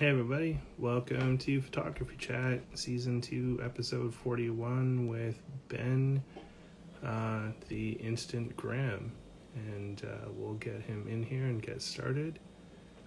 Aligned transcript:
Hey 0.00 0.08
everybody, 0.08 0.58
welcome 0.78 1.36
to 1.36 1.60
Photography 1.60 2.16
Chat, 2.16 2.62
Season 2.72 3.20
2, 3.20 3.60
Episode 3.62 4.14
41 4.14 5.08
with 5.08 5.42
Ben, 5.68 6.24
uh, 7.04 7.48
the 7.68 7.90
Instant 7.90 8.56
Graham. 8.56 9.12
And 9.54 10.02
uh, 10.02 10.30
we'll 10.34 10.54
get 10.54 10.80
him 10.80 11.06
in 11.06 11.22
here 11.22 11.44
and 11.44 11.60
get 11.60 11.82
started. 11.82 12.38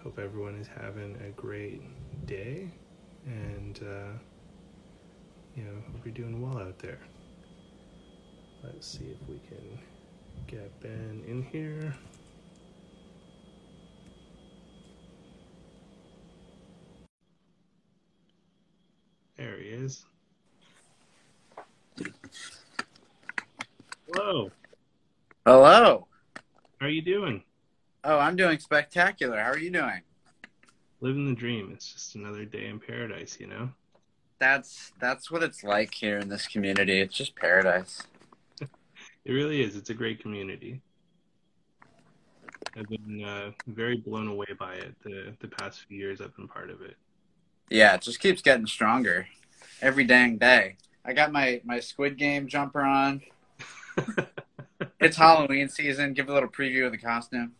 Hope 0.03 0.19
everyone 0.19 0.53
is 0.53 0.67
having 0.67 1.17
a 1.27 1.31
great 1.31 1.81
day 2.27 2.69
and, 3.25 3.79
uh, 3.81 4.13
you 5.55 5.63
know, 5.63 5.73
hope 5.93 6.05
you're 6.05 6.13
doing 6.13 6.43
well 6.43 6.59
out 6.59 6.77
there. 6.77 6.99
Let's 8.63 8.87
see 8.87 9.05
if 9.05 9.27
we 9.27 9.41
can 9.49 9.79
get 10.45 10.79
Ben 10.79 11.23
in 11.27 11.41
here. 11.41 11.95
There 19.43 19.57
he 19.57 19.69
is. 19.69 20.05
Hello. 24.13 24.51
Hello. 25.45 26.07
How 26.79 26.85
are 26.85 26.89
you 26.89 27.01
doing? 27.01 27.43
Oh, 28.03 28.19
I'm 28.19 28.35
doing 28.35 28.59
spectacular. 28.59 29.39
How 29.39 29.51
are 29.51 29.57
you 29.57 29.71
doing? 29.71 30.01
Living 31.01 31.27
the 31.27 31.35
dream. 31.35 31.71
It's 31.73 31.93
just 31.93 32.15
another 32.15 32.45
day 32.45 32.67
in 32.67 32.79
paradise, 32.79 33.37
you 33.39 33.47
know? 33.47 33.69
That's 34.39 34.91
that's 34.99 35.31
what 35.31 35.41
it's 35.41 35.63
like 35.63 35.93
here 35.93 36.17
in 36.17 36.29
this 36.29 36.47
community. 36.47 36.99
It's 36.99 37.15
just 37.15 37.35
paradise. 37.35 38.03
It 39.25 39.31
really 39.31 39.63
is. 39.63 39.77
It's 39.77 39.89
a 39.89 39.93
great 39.93 40.21
community. 40.21 40.81
I've 42.75 42.89
been 42.89 43.23
uh, 43.23 43.51
very 43.67 43.95
blown 43.95 44.27
away 44.27 44.47
by 44.59 44.73
it 44.75 44.95
the, 45.01 45.33
the 45.39 45.47
past 45.47 45.85
few 45.87 45.97
years 45.97 46.19
I've 46.19 46.35
been 46.35 46.49
part 46.49 46.69
of 46.69 46.81
it. 46.81 46.97
Yeah, 47.69 47.95
it 47.95 48.01
just 48.01 48.19
keeps 48.19 48.41
getting 48.41 48.67
stronger 48.67 49.27
every 49.81 50.03
dang 50.03 50.37
day. 50.37 50.75
I 51.05 51.13
got 51.13 51.31
my 51.31 51.61
my 51.63 51.79
Squid 51.79 52.17
Game 52.17 52.47
jumper 52.47 52.81
on. 52.81 53.21
It's 54.99 55.17
Halloween 55.17 55.67
season. 55.69 56.13
Give 56.13 56.29
a 56.29 56.33
little 56.33 56.49
preview 56.49 56.85
of 56.85 56.91
the 56.91 56.97
costume. 56.97 57.53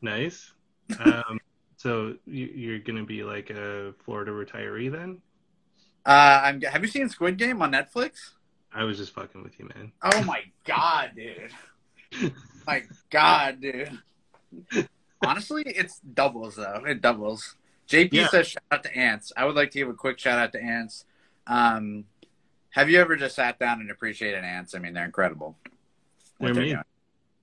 nice. 0.00 0.52
Um, 1.00 1.40
so 1.78 2.14
you, 2.26 2.46
you're 2.54 2.78
going 2.78 2.98
to 2.98 3.04
be 3.04 3.22
like 3.24 3.48
a 3.50 3.94
Florida 4.04 4.30
retiree 4.32 4.90
then? 4.92 5.18
Uh, 6.04 6.40
I'm. 6.44 6.60
Have 6.60 6.82
you 6.82 6.88
seen 6.88 7.08
Squid 7.08 7.38
Game 7.38 7.62
on 7.62 7.72
Netflix? 7.72 8.32
I 8.74 8.84
was 8.84 8.98
just 8.98 9.14
fucking 9.14 9.42
with 9.42 9.58
you, 9.58 9.70
man. 9.74 9.92
Oh 10.02 10.22
my 10.24 10.40
god, 10.64 11.12
dude! 11.16 12.32
my 12.66 12.82
god, 13.10 13.60
dude! 13.62 13.98
Honestly, 15.24 15.62
it's 15.66 16.00
doubles 16.00 16.56
though. 16.56 16.82
It 16.86 17.00
doubles. 17.00 17.56
JP 17.88 18.12
Yeah. 18.12 18.28
says 18.28 18.48
shout 18.48 18.62
out 18.70 18.82
to 18.84 18.94
Ants. 18.96 19.32
I 19.36 19.46
would 19.46 19.54
like 19.56 19.70
to 19.70 19.78
give 19.78 19.88
a 19.88 19.94
quick 19.94 20.18
shout 20.18 20.38
out 20.38 20.52
to 20.52 20.62
Ants. 20.62 21.06
Um, 21.46 22.04
have 22.74 22.90
you 22.90 23.00
ever 23.00 23.16
just 23.16 23.36
sat 23.36 23.58
down 23.58 23.80
and 23.80 23.90
appreciated 23.90 24.42
Ants? 24.44 24.74
I 24.74 24.78
mean, 24.78 24.92
they're 24.94 25.04
incredible. 25.04 25.56
What 26.38 26.46
They're 26.48 26.54
they're 26.54 26.62
me. 26.64 26.70
doing. 26.70 26.82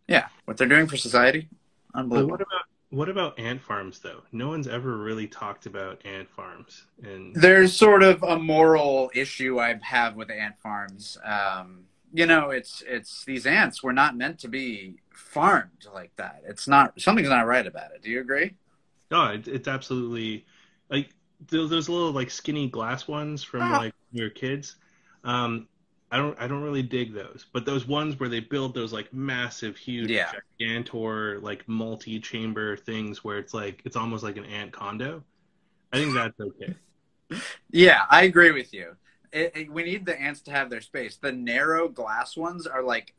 Yeah, 0.08 0.28
what 0.46 0.58
they're 0.58 0.68
doing 0.68 0.88
for 0.88 0.98
society, 0.98 1.48
unbelievable. 1.96 2.32
what 2.32 2.42
about 2.42 2.62
what 2.90 3.08
about 3.08 3.40
ant 3.40 3.62
farms 3.62 4.00
though? 4.00 4.24
No 4.34 4.50
one's 4.50 4.68
ever 4.68 4.98
really 4.98 5.26
talked 5.28 5.66
about 5.66 6.06
ant 6.06 6.30
farms, 6.30 6.86
and 7.02 7.34
There's 7.34 7.74
sort 7.74 8.04
of 8.04 8.22
a 8.24 8.38
moral 8.38 9.09
issue 9.16 9.59
I 9.62 9.80
have 9.82 10.16
with 10.18 10.30
ant 10.30 10.56
farms. 10.62 11.18
Um, 11.24 11.86
you 12.14 12.26
know, 12.26 12.50
it's 12.50 12.84
it's 12.86 13.24
these 13.24 13.46
ants 13.46 13.82
were 13.82 13.94
not 13.94 14.18
meant 14.18 14.40
to 14.40 14.50
be 14.50 14.96
farmed 15.14 15.86
like 15.94 16.14
that. 16.18 16.42
It's 16.46 16.68
not 16.68 17.00
something's 17.00 17.30
not 17.30 17.48
right 17.48 17.66
about 17.66 17.92
it. 17.96 18.02
Do 18.02 18.09
you 18.12 18.20
agree? 18.20 18.56
no, 19.09 19.28
it, 19.28 19.48
it's 19.48 19.68
absolutely 19.70 20.46
like 20.90 21.09
those, 21.48 21.70
those 21.70 21.88
little 21.88 22.12
like 22.12 22.30
skinny 22.30 22.68
glass 22.68 23.08
ones 23.08 23.42
from 23.44 23.62
Ah. 23.62 23.78
like 23.78 23.94
were 24.14 24.30
kids. 24.30 24.76
Um, 25.23 25.67
I 26.11 26.17
don't 26.17 26.38
I 26.39 26.47
don't 26.47 26.61
really 26.61 26.83
dig 26.83 27.14
those, 27.14 27.45
but 27.53 27.66
those 27.66 27.88
ones 27.88 28.19
where 28.19 28.27
they 28.30 28.41
build 28.41 28.73
those 28.73 28.91
like 28.91 29.13
massive, 29.13 29.78
huge, 29.78 30.09
Yeah. 30.09 30.31
gigantor 30.59 31.41
like 31.41 31.68
multi-chamber 31.68 32.75
things 32.78 33.23
where 33.23 33.38
it's 33.38 33.53
like 33.53 33.81
it's 33.85 33.96
almost 33.96 34.23
like 34.23 34.38
an 34.38 34.46
ant 34.46 34.72
condo. 34.73 35.23
I 35.94 35.97
think 35.97 36.13
that's 36.13 36.40
okay. 36.40 36.75
Yeah, 37.72 38.01
I 38.09 38.23
agree 38.23 38.51
with 38.51 38.73
you. 38.73 38.97
It, 39.31 39.51
it- 39.56 39.72
we 39.72 39.84
need 39.84 40.06
the 40.06 40.19
ants 40.19 40.41
to 40.41 40.51
have 40.51 40.69
their 40.69 40.81
space. 40.81 41.16
The 41.16 41.31
narrow 41.31 41.88
glass 41.88 42.35
ones 42.35 42.67
are 42.67 42.84
like 42.84 43.13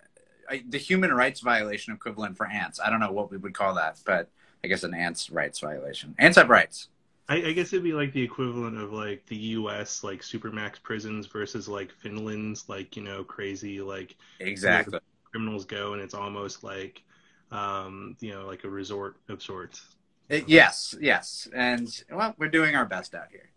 I, 0.51 0.63
the 0.69 0.77
human 0.79 1.13
rights 1.15 1.41
violation 1.41 1.95
equivalent 1.95 2.37
for 2.37 2.47
ants. 2.47 2.79
I 2.79 2.91
don't 2.91 3.01
know 3.01 3.13
what 3.13 3.31
we 3.31 3.39
would 3.39 3.55
call 3.55 3.75
that, 3.77 4.01
but 4.05 4.29
I 4.63 4.69
guess 4.69 4.83
an 4.85 4.93
ants 4.93 5.31
rights 5.31 5.61
violation. 5.61 6.15
Ants 6.19 6.37
have 6.37 6.51
rights. 6.51 6.89
I, 7.33 7.37
I 7.37 7.53
guess 7.53 7.73
it'd 7.73 7.83
be 7.83 7.95
like 7.95 8.13
the 8.13 8.23
equivalent 8.23 8.77
of 8.77 8.93
like 8.93 9.25
the 9.25 9.37
U.S. 9.37 10.05
like 10.05 10.21
supermax 10.21 10.83
prisons 10.83 11.27
versus 11.27 11.67
like 11.67 11.91
Finland's 11.91 12.69
like 12.69 12.95
you 12.95 13.03
know 13.03 13.25
crazy 13.25 13.81
like 13.81 14.17
Exactly. 14.39 14.99
criminals 15.31 15.65
go, 15.65 15.95
and 15.95 16.03
it's 16.03 16.13
almost 16.13 16.63
like 16.63 17.03
um, 17.51 18.19
you 18.21 18.33
know 18.33 18.45
like 18.47 18.65
a 18.65 18.69
resort 18.69 19.17
of 19.31 19.43
sorts. 19.43 19.81
It- 20.29 20.47
yes, 20.47 20.95
yes, 21.01 21.49
and 21.55 21.89
well, 22.11 22.35
we're 22.37 22.49
doing 22.49 22.77
our 22.77 22.85
best 22.85 23.15
out 23.15 23.29
here. 23.31 23.49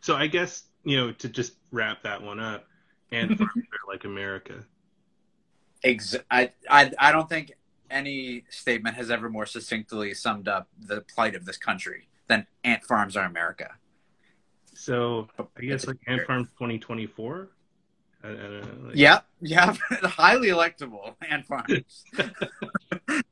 So 0.00 0.16
I 0.16 0.26
guess 0.26 0.64
you 0.82 0.96
know 0.96 1.12
to 1.12 1.28
just 1.28 1.52
wrap 1.72 2.02
that 2.04 2.22
one 2.22 2.40
up, 2.40 2.64
and 3.12 3.38
like 3.88 4.06
America. 4.06 4.64
Ex- 5.84 6.16
I, 6.30 6.50
I, 6.70 6.92
I 6.98 7.12
don't 7.12 7.28
think 7.28 7.52
any 7.90 8.44
statement 8.48 8.96
has 8.96 9.10
ever 9.10 9.28
more 9.28 9.44
succinctly 9.44 10.14
summed 10.14 10.48
up 10.48 10.66
the 10.80 11.02
plight 11.02 11.34
of 11.34 11.44
this 11.44 11.58
country 11.58 12.08
than 12.28 12.46
ant 12.64 12.84
farms 12.84 13.16
are 13.16 13.24
America. 13.24 13.70
So 14.74 15.28
I 15.56 15.62
guess 15.62 15.86
like 15.86 15.96
Ant 16.06 16.22
Farms 16.26 16.48
2024. 16.58 17.48
I, 18.22 18.28
I 18.28 18.32
don't 18.32 18.82
know, 18.82 18.88
like, 18.88 18.96
Yeah, 18.96 19.20
yeah, 19.40 19.74
highly 20.02 20.48
electable 20.48 21.14
ant 21.28 21.46
farms. 21.46 22.04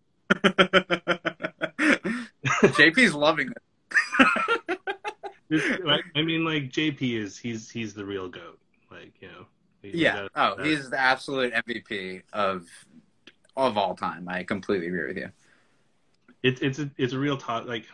JP's 2.44 3.14
loving 3.14 3.50
it. 3.50 4.78
I 6.16 6.22
mean, 6.22 6.44
like 6.44 6.70
JP 6.70 7.18
is 7.20 7.36
he's 7.38 7.70
he's 7.70 7.94
the 7.94 8.04
real 8.04 8.28
goat. 8.28 8.58
Like 8.90 9.12
you 9.20 9.28
know. 9.28 9.46
Yeah. 9.82 10.28
gotta- 10.34 10.58
Oh, 10.60 10.62
he's 10.64 10.88
the 10.90 10.98
absolute 10.98 11.52
MVP 11.52 12.22
of 12.32 12.66
of 13.56 13.76
all 13.76 13.94
time. 13.94 14.28
I 14.28 14.42
completely 14.44 14.86
agree 14.88 15.06
with 15.08 15.16
you. 15.18 15.30
It's 16.42 16.60
it's 16.62 16.78
a, 16.78 16.90
it's 16.96 17.12
a 17.12 17.18
real 17.18 17.36
talk. 17.36 17.66
Like 17.66 17.84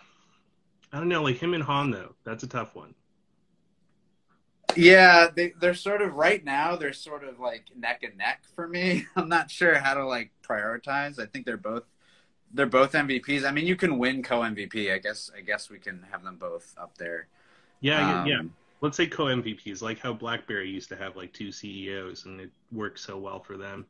I 0.92 0.98
don't 0.98 1.08
know, 1.08 1.22
like 1.24 1.38
him 1.38 1.54
and 1.54 1.64
Han 1.64 1.90
though. 1.90 2.14
That's 2.24 2.42
a 2.44 2.48
tough 2.48 2.74
one. 2.76 2.94
Yeah, 4.76 5.28
they 5.34 5.52
they're 5.60 5.74
sort 5.74 6.00
of 6.02 6.14
right 6.14 6.44
now. 6.44 6.76
They're 6.76 6.92
sort 6.92 7.24
of 7.24 7.40
like 7.40 7.66
neck 7.76 8.02
and 8.04 8.16
neck 8.16 8.44
for 8.54 8.68
me. 8.68 9.04
I'm 9.16 9.28
not 9.28 9.50
sure 9.50 9.74
how 9.78 9.94
to 9.94 10.06
like 10.06 10.30
prioritize. 10.48 11.18
I 11.18 11.26
think 11.26 11.44
they're 11.46 11.56
both 11.56 11.84
they're 12.52 12.66
both 12.66 12.94
MVPs. 12.94 13.44
I 13.44 13.52
mean, 13.52 13.66
you 13.66 13.76
can 13.76 13.98
win 13.98 14.22
co 14.22 14.42
MVP. 14.42 14.92
I 14.92 14.98
guess 14.98 15.30
I 15.36 15.42
guess 15.42 15.70
we 15.70 15.78
can 15.80 16.04
have 16.12 16.24
them 16.24 16.38
both 16.38 16.74
up 16.78 16.98
there. 16.98 17.28
Yeah, 17.80 18.16
Um, 18.22 18.24
yeah. 18.24 18.42
Let's 18.80 18.96
say 18.96 19.06
co 19.06 19.28
MVPs, 19.28 19.82
like 19.82 19.98
how 20.00 20.12
BlackBerry 20.12 20.70
used 20.70 20.88
to 20.90 20.96
have 20.96 21.16
like 21.16 21.32
two 21.32 21.52
CEOs, 21.52 22.24
and 22.24 22.40
it 22.40 22.50
worked 22.72 22.98
so 23.00 23.18
well 23.18 23.40
for 23.40 23.56
them. 23.56 23.86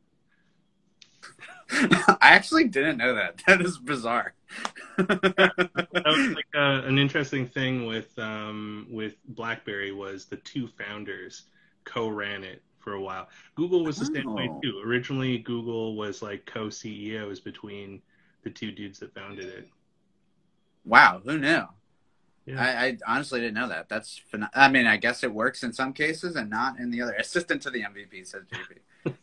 I 1.72 2.16
actually 2.20 2.64
didn't 2.69 2.98
know 2.98 3.14
that. 3.14 3.42
That 3.47 3.60
is 3.60 3.78
bizarre. 3.78 4.34
That 4.97 6.03
was 6.04 6.28
like 6.34 6.47
uh, 6.54 6.82
an 6.86 6.98
interesting 6.98 7.47
thing 7.47 7.86
with 7.86 8.19
um, 8.19 8.86
with 8.91 9.14
BlackBerry 9.28 9.92
was 9.92 10.25
the 10.26 10.36
two 10.38 10.66
founders 10.66 11.44
co-ran 11.84 12.44
it 12.44 12.62
for 12.78 12.94
a 12.94 13.00
while. 13.00 13.28
Google 13.54 13.84
was 13.84 13.98
the 13.98 14.06
same 14.06 14.32
way 14.34 14.48
Oh. 14.50 14.60
too. 14.62 14.82
Originally, 14.84 15.38
Google 15.38 15.97
was 15.97 16.22
like 16.22 16.44
co-CEOs 16.47 17.41
between 17.41 18.02
the 18.42 18.50
two 18.50 18.72
dudes 18.72 18.98
that 19.00 19.14
founded 19.14 19.47
it. 19.47 19.69
wow, 20.84 21.20
who 21.25 21.38
knew? 21.38 21.62
Yeah. 22.47 22.58
I, 22.58 22.87
I 22.87 22.98
honestly 23.06 23.38
didn't 23.41 23.54
know 23.54 23.69
that. 23.69 23.88
That's 23.88 24.20
phen- 24.32 24.49
I 24.55 24.69
mean, 24.70 24.87
I 24.87 24.96
guess 24.96 25.22
it 25.22 25.32
works 25.32 25.62
in 25.62 25.72
some 25.75 25.93
cases 25.93 26.37
and 26.37 26.49
not 26.50 26.78
in 26.78 26.90
the 26.90 27.02
other. 27.02 27.12
Assistant 27.12 27.61
to 27.62 27.70
the 27.70 27.82
MVP 27.82 28.26
says 28.26 28.43
JP. 29.05 29.14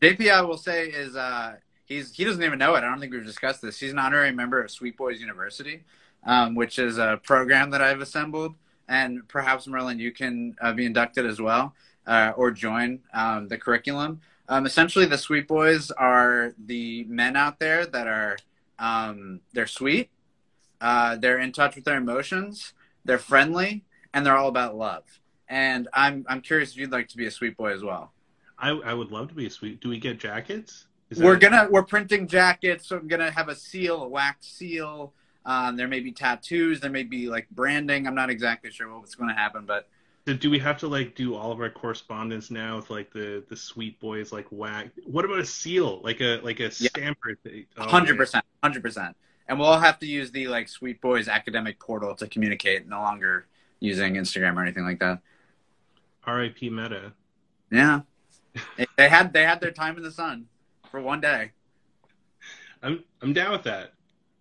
JP, 0.00 0.30
I 0.30 0.42
will 0.42 0.58
say 0.58 0.88
is 0.88 1.16
uh, 1.16 1.56
he's 1.84 2.14
he 2.14 2.24
doesn't 2.24 2.42
even 2.42 2.58
know 2.58 2.74
it. 2.74 2.78
I 2.78 2.82
don't 2.82 3.00
think 3.00 3.12
we've 3.12 3.24
discussed 3.24 3.62
this. 3.62 3.78
He's 3.78 3.92
an 3.92 3.98
honorary 3.98 4.32
member 4.32 4.62
of 4.62 4.70
Sweet 4.70 4.96
Boys 4.96 5.20
University, 5.20 5.84
um, 6.24 6.54
which 6.54 6.78
is 6.78 6.98
a 6.98 7.20
program 7.22 7.70
that 7.70 7.80
I've 7.80 8.00
assembled, 8.00 8.54
and 8.88 9.26
perhaps 9.28 9.66
Merlin, 9.66 9.98
you 9.98 10.12
can 10.12 10.56
uh, 10.60 10.72
be 10.72 10.84
inducted 10.84 11.24
as 11.24 11.40
well 11.40 11.74
uh, 12.06 12.32
or 12.36 12.50
join 12.50 13.00
um, 13.14 13.48
the 13.48 13.56
curriculum. 13.56 14.20
Um, 14.48 14.66
essentially, 14.66 15.06
the 15.06 15.18
Sweet 15.18 15.48
Boys 15.48 15.90
are 15.90 16.52
the 16.66 17.04
men 17.04 17.34
out 17.34 17.58
there 17.58 17.86
that 17.86 18.06
are 18.06 18.36
um, 18.78 19.40
they're 19.54 19.66
sweet, 19.66 20.10
uh, 20.80 21.16
they're 21.16 21.38
in 21.38 21.52
touch 21.52 21.74
with 21.74 21.84
their 21.84 21.96
emotions, 21.96 22.74
they're 23.04 23.18
friendly, 23.18 23.84
and 24.12 24.26
they're 24.26 24.36
all 24.36 24.48
about 24.48 24.76
love. 24.76 25.04
And 25.48 25.88
I'm 25.94 26.26
I'm 26.28 26.42
curious 26.42 26.72
if 26.72 26.76
you'd 26.76 26.92
like 26.92 27.08
to 27.08 27.16
be 27.16 27.26
a 27.26 27.30
sweet 27.30 27.56
boy 27.56 27.72
as 27.72 27.82
well. 27.82 28.12
I, 28.58 28.70
I 28.70 28.94
would 28.94 29.10
love 29.10 29.28
to 29.28 29.34
be 29.34 29.46
a 29.46 29.50
sweet. 29.50 29.80
Do 29.80 29.88
we 29.88 29.98
get 29.98 30.18
jackets? 30.18 30.86
Is 31.10 31.18
We're 31.20 31.36
gonna 31.36 31.68
we're 31.70 31.84
printing 31.84 32.26
jackets. 32.26 32.88
So 32.88 32.96
I'm 32.96 33.06
gonna 33.06 33.30
have 33.30 33.48
a 33.48 33.54
seal, 33.54 34.02
a 34.02 34.08
wax 34.08 34.46
seal. 34.48 35.12
Um, 35.44 35.76
there 35.76 35.86
may 35.86 36.00
be 36.00 36.10
tattoos. 36.10 36.80
There 36.80 36.90
may 36.90 37.04
be 37.04 37.28
like 37.28 37.48
branding. 37.50 38.06
I'm 38.08 38.14
not 38.16 38.30
exactly 38.30 38.70
sure 38.72 38.92
what's 38.98 39.14
going 39.14 39.28
to 39.30 39.34
happen, 39.36 39.64
but 39.64 39.88
So 40.26 40.34
do 40.34 40.50
we 40.50 40.58
have 40.58 40.76
to 40.78 40.88
like 40.88 41.14
do 41.14 41.36
all 41.36 41.52
of 41.52 41.60
our 41.60 41.70
correspondence 41.70 42.50
now 42.50 42.74
with 42.76 42.90
like 42.90 43.12
the 43.12 43.44
the 43.48 43.56
sweet 43.56 44.00
boys 44.00 44.32
like 44.32 44.46
whack? 44.50 44.88
What 45.04 45.24
about 45.24 45.38
a 45.38 45.46
seal? 45.46 46.00
Like 46.02 46.20
a 46.20 46.40
like 46.42 46.58
a 46.58 46.64
Yeah. 46.64 46.88
stamper 46.88 47.36
thing? 47.44 47.66
Oh, 47.78 47.86
hundred 47.88 48.16
percent, 48.16 48.44
hundred 48.60 48.82
percent. 48.82 49.16
And 49.46 49.60
we'll 49.60 49.68
all 49.68 49.78
have 49.78 50.00
to 50.00 50.06
use 50.06 50.32
the 50.32 50.48
like 50.48 50.68
Sweet 50.68 51.00
Boys 51.00 51.28
academic 51.28 51.78
portal 51.78 52.16
to 52.16 52.26
communicate, 52.26 52.88
no 52.88 53.00
longer 53.00 53.46
using 53.78 54.14
Instagram 54.14 54.56
or 54.56 54.62
anything 54.62 54.82
like 54.84 54.98
that. 54.98 55.20
R.I.P. 56.24 56.70
Meta. 56.70 57.12
Yeah, 57.70 58.00
They- 58.96 59.08
had 59.08 59.32
they 59.32 59.44
had 59.44 59.60
their 59.60 59.70
time 59.72 59.96
in 59.96 60.02
the 60.02 60.10
sun 60.10 60.46
for 60.90 61.00
one 61.00 61.20
day. 61.20 61.52
I'm 62.82 63.04
I'm 63.22 63.32
down 63.32 63.52
with 63.52 63.64
that. 63.64 63.92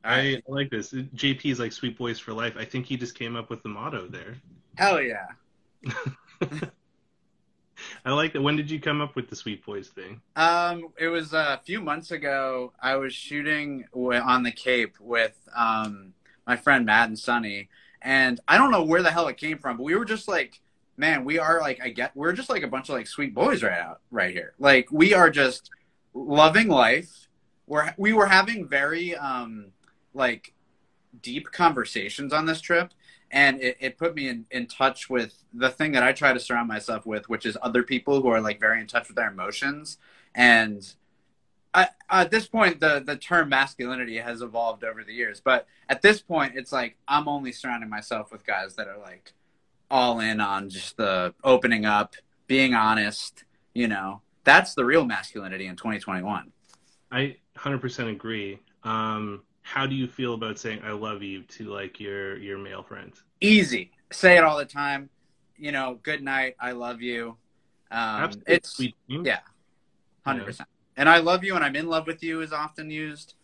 I. 0.03 0.17
I 0.35 0.41
like 0.47 0.69
this. 0.69 0.91
JP 0.93 1.45
is 1.51 1.59
like 1.59 1.71
sweet 1.71 1.97
boys 1.97 2.19
for 2.19 2.31
life. 2.33 2.55
I 2.57 2.65
think 2.65 2.85
he 2.85 2.95
just 2.95 3.15
came 3.17 3.35
up 3.35 3.49
with 3.49 3.63
the 3.63 3.69
motto 3.69 4.07
there. 4.07 4.35
Hell 4.77 5.01
yeah. 5.01 5.25
I 8.05 8.11
like 8.11 8.33
that. 8.33 8.41
When 8.41 8.55
did 8.55 8.69
you 8.69 8.79
come 8.79 9.01
up 9.01 9.15
with 9.15 9.29
the 9.29 9.35
sweet 9.35 9.65
boys 9.65 9.89
thing? 9.89 10.21
Um, 10.35 10.89
it 10.97 11.07
was 11.07 11.33
a 11.33 11.59
few 11.65 11.81
months 11.81 12.11
ago. 12.11 12.71
I 12.81 12.95
was 12.95 13.13
shooting 13.13 13.85
on 13.93 14.43
the 14.43 14.51
Cape 14.51 14.95
with 14.99 15.37
um 15.55 16.13
my 16.47 16.55
friend 16.55 16.85
Matt 16.85 17.09
and 17.09 17.17
Sunny, 17.17 17.69
and 18.01 18.39
I 18.47 18.57
don't 18.57 18.71
know 18.71 18.83
where 18.83 19.01
the 19.01 19.11
hell 19.11 19.27
it 19.27 19.37
came 19.37 19.57
from, 19.57 19.77
but 19.77 19.83
we 19.83 19.95
were 19.95 20.05
just 20.05 20.27
like, 20.27 20.61
man, 20.97 21.25
we 21.25 21.39
are 21.39 21.59
like 21.61 21.79
I 21.83 21.89
get 21.89 22.15
we're 22.15 22.33
just 22.33 22.49
like 22.49 22.63
a 22.63 22.67
bunch 22.67 22.89
of 22.89 22.95
like 22.95 23.07
sweet 23.07 23.33
boys 23.33 23.63
right 23.63 23.79
out 23.79 24.01
right 24.11 24.31
here. 24.31 24.53
Like 24.59 24.91
we 24.91 25.13
are 25.13 25.29
just 25.29 25.69
loving 26.13 26.67
life. 26.67 27.27
We're 27.67 27.93
we 27.97 28.13
were 28.13 28.27
having 28.27 28.67
very 28.67 29.15
um 29.15 29.67
like 30.13 30.53
deep 31.21 31.51
conversations 31.51 32.33
on 32.33 32.45
this 32.45 32.61
trip 32.61 32.93
and 33.31 33.59
it, 33.61 33.77
it 33.79 33.97
put 33.97 34.15
me 34.15 34.27
in, 34.27 34.45
in 34.51 34.67
touch 34.67 35.09
with 35.09 35.43
the 35.53 35.69
thing 35.69 35.91
that 35.93 36.03
I 36.03 36.13
try 36.13 36.33
to 36.33 36.39
surround 36.39 36.67
myself 36.67 37.05
with, 37.05 37.27
which 37.27 37.45
is 37.45 37.57
other 37.61 37.83
people 37.83 38.21
who 38.21 38.29
are 38.29 38.41
like 38.41 38.59
very 38.59 38.79
in 38.79 38.87
touch 38.87 39.07
with 39.07 39.17
their 39.17 39.31
emotions. 39.31 39.97
And 40.33 40.87
I, 41.73 41.89
at 42.09 42.31
this 42.31 42.47
point, 42.47 42.79
the 42.79 43.03
the 43.05 43.17
term 43.17 43.49
masculinity 43.49 44.17
has 44.17 44.41
evolved 44.41 44.83
over 44.83 45.03
the 45.03 45.13
years, 45.13 45.41
but 45.41 45.67
at 45.89 46.01
this 46.01 46.21
point, 46.21 46.53
it's 46.55 46.71
like 46.71 46.95
I'm 47.07 47.27
only 47.27 47.51
surrounding 47.51 47.89
myself 47.89 48.31
with 48.31 48.45
guys 48.45 48.75
that 48.75 48.87
are 48.87 48.97
like 48.97 49.33
all 49.89 50.19
in 50.19 50.39
on 50.39 50.69
just 50.69 50.97
the 50.97 51.33
opening 51.43 51.85
up, 51.85 52.15
being 52.47 52.73
honest. 52.73 53.43
You 53.73 53.87
know, 53.87 54.21
that's 54.43 54.73
the 54.73 54.85
real 54.85 55.05
masculinity 55.05 55.67
in 55.67 55.75
2021. 55.75 56.51
I 57.11 57.35
100% 57.57 58.11
agree. 58.11 58.59
Um, 58.83 59.43
how 59.61 59.85
do 59.85 59.95
you 59.95 60.07
feel 60.07 60.35
about 60.35 60.59
saying 60.59 60.81
"I 60.83 60.91
love 60.91 61.23
you" 61.23 61.41
to 61.41 61.65
like 61.65 61.99
your 61.99 62.37
your 62.37 62.57
male 62.57 62.83
friends? 62.83 63.23
Easy, 63.41 63.91
say 64.11 64.37
it 64.37 64.43
all 64.43 64.57
the 64.57 64.65
time. 64.65 65.09
You 65.57 65.71
know, 65.71 65.99
good 66.03 66.21
night, 66.21 66.55
I 66.59 66.73
love 66.73 67.01
you. 67.01 67.37
Um, 67.91 68.31
it's 68.45 68.69
Sweet 68.69 68.95
yeah. 69.07 69.39
Hundred 70.25 70.45
percent. 70.45 70.69
And 70.97 71.09
I 71.09 71.17
love 71.17 71.43
you 71.43 71.55
and 71.55 71.63
I'm 71.63 71.75
in 71.75 71.87
love 71.87 72.07
with 72.07 72.23
you 72.23 72.41
is 72.41 72.51
often 72.51 72.89
used. 72.89 73.35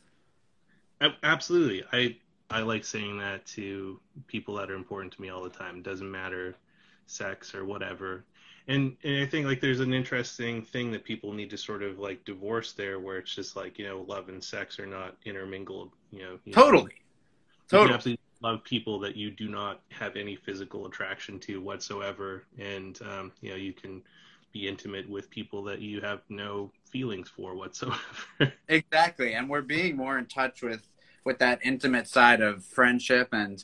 Absolutely. 1.23 1.83
I 1.91 2.17
I 2.51 2.62
like 2.62 2.83
saying 2.83 3.18
that 3.19 3.45
to 3.48 4.00
people 4.27 4.56
that 4.56 4.69
are 4.69 4.75
important 4.75 5.13
to 5.13 5.21
me 5.21 5.30
all 5.30 5.44
the 5.44 5.50
time. 5.50 5.77
It 5.77 5.83
doesn't 5.83 6.09
matter 6.09 6.56
sex 7.07 7.56
or 7.56 7.65
whatever. 7.65 8.25
And 8.68 8.95
and 9.03 9.24
I 9.24 9.25
think 9.25 9.45
like 9.45 9.59
there's 9.59 9.80
an 9.80 9.94
interesting 9.94 10.62
thing 10.62 10.92
that 10.92 11.03
people 11.03 11.33
need 11.33 11.50
to 11.50 11.57
sort 11.57 11.81
of 11.81 12.00
like 12.00 12.24
divorce 12.25 12.74
there 12.74 13.00
where 13.00 13.18
it's 13.18 13.33
just 13.33 13.56
like, 13.56 13.80
you 13.80 13.86
know, 13.86 14.06
love 14.07 14.30
and 14.30 14.44
sex 14.44 14.80
are 14.80 14.86
not 14.86 15.15
intermingled, 15.25 15.92
you 16.12 16.24
know. 16.24 16.39
You 16.45 16.53
Totally. 16.53 16.83
You 16.83 16.89
Totally. 17.69 17.88
can 17.88 17.95
absolutely 17.95 18.24
love 18.42 18.63
people 18.63 19.00
that 19.00 19.15
you 19.15 19.31
do 19.31 19.48
not 19.50 19.81
have 19.89 20.15
any 20.15 20.36
physical 20.36 20.86
attraction 20.88 21.39
to 21.39 21.62
whatsoever 21.62 22.44
and 22.59 23.00
um, 23.03 23.31
you 23.42 23.50
know, 23.50 23.56
you 23.56 23.74
can 23.74 24.01
be 24.51 24.68
intimate 24.68 25.09
with 25.09 25.30
people 25.30 25.63
that 25.63 25.80
you 25.80 26.01
have 26.01 26.21
no 26.30 26.69
feelings 26.89 27.30
for 27.30 27.56
whatsoever. 27.56 27.98
Exactly. 28.68 29.33
And 29.33 29.50
we're 29.50 29.62
being 29.62 29.95
more 29.95 30.18
in 30.18 30.25
touch 30.25 30.62
with 30.62 30.88
with 31.23 31.39
that 31.39 31.59
intimate 31.63 32.07
side 32.07 32.41
of 32.41 32.63
friendship 32.63 33.29
and 33.31 33.63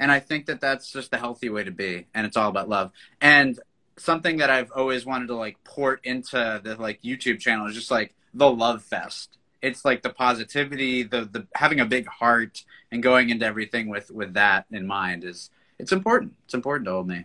and 0.00 0.12
I 0.12 0.20
think 0.20 0.46
that 0.46 0.60
that's 0.60 0.92
just 0.92 1.10
the 1.10 1.18
healthy 1.18 1.48
way 1.48 1.64
to 1.64 1.72
be 1.72 2.06
and 2.14 2.26
it's 2.26 2.36
all 2.36 2.48
about 2.48 2.68
love. 2.68 2.92
And 3.20 3.58
something 3.96 4.36
that 4.36 4.48
I've 4.48 4.70
always 4.70 5.04
wanted 5.04 5.26
to 5.28 5.34
like 5.34 5.62
port 5.64 6.00
into 6.04 6.60
the 6.62 6.76
like 6.76 7.02
YouTube 7.02 7.40
channel 7.40 7.66
is 7.66 7.74
just 7.74 7.90
like 7.90 8.14
the 8.32 8.50
love 8.50 8.82
fest. 8.82 9.38
It's 9.60 9.84
like 9.84 10.02
the 10.02 10.10
positivity, 10.10 11.02
the 11.02 11.24
the 11.24 11.46
having 11.54 11.80
a 11.80 11.84
big 11.84 12.06
heart 12.06 12.64
and 12.92 13.02
going 13.02 13.30
into 13.30 13.44
everything 13.44 13.88
with 13.88 14.10
with 14.10 14.34
that 14.34 14.66
in 14.70 14.86
mind 14.86 15.24
is 15.24 15.50
it's 15.78 15.92
important. 15.92 16.34
It's 16.44 16.54
important 16.54 16.86
to 16.86 16.92
old 16.92 17.08
me. 17.08 17.24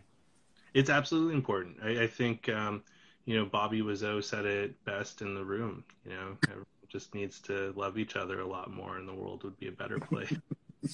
It's 0.74 0.89
absolutely 0.89 1.36
important. 1.36 1.77
I, 1.83 2.03
I 2.03 2.07
think, 2.07 2.50
um, 2.50 2.83
you 3.25 3.36
know, 3.36 3.45
Bobby 3.45 3.81
Wiseau 3.81 4.24
said 4.24 4.45
it 4.45 4.83
best 4.86 5.21
in 5.21 5.36
the 5.36 5.44
room. 5.44 5.83
You 6.06 6.13
know, 6.13 6.38
just 6.94 7.13
needs 7.13 7.40
to 7.42 7.74
love 7.75 7.98
each 7.98 8.16
other 8.16 8.40
a 8.40 8.45
lot 8.48 8.72
more, 8.72 8.98
and 8.98 9.10
the 9.10 9.13
world 9.13 9.44
would 9.44 9.60
be 9.60 9.68
a 9.68 9.72
better 9.72 10.00
place. 10.00 10.31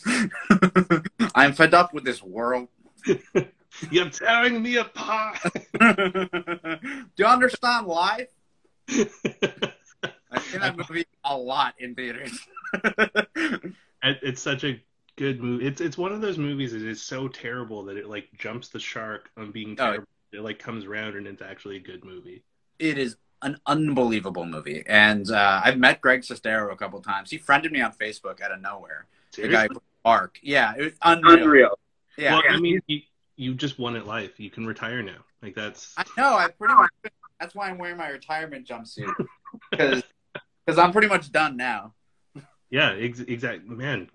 I'm 1.36 1.54
fed 1.54 1.74
up 1.76 1.94
with 1.94 2.04
this 2.06 2.24
world. 2.24 2.70
You're 3.92 4.10
tearing 4.10 4.64
me 4.64 4.78
apart. 4.78 5.38
Do 5.80 6.80
you 7.18 7.26
understand 7.26 7.86
life? 7.88 8.30
I've 8.90 10.44
seen 10.44 10.62
that 10.62 10.76
movie 10.78 11.06
a 11.24 11.38
lot 11.38 11.76
in 11.80 11.94
theaters. 11.96 12.40
It's 14.02 14.42
such 14.42 14.64
a 14.64 14.82
good 15.18 15.42
movie. 15.42 15.68
It's 15.68 15.82
it's 15.82 15.98
one 15.98 16.14
of 16.14 16.22
those 16.22 16.38
movies 16.38 16.72
that 16.72 16.82
is 16.82 17.02
so 17.02 17.28
terrible 17.28 17.84
that 17.86 17.98
it 17.98 18.08
like 18.08 18.30
jumps 18.38 18.70
the 18.70 18.80
shark 18.80 19.30
on 19.38 19.52
being 19.52 19.74
Oh. 19.74 19.84
terrible. 19.86 20.08
It 20.32 20.42
like 20.42 20.60
comes 20.60 20.86
around 20.86 21.16
and 21.16 21.28
it's 21.28 21.42
actually 21.42 21.76
a 21.78 21.82
good 21.82 22.06
movie. 22.06 22.44
it 22.80 22.98
is 22.98 23.18
an 23.42 23.60
unbelievable 23.66 24.46
movie, 24.46 24.84
and 24.88 25.30
uh, 25.32 25.62
I've 25.64 25.78
met 25.78 26.02
Greg 26.02 26.22
Sestero 26.22 26.72
a 26.72 26.76
couple 26.76 27.02
times. 27.02 27.30
He 27.30 27.38
friended 27.38 27.72
me 27.72 27.82
on 27.82 27.94
Facebook 27.94 28.42
out 28.42 28.52
of 28.52 28.62
nowhere. 28.62 29.08
The 29.36 29.44
guy 29.44 29.68
Seriously? 29.68 29.78
Arc, 30.06 30.40
yeah, 30.42 30.74
it 30.78 30.84
was 30.84 30.94
unreal. 31.02 31.44
Unreal. 31.44 31.80
Yeah, 32.18 32.34
Well, 32.34 32.44
I 32.50 32.60
mean, 32.60 32.82
you, 32.88 33.02
you 33.36 33.54
just 33.54 33.80
won 33.80 33.96
at 33.96 34.06
life. 34.06 34.40
You 34.40 34.50
can 34.50 34.66
retire 34.66 35.02
now. 35.02 35.24
Like 35.42 35.56
that's 35.56 35.94
I 35.98 36.04
know. 36.18 36.36
I 36.36 36.50
pretty 36.50 36.74
much. 36.74 36.90
That's 37.40 37.56
why 37.56 37.70
I'm 37.70 37.78
wearing 37.78 37.98
my 37.98 38.10
retirement 38.10 38.68
jumpsuit 38.68 39.14
because 39.72 40.04
I'm 40.78 40.92
pretty 40.92 41.08
much 41.08 41.32
done 41.32 41.56
now. 41.56 41.94
yeah, 42.70 42.92
ex- 42.92 43.22
exactly. 43.22 43.74
Man, 43.74 44.10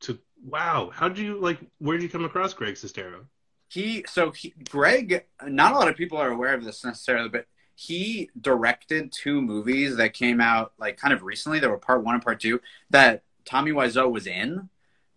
to 0.00 0.18
wow, 0.44 0.90
how 0.92 1.08
did 1.08 1.18
you 1.18 1.40
like? 1.40 1.58
Where 1.78 1.96
did 1.96 2.02
you 2.02 2.10
come 2.10 2.24
across 2.24 2.52
Greg 2.52 2.74
Sestero? 2.74 3.24
he 3.72 4.04
so 4.06 4.30
he, 4.30 4.52
Greg. 4.68 5.24
Not 5.46 5.72
a 5.72 5.78
lot 5.78 5.88
of 5.88 5.96
people 5.96 6.18
are 6.18 6.30
aware 6.30 6.54
of 6.54 6.64
this 6.64 6.84
necessarily, 6.84 7.30
but 7.30 7.46
he 7.74 8.30
directed 8.40 9.12
two 9.12 9.40
movies 9.40 9.96
that 9.96 10.14
came 10.14 10.40
out 10.40 10.72
like 10.78 10.96
kind 10.96 11.14
of 11.14 11.22
recently. 11.22 11.58
There 11.58 11.70
were 11.70 11.78
part 11.78 12.04
one 12.04 12.14
and 12.14 12.24
part 12.24 12.40
two 12.40 12.60
that 12.90 13.22
Tommy 13.44 13.72
Wiseau 13.72 14.10
was 14.10 14.26
in. 14.26 14.68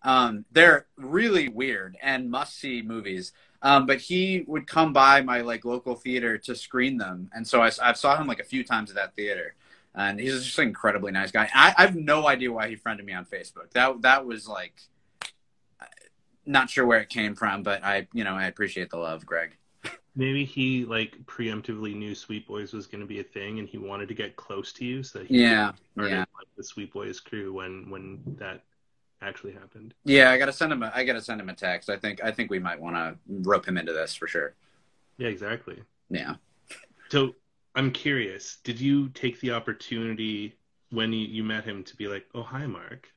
Um, 0.02 0.46
they're 0.52 0.86
really 0.98 1.50
weird 1.50 1.98
and 2.02 2.30
must 2.30 2.58
see 2.58 2.82
movies. 2.82 3.34
Um, 3.62 3.88
but 3.88 4.00
he 4.00 4.44
would 4.48 4.68
come 4.68 4.94
by 4.94 5.22
my 5.22 5.42
like 5.42 5.66
local 5.66 5.96
theater 5.96 6.38
to 6.38 6.56
screen 6.56 6.98
them, 6.98 7.32
and 7.34 7.48
so 7.48 7.62
I, 7.62 7.72
I 7.82 7.94
saw 7.94 8.16
him 8.16 8.28
like 8.28 8.40
a 8.40 8.44
few 8.44 8.64
times 8.64 8.92
at 8.92 8.96
that 8.96 9.16
theater. 9.16 9.56
And 9.98 10.20
he's 10.20 10.44
just 10.44 10.60
an 10.60 10.68
incredibly 10.68 11.14
nice 11.14 11.32
guy. 11.32 11.50
I, 11.56 11.74
I 11.78 11.82
have 11.86 11.96
no 11.96 12.28
idea 12.28 12.52
why 12.52 12.68
he 12.68 12.76
friended 12.76 13.06
me 13.06 13.14
on 13.14 13.26
Facebook. 13.26 13.72
That 13.72 14.02
that 14.02 14.26
was 14.26 14.48
like 14.48 14.74
not 16.46 16.70
sure 16.70 16.86
where 16.86 17.00
it 17.00 17.10
came 17.10 17.36
from, 17.36 17.64
but 17.64 17.84
I, 17.84 18.08
you 18.14 18.24
know, 18.24 18.36
I 18.36 18.46
appreciate 18.46 18.90
the 18.90 18.98
love, 18.98 19.26
Greg. 19.26 19.58
Maybe 20.16 20.46
he 20.46 20.86
like 20.86 21.18
preemptively 21.26 21.96
knew 21.96 22.16
Sweet 22.16 22.48
Boys 22.48 22.74
was 22.74 22.88
going 22.88 23.02
to 23.02 23.08
be 23.08 23.20
a 23.20 23.24
thing, 23.24 23.60
and 23.60 23.68
he 23.68 23.78
wanted 23.78 24.08
to 24.08 24.14
get 24.14 24.36
close 24.36 24.72
to 24.74 24.86
you, 24.86 25.04
so 25.04 25.20
that 25.20 25.28
he 25.28 25.38
Yeah, 25.40 25.74
started 25.94 26.12
yeah. 26.12 26.20
like, 26.20 26.48
the 26.56 26.64
Sweet 26.64 26.94
Boys 26.94 27.20
crew 27.20 27.54
when 27.54 27.90
when 27.90 28.20
that 28.40 28.64
actually 29.22 29.54
happened. 29.54 29.94
Yeah, 30.06 30.32
I 30.32 30.38
gotta 30.38 30.54
send 30.54 30.72
him. 30.72 30.84
A, 30.84 30.92
I 30.96 31.04
gotta 31.04 31.22
send 31.22 31.42
him 31.42 31.50
a 31.50 31.54
text. 31.54 31.90
I 31.90 31.98
think. 31.98 32.24
I 32.24 32.32
think 32.32 32.50
we 32.50 32.60
might 32.60 32.80
want 32.80 32.96
to 32.96 33.18
rope 33.28 33.68
him 33.68 33.78
into 33.78 33.94
this 33.94 34.16
for 34.16 34.28
sure. 34.28 34.54
Yeah, 35.18 35.28
exactly. 35.28 35.82
Yeah. 36.10 36.36
So 37.10 37.36
I'm 37.76 37.92
curious, 37.92 38.58
did 38.64 38.80
you 38.80 39.10
take 39.10 39.40
the 39.42 39.52
opportunity 39.52 40.58
when 40.92 41.12
you, 41.12 41.28
you 41.28 41.44
met 41.44 41.66
him 41.66 41.84
to 41.84 41.96
be 41.96 42.08
like, 42.08 42.26
"Oh, 42.34 42.44
hi, 42.44 42.66
Mark"? 42.68 43.10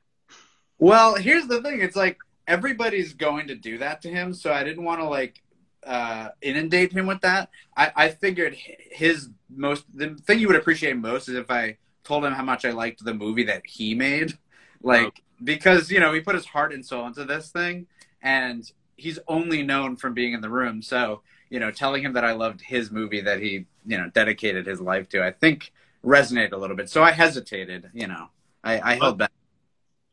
Well, 0.77 1.15
here's 1.15 1.47
the 1.47 1.61
thing. 1.61 1.81
It's 1.81 1.95
like 1.95 2.17
everybody's 2.47 3.13
going 3.13 3.47
to 3.47 3.55
do 3.55 3.77
that 3.79 4.01
to 4.03 4.09
him, 4.09 4.33
so 4.33 4.51
I 4.51 4.63
didn't 4.63 4.83
want 4.83 5.01
to 5.01 5.07
like 5.07 5.41
uh, 5.85 6.29
inundate 6.41 6.91
him 6.91 7.07
with 7.07 7.21
that. 7.21 7.49
I, 7.75 7.91
I 7.95 8.09
figured 8.09 8.55
his 8.55 9.29
most 9.49 9.85
the 9.93 10.15
thing 10.15 10.39
you 10.39 10.47
would 10.47 10.55
appreciate 10.55 10.95
most 10.97 11.29
is 11.29 11.35
if 11.35 11.49
I 11.49 11.77
told 12.03 12.25
him 12.25 12.33
how 12.33 12.43
much 12.43 12.65
I 12.65 12.71
liked 12.71 13.03
the 13.03 13.13
movie 13.13 13.43
that 13.43 13.61
he 13.65 13.95
made, 13.95 14.37
like 14.83 15.05
Oh. 15.05 15.11
because 15.43 15.91
you 15.91 15.99
know 15.99 16.13
he 16.13 16.19
put 16.21 16.35
his 16.35 16.45
heart 16.45 16.73
and 16.73 16.85
soul 16.85 17.07
into 17.07 17.25
this 17.25 17.49
thing, 17.51 17.87
and 18.21 18.69
he's 18.95 19.19
only 19.27 19.63
known 19.63 19.95
from 19.95 20.13
being 20.13 20.33
in 20.33 20.41
the 20.41 20.49
room. 20.49 20.81
So 20.81 21.21
you 21.49 21.59
know, 21.59 21.71
telling 21.71 22.03
him 22.03 22.13
that 22.13 22.23
I 22.23 22.33
loved 22.33 22.61
his 22.61 22.91
movie 22.91 23.21
that 23.21 23.39
he 23.41 23.65
you 23.85 23.97
know 23.97 24.09
dedicated 24.13 24.67
his 24.67 24.79
life 24.81 25.09
to, 25.09 25.23
I 25.23 25.31
think 25.31 25.71
resonated 26.05 26.51
a 26.53 26.57
little 26.57 26.75
bit. 26.75 26.89
So 26.89 27.03
I 27.03 27.11
hesitated. 27.11 27.89
You 27.93 28.07
know, 28.07 28.29
I, 28.63 28.79
I 28.79 28.95
held 28.95 29.17
back. 29.17 29.31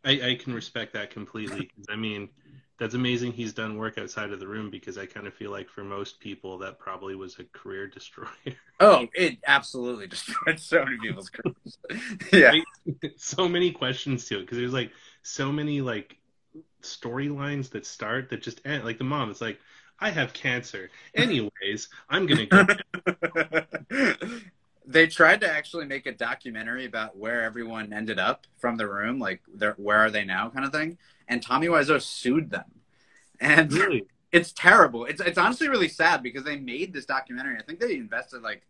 I, 0.04 0.30
I 0.30 0.34
can 0.36 0.54
respect 0.54 0.92
that 0.92 1.10
completely. 1.10 1.70
I 1.88 1.96
mean, 1.96 2.28
that's 2.78 2.94
amazing 2.94 3.32
he's 3.32 3.52
done 3.52 3.78
work 3.78 3.96
outside 3.98 4.32
of 4.32 4.40
the 4.40 4.46
room 4.46 4.70
because 4.70 4.98
I 4.98 5.06
kind 5.06 5.26
of 5.26 5.34
feel 5.34 5.50
like 5.50 5.68
for 5.68 5.82
most 5.82 6.20
people 6.20 6.58
that 6.58 6.78
probably 6.78 7.14
was 7.14 7.38
a 7.38 7.44
career 7.44 7.86
destroyer. 7.94 8.28
Oh, 8.80 9.06
it 9.14 9.38
absolutely 9.46 10.06
destroyed 10.08 10.60
so 10.60 10.84
many 10.84 10.98
people's 10.98 11.30
careers. 11.30 11.78
yeah. 12.32 12.52
so 13.16 13.48
many 13.48 13.70
questions 13.72 14.26
to 14.26 14.38
it 14.38 14.42
because 14.42 14.58
there's 14.58 14.72
like 14.72 14.90
so 15.22 15.50
many 15.50 15.80
like 15.80 16.16
storylines 16.82 17.70
that 17.70 17.86
start 17.86 18.30
that 18.30 18.42
just 18.42 18.60
end. 18.64 18.84
Like 18.84 18.98
the 18.98 19.04
mom, 19.04 19.30
it's 19.30 19.40
like, 19.40 19.58
I 19.98 20.10
have 20.10 20.34
cancer. 20.34 20.90
Anyways, 21.14 21.88
I'm 22.10 22.26
gonna 22.26 22.44
go. 22.44 22.66
they 24.86 25.06
tried 25.06 25.40
to 25.40 25.50
actually 25.50 25.86
make 25.86 26.04
a 26.04 26.12
documentary 26.12 26.84
about 26.84 27.16
where 27.16 27.42
everyone 27.42 27.94
ended 27.94 28.18
up 28.18 28.46
from 28.58 28.76
the 28.76 28.86
room, 28.86 29.18
like 29.18 29.40
where 29.78 29.96
are 29.96 30.10
they 30.10 30.24
now, 30.24 30.50
kind 30.50 30.66
of 30.66 30.72
thing. 30.72 30.98
And 31.28 31.42
Tommy 31.42 31.66
Wiseau 31.66 32.00
sued 32.00 32.50
them, 32.50 32.80
and 33.40 33.72
really? 33.72 34.06
it's 34.32 34.52
terrible. 34.52 35.04
It's 35.04 35.20
it's 35.20 35.38
honestly 35.38 35.68
really 35.68 35.88
sad 35.88 36.22
because 36.22 36.44
they 36.44 36.56
made 36.58 36.92
this 36.92 37.06
documentary. 37.06 37.56
I 37.58 37.62
think 37.62 37.80
they 37.80 37.96
invested 37.96 38.42
like 38.42 38.62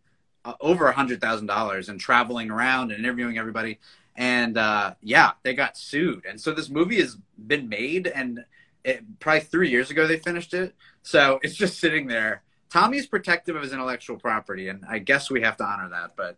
uh, 0.45 0.53
over 0.61 0.87
a 0.87 0.93
hundred 0.93 1.21
thousand 1.21 1.47
dollars 1.47 1.89
in 1.89 1.97
traveling 1.97 2.49
around 2.49 2.91
and 2.91 3.03
interviewing 3.03 3.37
everybody. 3.37 3.79
And 4.15 4.57
uh, 4.57 4.95
yeah, 5.01 5.31
they 5.43 5.53
got 5.53 5.77
sued. 5.77 6.25
And 6.27 6.39
so 6.39 6.53
this 6.53 6.69
movie 6.69 6.99
has 6.99 7.17
been 7.37 7.69
made, 7.69 8.07
and 8.07 8.45
it, 8.83 9.03
probably 9.19 9.41
three 9.41 9.69
years 9.69 9.91
ago 9.91 10.07
they 10.07 10.17
finished 10.17 10.53
it. 10.53 10.73
So 11.03 11.39
it's 11.43 11.55
just 11.55 11.79
sitting 11.79 12.07
there. 12.07 12.43
Tommy's 12.69 13.07
protective 13.07 13.55
of 13.55 13.61
his 13.61 13.73
intellectual 13.73 14.17
property, 14.17 14.69
and 14.69 14.85
I 14.89 14.99
guess 14.99 15.29
we 15.29 15.41
have 15.41 15.57
to 15.57 15.63
honor 15.63 15.89
that. 15.89 16.15
But 16.15 16.37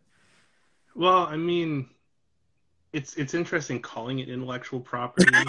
well, 0.95 1.23
I 1.23 1.38
mean, 1.38 1.89
it's 2.93 3.15
it's 3.15 3.34
interesting 3.34 3.81
calling 3.81 4.19
it 4.19 4.29
intellectual 4.29 4.79
property. 4.79 5.31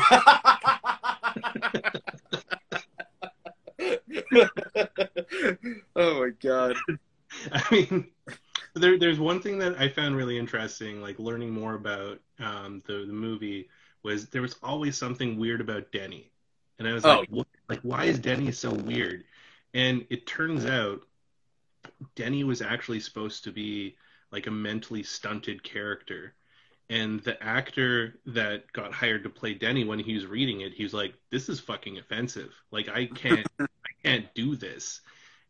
oh 5.96 6.20
my 6.20 6.30
god. 6.42 6.76
I 7.52 7.62
mean, 7.70 8.08
there, 8.74 8.98
there's 8.98 9.18
one 9.18 9.40
thing 9.40 9.58
that 9.60 9.78
I 9.78 9.88
found 9.88 10.16
really 10.16 10.38
interesting, 10.38 11.00
like 11.00 11.18
learning 11.18 11.50
more 11.50 11.74
about 11.74 12.20
um, 12.38 12.82
the 12.86 13.04
the 13.06 13.12
movie, 13.12 13.68
was 14.02 14.28
there 14.28 14.42
was 14.42 14.56
always 14.62 14.96
something 14.96 15.38
weird 15.38 15.60
about 15.60 15.92
Denny, 15.92 16.30
and 16.78 16.88
I 16.88 16.92
was 16.92 17.04
oh. 17.04 17.20
like, 17.20 17.28
what, 17.30 17.46
like 17.68 17.80
why 17.82 18.04
is 18.04 18.18
Denny 18.18 18.52
so 18.52 18.72
weird? 18.72 19.24
And 19.74 20.04
it 20.10 20.26
turns 20.26 20.66
out 20.66 21.02
Denny 22.16 22.44
was 22.44 22.62
actually 22.62 23.00
supposed 23.00 23.44
to 23.44 23.52
be 23.52 23.96
like 24.32 24.46
a 24.46 24.50
mentally 24.50 25.02
stunted 25.02 25.62
character. 25.62 26.34
And 26.90 27.20
the 27.20 27.42
actor 27.42 28.20
that 28.26 28.70
got 28.72 28.92
hired 28.92 29.22
to 29.22 29.30
play 29.30 29.54
Denny, 29.54 29.84
when 29.84 30.00
he 30.00 30.12
was 30.12 30.26
reading 30.26 30.60
it, 30.60 30.74
he 30.74 30.82
was 30.82 30.92
like, 30.92 31.14
"This 31.30 31.48
is 31.48 31.60
fucking 31.60 31.98
offensive. 31.98 32.52
Like, 32.70 32.88
I 32.90 33.06
can't, 33.06 33.46
I 33.60 33.90
can't 34.04 34.34
do 34.34 34.56
this." 34.56 35.00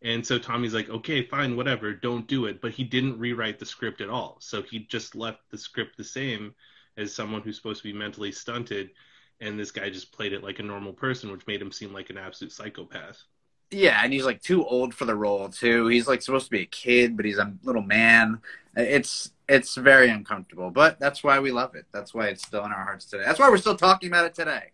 And 0.03 0.27
so 0.27 0.39
Tommy's 0.39 0.75
like, 0.75 0.89
okay, 0.89 1.23
fine, 1.23 1.57
whatever, 1.57 1.93
don't 1.93 2.27
do 2.27 2.47
it. 2.47 2.61
But 2.61 2.73
he 2.73 2.85
didn't 2.85 3.19
rewrite 3.19 3.59
the 3.59 3.67
script 3.67 4.01
at 4.01 4.09
all. 4.09 4.39
So 4.41 4.63
he 4.63 4.81
just 4.81 5.15
left 5.15 5.51
the 5.51 5.59
script 5.59 5.97
the 5.97 6.05
same 6.05 6.55
as 6.97 7.15
someone 7.15 7.43
who's 7.43 7.57
supposed 7.57 7.83
to 7.83 7.93
be 7.93 7.99
mentally 7.99 8.33
stunted. 8.33 8.91
And 9.41 9.59
this 9.59 9.71
guy 9.71 9.91
just 9.91 10.13
played 10.13 10.33
it 10.33 10.43
like 10.43 10.59
a 10.59 10.63
normal 10.63 10.93
person, 10.93 11.31
which 11.31 11.47
made 11.47 11.61
him 11.61 11.73
seem 11.73 11.93
like 11.93 12.11
an 12.11 12.19
absolute 12.19 12.53
psychopath. 12.53 13.23
Yeah, 13.71 14.01
and 14.03 14.13
he's 14.13 14.25
like 14.25 14.43
too 14.43 14.65
old 14.65 14.95
for 14.95 15.05
the 15.05 15.15
role 15.15 15.49
too. 15.49 15.87
He's 15.87 16.09
like 16.09 16.23
supposed 16.23 16.47
to 16.47 16.51
be 16.51 16.63
a 16.63 16.67
kid, 16.67 17.17
but 17.17 17.25
he's 17.25 17.39
a 17.39 17.53
little 17.63 17.83
man. 17.83 18.41
It's 18.77 19.33
it's 19.49 19.77
very 19.77 20.11
uncomfortable, 20.11 20.71
but 20.71 20.99
that's 20.99 21.23
why 21.23 21.39
we 21.41 21.51
love 21.51 21.75
it. 21.75 21.87
That's 21.93 22.15
why 22.15 22.29
it's 22.29 22.47
still 22.47 22.65
in 22.65 22.73
our 22.73 22.85
hearts 22.85 23.05
today. 23.05 23.25
That's 23.25 23.39
why 23.39 23.49
we're 23.49 23.59
still 23.59 23.77
talking 23.77 24.09
about 24.09 24.27
it 24.27 24.35
today. 24.35 24.71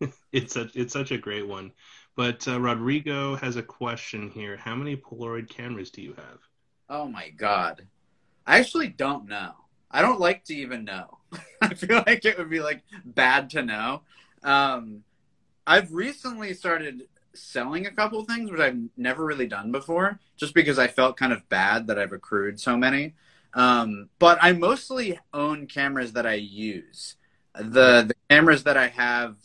it's 0.32 0.54
such 0.54 0.74
it's 0.74 0.92
such 0.92 1.12
a 1.12 1.18
great 1.18 1.46
one. 1.46 1.72
But 2.16 2.46
uh, 2.46 2.60
Rodrigo 2.60 3.36
has 3.36 3.56
a 3.56 3.62
question 3.62 4.30
here. 4.30 4.56
How 4.56 4.74
many 4.74 4.96
Polaroid 4.96 5.48
cameras 5.48 5.90
do 5.90 6.02
you 6.02 6.14
have? 6.14 6.38
Oh 6.88 7.08
my 7.08 7.30
god, 7.30 7.86
I 8.46 8.58
actually 8.58 8.88
don't 8.88 9.28
know. 9.28 9.52
I 9.90 10.02
don't 10.02 10.20
like 10.20 10.44
to 10.44 10.54
even 10.54 10.84
know. 10.84 11.18
I 11.62 11.74
feel 11.74 12.02
like 12.06 12.24
it 12.24 12.38
would 12.38 12.50
be 12.50 12.60
like 12.60 12.82
bad 13.04 13.50
to 13.50 13.62
know. 13.62 14.02
Um, 14.42 15.04
I've 15.66 15.92
recently 15.92 16.54
started 16.54 17.08
selling 17.34 17.86
a 17.86 17.90
couple 17.90 18.22
things, 18.24 18.50
which 18.50 18.60
I've 18.60 18.78
never 18.96 19.24
really 19.24 19.46
done 19.46 19.72
before, 19.72 20.20
just 20.36 20.54
because 20.54 20.78
I 20.78 20.88
felt 20.88 21.16
kind 21.16 21.32
of 21.32 21.48
bad 21.48 21.86
that 21.86 21.98
I've 21.98 22.12
accrued 22.12 22.60
so 22.60 22.76
many. 22.76 23.14
Um, 23.54 24.08
but 24.18 24.38
I 24.40 24.52
mostly 24.52 25.18
own 25.32 25.66
cameras 25.66 26.12
that 26.12 26.26
I 26.26 26.34
use. 26.34 27.16
The 27.54 28.04
the 28.08 28.14
cameras 28.30 28.64
that 28.64 28.76
I 28.76 28.88
have 28.88 29.36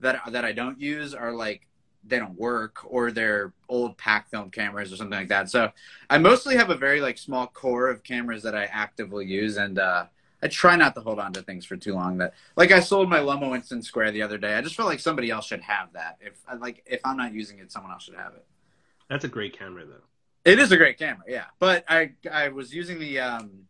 that 0.00 0.20
that 0.30 0.44
I 0.44 0.52
don't 0.52 0.80
use 0.80 1.14
are 1.14 1.32
like 1.32 1.66
they 2.06 2.18
don't 2.18 2.38
work 2.38 2.78
or 2.84 3.10
they're 3.10 3.52
old 3.68 3.98
pack 3.98 4.30
film 4.30 4.50
cameras 4.50 4.92
or 4.92 4.96
something 4.96 5.18
like 5.18 5.28
that. 5.28 5.50
So 5.50 5.72
I 6.08 6.18
mostly 6.18 6.56
have 6.56 6.70
a 6.70 6.76
very 6.76 7.00
like 7.00 7.18
small 7.18 7.48
core 7.48 7.88
of 7.88 8.04
cameras 8.04 8.44
that 8.44 8.54
I 8.54 8.64
actively 8.66 9.26
use 9.26 9.56
and 9.56 9.78
uh, 9.78 10.06
I 10.42 10.48
try 10.48 10.76
not 10.76 10.94
to 10.94 11.00
hold 11.00 11.18
on 11.18 11.32
to 11.34 11.42
things 11.42 11.64
for 11.64 11.76
too 11.76 11.94
long 11.94 12.18
that 12.18 12.34
like 12.56 12.70
I 12.70 12.80
sold 12.80 13.08
my 13.08 13.20
Lomo 13.20 13.54
Instant 13.54 13.84
Square 13.84 14.12
the 14.12 14.22
other 14.22 14.38
day. 14.38 14.54
I 14.54 14.60
just 14.60 14.76
felt 14.76 14.88
like 14.88 15.00
somebody 15.00 15.30
else 15.30 15.46
should 15.46 15.62
have 15.62 15.92
that. 15.94 16.18
If 16.20 16.34
like 16.60 16.82
if 16.86 17.00
I'm 17.04 17.16
not 17.16 17.32
using 17.32 17.58
it, 17.58 17.72
someone 17.72 17.92
else 17.92 18.04
should 18.04 18.16
have 18.16 18.34
it. 18.34 18.44
That's 19.08 19.24
a 19.24 19.28
great 19.28 19.58
camera 19.58 19.84
though. 19.86 20.04
It 20.44 20.58
is 20.58 20.70
a 20.70 20.76
great 20.76 20.98
camera, 20.98 21.24
yeah. 21.26 21.46
But 21.58 21.84
I 21.88 22.12
I 22.30 22.48
was 22.48 22.74
using 22.74 22.98
the 22.98 23.18
um 23.18 23.66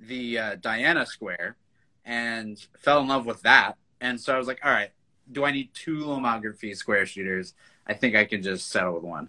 the 0.00 0.38
uh, 0.38 0.54
Diana 0.56 1.06
Square 1.06 1.56
and 2.04 2.58
fell 2.78 3.00
in 3.00 3.08
love 3.08 3.26
with 3.26 3.42
that. 3.42 3.76
And 4.00 4.20
so 4.20 4.34
I 4.34 4.38
was 4.38 4.46
like, 4.46 4.60
all 4.64 4.70
right, 4.70 4.90
do 5.30 5.44
I 5.44 5.52
need 5.52 5.72
two 5.74 5.98
lomography 5.98 6.76
square 6.76 7.06
shooters? 7.06 7.54
I 7.86 7.94
think 7.94 8.16
I 8.16 8.24
can 8.24 8.42
just 8.42 8.70
settle 8.70 8.94
with 8.94 9.04
one. 9.04 9.28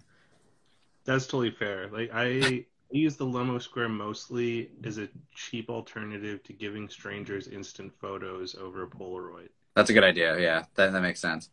That's 1.04 1.26
totally 1.26 1.50
fair. 1.50 1.88
Like 1.88 2.10
I 2.12 2.66
use 2.92 3.16
the 3.16 3.26
Lomo 3.26 3.60
Square 3.60 3.90
mostly 3.90 4.70
as 4.84 4.98
a 4.98 5.08
cheap 5.34 5.70
alternative 5.70 6.42
to 6.44 6.52
giving 6.52 6.88
strangers 6.88 7.48
instant 7.48 7.92
photos 8.00 8.54
over 8.54 8.82
a 8.82 8.86
Polaroid. 8.86 9.48
That's 9.74 9.90
a 9.90 9.92
good 9.92 10.04
idea. 10.04 10.38
Yeah, 10.38 10.64
that 10.74 10.92
that 10.92 11.02
makes 11.02 11.20
sense. 11.20 11.48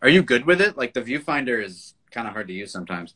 Are 0.00 0.08
you 0.08 0.22
good 0.22 0.46
with 0.46 0.60
it? 0.60 0.76
Like 0.76 0.94
the 0.94 1.02
viewfinder 1.02 1.62
is 1.62 1.94
kind 2.10 2.26
of 2.26 2.32
hard 2.32 2.48
to 2.48 2.54
use 2.54 2.72
sometimes. 2.72 3.14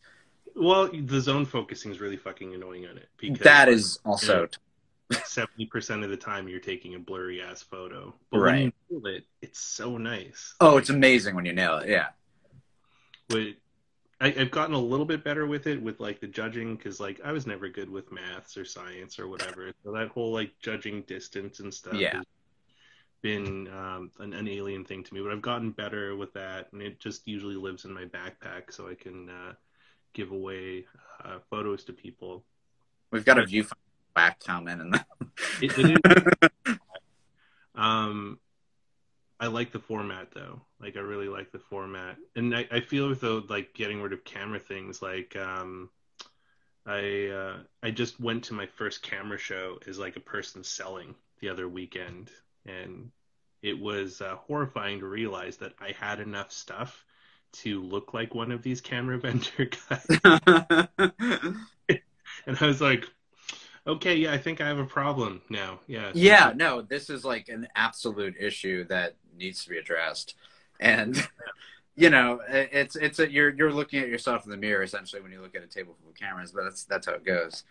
Well, 0.55 0.91
the 0.93 1.21
zone 1.21 1.47
focusing 1.47 1.91
is 1.91 2.01
really 2.01 2.17
fucking 2.17 2.55
annoying 2.55 2.87
on 2.87 2.99
it 2.99 3.09
because 3.17 3.45
that 3.45 3.69
is 3.69 3.99
also 4.05 4.49
seventy 5.25 5.67
percent 5.67 6.05
of 6.05 6.11
the 6.11 6.17
time 6.17 6.49
you're 6.49 6.61
taking 6.61 6.95
a 6.95 6.99
blurry 6.99 7.41
ass 7.41 7.63
photo. 7.63 8.15
But 8.31 8.39
right. 8.39 8.53
when 8.53 8.63
you 8.91 9.01
nail 9.01 9.15
it, 9.17 9.25
it's 9.41 9.61
so 9.61 9.97
nice. 9.97 10.55
Oh, 10.61 10.77
it's 10.77 10.91
amazing 10.91 11.35
when 11.35 11.47
you 11.47 11.53
nail 11.53 11.79
it. 11.79 11.89
Yeah. 11.89 12.09
But 13.29 13.55
I, 14.23 14.31
have 14.31 14.53
gotten 14.53 14.75
a 14.75 14.79
little 14.79 15.05
bit 15.05 15.25
better 15.25 15.49
with 15.49 15.67
it 15.67 15.83
with 15.83 15.99
like 15.99 16.21
the 16.21 16.29
judging 16.29 16.77
because 16.77 17.01
like 17.01 17.21
I 17.25 17.33
was 17.33 17.45
never 17.45 17.69
good 17.69 17.91
with 17.91 18.13
maths 18.13 18.57
or 18.57 18.65
science 18.65 19.19
or 19.19 19.27
whatever. 19.27 19.73
So 19.83 19.91
that 19.93 20.09
whole 20.09 20.33
like 20.33 20.53
judging 20.61 21.03
distance 21.03 21.59
and 21.59 21.75
stuff. 21.75 21.95
Yeah. 21.95 22.23
Been 23.21 23.69
um, 23.69 24.13
an, 24.21 24.33
an, 24.33 24.49
alien 24.49 24.85
thing 24.85 25.03
to 25.05 25.15
me, 25.15 25.21
but 25.21 25.31
I've 25.31 25.43
gotten 25.43 25.71
better 25.71 26.17
with 26.17 26.33
that, 26.33 26.73
and 26.73 26.83
it 26.83 26.99
just 26.99 27.27
usually 27.29 27.55
lives 27.55 27.85
in 27.85 27.93
my 27.93 28.05
backpack, 28.05 28.73
so 28.73 28.89
I 28.89 28.95
can 28.95 29.29
uh, 29.29 29.53
give 30.13 30.33
away 30.33 30.87
uh, 31.25 31.39
photos 31.49 31.85
to 31.85 31.93
people. 31.93 32.43
We've 33.13 33.25
got 33.25 33.39
a 33.39 33.47
view 33.47 33.65
back 34.17 34.41
comment 34.41 34.81
in 34.81 34.91
that. 34.91 35.07
it, 35.61 35.79
it 35.79 36.49
is, 36.67 36.77
um, 37.77 38.41
I 39.43 39.49
like 39.49 39.73
the 39.73 39.81
format 39.81 40.29
though. 40.33 40.61
Like 40.81 40.97
I 40.97 41.01
really 41.01 41.27
like 41.27 41.51
the 41.51 41.59
format, 41.59 42.17
and 42.37 42.55
I, 42.55 42.65
I 42.71 42.79
feel 42.79 43.13
though 43.17 43.43
like 43.49 43.75
getting 43.75 44.01
rid 44.01 44.13
of 44.13 44.23
camera 44.23 44.61
things. 44.61 45.03
Like 45.03 45.35
um, 45.35 45.91
I 46.87 47.27
uh, 47.27 47.57
I 47.83 47.91
just 47.91 48.21
went 48.21 48.45
to 48.45 48.55
my 48.55 48.67
first 48.67 49.03
camera 49.03 49.39
show 49.39 49.81
as 49.89 49.99
like 49.99 50.15
a 50.15 50.21
person 50.21 50.63
selling 50.63 51.17
the 51.41 51.49
other 51.49 51.69
weekend, 51.69 52.31
and 52.67 53.11
it 53.63 53.81
was 53.81 54.21
uh, 54.21 54.37
horrifying 54.37 55.01
to 55.01 55.07
realize 55.07 55.57
that 55.57 55.73
I 55.81 55.91
had 55.99 56.21
enough 56.21 56.53
stuff 56.53 57.05
to 57.55 57.83
look 57.83 58.15
like 58.15 58.37
one 58.37 58.53
of 58.53 58.63
these 58.63 58.81
camera 58.81 59.19
vendor 59.21 59.69
guys. 59.89 60.07
and 62.47 62.59
I 62.61 62.67
was 62.67 62.81
like, 62.81 63.09
okay, 63.87 64.17
yeah, 64.17 64.33
I 64.33 64.39
think 64.39 64.61
I 64.61 64.69
have 64.69 64.79
a 64.79 64.85
problem 64.85 65.43
now. 65.49 65.81
Yeah. 65.87 66.11
Yeah, 66.15 66.53
no, 66.55 66.83
this 66.83 67.11
is 67.11 67.25
like 67.25 67.49
an 67.49 67.69
absolute 67.75 68.37
issue 68.39 68.85
that 68.85 69.17
needs 69.37 69.65
to 69.65 69.71
be 69.71 69.79
addressed. 69.79 70.35
And 70.81 71.17
you 71.97 72.11
know, 72.11 72.41
it's 72.49 72.97
it's 72.97 73.19
a, 73.19 73.31
you're 73.31 73.51
you're 73.51 73.73
looking 73.73 74.01
at 74.01 74.09
yourself 74.09 74.45
in 74.45 74.51
the 74.51 74.57
mirror 74.57 74.83
essentially 74.83 75.23
when 75.23 75.33
you 75.33 75.41
look 75.41 75.55
at 75.55 75.63
a 75.63 75.67
table 75.67 75.95
full 76.01 76.11
of 76.11 76.17
cameras, 76.17 76.53
but 76.53 76.65
that's 76.65 76.85
that's 76.85 77.07
how 77.07 77.15
it 77.15 77.25
goes. 77.25 77.65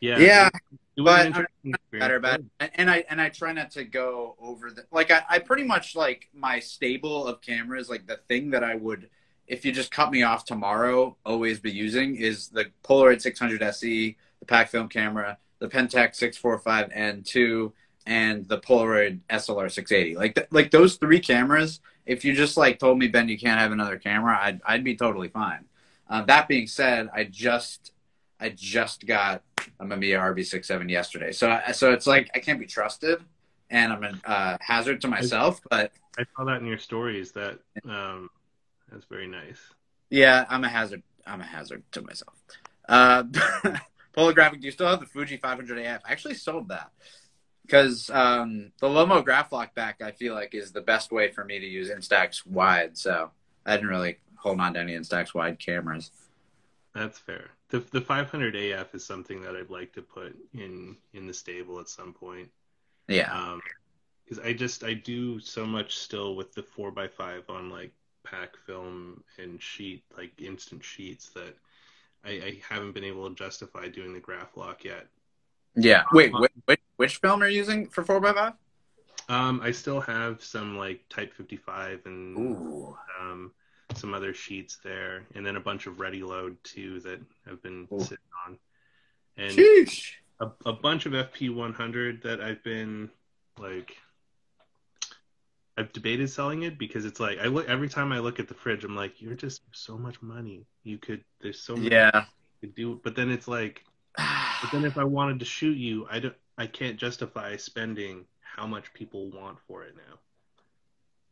Yeah, 0.00 0.18
yeah, 0.18 0.48
but 0.96 1.36
I'm 1.36 1.74
better 1.92 2.16
about 2.16 2.40
it. 2.40 2.70
and 2.74 2.90
I 2.90 3.04
and 3.10 3.20
I 3.20 3.28
try 3.28 3.52
not 3.52 3.70
to 3.72 3.84
go 3.84 4.34
over 4.40 4.70
the 4.70 4.84
like 4.90 5.10
I, 5.10 5.22
I 5.28 5.38
pretty 5.40 5.64
much 5.64 5.94
like 5.94 6.28
my 6.32 6.58
stable 6.58 7.26
of 7.26 7.42
cameras 7.42 7.90
like 7.90 8.06
the 8.06 8.16
thing 8.28 8.50
that 8.50 8.64
I 8.64 8.76
would 8.76 9.10
if 9.46 9.64
you 9.64 9.72
just 9.72 9.90
cut 9.90 10.10
me 10.10 10.22
off 10.22 10.44
tomorrow 10.44 11.16
always 11.26 11.60
be 11.60 11.70
using 11.70 12.16
is 12.16 12.48
the 12.48 12.66
Polaroid 12.82 13.20
600 13.20 13.62
SE, 13.62 14.16
the 14.40 14.46
pack 14.46 14.70
film 14.70 14.88
camera, 14.88 15.38
the 15.58 15.68
Pentax 15.68 16.16
645 16.16 16.90
N2, 16.90 17.72
and 18.06 18.48
the 18.48 18.58
Polaroid 18.58 19.20
SLR 19.30 19.70
680. 19.70 20.16
Like 20.16 20.34
th- 20.34 20.48
like 20.50 20.70
those 20.70 20.96
three 20.96 21.20
cameras. 21.20 21.80
If 22.06 22.24
you 22.24 22.34
just 22.34 22.56
like 22.56 22.78
told 22.78 22.98
me 22.98 23.06
Ben, 23.06 23.28
you 23.28 23.38
can't 23.38 23.60
have 23.60 23.72
another 23.72 23.98
camera, 23.98 24.38
I'd 24.40 24.60
I'd 24.66 24.84
be 24.84 24.96
totally 24.96 25.28
fine. 25.28 25.66
Uh, 26.08 26.22
that 26.22 26.48
being 26.48 26.66
said, 26.66 27.08
I 27.14 27.24
just 27.24 27.92
I 28.40 28.48
just 28.48 29.06
got 29.06 29.42
a 29.78 29.84
Mamiya 29.84 30.18
RB67 30.34 30.90
yesterday, 30.90 31.30
so 31.30 31.60
so 31.72 31.92
it's 31.92 32.06
like 32.06 32.30
I 32.34 32.40
can't 32.40 32.58
be 32.58 32.66
trusted, 32.66 33.22
and 33.68 33.92
I'm 33.92 34.02
a 34.02 34.28
uh, 34.28 34.56
hazard 34.60 35.02
to 35.02 35.08
myself. 35.08 35.60
But 35.70 35.92
I 36.18 36.24
saw 36.36 36.44
that 36.46 36.60
in 36.60 36.66
your 36.66 36.78
stories. 36.78 37.32
That 37.32 37.58
um, 37.84 38.30
that's 38.90 39.04
very 39.04 39.28
nice. 39.28 39.60
yeah, 40.08 40.46
I'm 40.48 40.64
a 40.64 40.68
hazard. 40.68 41.02
I'm 41.26 41.42
a 41.42 41.46
hazard 41.46 41.84
to 41.92 42.02
myself. 42.02 42.34
Uh, 42.88 43.24
Polographic, 44.16 44.60
do 44.60 44.66
you 44.66 44.72
still 44.72 44.88
have 44.88 45.00
the 45.00 45.06
Fuji 45.06 45.36
500 45.36 45.78
AF? 45.78 46.02
I 46.06 46.12
actually 46.12 46.34
sold 46.34 46.68
that 46.68 46.90
because 47.64 48.10
um, 48.10 48.72
the 48.80 48.88
Lomograflok 48.88 49.74
back, 49.74 50.00
I 50.02 50.10
feel 50.10 50.34
like, 50.34 50.54
is 50.54 50.72
the 50.72 50.80
best 50.80 51.12
way 51.12 51.30
for 51.30 51.44
me 51.44 51.58
to 51.60 51.66
use 51.66 51.90
Instax 51.90 52.44
wide. 52.46 52.98
So 52.98 53.30
I 53.64 53.76
didn't 53.76 53.90
really 53.90 54.18
hold 54.36 54.60
on 54.60 54.74
to 54.74 54.80
any 54.80 54.94
Instax 54.94 55.34
wide 55.34 55.58
cameras. 55.58 56.10
That's 56.94 57.18
fair. 57.18 57.50
The 57.68 57.80
the 57.92 58.00
500 58.00 58.56
AF 58.56 58.94
is 58.94 59.04
something 59.06 59.42
that 59.42 59.54
I'd 59.54 59.70
like 59.70 59.92
to 59.92 60.02
put 60.02 60.36
in 60.52 60.96
in 61.12 61.26
the 61.26 61.34
stable 61.34 61.78
at 61.78 61.88
some 61.88 62.12
point. 62.12 62.50
Yeah, 63.06 63.32
Um, 63.32 63.60
because 64.24 64.44
I 64.44 64.52
just 64.52 64.84
I 64.84 64.94
do 64.94 65.40
so 65.40 65.66
much 65.66 65.96
still 65.96 66.36
with 66.36 66.54
the 66.54 66.62
four 66.62 66.92
x 66.98 67.14
five 67.14 67.44
on 67.48 67.70
like 67.70 67.92
pack 68.24 68.56
film 68.66 69.22
and 69.38 69.60
sheet 69.62 70.04
like 70.16 70.32
instant 70.40 70.84
sheets 70.84 71.30
that 71.30 71.56
I, 72.24 72.30
I 72.30 72.62
haven't 72.68 72.92
been 72.92 73.04
able 73.04 73.28
to 73.28 73.34
justify 73.34 73.88
doing 73.88 74.12
the 74.12 74.20
Graflok 74.20 74.84
yet. 74.84 75.06
yeah. 75.74 76.04
Wait, 76.12 76.32
which, 76.32 76.52
which, 76.66 76.80
which 76.96 77.16
film 77.18 77.42
are 77.42 77.48
you 77.48 77.56
using 77.58 77.86
for 77.86 78.04
4x5? 78.04 78.54
Um, 79.28 79.60
I 79.62 79.70
still 79.70 80.00
have 80.00 80.42
some 80.42 80.76
like 80.76 81.08
Type 81.08 81.32
55 81.34 82.00
and 82.06 82.36
Ooh. 82.36 82.96
um, 83.20 83.52
some 83.94 84.12
other 84.12 84.34
sheets 84.34 84.78
there, 84.82 85.24
and 85.34 85.46
then 85.46 85.56
a 85.56 85.60
bunch 85.60 85.86
of 85.86 86.00
Ready 86.00 86.22
Load 86.22 86.56
too 86.64 87.00
that 87.00 87.20
have 87.46 87.62
been 87.62 87.86
Ooh. 87.92 88.00
sitting 88.00 88.18
on, 88.46 88.58
and 89.36 89.52
Sheesh. 89.52 90.12
a, 90.40 90.50
a 90.66 90.72
bunch 90.72 91.06
of 91.06 91.12
FP 91.12 91.54
100 91.54 92.22
that 92.22 92.40
I've 92.40 92.62
been 92.64 93.08
like. 93.58 93.96
I've 95.76 95.92
debated 95.92 96.28
selling 96.30 96.62
it 96.64 96.78
because 96.78 97.04
it's 97.04 97.20
like 97.20 97.38
I 97.38 97.46
look 97.46 97.68
every 97.68 97.88
time 97.88 98.12
I 98.12 98.18
look 98.18 98.38
at 98.40 98.48
the 98.48 98.54
fridge, 98.54 98.84
I'm 98.84 98.96
like, 98.96 99.20
you're 99.22 99.34
just 99.34 99.62
so 99.72 99.96
much 99.98 100.20
money. 100.22 100.66
You 100.84 100.98
could 100.98 101.24
there's 101.40 101.60
so 101.60 101.76
much 101.76 101.92
Yeah. 101.92 102.24
you 102.62 102.68
could 102.68 102.74
do, 102.74 103.00
but 103.02 103.14
then 103.16 103.30
it's 103.30 103.48
like, 103.48 103.84
but 104.16 104.70
then 104.72 104.84
if 104.84 104.98
I 104.98 105.04
wanted 105.04 105.38
to 105.40 105.44
shoot 105.46 105.76
you, 105.78 106.06
I 106.10 106.18
don't, 106.20 106.34
I 106.58 106.66
can't 106.66 106.98
justify 106.98 107.56
spending 107.56 108.26
how 108.40 108.66
much 108.66 108.92
people 108.92 109.30
want 109.30 109.58
for 109.66 109.84
it 109.84 109.94
now. 109.96 110.18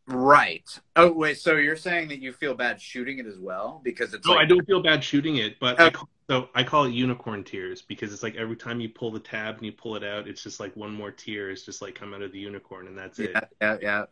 right. 0.07 0.65
Oh, 0.97 1.13
wait. 1.13 1.39
So 1.39 1.57
you're 1.57 1.77
saying 1.77 2.09
that 2.09 2.21
you 2.21 2.33
feel 2.33 2.55
bad 2.55 2.81
shooting 2.81 3.19
it 3.19 3.27
as 3.27 3.39
well 3.39 3.81
because 3.85 4.15
it's 4.15 4.27
No, 4.27 4.35
like 4.35 4.43
I 4.43 4.45
don't 4.47 4.67
feel 4.67 4.83
bad 4.83 5.05
shooting 5.05 5.37
it, 5.37 5.59
but 5.61 5.79
Oh. 5.79 5.87
I 5.87 5.91
call, 5.91 6.09
so 6.31 6.49
I 6.55 6.63
call 6.65 6.85
it 6.85 6.93
unicorn 6.93 7.45
tears 7.45 7.83
because 7.83 8.13
it's 8.13 8.23
like 8.23 8.37
every 8.37 8.57
time 8.57 8.81
you 8.81 8.89
pull 8.89 9.11
the 9.11 9.21
tab 9.21 9.57
and 9.57 9.67
you 9.67 9.73
pull 9.73 9.97
it 9.97 10.05
out, 10.05 10.29
it's 10.29 10.43
just 10.43 10.61
like 10.61 10.75
one 10.77 10.93
more 10.93 11.11
tear 11.11 11.51
is 11.51 11.65
just 11.65 11.83
like 11.83 11.95
come 11.95 12.15
out 12.15 12.23
of 12.23 12.33
the 12.33 12.39
unicorn 12.39 12.87
and 12.87 12.97
that's 12.97 13.19
it. 13.19 13.33
yeah, 13.35 13.41
yeah, 13.61 13.77
yeah. 13.83 14.05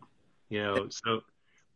You 0.48 0.62
know, 0.62 0.88
so 0.90 1.22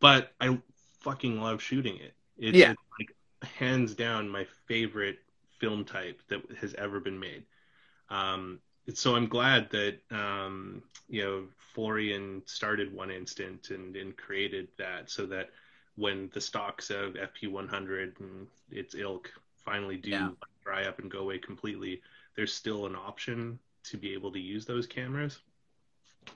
but 0.01 0.33
I 0.41 0.59
fucking 1.01 1.41
love 1.41 1.63
shooting 1.63 1.97
it. 1.97 2.15
It's, 2.39 2.59
Yeah. 2.59 2.73
it's 2.73 2.83
like 2.99 3.15
hands 3.59 3.95
down 3.95 4.29
my 4.29 4.45
favorite 4.67 5.19
film 5.59 5.85
type 5.85 6.21
that 6.29 6.41
has 6.61 6.75
ever 6.75 7.01
been 7.01 7.19
made. 7.19 7.45
Um, 8.11 8.61
so 8.95 9.15
I'm 9.17 9.29
glad 9.29 9.71
that 9.71 9.99
um, 10.11 10.83
you 11.09 11.23
know 11.23 11.45
Florian 11.75 12.43
started 12.47 12.93
One 12.95 13.11
Instant 13.11 13.71
and, 13.71 13.97
and 13.97 14.17
created 14.17 14.69
that 14.79 15.11
so 15.11 15.27
that 15.27 15.51
when 15.97 16.31
the 16.33 16.41
stocks 16.41 16.91
of 16.91 17.17
FP100 17.17 18.21
and 18.21 18.47
its 18.71 18.95
ilk 18.95 19.33
finally 19.65 19.97
do 19.97 20.11
Yeah. 20.11 20.31
dry 20.65 20.85
up 20.85 20.99
and 20.99 21.11
go 21.11 21.21
away 21.21 21.39
completely, 21.39 22.03
there's 22.37 22.53
still 22.53 22.87
an 22.87 22.97
option 22.97 23.59
to 23.85 23.97
be 23.97 24.13
able 24.15 24.33
to 24.33 24.41
use 24.41 24.65
those 24.67 24.87
cameras, 24.87 25.41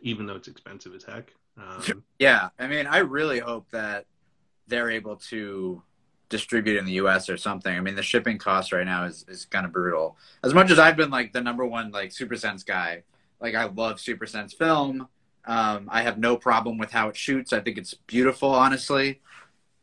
even 0.02 0.26
though 0.26 0.37
it's 0.37 0.48
expensive 0.48 0.94
as 0.94 1.04
heck. 1.04 1.32
Um, 1.56 2.04
Yeah, 2.18 2.50
I 2.58 2.66
mean, 2.66 2.86
I 2.86 2.98
really 2.98 3.38
hope 3.38 3.70
that 3.70 4.06
they're 4.66 4.90
able 4.90 5.16
to 5.16 5.82
distribute 6.28 6.78
in 6.78 6.84
the 6.84 6.92
U.S. 6.94 7.28
or 7.28 7.36
something. 7.36 7.74
I 7.76 7.80
mean, 7.80 7.96
the 7.96 8.02
shipping 8.02 8.38
cost 8.38 8.72
right 8.72 8.86
now 8.86 9.04
is 9.04 9.24
is 9.28 9.44
kind 9.46 9.66
of 9.66 9.72
brutal. 9.72 10.16
As 10.42 10.54
much 10.54 10.70
as 10.70 10.78
I've 10.78 10.96
been 10.96 11.10
like 11.10 11.32
the 11.32 11.40
number 11.40 11.66
one 11.66 11.90
like 11.90 12.10
Supersense 12.10 12.64
guy, 12.66 13.04
like 13.40 13.54
I 13.54 13.64
love 13.66 13.96
Supersense 13.98 14.54
film. 14.56 15.08
Um, 15.46 15.88
I 15.92 16.02
have 16.02 16.18
no 16.18 16.36
problem 16.36 16.78
with 16.78 16.90
how 16.92 17.08
it 17.08 17.16
shoots. 17.16 17.52
I 17.52 17.60
think 17.60 17.78
it's 17.78 17.94
beautiful, 17.94 18.50
honestly. 18.50 19.20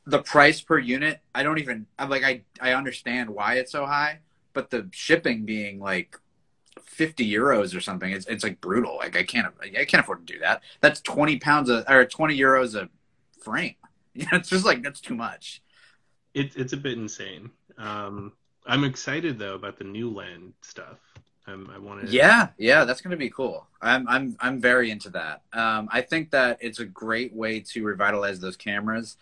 The 0.05 0.23
price 0.23 0.61
per 0.61 0.79
unit, 0.79 1.21
I 1.35 1.43
don't 1.43 1.59
even. 1.59 1.87
I'm 1.99 2.09
like, 2.09 2.23
I 2.23 2.43
I 2.61 2.73
understand 2.73 3.29
why 3.29 3.55
it's 3.55 3.71
so 3.71 3.85
high, 3.85 4.19
but 4.53 4.69
the 4.71 4.89
shipping 4.93 5.45
being 5.45 5.79
like 5.79 6.17
50 6.83 7.29
euros 7.29 7.75
or 7.75 7.81
something. 7.81 8.11
It's, 8.11 8.25
it's 8.27 8.43
like 8.43 8.61
brutal. 8.61 8.97
Like 8.97 9.15
I 9.17 9.23
can't, 9.23 9.53
I 9.61 9.85
can't 9.85 10.03
afford 10.03 10.25
to 10.25 10.33
do 10.33 10.39
that. 10.39 10.61
That's 10.81 11.01
20 11.01 11.39
pounds 11.39 11.69
a, 11.69 11.89
or 11.91 12.05
20 12.05 12.37
euros 12.37 12.75
a 12.75 12.89
frame. 13.41 13.75
You 14.13 14.25
know, 14.25 14.39
it's 14.39 14.49
just 14.49 14.65
like, 14.65 14.83
that's 14.83 14.99
too 14.99 15.15
much. 15.15 15.61
It's 16.33 16.57
it's 16.57 16.73
a 16.73 16.77
bit 16.77 16.97
insane. 16.97 17.49
Um, 17.77 18.33
I'm 18.67 18.83
excited 18.83 19.39
though 19.39 19.55
about 19.55 19.77
the 19.77 19.85
new 19.85 20.09
land 20.09 20.51
stuff. 20.63 20.97
Um, 21.47 21.71
I 21.73 21.79
want 21.79 22.05
to. 22.05 22.11
Yeah. 22.11 22.49
Yeah. 22.57 22.83
That's 22.83 22.99
going 22.99 23.11
to 23.11 23.17
be 23.17 23.29
cool. 23.29 23.67
I'm, 23.81 24.07
I'm, 24.07 24.35
I'm 24.39 24.59
very 24.59 24.91
into 24.91 25.09
that. 25.11 25.43
Um, 25.53 25.87
I 25.91 26.01
think 26.01 26.31
that 26.31 26.57
it's 26.61 26.79
a 26.79 26.85
great 26.85 27.33
way 27.33 27.61
to 27.61 27.83
revitalize 27.85 28.41
those 28.41 28.57
cameras. 28.57 29.17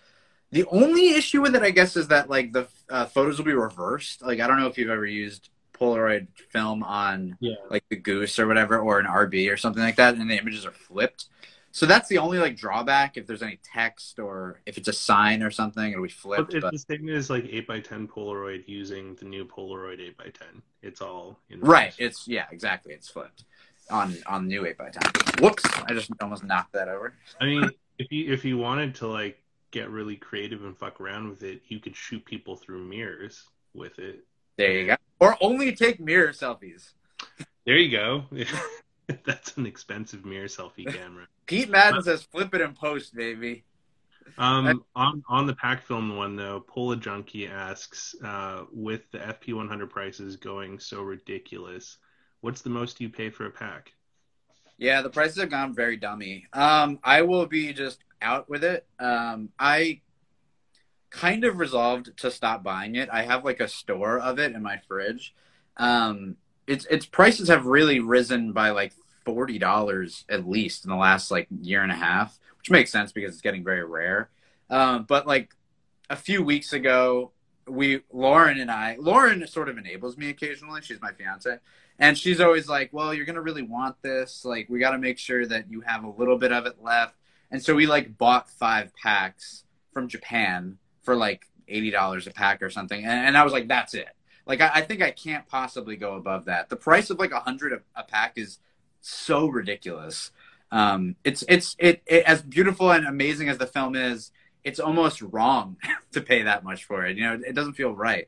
The 0.51 0.65
only 0.65 1.09
issue 1.09 1.41
with 1.41 1.55
it, 1.55 1.61
I 1.61 1.69
guess, 1.69 1.95
is 1.95 2.07
that 2.07 2.29
like 2.29 2.51
the 2.51 2.67
uh, 2.89 3.05
photos 3.05 3.37
will 3.37 3.45
be 3.45 3.53
reversed. 3.53 4.21
Like, 4.23 4.39
I 4.39 4.47
don't 4.47 4.59
know 4.59 4.67
if 4.67 4.77
you've 4.77 4.89
ever 4.89 5.05
used 5.05 5.49
Polaroid 5.79 6.27
film 6.49 6.83
on 6.83 7.37
Yeah. 7.39 7.55
like 7.69 7.83
the 7.89 7.95
Goose 7.95 8.37
or 8.39 8.47
whatever, 8.47 8.79
or 8.79 8.99
an 8.99 9.05
RB 9.05 9.51
or 9.51 9.57
something 9.57 9.81
like 9.83 9.95
that, 9.97 10.15
and 10.15 10.29
the 10.29 10.37
images 10.37 10.65
are 10.65 10.71
flipped. 10.71 11.25
So 11.71 11.85
that's 11.85 12.09
the 12.09 12.17
only 12.17 12.39
like 12.39 12.57
drawback. 12.57 13.15
If 13.15 13.27
there's 13.27 13.43
any 13.43 13.59
text 13.63 14.17
or 14.19 14.59
if 14.65 14.77
it's 14.77 14.87
a 14.87 14.93
sign 14.93 15.43
or 15.43 15.51
something, 15.51 15.91
it'll 15.91 16.01
be 16.03 16.07
But 16.09 16.13
flipped. 16.17 16.53
it's 16.55 16.63
But 16.63 16.71
the 16.71 16.79
same 16.79 17.09
as 17.09 17.29
like 17.29 17.45
eight 17.45 17.69
x 17.69 17.87
ten 17.87 18.07
Polaroid 18.07 18.67
using 18.67 19.13
the 19.15 19.25
new 19.25 19.45
Polaroid 19.45 19.99
eight 19.99 20.15
x 20.25 20.39
ten. 20.39 20.61
It's 20.81 21.01
all 21.01 21.39
in 21.49 21.59
right, 21.59 21.93
it's 21.99 22.27
yeah, 22.27 22.45
exactly. 22.51 22.93
It's 22.93 23.07
flipped 23.09 23.43
on 23.91 24.15
on 24.25 24.47
new 24.47 24.65
eight 24.65 24.77
by 24.77 24.89
ten. 24.89 25.11
Whoops! 25.41 25.63
I 25.87 25.93
just 25.93 26.09
almost 26.21 26.43
knocked 26.43 26.73
that 26.73 26.87
over. 26.89 27.13
I 27.39 27.45
mean, 27.45 27.69
if 27.99 28.11
you 28.11 28.33
if 28.33 28.43
you 28.43 28.57
wanted 28.57 28.95
to 28.95 29.07
like 29.07 29.39
get 29.71 29.91
really 29.91 30.15
creative 30.15 30.63
and 30.65 30.75
fuck 30.75 30.99
around 30.99 31.29
with 31.29 31.43
it, 31.43 31.61
you 31.67 31.79
could 31.79 31.95
shoot 31.95 32.25
people 32.25 32.55
through 32.55 32.83
mirrors 32.83 33.43
with 33.75 33.99
it. 33.99 34.25
There 34.57 34.71
you 34.71 34.87
go. 34.87 34.95
Or 35.19 35.37
only 35.41 35.75
take 35.75 35.99
mirror 35.99 36.29
selfies. 36.29 36.91
There 37.65 37.77
you 37.77 37.91
go. 37.91 38.23
That's 39.25 39.57
an 39.57 39.65
expensive 39.65 40.25
mirror 40.25 40.47
selfie 40.47 40.91
camera. 40.91 41.27
Pete 41.45 41.69
Madden 41.69 42.03
says, 42.03 42.23
"Flip 42.23 42.53
it 42.53 42.61
and 42.61 42.75
post, 42.75 43.15
baby." 43.15 43.63
Um, 44.37 44.83
on 44.95 45.23
on 45.27 45.47
the 45.47 45.55
pack 45.55 45.85
film 45.85 46.15
one 46.15 46.35
though, 46.35 46.63
Pola 46.67 46.95
Junkie 46.95 47.47
asks, 47.47 48.15
uh, 48.23 48.65
with 48.71 49.09
the 49.11 49.17
FP 49.17 49.53
100 49.53 49.89
prices 49.89 50.35
going 50.35 50.79
so 50.79 51.01
ridiculous, 51.01 51.97
what's 52.41 52.61
the 52.61 52.69
most 52.69 53.01
you 53.01 53.09
pay 53.09 53.29
for 53.29 53.47
a 53.47 53.51
pack? 53.51 53.91
Yeah, 54.77 55.01
the 55.01 55.09
prices 55.09 55.39
have 55.41 55.49
gone 55.49 55.73
very 55.73 55.97
dummy. 55.97 56.45
Um, 56.53 56.99
I 57.03 57.23
will 57.23 57.45
be 57.47 57.73
just 57.73 57.99
out 58.21 58.49
with 58.49 58.63
it. 58.63 58.85
Um, 58.99 59.49
I 59.59 60.01
kind 61.09 61.43
of 61.43 61.57
resolved 61.57 62.15
to 62.17 62.31
stop 62.31 62.63
buying 62.63 62.95
it. 62.95 63.09
I 63.11 63.23
have 63.23 63.43
like 63.43 63.59
a 63.59 63.67
store 63.67 64.19
of 64.19 64.39
it 64.39 64.53
in 64.53 64.61
my 64.61 64.77
fridge. 64.87 65.33
Um, 65.77 66.37
its 66.67 66.85
its 66.85 67.05
prices 67.05 67.47
have 67.47 67.65
really 67.65 67.99
risen 67.99 68.53
by 68.53 68.69
like 68.71 68.93
forty 69.25 69.57
dollars 69.57 70.25
at 70.29 70.47
least 70.47 70.85
in 70.85 70.89
the 70.89 70.95
last 70.95 71.31
like 71.31 71.47
year 71.61 71.81
and 71.81 71.91
a 71.91 71.95
half, 71.95 72.39
which 72.57 72.69
makes 72.69 72.91
sense 72.91 73.11
because 73.11 73.33
it's 73.33 73.41
getting 73.41 73.63
very 73.63 73.83
rare. 73.83 74.29
Um, 74.69 75.05
but 75.07 75.25
like 75.25 75.55
a 76.09 76.15
few 76.15 76.43
weeks 76.43 76.73
ago, 76.73 77.31
we 77.67 78.01
Lauren 78.11 78.59
and 78.59 78.69
I, 78.69 78.97
Lauren 78.99 79.45
sort 79.47 79.69
of 79.69 79.77
enables 79.77 80.17
me 80.17 80.29
occasionally. 80.29 80.81
She's 80.81 81.01
my 81.01 81.11
fiance. 81.11 81.57
And 82.01 82.17
she's 82.17 82.39
always 82.39 82.69
like, 82.69 82.93
"Well, 82.93 83.13
you're 83.13 83.25
gonna 83.25 83.41
really 83.41 83.61
want 83.61 84.01
this. 84.01 84.45
Like, 84.45 84.69
we 84.69 84.79
got 84.79 84.91
to 84.91 84.97
make 84.97 85.17
sure 85.17 85.45
that 85.45 85.69
you 85.69 85.81
have 85.81 86.05
a 86.05 86.09
little 86.09 86.37
bit 86.37 86.53
of 86.53 86.65
it 86.65 86.81
left." 86.81 87.15
And 87.51 87.61
so 87.61 87.75
we 87.75 87.87
like 87.87 88.17
bought 88.17 88.49
five 88.49 88.93
packs 88.95 89.65
from 89.93 90.07
Japan 90.07 90.77
for 91.09 91.15
like 91.15 91.47
eighty 91.67 91.89
dollars 91.89 92.27
a 92.27 92.31
pack 92.31 92.61
or 92.61 92.69
something. 92.69 93.03
And, 93.03 93.29
and 93.29 93.35
I 93.35 93.43
was 93.43 93.51
like, 93.51 93.67
"That's 93.67 93.95
it." 93.95 94.09
Like, 94.45 94.61
I, 94.61 94.69
I 94.75 94.81
think 94.81 95.01
I 95.01 95.09
can't 95.09 95.47
possibly 95.47 95.95
go 95.95 96.13
above 96.13 96.45
that. 96.45 96.69
The 96.69 96.75
price 96.75 97.09
of 97.09 97.17
like 97.17 97.31
a 97.31 97.39
hundred 97.39 97.81
a, 97.95 98.03
pack 98.03 98.33
is 98.35 98.59
so 99.01 99.47
ridiculous. 99.47 100.29
Um, 100.71 101.15
it's 101.23 101.43
it's 101.49 101.75
it, 101.79 102.03
it 102.05 102.25
as 102.25 102.43
beautiful 102.43 102.91
and 102.91 103.07
amazing 103.07 103.49
as 103.49 103.57
the 103.57 103.65
film 103.65 103.95
is. 103.95 104.31
It's 104.63 104.79
almost 104.79 105.23
wrong 105.23 105.77
to 106.11 106.21
pay 106.21 106.43
that 106.43 106.63
much 106.63 106.83
for 106.83 107.03
it. 107.03 107.17
You 107.17 107.23
know, 107.23 107.39
it 107.43 107.55
doesn't 107.55 107.73
feel 107.73 107.95
right. 107.95 108.27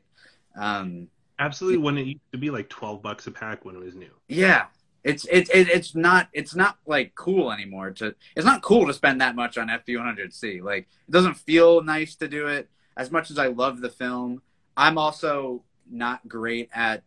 Um, 0.56 1.06
Absolutely, 1.38 1.78
when 1.78 1.98
it 1.98 2.06
used 2.06 2.32
to 2.32 2.38
be 2.38 2.50
like 2.50 2.68
12 2.68 3.00
bucks 3.00 3.28
a 3.28 3.30
pack 3.30 3.64
when 3.64 3.76
it 3.76 3.84
was 3.84 3.94
new. 3.94 4.10
Yeah, 4.26 4.66
It's 5.04 5.26
it's 5.30 5.50
it, 5.50 5.68
it's 5.68 5.94
not 5.94 6.28
it's 6.32 6.54
not 6.54 6.78
like 6.86 7.14
cool 7.16 7.50
anymore 7.50 7.90
to 7.92 8.14
it's 8.36 8.46
not 8.46 8.62
cool 8.62 8.86
to 8.86 8.94
spend 8.94 9.20
that 9.20 9.34
much 9.34 9.58
on 9.58 9.68
FP100C. 9.68 10.62
Like 10.62 10.86
it 11.08 11.10
doesn't 11.10 11.34
feel 11.34 11.82
nice 11.82 12.14
to 12.16 12.28
do 12.28 12.46
it 12.46 12.68
as 12.96 13.10
much 13.10 13.30
as 13.30 13.38
I 13.38 13.48
love 13.48 13.80
the 13.80 13.90
film. 13.90 14.42
I'm 14.76 14.98
also 14.98 15.64
not 15.90 16.26
great 16.28 16.70
at 16.72 17.02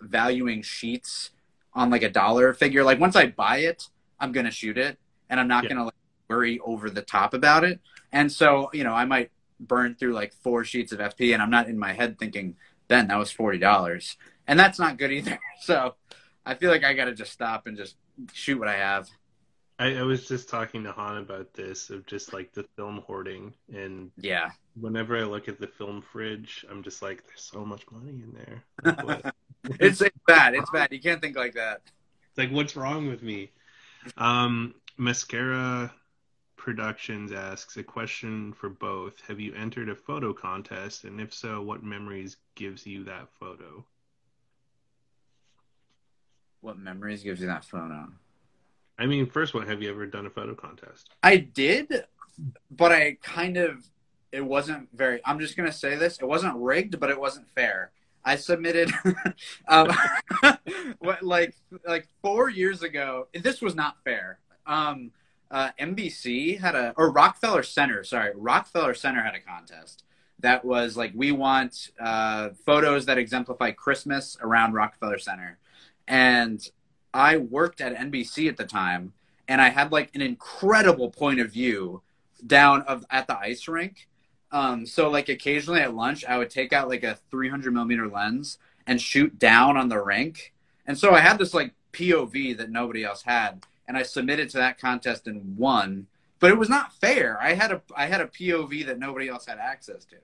valuing 0.00 0.62
sheets 0.62 1.30
on 1.74 1.90
like 1.90 2.02
a 2.02 2.10
dollar 2.10 2.54
figure. 2.54 2.84
Like 2.84 3.00
once 3.00 3.16
I 3.16 3.26
buy 3.26 3.58
it, 3.58 3.88
I'm 4.20 4.32
gonna 4.32 4.50
shoot 4.50 4.78
it, 4.78 4.98
and 5.28 5.40
I'm 5.40 5.48
not 5.48 5.64
Yeah. 5.64 5.70
gonna 5.70 5.84
like 5.86 5.94
worry 6.28 6.60
over 6.60 6.88
the 6.88 7.02
top 7.02 7.34
about 7.34 7.64
it. 7.64 7.80
And 8.12 8.30
so 8.30 8.70
you 8.72 8.84
know, 8.84 8.94
I 8.94 9.04
might 9.06 9.30
burn 9.58 9.96
through 9.96 10.12
like 10.12 10.32
four 10.34 10.64
sheets 10.64 10.92
of 10.92 11.00
FP, 11.00 11.32
and 11.34 11.42
I'm 11.42 11.50
not 11.50 11.68
in 11.68 11.78
my 11.78 11.92
head 11.92 12.18
thinking, 12.18 12.56
Ben, 12.86 13.08
that 13.08 13.18
was 13.18 13.32
forty 13.32 13.58
dollars, 13.58 14.16
and 14.46 14.58
that's 14.58 14.78
not 14.78 14.98
good 14.98 15.10
either. 15.10 15.38
So 15.62 15.96
I 16.44 16.54
feel 16.54 16.70
like 16.70 16.84
I 16.84 16.94
gotta 16.94 17.14
just 17.14 17.32
stop 17.32 17.66
and 17.66 17.76
just 17.76 17.96
shoot 18.32 18.58
what 18.58 18.68
I 18.68 18.76
have. 18.76 19.08
I, 19.78 19.96
I 19.96 20.02
was 20.02 20.28
just 20.28 20.48
talking 20.48 20.84
to 20.84 20.92
Han 20.92 21.16
about 21.18 21.54
this 21.54 21.90
of 21.90 22.06
just 22.06 22.32
like 22.32 22.52
the 22.52 22.64
film 22.76 23.02
hoarding, 23.06 23.54
and 23.72 24.10
Yeah, 24.16 24.50
whenever 24.74 25.16
I 25.16 25.22
look 25.24 25.48
at 25.48 25.60
the 25.60 25.66
film 25.68 26.02
fridge, 26.02 26.64
I'm 26.70 26.82
just 26.82 27.02
like, 27.02 27.24
there's 27.26 27.42
so 27.42 27.64
much 27.64 27.84
money 27.90 28.22
in 28.22 28.32
there. 28.32 29.32
It's, 29.78 30.00
it's 30.00 30.16
bad. 30.26 30.54
It's 30.54 30.70
bad. 30.70 30.90
You 30.92 31.00
can't 31.00 31.20
think 31.20 31.36
like 31.36 31.54
that. 31.54 31.82
It's 32.30 32.38
like, 32.38 32.50
what's 32.50 32.76
wrong 32.76 33.08
with 33.08 33.22
me? 33.22 33.52
Um, 34.16 34.74
Mascara 34.96 35.92
Productions 36.56 37.32
asks 37.32 37.76
a 37.76 37.82
question 37.84 38.52
for 38.54 38.70
both. 38.70 39.20
Have 39.28 39.40
you 39.40 39.54
entered 39.54 39.88
a 39.90 39.94
photo 39.96 40.32
contest? 40.32 41.04
And 41.04 41.20
if 41.20 41.34
so, 41.34 41.62
what 41.62 41.82
memories 41.82 42.36
gives 42.54 42.86
you 42.86 43.04
that 43.04 43.28
photo? 43.38 43.84
What 46.60 46.78
memories 46.78 47.22
gives 47.22 47.40
you 47.40 47.46
that 47.46 47.64
photo? 47.64 48.08
I 48.98 49.06
mean, 49.06 49.26
first 49.26 49.54
one, 49.54 49.66
have 49.66 49.82
you 49.82 49.90
ever 49.90 50.06
done 50.06 50.26
a 50.26 50.30
photo 50.30 50.54
contest? 50.54 51.10
I 51.22 51.36
did, 51.36 52.04
but 52.70 52.92
I 52.92 53.16
kind 53.22 53.56
of 53.56 53.84
it 54.32 54.44
wasn't 54.44 54.88
very. 54.94 55.20
I'm 55.24 55.40
just 55.40 55.56
gonna 55.56 55.72
say 55.72 55.96
this: 55.96 56.18
it 56.20 56.26
wasn't 56.26 56.56
rigged, 56.56 57.00
but 57.00 57.10
it 57.10 57.18
wasn't 57.18 57.48
fair. 57.48 57.92
I 58.24 58.36
submitted, 58.36 58.92
um, 59.68 59.90
what, 60.98 61.22
like 61.22 61.54
like 61.86 62.06
four 62.22 62.50
years 62.50 62.82
ago. 62.82 63.28
This 63.34 63.60
was 63.62 63.74
not 63.74 63.96
fair. 64.04 64.38
Um, 64.66 65.12
uh, 65.50 65.70
NBC 65.80 66.60
had 66.60 66.74
a 66.74 66.92
or 66.96 67.10
Rockefeller 67.10 67.62
Center. 67.62 68.04
Sorry, 68.04 68.32
Rockefeller 68.34 68.94
Center 68.94 69.22
had 69.22 69.34
a 69.34 69.40
contest 69.40 70.04
that 70.40 70.64
was 70.64 70.96
like 70.96 71.12
we 71.14 71.32
want 71.32 71.90
uh, 72.00 72.50
photos 72.64 73.06
that 73.06 73.18
exemplify 73.18 73.72
Christmas 73.72 74.36
around 74.40 74.74
Rockefeller 74.74 75.18
Center, 75.18 75.58
and 76.10 76.68
I 77.14 77.36
worked 77.36 77.80
at 77.80 77.96
NBC 77.96 78.48
at 78.48 78.56
the 78.56 78.66
time, 78.66 79.14
and 79.48 79.60
I 79.60 79.70
had 79.70 79.92
like 79.92 80.10
an 80.14 80.20
incredible 80.20 81.08
point 81.08 81.40
of 81.40 81.52
view 81.52 82.02
down 82.44 82.82
of 82.82 83.06
at 83.10 83.28
the 83.28 83.38
ice 83.38 83.68
rink. 83.68 84.08
Um, 84.50 84.86
so 84.86 85.08
like 85.08 85.28
occasionally 85.28 85.80
at 85.80 85.94
lunch, 85.94 86.24
I 86.24 86.36
would 86.36 86.50
take 86.50 86.72
out 86.72 86.88
like 86.88 87.04
a 87.04 87.18
300 87.30 87.72
millimeter 87.72 88.08
lens 88.08 88.58
and 88.86 89.00
shoot 89.00 89.38
down 89.38 89.76
on 89.76 89.88
the 89.88 90.02
rink, 90.02 90.52
and 90.84 90.98
so 90.98 91.14
I 91.14 91.20
had 91.20 91.38
this 91.38 91.54
like 91.54 91.74
POV 91.92 92.56
that 92.58 92.70
nobody 92.70 93.04
else 93.04 93.22
had, 93.22 93.64
and 93.86 93.96
I 93.96 94.02
submitted 94.02 94.50
to 94.50 94.56
that 94.58 94.80
contest 94.80 95.28
and 95.28 95.56
won. 95.56 96.08
But 96.40 96.50
it 96.50 96.58
was 96.58 96.70
not 96.70 96.94
fair. 96.94 97.38
I 97.40 97.54
had 97.54 97.70
a 97.70 97.82
I 97.96 98.06
had 98.06 98.20
a 98.20 98.26
POV 98.26 98.84
that 98.86 98.98
nobody 98.98 99.28
else 99.28 99.46
had 99.46 99.58
access 99.58 100.04
to. 100.06 100.16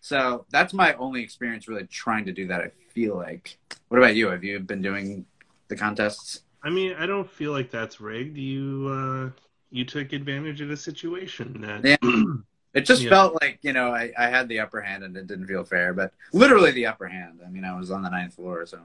So 0.00 0.46
that's 0.50 0.72
my 0.72 0.94
only 0.94 1.22
experience 1.22 1.68
really 1.68 1.86
trying 1.86 2.24
to 2.24 2.32
do 2.32 2.46
that. 2.46 2.62
I 2.62 2.70
feel 2.94 3.16
like. 3.16 3.58
What 3.88 3.98
about 3.98 4.16
you? 4.16 4.28
Have 4.28 4.44
you 4.44 4.60
been 4.60 4.80
doing 4.80 5.26
the 5.74 5.80
contests? 5.80 6.42
I 6.62 6.70
mean, 6.70 6.94
I 6.98 7.06
don't 7.06 7.30
feel 7.30 7.52
like 7.52 7.70
that's 7.70 8.00
rigged. 8.00 8.36
You 8.36 8.88
uh, 8.88 9.40
you 9.70 9.84
took 9.84 10.12
advantage 10.12 10.60
of 10.60 10.70
a 10.70 10.76
situation 10.76 11.60
that 11.60 11.84
Yeah. 12.02 12.34
It 12.74 12.84
just 12.86 13.02
Yeah. 13.02 13.10
felt 13.10 13.40
like 13.40 13.58
you 13.62 13.72
know 13.72 13.92
I, 13.92 14.12
I 14.18 14.26
had 14.28 14.48
the 14.48 14.60
upper 14.60 14.80
hand 14.80 15.04
and 15.04 15.16
it 15.16 15.26
didn't 15.26 15.46
feel 15.46 15.64
fair, 15.64 15.92
but 15.92 16.12
literally 16.32 16.72
the 16.72 16.86
upper 16.86 17.06
hand. 17.06 17.40
I 17.46 17.48
mean, 17.48 17.64
I 17.64 17.76
was 17.76 17.90
on 17.90 18.02
the 18.02 18.08
ninth 18.10 18.34
floor, 18.34 18.66
so 18.66 18.80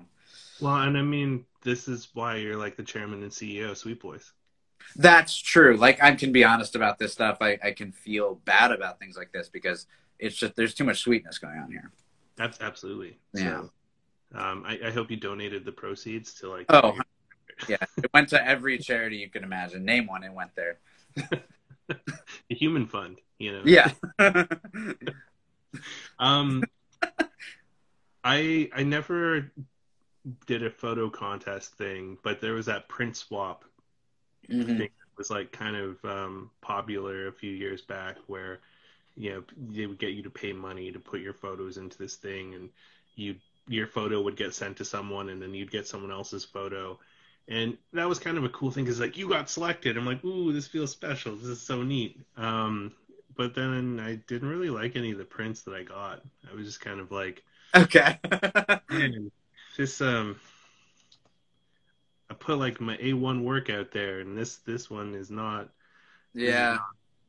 well, 0.62 0.76
and 0.76 0.98
I 0.98 1.02
mean, 1.02 1.46
this 1.64 1.88
is 1.88 2.10
why 2.14 2.36
you're 2.36 2.58
like 2.58 2.76
the 2.76 2.84
chairman 2.84 3.24
and 3.24 3.32
CEO 3.32 3.72
of 3.72 3.78
Sweet 3.78 4.00
Boys. 4.00 4.32
that's 4.96 5.36
true. 5.36 5.78
Like 5.78 6.02
I 6.04 6.14
can 6.16 6.32
be 6.32 6.44
honest 6.44 6.76
about 6.76 7.00
this 7.00 7.14
stuff. 7.14 7.38
I, 7.42 7.58
I 7.64 7.72
can 7.72 7.92
feel 7.92 8.36
bad 8.46 8.72
about 8.72 9.00
things 9.00 9.16
like 9.18 9.32
this 9.32 9.50
because 9.50 9.88
it's 10.20 10.36
just 10.36 10.56
there's 10.56 10.74
too 10.74 10.84
much 10.84 11.00
sweetness 11.00 11.38
going 11.40 11.58
on 11.58 11.72
here. 11.72 11.92
That's 12.36 12.60
absolutely. 12.62 13.18
Yeah. 13.34 13.62
So, 13.62 13.72
um, 14.36 14.64
I, 14.66 14.80
I 14.86 14.92
hope 14.92 15.10
you 15.12 15.18
donated 15.18 15.66
the 15.66 15.72
proceeds 15.72 16.34
to 16.36 16.50
like. 16.50 16.66
Oh, 16.70 16.98
Yeah, 17.68 17.78
it 18.02 18.10
went 18.14 18.30
to 18.30 18.48
every 18.48 18.78
charity 18.78 19.18
you 19.18 19.30
can 19.30 19.44
imagine. 19.44 19.84
Name 19.84 20.08
one, 20.08 20.24
it 20.24 20.32
went 20.32 20.56
there. 20.56 20.78
the 21.88 22.56
human 22.56 22.86
fund. 22.88 23.18
You 23.38 23.52
know. 23.52 23.64
Yeah. 23.66 23.92
Um, 26.20 26.64
I 28.24 28.70
I 28.74 28.84
never 28.84 29.52
did 30.48 30.64
a 30.64 30.70
photo 30.70 31.10
contest 31.10 31.76
thing, 31.76 32.18
but 32.24 32.42
there 32.42 32.54
was 32.54 32.66
that 32.68 32.90
print 32.90 33.16
swap 33.16 33.64
Mhm. 34.50 34.66
thing 34.78 34.90
that 34.90 35.18
was 35.18 35.30
like 35.30 35.52
kind 35.52 35.76
of 35.76 36.04
um, 36.06 36.52
popular 36.62 37.28
a 37.28 37.34
few 37.34 37.52
years 37.52 37.82
back, 37.82 38.18
where 38.28 38.60
you 39.16 39.32
know 39.32 39.44
they 39.58 39.86
would 39.88 40.00
get 40.00 40.14
you 40.14 40.24
to 40.24 40.30
pay 40.30 40.54
money 40.54 40.92
to 40.92 41.00
put 41.00 41.22
your 41.22 41.34
photos 41.34 41.78
into 41.78 41.98
this 41.98 42.16
thing, 42.18 42.56
and 42.56 42.70
you 43.16 43.36
your 43.70 43.88
photo 43.88 44.22
would 44.22 44.36
get 44.36 44.54
sent 44.54 44.78
to 44.78 44.86
someone, 44.86 45.30
and 45.30 45.42
then 45.42 45.54
you'd 45.54 45.72
get 45.72 45.88
someone 45.88 46.12
else's 46.12 46.44
photo. 46.46 47.00
And 47.48 47.78
that 47.94 48.08
was 48.08 48.20
kind 48.20 48.38
of 48.38 48.44
a 48.44 48.50
cool 48.50 48.72
thing 48.72 48.84
because 48.86 49.00
like 49.00 49.18
you 49.18 49.30
got 49.30 49.50
selected. 49.50 49.98
I'm 49.98 50.06
like, 50.06 50.24
ooh, 50.26 50.52
this 50.54 50.68
feels 50.68 50.92
special. 50.92 51.36
This 51.36 51.48
is 51.48 51.62
so 51.62 51.84
neat. 51.84 52.20
Um, 52.38 52.94
but 53.36 53.56
then 53.56 54.00
I 54.00 54.16
didn't 54.28 54.50
really 54.50 54.70
like 54.70 54.96
any 54.96 55.12
of 55.12 55.18
the 55.18 55.26
prints 55.26 55.62
that 55.62 55.74
I 55.74 55.84
got. 55.84 56.22
I 56.52 56.56
was 56.56 56.66
just 56.66 56.82
kind 56.82 57.00
of 57.00 57.12
like, 57.12 57.44
Okay. 57.76 58.20
man, 58.90 59.32
this 59.78 60.02
um, 60.02 60.40
I 62.30 62.34
put 62.34 62.58
like 62.58 62.80
my 62.82 62.98
A1 62.98 63.44
work 63.44 63.70
out 63.70 63.92
there, 63.92 64.20
and 64.20 64.38
this 64.38 64.58
this 64.58 64.90
one 64.90 65.16
is 65.16 65.32
not 65.32 65.70
yeah. 66.34 66.78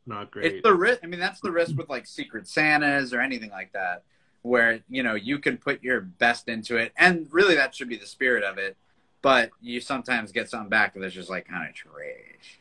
not 0.07 0.31
great. 0.31 0.55
It's 0.55 0.63
the 0.63 0.75
risk. 0.75 1.01
I 1.03 1.07
mean, 1.07 1.21
that's 1.21 1.41
the 1.41 1.51
risk 1.51 1.77
with 1.77 1.89
like 1.89 2.07
Secret 2.07 2.49
Santas 2.49 3.13
or 3.13 3.21
anything 3.21 3.51
like 3.51 3.73
that, 3.73 4.05
where 4.43 4.81
you 4.89 5.03
know 5.03 5.15
you 5.15 5.39
can 5.39 5.59
put 5.59 5.83
your 5.83 6.01
best 6.01 6.49
into 6.49 6.77
it, 6.77 6.93
and 6.97 7.27
really 7.33 7.55
that 7.57 7.75
should 7.75 7.89
be 7.89 7.97
the 7.97 8.07
spirit 8.07 8.45
of 8.45 8.59
it. 8.59 8.77
But 9.23 9.53
you 9.61 9.81
sometimes 9.81 10.33
get 10.33 10.49
something 10.51 10.71
back 10.71 10.95
that's 10.95 11.15
just 11.15 11.31
like 11.31 11.47
kind 11.49 11.69
of 11.69 11.75
trash. 11.75 12.61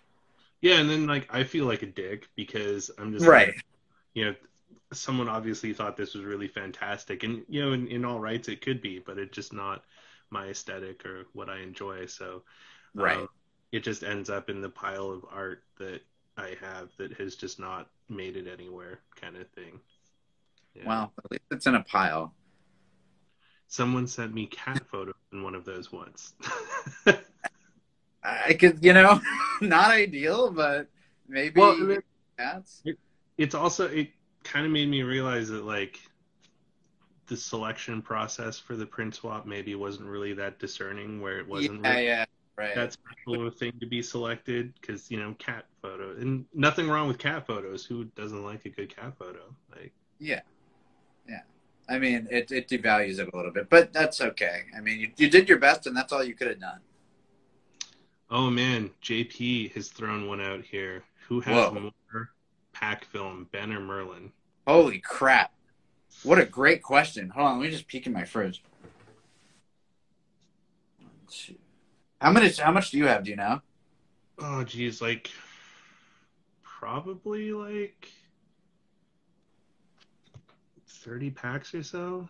Yeah, 0.61 0.79
and 0.79 0.89
then 0.89 1.07
like 1.07 1.27
I 1.33 1.43
feel 1.43 1.65
like 1.65 1.83
a 1.83 1.85
dick 1.87 2.27
because 2.35 2.91
I'm 2.97 3.11
just 3.13 3.27
Right. 3.27 3.53
like, 3.53 3.55
you 4.13 4.25
know, 4.25 4.35
someone 4.93 5.29
obviously 5.29 5.73
thought 5.73 5.95
this 5.97 6.13
was 6.15 6.25
really 6.25 6.47
fantastic, 6.47 7.23
and 7.23 7.45
you 7.49 7.61
know, 7.61 7.73
in, 7.73 7.87
in 7.87 8.05
all 8.05 8.19
rights 8.19 8.49
it 8.49 8.61
could 8.61 8.81
be, 8.81 8.99
but 8.99 9.17
it's 9.17 9.35
just 9.35 9.53
not 9.53 9.85
my 10.29 10.47
aesthetic 10.47 11.05
or 11.05 11.25
what 11.33 11.49
I 11.49 11.59
enjoy. 11.61 12.05
So, 12.07 12.43
Right. 12.93 13.21
um, 13.21 13.29
it 13.71 13.81
just 13.83 14.03
ends 14.03 14.29
up 14.29 14.49
in 14.49 14.61
the 14.61 14.69
pile 14.69 15.11
of 15.11 15.25
art 15.31 15.63
that 15.79 16.01
I 16.37 16.55
have 16.61 16.89
that 16.97 17.13
has 17.13 17.35
just 17.35 17.59
not 17.59 17.89
made 18.09 18.37
it 18.37 18.47
anywhere, 18.47 18.99
kind 19.15 19.37
of 19.37 19.49
thing. 19.51 19.79
Yeah. 20.75 20.83
Well, 20.87 21.13
at 21.23 21.31
least 21.31 21.43
it's 21.51 21.67
in 21.67 21.75
a 21.75 21.83
pile. 21.83 22.33
someone 23.67 24.07
sent 24.07 24.33
me 24.33 24.47
cat 24.47 24.81
photos 24.89 25.13
in 25.33 25.43
one 25.43 25.53
of 25.55 25.65
those 25.65 25.91
once. 25.91 26.33
I 28.23 28.53
could, 28.53 28.83
you 28.83 28.93
know, 28.93 29.19
not 29.61 29.91
ideal, 29.91 30.51
but 30.51 30.87
maybe 31.27 31.59
Well, 31.59 31.71
and 31.73 31.89
then- 31.91 32.03
cats. 32.37 32.83
it's 33.37 33.55
also 33.55 33.87
it 33.87 34.09
kind 34.43 34.65
of 34.65 34.71
made 34.71 34.87
me 34.89 35.03
realize 35.03 35.49
that 35.49 35.65
like 35.65 35.99
the 37.27 37.35
selection 37.37 38.01
process 38.01 38.57
for 38.57 38.75
the 38.75 38.85
print 38.85 39.13
swap 39.15 39.45
maybe 39.45 39.75
wasn't 39.75 40.07
really 40.07 40.33
that 40.33 40.57
discerning 40.59 41.21
where 41.21 41.37
it 41.39 41.47
wasn't 41.47 41.83
yeah, 41.83 41.91
really 41.93 42.05
yeah, 42.05 42.25
right. 42.57 42.73
that 42.75 42.93
special 42.93 43.35
of 43.41 43.45
a 43.47 43.51
thing 43.51 43.73
to 43.79 43.85
be 43.85 44.01
selected 44.01 44.73
because 44.79 45.11
you 45.11 45.19
know 45.19 45.35
cat 45.37 45.65
photo 45.81 46.15
and 46.17 46.45
nothing 46.53 46.87
wrong 46.89 47.07
with 47.07 47.17
cat 47.19 47.45
photos 47.45 47.85
who 47.85 48.05
doesn't 48.15 48.43
like 48.43 48.65
a 48.65 48.69
good 48.69 48.93
cat 48.95 49.13
photo 49.19 49.41
like 49.75 49.91
Yeah. 50.19 50.41
I 51.89 51.97
mean, 51.99 52.27
it, 52.29 52.51
it 52.51 52.67
devalues 52.67 53.19
it 53.19 53.29
a 53.33 53.35
little 53.35 53.51
bit, 53.51 53.69
but 53.69 53.91
that's 53.91 54.21
okay. 54.21 54.63
I 54.77 54.81
mean, 54.81 54.99
you, 54.99 55.09
you 55.17 55.29
did 55.29 55.49
your 55.49 55.57
best, 55.57 55.87
and 55.87 55.95
that's 55.97 56.13
all 56.13 56.23
you 56.23 56.35
could 56.35 56.47
have 56.47 56.59
done. 56.59 56.79
oh 58.31 58.49
man 58.51 58.91
jp 59.01 59.71
has 59.73 59.87
thrown 59.89 60.27
one 60.27 60.39
out 60.39 60.63
here 60.63 61.03
who 61.27 61.39
has 61.41 61.55
Whoa. 61.71 61.91
more 62.13 62.29
pack 62.73 63.05
film 63.05 63.47
ben 63.51 63.71
or 63.73 63.79
merlin 63.79 64.31
Holy 64.67 64.99
crap. 64.99 65.51
What 66.21 66.37
a 66.37 66.45
great 66.45 66.83
question. 66.83 67.29
Hold 67.29 67.47
on, 67.47 67.57
let 67.59 67.65
me 67.65 67.71
just 67.71 67.87
peek 67.87 68.05
in 68.05 68.13
my 68.13 68.23
fridge. 68.23 68.61
How 72.21 72.31
many 72.31 72.51
how 72.51 72.71
much 72.71 72.91
do 72.91 72.97
you 72.99 73.07
have, 73.07 73.23
do 73.23 73.31
you 73.31 73.35
know? 73.35 73.61
oh 74.37 74.63
geez 74.63 75.01
like 75.01 75.31
probably 76.61 77.51
like 77.51 78.07
30 80.99 81.31
packs 81.31 81.73
or 81.73 81.83
so 81.83 82.29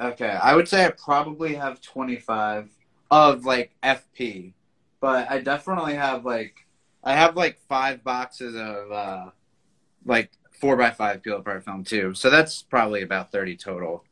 Okay. 0.00 0.30
I 0.30 0.54
would 0.54 0.68
say 0.68 0.86
I 0.86 0.90
probably 0.90 1.54
have 1.54 1.80
twenty 1.80 2.16
five 2.16 2.70
of 3.10 3.44
like 3.44 3.72
FP. 3.82 4.52
but 5.00 5.30
I 5.30 5.40
definitely 5.40 5.94
have 5.94 6.24
like 6.24 6.66
I 7.02 7.14
have 7.14 7.36
like 7.36 7.58
five 7.68 8.04
boxes 8.04 8.54
of 8.54 8.92
uh 8.92 9.30
like 10.04 10.30
four 10.60 10.76
by 10.76 10.90
five 10.90 11.22
peel 11.22 11.38
apart 11.38 11.64
film 11.64 11.84
too. 11.84 12.14
So 12.14 12.30
that's 12.30 12.62
probably 12.62 13.02
about 13.02 13.32
thirty 13.32 13.56
total. 13.56 14.04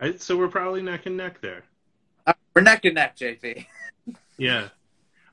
I, 0.00 0.16
so 0.16 0.36
we're 0.36 0.48
probably 0.48 0.82
neck 0.82 1.06
and 1.06 1.16
neck 1.16 1.40
there. 1.40 1.64
Uh, 2.26 2.34
we're 2.54 2.62
neck 2.62 2.84
and 2.84 2.94
neck, 2.94 3.16
JP. 3.16 3.66
Yeah, 4.38 4.68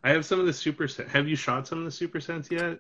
I 0.03 0.11
have 0.11 0.25
some 0.25 0.39
of 0.39 0.45
the 0.45 0.53
super. 0.53 0.87
Have 1.09 1.27
you 1.27 1.35
shot 1.35 1.67
some 1.67 1.79
of 1.79 1.85
the 1.85 1.91
super 1.91 2.21
sense 2.21 2.49
yet? 2.49 2.79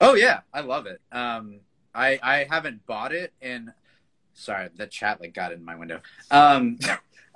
Oh 0.00 0.14
yeah, 0.14 0.40
I 0.54 0.60
love 0.60 0.86
it. 0.86 1.00
Um, 1.12 1.60
I 1.94 2.18
I 2.22 2.46
haven't 2.50 2.84
bought 2.86 3.12
it 3.12 3.32
in. 3.42 3.72
Sorry, 4.34 4.68
the 4.74 4.86
chat 4.86 5.20
like 5.20 5.34
got 5.34 5.52
in 5.52 5.64
my 5.64 5.76
window. 5.76 6.00
Um, 6.30 6.78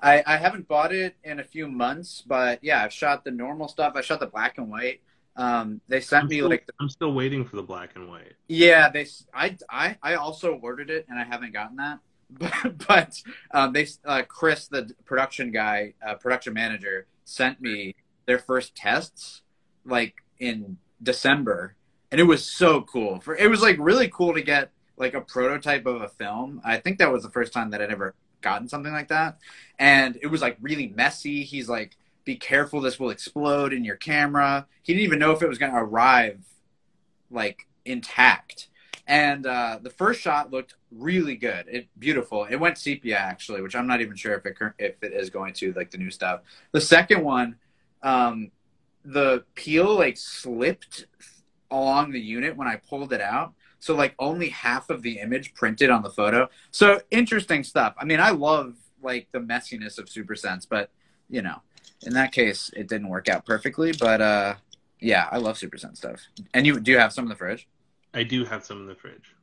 I 0.02 0.22
I 0.26 0.36
haven't 0.36 0.68
bought 0.68 0.92
it 0.92 1.16
in 1.24 1.40
a 1.40 1.44
few 1.44 1.68
months, 1.68 2.22
but 2.26 2.62
yeah, 2.62 2.82
I've 2.82 2.92
shot 2.92 3.24
the 3.24 3.30
normal 3.30 3.68
stuff. 3.68 3.94
I 3.96 4.00
shot 4.00 4.20
the 4.20 4.26
black 4.26 4.58
and 4.58 4.70
white. 4.70 5.00
Um, 5.36 5.80
they 5.88 6.00
sent 6.00 6.24
I'm 6.24 6.28
me 6.28 6.36
still, 6.36 6.48
like 6.48 6.66
the, 6.66 6.72
I'm 6.80 6.88
still 6.88 7.12
waiting 7.12 7.44
for 7.44 7.56
the 7.56 7.62
black 7.62 7.96
and 7.96 8.08
white. 8.08 8.34
yeah 8.48 8.88
they 8.88 9.06
I 9.34 9.56
I 9.68 9.96
I 10.02 10.14
also 10.14 10.54
ordered 10.54 10.90
it 10.90 11.06
and 11.08 11.18
I 11.18 11.24
haven't 11.24 11.52
gotten 11.52 11.76
that. 11.76 11.98
But, 12.38 12.78
but 12.88 13.22
um, 13.52 13.72
they 13.72 13.86
uh, 14.04 14.22
Chris 14.26 14.66
the 14.66 14.90
production 15.04 15.52
guy 15.52 15.94
uh, 16.04 16.14
production 16.14 16.54
manager 16.54 17.06
sent 17.24 17.60
me 17.60 17.94
their 18.26 18.38
first 18.38 18.74
tests 18.74 19.42
like 19.84 20.14
in 20.38 20.78
December 21.02 21.76
and 22.10 22.20
it 22.20 22.24
was 22.24 22.44
so 22.44 22.82
cool. 22.82 23.18
For 23.18 23.34
it 23.36 23.50
was 23.50 23.60
like 23.60 23.76
really 23.80 24.08
cool 24.08 24.34
to 24.34 24.42
get 24.42 24.70
like 24.96 25.14
a 25.14 25.20
prototype 25.20 25.86
of 25.86 26.02
a 26.02 26.08
film. 26.08 26.60
I 26.64 26.78
think 26.78 26.98
that 26.98 27.12
was 27.12 27.22
the 27.22 27.30
first 27.30 27.52
time 27.52 27.70
that 27.70 27.82
I'd 27.82 27.90
ever 27.90 28.14
gotten 28.40 28.68
something 28.68 28.92
like 28.92 29.08
that, 29.08 29.38
and 29.78 30.18
it 30.22 30.26
was 30.26 30.42
like 30.42 30.56
really 30.60 30.88
messy. 30.88 31.44
He's 31.44 31.68
like, 31.68 31.96
"Be 32.24 32.36
careful, 32.36 32.80
this 32.80 33.00
will 33.00 33.10
explode 33.10 33.72
in 33.72 33.84
your 33.84 33.96
camera." 33.96 34.66
He 34.82 34.92
didn't 34.92 35.04
even 35.04 35.18
know 35.18 35.32
if 35.32 35.42
it 35.42 35.48
was 35.48 35.58
going 35.58 35.72
to 35.72 35.78
arrive 35.78 36.40
like 37.30 37.66
intact. 37.84 38.68
And 39.06 39.46
uh, 39.46 39.80
the 39.82 39.90
first 39.90 40.20
shot 40.20 40.50
looked 40.50 40.74
really 40.90 41.36
good. 41.36 41.66
It 41.68 41.88
beautiful. 41.98 42.44
It 42.44 42.56
went 42.56 42.78
sepia 42.78 43.18
actually, 43.18 43.60
which 43.60 43.76
I'm 43.76 43.86
not 43.86 44.00
even 44.00 44.16
sure 44.16 44.34
if 44.34 44.46
it 44.46 44.56
if 44.78 45.02
it 45.02 45.12
is 45.12 45.28
going 45.28 45.52
to 45.54 45.72
like 45.74 45.90
the 45.90 45.98
new 45.98 46.10
stuff. 46.10 46.40
The 46.72 46.80
second 46.80 47.22
one, 47.22 47.56
um, 48.02 48.50
the 49.04 49.44
peel 49.54 49.94
like 49.94 50.16
slipped 50.16 51.06
along 51.70 52.12
the 52.12 52.20
unit 52.20 52.56
when 52.56 52.66
I 52.66 52.76
pulled 52.76 53.12
it 53.12 53.20
out. 53.20 53.52
So 53.84 53.94
like 53.94 54.14
only 54.18 54.48
half 54.48 54.88
of 54.88 55.02
the 55.02 55.18
image 55.18 55.52
printed 55.52 55.90
on 55.90 56.02
the 56.02 56.08
photo. 56.08 56.48
So 56.70 57.02
interesting 57.10 57.62
stuff. 57.62 57.94
I 57.98 58.06
mean, 58.06 58.18
I 58.18 58.30
love 58.30 58.76
like 59.02 59.28
the 59.30 59.40
messiness 59.40 59.98
of 59.98 60.06
Supersense, 60.06 60.66
but 60.66 60.88
you 61.28 61.42
know, 61.42 61.60
in 62.06 62.14
that 62.14 62.32
case, 62.32 62.70
it 62.74 62.88
didn't 62.88 63.10
work 63.10 63.28
out 63.28 63.44
perfectly. 63.44 63.92
But 63.92 64.22
uh, 64.22 64.54
yeah, 65.00 65.28
I 65.30 65.36
love 65.36 65.58
Supersense 65.58 65.98
stuff. 65.98 66.22
And 66.54 66.66
you 66.66 66.80
do 66.80 66.92
you 66.92 66.98
have 66.98 67.12
some 67.12 67.26
in 67.26 67.28
the 67.28 67.36
fridge? 67.36 67.68
I 68.14 68.22
do 68.22 68.46
have 68.46 68.64
some 68.64 68.80
in 68.80 68.86
the 68.86 68.94
fridge. 68.94 69.34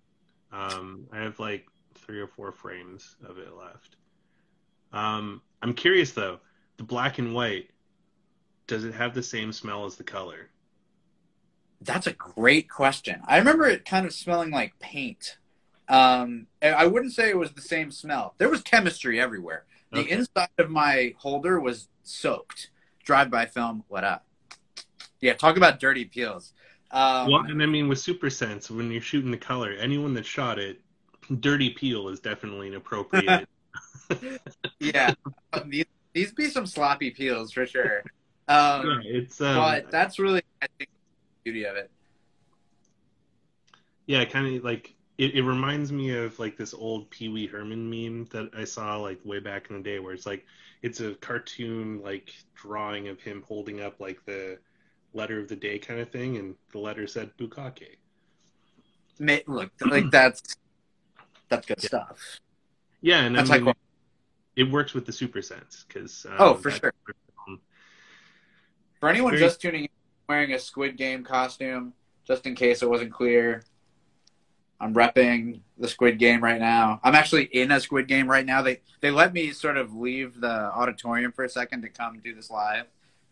Um, 0.52 1.06
I 1.12 1.20
have 1.20 1.38
like 1.40 1.68
three 1.94 2.20
or 2.20 2.28
four 2.28 2.52
frames 2.52 3.18
of 3.24 3.38
it 3.38 3.56
left. 3.56 3.98
Um, 4.92 5.44
I'm 5.62 5.76
curious 5.76 6.14
though, 6.14 6.40
the 6.78 6.84
black 6.84 7.20
and 7.20 7.36
white, 7.36 7.70
does 8.66 8.86
it 8.86 8.96
have 8.96 9.14
the 9.14 9.22
same 9.22 9.54
smell 9.54 9.86
as 9.86 9.98
the 9.98 10.04
color? 10.04 10.50
That's 11.82 12.08
a 12.08 12.14
great 12.14 12.70
question. 12.70 13.22
I 13.28 13.38
remember 13.38 13.66
it 13.66 13.86
kind 13.86 14.06
of 14.06 14.14
smelling 14.14 14.52
like 14.52 14.78
paint. 14.80 15.38
Um, 15.90 16.48
I 16.62 16.86
wouldn't 16.86 17.14
say 17.14 17.30
it 17.30 17.38
was 17.38 17.54
the 17.54 17.62
same 17.62 17.92
smell. 17.92 18.36
There 18.38 18.50
was 18.50 18.62
chemistry 18.62 19.20
everywhere. 19.20 19.66
The 19.92 20.02
Okay. 20.02 20.12
inside 20.12 20.50
of 20.58 20.70
my 20.70 21.16
holder 21.18 21.60
was 21.60 21.88
soaked. 22.04 22.70
Drive-by 23.04 23.48
film, 23.48 23.84
what 23.88 24.04
up? 24.04 24.26
Yeah, 25.20 25.34
talk 25.34 25.58
about 25.58 25.80
dirty 25.80 26.06
peels. 26.06 26.54
Um, 26.92 27.30
well, 27.32 27.42
and 27.42 27.62
I 27.62 27.66
mean 27.66 27.88
with 27.88 28.00
Supersense, 28.00 28.70
when 28.70 28.92
you're 28.92 29.02
shooting 29.02 29.32
the 29.32 29.38
color, 29.38 29.72
anyone 29.74 30.14
that 30.16 30.26
shot 30.26 30.60
it, 30.60 30.82
dirty 31.40 31.70
peel 31.72 32.10
is 32.10 32.20
definitely 32.20 32.68
an 32.68 32.76
appropriate. 32.76 33.48
yeah, 34.80 35.14
um, 35.54 35.70
these, 35.70 35.86
these 36.14 36.32
be 36.34 36.50
some 36.50 36.66
sloppy 36.66 37.12
peels 37.12 37.52
for 37.52 37.66
sure. 37.66 38.04
Um, 38.48 38.86
Yeah, 38.86 39.00
it's 39.06 39.40
um, 39.40 39.60
but 39.60 39.90
that's 39.92 40.20
really, 40.20 40.42
I 40.62 40.68
think, 40.78 40.90
beauty 41.44 41.66
of 41.66 41.76
it. 41.76 41.90
yeah, 44.08 44.26
kind 44.26 44.56
of 44.56 44.64
like 44.64 44.96
it, 45.18 45.36
it 45.36 45.44
reminds 45.44 45.92
me 45.92 46.16
of 46.16 46.38
like 46.40 46.58
this 46.58 46.74
old 46.74 47.10
Pee 47.10 47.30
Wee 47.30 47.48
Herman 47.48 47.90
meme 47.90 48.26
that 48.32 48.50
I 48.58 48.64
saw 48.64 48.98
like 48.98 49.20
way 49.24 49.40
back 49.40 49.70
in 49.70 49.78
the 49.78 49.84
day, 49.84 50.00
where 50.00 50.14
it's 50.14 50.26
like 50.26 50.46
it's 50.82 51.00
a 51.00 51.14
cartoon 51.16 52.02
like 52.02 52.32
drawing 52.56 53.08
of 53.08 53.20
him 53.22 53.44
holding 53.48 53.82
up 53.82 54.00
like 54.00 54.24
the 54.26 54.58
letter 55.14 55.40
of 55.40 55.48
the 55.48 55.56
day 55.56 55.78
kind 55.78 56.00
of 56.00 56.10
thing, 56.10 56.38
and 56.38 56.56
the 56.72 56.80
letter 56.80 57.08
said 57.08 57.32
Bukake. 57.38 57.98
Ma- 59.20 59.38
Look, 59.48 59.72
like 59.86 60.10
that's 60.12 60.42
that's 61.50 61.68
good 61.68 61.78
Yeah. 61.82 61.88
stuff. 61.88 62.40
Yeah, 63.04 63.22
and 63.24 63.36
That's 63.36 63.50
I 63.50 63.56
mean, 63.56 63.64
quality. 63.64 63.80
it 64.56 64.64
works 64.72 64.94
with 64.94 65.08
the 65.08 65.12
Supersense 65.12 65.88
because 65.88 66.24
uh, 66.30 66.36
Oh, 66.38 66.54
for 66.54 66.70
sure. 66.70 66.94
Um, 67.48 67.60
for 69.00 69.10
anyone 69.10 69.32
Very- 69.32 69.42
just 69.42 69.60
tuning 69.60 69.84
in, 69.86 69.90
wearing 70.32 70.54
a 70.54 70.60
Squid 70.60 70.96
Game 70.96 71.26
costume, 71.26 71.92
just 72.26 72.48
in 72.48 72.56
case 72.56 72.82
it 72.82 72.90
wasn't 72.90 73.12
clear, 73.12 73.64
I'm 74.80 74.94
repping 74.94 75.60
the 75.78 75.90
Squid 75.90 76.20
Game 76.20 76.42
right 76.42 76.60
now. 76.60 77.02
I'm 77.04 77.16
actually 77.16 77.44
in 77.44 77.70
a 77.70 77.82
Squid 77.82 78.08
Game 78.08 78.32
right 78.32 78.46
now. 78.46 78.62
They 78.62 78.80
they 79.02 79.12
let 79.12 79.34
me 79.34 79.52
sort 79.52 79.76
of 79.76 79.94
leave 79.94 80.40
the 80.40 80.72
auditorium 80.72 81.34
for 81.34 81.44
a 81.44 81.50
second 81.50 81.82
to 81.82 81.90
come 81.90 82.20
do 82.24 82.34
this 82.34 82.50
live, 82.50 82.86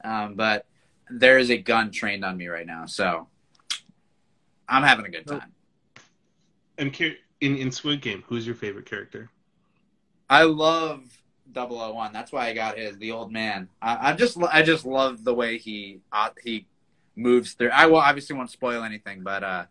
um, 0.03 0.35
but 0.35 0.65
there 1.09 1.38
is 1.38 1.49
a 1.49 1.57
gun 1.57 1.89
trained 1.89 2.25
on 2.25 2.35
me 2.35 2.47
right 2.47 2.67
now, 2.67 2.85
so 2.85 3.27
I'm 4.67 4.83
having 4.83 5.05
a 5.05 5.09
good 5.09 5.25
time. 5.25 5.53
And 6.77 6.91
Kier- 6.91 7.15
in 7.39 7.55
in 7.55 7.71
Squid 7.71 8.01
Game, 8.01 8.25
who's 8.27 8.45
your 8.45 8.55
favorite 8.55 8.85
character? 8.85 9.29
I 10.29 10.43
love 10.43 11.01
001. 11.53 12.12
That's 12.12 12.33
why 12.33 12.47
I 12.49 12.53
got 12.53 12.77
his 12.77 12.97
the 12.97 13.12
old 13.13 13.31
man. 13.31 13.69
I, 13.81 14.09
I 14.09 14.13
just 14.13 14.38
I 14.51 14.63
just 14.63 14.85
love 14.85 15.23
the 15.23 15.33
way 15.33 15.57
he 15.57 16.01
uh, 16.12 16.31
he 16.43 16.67
moves 17.19 17.53
through. 17.53 17.69
I 17.69 17.86
will 17.88 17.97
obviously 17.97 18.36
won't 18.36 18.49
spoil 18.49 18.84
anything, 18.84 19.21
but 19.21 19.43
uh, 19.43 19.65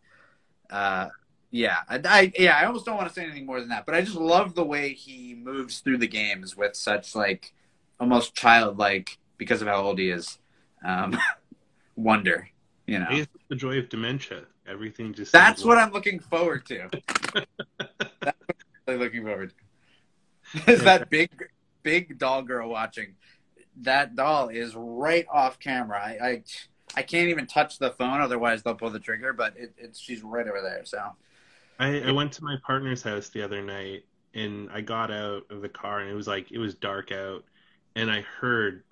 uh, 0.71 1.09
yeah, 1.51 1.79
I, 1.89 2.01
I 2.05 2.33
yeah 2.39 2.57
I 2.57 2.67
almost 2.67 2.85
don't 2.87 2.97
want 2.97 3.09
to 3.09 3.15
say 3.15 3.25
anything 3.25 3.47
more 3.47 3.61
than 3.61 3.71
that. 3.71 3.87
But 3.87 3.95
I 3.95 4.03
just 4.03 4.17
love 4.17 4.55
the 4.55 4.65
way 4.65 4.93
he 4.93 5.35
moves 5.35 5.81
through 5.81 5.99
the 5.99 6.09
games 6.09 6.57
with 6.57 6.77
such 6.77 7.15
like 7.15 7.53
almost 7.99 8.35
childlike 8.35 9.19
because 9.39 9.63
of 9.63 9.69
how 9.69 9.83
old 9.83 9.99
he 9.99 10.11
is. 10.11 10.39
Um, 10.85 11.19
wonder, 11.97 12.49
you 12.87 12.99
know. 12.99 13.07
I 13.09 13.17
guess 13.17 13.29
it's 13.35 13.45
the 13.49 13.57
joy 13.57 13.79
of 13.79 13.89
dementia. 13.89 14.45
Everything 14.69 15.15
just 15.15 15.33
That's 15.33 15.65
what 15.65 15.79
I'm 15.79 15.93
looking 15.93 16.21
forward 16.21 16.67
to. 16.67 16.91
That's 17.35 17.47
what 18.19 18.27
I'm 18.29 18.33
really 18.87 18.99
looking 18.99 19.25
forward 19.25 19.53
to. 20.55 20.73
Is 20.73 20.83
that 20.85 21.09
big, 21.09 21.31
big 21.83 22.19
doll 22.19 22.43
girl 22.43 22.69
watching? 22.69 23.15
That 23.83 24.17
doll 24.17 24.49
is 24.49 24.75
right 24.75 25.27
off 25.33 25.61
camera. 25.61 26.01
I, 26.03 26.27
I, 26.27 26.43
I 26.97 27.03
can't 27.03 27.29
even 27.29 27.47
touch 27.47 27.79
the 27.79 27.91
phone, 27.91 28.21
otherwise 28.21 28.63
they'll 28.63 28.75
pull 28.75 28.91
the 28.91 28.99
trigger. 29.01 29.33
But 29.33 29.55
it, 29.57 29.73
it's 29.79 29.99
she's 29.99 30.23
right 30.23 30.47
over 30.47 30.61
there. 30.61 30.85
So 30.85 31.01
I, 31.79 32.01
I 32.01 32.13
went 32.13 32.33
to 32.33 32.45
my 32.45 32.57
partner's 32.67 33.03
house 33.03 33.29
the 33.29 33.43
other 33.43 33.63
night 33.63 34.05
and 34.35 34.69
I 34.73 34.81
got 34.81 35.11
out 35.11 35.45
of 35.51 35.63
the 35.63 35.69
car 35.69 36.01
and 36.01 36.11
it 36.11 36.15
was 36.15 36.27
like 36.27 36.51
it 36.51 36.59
was 36.59 36.75
dark 36.75 37.13
out 37.13 37.45
and 37.97 38.11
I 38.11 38.21
heard 38.21 38.85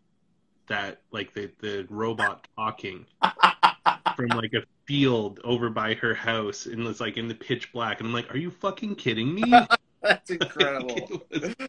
that 0.69 1.03
like 1.11 1.33
the, 1.35 1.51
the 1.61 1.87
robot 1.91 2.49
talking 2.57 3.07
from 4.17 4.29
like 4.29 4.53
a 4.55 4.63
field 4.87 5.41
over 5.45 5.69
by 5.69 5.95
her 5.95 6.15
house 6.15 6.67
and 6.67 6.87
it's 6.87 7.01
like 7.01 7.17
in 7.17 7.29
the 7.29 7.35
pitch 7.35 7.73
black 7.73 8.01
and 8.01 8.09
I'm 8.09 8.13
like, 8.15 8.33
Are 8.33 8.39
you 8.39 8.51
fucking 8.51 8.97
kidding 8.97 9.35
me? 9.35 9.43
that's 10.03 10.31
incredible. 10.31 11.23
It 11.31 11.43
was- 11.59 11.69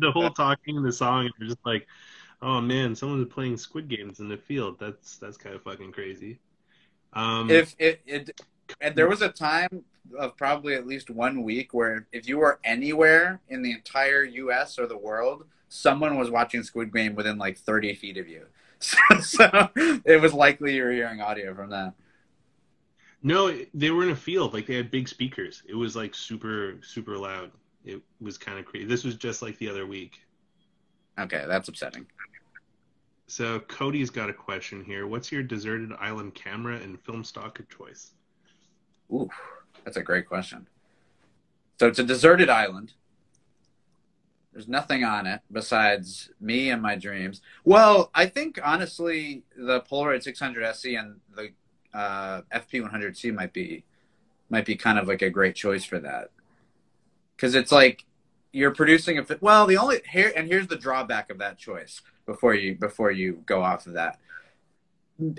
the 0.00 0.10
whole 0.10 0.30
talking 0.30 0.76
in 0.76 0.82
the 0.82 0.92
song 0.92 1.24
and 1.26 1.32
you're 1.38 1.48
just 1.48 1.64
like, 1.64 1.86
Oh 2.42 2.60
man, 2.60 2.94
someone's 2.94 3.32
playing 3.32 3.56
squid 3.56 3.88
games 3.88 4.20
in 4.20 4.28
the 4.28 4.36
field. 4.36 4.78
That's 4.78 5.16
that's 5.18 5.36
kind 5.36 5.54
of 5.54 5.62
fucking 5.62 5.92
crazy. 5.92 6.38
Um 7.12 7.50
if 7.50 7.74
it, 7.78 8.00
it, 8.06 8.40
and 8.80 8.94
there 8.96 9.08
was 9.08 9.22
a 9.22 9.28
time 9.28 9.84
of 10.18 10.36
probably 10.36 10.74
at 10.74 10.86
least 10.86 11.10
one 11.10 11.42
week 11.42 11.72
where 11.74 12.06
if 12.12 12.28
you 12.28 12.38
were 12.38 12.60
anywhere 12.64 13.40
in 13.48 13.62
the 13.62 13.72
entire 13.72 14.24
U.S. 14.24 14.78
or 14.78 14.86
the 14.86 14.96
world, 14.96 15.44
someone 15.68 16.18
was 16.18 16.30
watching 16.30 16.62
Squid 16.62 16.92
Game 16.92 17.14
within 17.14 17.38
like 17.38 17.58
30 17.58 17.94
feet 17.94 18.16
of 18.18 18.28
you. 18.28 18.46
So, 18.78 18.98
so 19.22 19.70
it 19.74 20.20
was 20.20 20.34
likely 20.34 20.74
you 20.74 20.84
were 20.84 20.92
hearing 20.92 21.22
audio 21.22 21.54
from 21.54 21.70
that. 21.70 21.94
No, 23.22 23.56
they 23.74 23.90
were 23.90 24.02
in 24.04 24.10
a 24.10 24.16
field. 24.16 24.52
Like 24.54 24.66
they 24.66 24.74
had 24.76 24.90
big 24.90 25.08
speakers. 25.08 25.62
It 25.68 25.74
was 25.74 25.96
like 25.96 26.14
super, 26.14 26.78
super 26.82 27.16
loud. 27.16 27.50
It 27.84 28.02
was 28.20 28.38
kind 28.38 28.58
of 28.58 28.66
crazy. 28.66 28.86
This 28.86 29.04
was 29.04 29.16
just 29.16 29.42
like 29.42 29.58
the 29.58 29.68
other 29.70 29.86
week. 29.86 30.25
Okay, 31.18 31.44
that's 31.46 31.68
upsetting. 31.68 32.06
So 33.26 33.60
Cody's 33.60 34.10
got 34.10 34.30
a 34.30 34.32
question 34.32 34.84
here. 34.84 35.06
What's 35.06 35.32
your 35.32 35.42
deserted 35.42 35.92
island 35.98 36.34
camera 36.34 36.76
and 36.76 37.00
film 37.00 37.24
stock 37.24 37.58
of 37.58 37.68
choice? 37.68 38.12
Ooh, 39.12 39.28
that's 39.84 39.96
a 39.96 40.02
great 40.02 40.26
question. 40.28 40.68
So 41.78 41.88
it's 41.88 41.98
a 41.98 42.04
deserted 42.04 42.48
island. 42.48 42.92
There's 44.52 44.68
nothing 44.68 45.04
on 45.04 45.26
it 45.26 45.42
besides 45.52 46.30
me 46.40 46.70
and 46.70 46.80
my 46.80 46.96
dreams. 46.96 47.42
Well, 47.64 48.10
I 48.14 48.24
think 48.24 48.58
honestly, 48.64 49.42
the 49.54 49.82
Polaroid 49.82 50.22
600 50.22 50.64
SE 50.64 50.96
and 50.96 51.20
the 51.34 51.50
uh, 51.92 52.40
FP 52.54 52.88
100C 52.88 53.34
might 53.34 53.52
be 53.52 53.84
might 54.48 54.64
be 54.64 54.76
kind 54.76 54.98
of 54.98 55.08
like 55.08 55.20
a 55.20 55.28
great 55.28 55.56
choice 55.56 55.84
for 55.84 55.98
that 55.98 56.30
because 57.36 57.54
it's 57.54 57.72
like 57.72 58.05
you're 58.56 58.70
producing 58.70 59.18
a 59.18 59.26
well 59.42 59.66
the 59.66 59.76
only 59.76 60.00
here 60.10 60.32
and 60.34 60.48
here's 60.48 60.66
the 60.66 60.76
drawback 60.76 61.30
of 61.30 61.36
that 61.38 61.58
choice 61.58 62.00
before 62.24 62.54
you 62.54 62.74
before 62.74 63.10
you 63.10 63.42
go 63.44 63.62
off 63.62 63.86
of 63.86 63.92
that. 63.92 64.18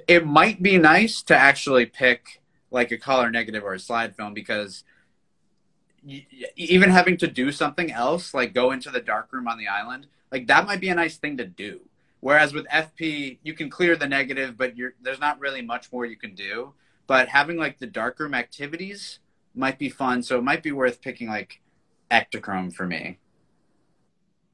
It 0.07 0.25
might 0.25 0.61
be 0.61 0.77
nice 0.77 1.23
to 1.23 1.35
actually 1.35 1.87
pick 1.87 2.41
like 2.69 2.91
a 2.91 2.97
color 2.97 3.31
negative 3.31 3.63
or 3.63 3.73
a 3.73 3.79
slide 3.79 4.15
film 4.15 4.35
because 4.35 4.83
even 6.55 6.91
having 6.91 7.17
to 7.17 7.27
do 7.27 7.51
something 7.51 7.91
else 7.91 8.35
like 8.35 8.53
go 8.53 8.71
into 8.71 8.91
the 8.91 9.01
dark 9.01 9.33
room 9.33 9.47
on 9.47 9.57
the 9.57 9.67
island 9.67 10.05
like 10.31 10.45
that 10.45 10.67
might 10.67 10.79
be 10.79 10.89
a 10.89 10.95
nice 10.95 11.17
thing 11.17 11.37
to 11.37 11.45
do. 11.45 11.81
Whereas 12.19 12.53
with 12.53 12.67
fp 12.67 13.39
you 13.41 13.53
can 13.55 13.71
clear 13.71 13.95
the 13.95 14.07
negative 14.07 14.59
but 14.59 14.77
you're 14.77 14.93
there's 15.01 15.19
not 15.19 15.39
really 15.39 15.63
much 15.63 15.91
more 15.91 16.05
you 16.05 16.17
can 16.17 16.35
do. 16.35 16.73
But 17.07 17.29
having 17.29 17.57
like 17.57 17.79
the 17.79 17.87
darkroom 17.87 18.35
activities 18.35 19.19
might 19.55 19.79
be 19.79 19.89
fun 19.89 20.21
so 20.21 20.37
it 20.37 20.43
might 20.43 20.61
be 20.61 20.71
worth 20.71 21.01
picking 21.01 21.29
like 21.29 21.61
Ektachrome 22.11 22.73
for 22.73 22.85
me 22.85 23.17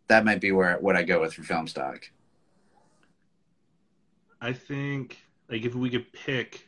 that 0.08 0.26
might 0.26 0.42
be 0.42 0.52
where 0.52 0.78
what 0.80 0.96
i 0.96 1.04
go 1.04 1.22
with 1.22 1.34
for 1.34 1.44
film 1.44 1.68
stock 1.68 2.10
i 4.42 4.52
think 4.52 5.18
like 5.50 5.64
if 5.64 5.76
we 5.76 5.90
could 5.90 6.12
pick 6.14 6.68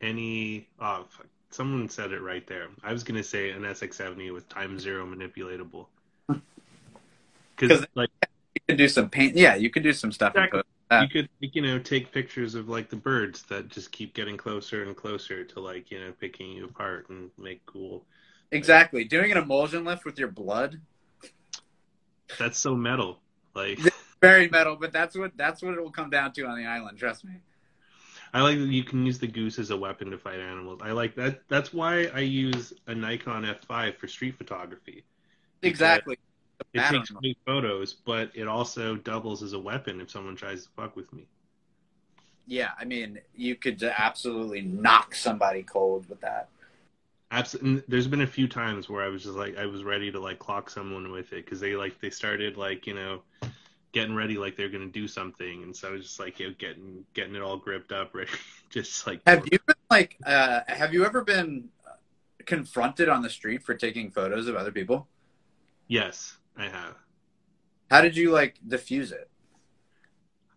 any 0.00 0.68
oh 0.80 1.06
someone 1.50 1.88
said 1.88 2.12
it 2.12 2.20
right 2.20 2.46
there 2.46 2.68
i 2.82 2.92
was 2.92 3.02
going 3.02 3.16
to 3.16 3.26
say 3.26 3.50
an 3.50 3.62
sx70 3.62 4.32
with 4.32 4.48
time 4.48 4.78
zero 4.78 5.06
manipulatable 5.06 5.86
because 7.56 7.84
like 7.94 8.10
you 8.54 8.60
could 8.68 8.78
do 8.78 8.88
some 8.88 9.08
paint 9.08 9.36
yeah 9.36 9.54
you 9.54 9.70
could 9.70 9.82
do 9.82 9.92
some 9.92 10.12
stuff 10.12 10.34
exactly 10.34 10.62
that. 10.88 11.02
You 11.02 11.08
could, 11.08 11.28
you 11.40 11.62
know, 11.62 11.78
take 11.78 12.12
pictures 12.12 12.54
of 12.54 12.68
like 12.68 12.88
the 12.88 12.96
birds 12.96 13.42
that 13.44 13.68
just 13.68 13.92
keep 13.92 14.14
getting 14.14 14.36
closer 14.36 14.84
and 14.84 14.96
closer 14.96 15.44
to 15.44 15.60
like, 15.60 15.90
you 15.90 16.00
know, 16.00 16.12
picking 16.18 16.52
you 16.52 16.64
apart 16.64 17.08
and 17.10 17.30
make 17.38 17.64
cool. 17.66 18.04
Exactly. 18.50 19.04
Doing 19.04 19.30
an 19.30 19.38
emulsion 19.38 19.84
lift 19.84 20.04
with 20.04 20.18
your 20.18 20.28
blood. 20.28 20.80
That's 22.38 22.58
so 22.58 22.74
metal. 22.74 23.20
Like 23.54 23.80
very 24.20 24.48
metal, 24.48 24.76
but 24.76 24.92
that's 24.92 25.16
what 25.16 25.32
that's 25.36 25.62
what 25.62 25.74
it 25.74 25.82
will 25.82 25.90
come 25.90 26.10
down 26.10 26.32
to 26.32 26.44
on 26.46 26.58
the 26.58 26.66
island. 26.66 26.98
Trust 26.98 27.24
me. 27.24 27.32
I 28.34 28.42
like 28.42 28.58
that 28.58 28.68
you 28.68 28.84
can 28.84 29.06
use 29.06 29.18
the 29.18 29.26
goose 29.26 29.58
as 29.58 29.70
a 29.70 29.76
weapon 29.76 30.10
to 30.10 30.18
fight 30.18 30.38
animals. 30.38 30.80
I 30.82 30.92
like 30.92 31.14
that. 31.16 31.40
That's 31.48 31.72
why 31.72 32.10
I 32.14 32.20
use 32.20 32.74
a 32.86 32.94
Nikon 32.94 33.44
F5 33.44 33.96
for 33.96 34.06
street 34.06 34.36
photography. 34.36 35.04
Exactly 35.62 36.18
it 36.74 36.82
takes 36.90 37.10
great 37.10 37.38
photos, 37.46 37.94
but 37.94 38.30
it 38.34 38.48
also 38.48 38.96
doubles 38.96 39.42
as 39.42 39.52
a 39.52 39.58
weapon 39.58 40.00
if 40.00 40.10
someone 40.10 40.36
tries 40.36 40.64
to 40.64 40.70
fuck 40.76 40.96
with 40.96 41.12
me. 41.12 41.26
Yeah, 42.46 42.70
I 42.78 42.84
mean, 42.84 43.20
you 43.34 43.56
could 43.56 43.82
absolutely 43.82 44.62
knock 44.62 45.14
somebody 45.14 45.62
cold 45.62 46.08
with 46.08 46.20
that. 46.20 46.48
Absolutely. 47.30 47.82
There's 47.88 48.06
been 48.06 48.22
a 48.22 48.26
few 48.26 48.48
times 48.48 48.88
where 48.88 49.04
I 49.04 49.08
was 49.08 49.22
just 49.22 49.36
like, 49.36 49.58
I 49.58 49.66
was 49.66 49.84
ready 49.84 50.10
to 50.10 50.20
like 50.20 50.38
clock 50.38 50.70
someone 50.70 51.10
with 51.10 51.32
it 51.32 51.44
because 51.44 51.60
they 51.60 51.74
like 51.76 52.00
they 52.00 52.10
started 52.10 52.56
like 52.56 52.86
you 52.86 52.94
know 52.94 53.22
getting 53.92 54.14
ready 54.14 54.38
like 54.38 54.56
they're 54.56 54.68
gonna 54.68 54.86
do 54.86 55.06
something, 55.06 55.62
and 55.62 55.76
so 55.76 55.88
I 55.88 55.90
was 55.92 56.02
just 56.04 56.20
like 56.20 56.40
you 56.40 56.48
know 56.48 56.54
getting 56.58 57.04
getting 57.14 57.34
it 57.34 57.42
all 57.42 57.58
gripped 57.58 57.92
up, 57.92 58.14
ready, 58.14 58.30
just 58.70 59.06
like. 59.06 59.20
Have 59.26 59.46
you 59.50 59.58
been 59.66 59.76
like? 59.90 60.16
Uh, 60.24 60.60
have 60.68 60.94
you 60.94 61.04
ever 61.04 61.22
been 61.22 61.68
confronted 62.46 63.10
on 63.10 63.22
the 63.22 63.30
street 63.30 63.62
for 63.62 63.74
taking 63.74 64.10
photos 64.10 64.48
of 64.48 64.56
other 64.56 64.72
people? 64.72 65.06
Yes. 65.86 66.34
I 66.58 66.64
have. 66.64 66.96
How 67.90 68.00
did 68.00 68.16
you 68.16 68.30
like 68.32 68.56
diffuse 68.66 69.12
it? 69.12 69.27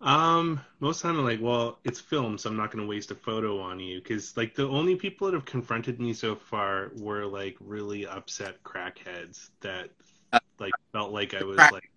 Um, 0.02 0.60
most 0.80 0.98
of 0.98 1.04
the 1.04 1.08
time 1.10 1.20
I'm 1.20 1.26
like, 1.26 1.42
well, 1.42 1.80
it's 1.84 2.00
film, 2.00 2.38
so 2.38 2.50
I'm 2.50 2.58
not 2.58 2.72
going 2.72 2.84
to 2.84 2.90
waste 2.90 3.12
a 3.12 3.16
photo 3.16 3.60
on 3.60 3.80
you. 3.80 4.02
Because 4.02 4.36
like 4.36 4.56
the 4.56 4.68
only 4.68 4.96
people 4.96 5.28
that 5.28 5.34
have 5.36 5.46
confronted 5.46 6.00
me 6.00 6.14
so 6.14 6.36
far 6.36 6.92
were 6.98 7.26
like 7.26 7.56
really 7.60 8.08
upset 8.08 8.64
crackheads 8.64 9.50
that 9.62 9.90
uh, 10.34 10.40
like 10.60 10.74
felt 10.92 11.12
like 11.12 11.34
I 11.34 11.44
was 11.44 11.58
like, 11.58 11.90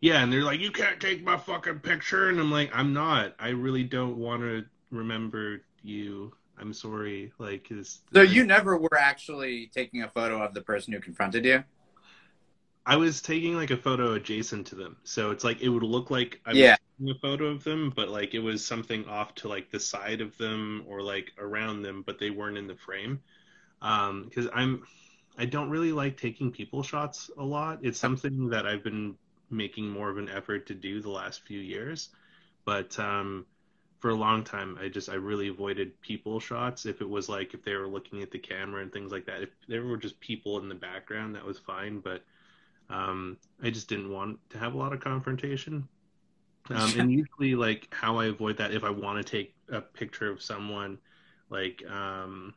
yeah, 0.00 0.22
and 0.22 0.32
they're 0.32 0.42
like, 0.42 0.60
you 0.60 0.70
can't 0.70 1.00
take 1.00 1.22
my 1.22 1.36
fucking 1.36 1.80
picture, 1.80 2.28
and 2.28 2.40
I'm 2.40 2.50
like, 2.50 2.70
I'm 2.74 2.92
not. 2.92 3.34
I 3.38 3.50
really 3.50 3.84
don't 3.84 4.16
want 4.16 4.42
to 4.42 4.64
remember 4.90 5.62
you. 5.82 6.32
I'm 6.58 6.72
sorry. 6.72 7.32
Like, 7.38 7.70
is 7.70 8.00
so 8.12 8.22
you 8.22 8.44
never 8.44 8.76
were 8.76 8.98
actually 8.98 9.70
taking 9.74 10.02
a 10.02 10.08
photo 10.08 10.42
of 10.42 10.54
the 10.54 10.60
person 10.60 10.92
who 10.92 11.00
confronted 11.00 11.44
you? 11.44 11.62
I 12.84 12.96
was 12.96 13.22
taking 13.22 13.54
like 13.54 13.70
a 13.70 13.76
photo 13.76 14.14
adjacent 14.14 14.66
to 14.68 14.74
them, 14.74 14.96
so 15.04 15.30
it's 15.30 15.44
like 15.44 15.60
it 15.60 15.68
would 15.68 15.82
look 15.82 16.10
like 16.10 16.40
I 16.44 16.50
was 16.50 16.78
taking 16.98 17.10
a 17.10 17.18
photo 17.20 17.46
of 17.46 17.62
them, 17.64 17.92
but 17.94 18.08
like 18.08 18.34
it 18.34 18.40
was 18.40 18.64
something 18.64 19.06
off 19.08 19.34
to 19.36 19.48
like 19.48 19.70
the 19.70 19.78
side 19.78 20.20
of 20.20 20.36
them 20.36 20.84
or 20.88 21.00
like 21.00 21.32
around 21.38 21.82
them, 21.82 22.02
but 22.04 22.18
they 22.18 22.30
weren't 22.30 22.58
in 22.58 22.66
the 22.66 22.74
frame. 22.74 23.20
Because 23.80 24.46
um, 24.46 24.52
I'm, 24.52 24.82
I 25.38 25.44
don't 25.44 25.70
really 25.70 25.92
like 25.92 26.16
taking 26.16 26.50
people 26.50 26.82
shots 26.82 27.30
a 27.38 27.44
lot. 27.44 27.80
It's 27.82 27.98
something 27.98 28.48
that 28.50 28.66
I've 28.66 28.82
been 28.82 29.16
making 29.50 29.88
more 29.88 30.10
of 30.10 30.18
an 30.18 30.28
effort 30.28 30.66
to 30.66 30.74
do 30.74 31.00
the 31.00 31.10
last 31.10 31.42
few 31.42 31.60
years, 31.60 32.08
but 32.64 32.98
um, 32.98 33.46
for 34.00 34.10
a 34.10 34.14
long 34.14 34.42
time, 34.42 34.76
I 34.82 34.88
just 34.88 35.08
I 35.08 35.14
really 35.14 35.48
avoided 35.48 36.00
people 36.00 36.40
shots. 36.40 36.86
If 36.86 37.00
it 37.00 37.08
was 37.08 37.28
like 37.28 37.54
if 37.54 37.62
they 37.64 37.76
were 37.76 37.86
looking 37.86 38.22
at 38.22 38.32
the 38.32 38.38
camera 38.40 38.82
and 38.82 38.92
things 38.92 39.12
like 39.12 39.26
that, 39.26 39.42
if 39.42 39.50
there 39.68 39.84
were 39.84 39.96
just 39.96 40.18
people 40.18 40.58
in 40.58 40.68
the 40.68 40.74
background, 40.74 41.36
that 41.36 41.44
was 41.44 41.58
fine, 41.58 42.00
but 42.00 42.24
um, 42.92 43.38
I 43.62 43.70
just 43.70 43.88
didn't 43.88 44.10
want 44.10 44.38
to 44.50 44.58
have 44.58 44.74
a 44.74 44.76
lot 44.76 44.92
of 44.92 45.00
confrontation. 45.00 45.88
Um, 46.70 46.92
and 46.96 47.12
usually, 47.12 47.56
like 47.56 47.88
how 47.90 48.18
I 48.18 48.26
avoid 48.26 48.56
that, 48.58 48.72
if 48.72 48.84
I 48.84 48.88
want 48.88 49.18
to 49.18 49.28
take 49.28 49.52
a 49.72 49.80
picture 49.80 50.30
of 50.30 50.40
someone, 50.40 50.96
like 51.50 51.82
um, 51.90 52.54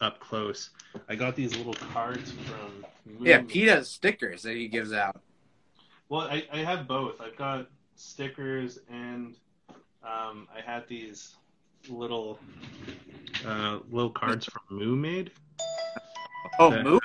up 0.00 0.20
close, 0.20 0.70
I 1.08 1.16
got 1.16 1.34
these 1.34 1.56
little 1.56 1.74
cards 1.74 2.30
from. 2.30 2.86
Yeah, 3.18 3.42
Pete 3.48 3.66
has 3.66 3.90
stickers 3.90 4.42
that 4.42 4.54
he 4.54 4.68
gives 4.68 4.92
out. 4.92 5.20
Well, 6.08 6.20
I, 6.20 6.46
I 6.52 6.58
have 6.58 6.86
both. 6.86 7.20
I've 7.20 7.36
got 7.36 7.66
stickers 7.96 8.78
and 8.88 9.34
um, 10.04 10.46
I 10.56 10.60
had 10.64 10.86
these 10.86 11.34
little 11.88 12.38
uh, 13.44 13.80
little 13.90 14.10
cards 14.10 14.46
from 14.46 14.62
Moo 14.70 14.94
made. 14.94 15.32
Oh, 16.60 16.80
Moo! 16.80 17.00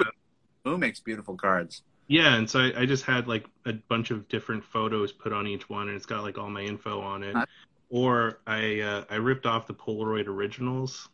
Moo 0.65 0.77
makes 0.77 0.99
beautiful 0.99 1.35
cards. 1.35 1.81
Yeah, 2.07 2.35
and 2.35 2.49
so 2.49 2.59
I, 2.59 2.81
I, 2.81 2.85
just 2.85 3.05
had 3.05 3.27
like 3.27 3.45
a 3.65 3.73
bunch 3.73 4.11
of 4.11 4.27
different 4.27 4.63
photos 4.63 5.11
put 5.11 5.31
on 5.31 5.47
each 5.47 5.69
one, 5.69 5.87
and 5.87 5.95
it's 5.95 6.05
got 6.05 6.23
like 6.23 6.37
all 6.37 6.49
my 6.49 6.61
info 6.61 7.01
on 7.01 7.23
it. 7.23 7.35
Huh? 7.35 7.45
Or 7.89 8.39
I 8.45 8.81
uh, 8.81 9.05
I 9.09 9.15
ripped 9.15 9.45
off 9.45 9.67
the 9.67 9.73
Polaroid 9.73 10.27
originals. 10.27 11.07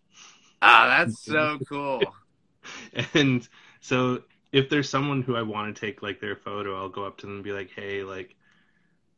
Ah, 0.62 0.88
that's 0.98 1.24
so 1.24 1.60
cool. 1.68 2.02
and 3.14 3.48
so 3.82 4.24
if 4.52 4.70
there's 4.70 4.90
someone 4.90 5.22
who 5.22 5.36
I 5.36 5.42
want 5.42 5.76
to 5.76 5.80
take 5.80 6.02
like 6.02 6.20
their 6.20 6.36
photo, 6.36 6.76
I'll 6.76 6.90
go 6.90 7.06
up 7.06 7.18
to 7.20 7.28
them 7.28 7.36
and 7.36 7.44
be 7.44 7.52
like, 7.52 7.70
"Hey, 7.76 8.04
like, 8.04 8.36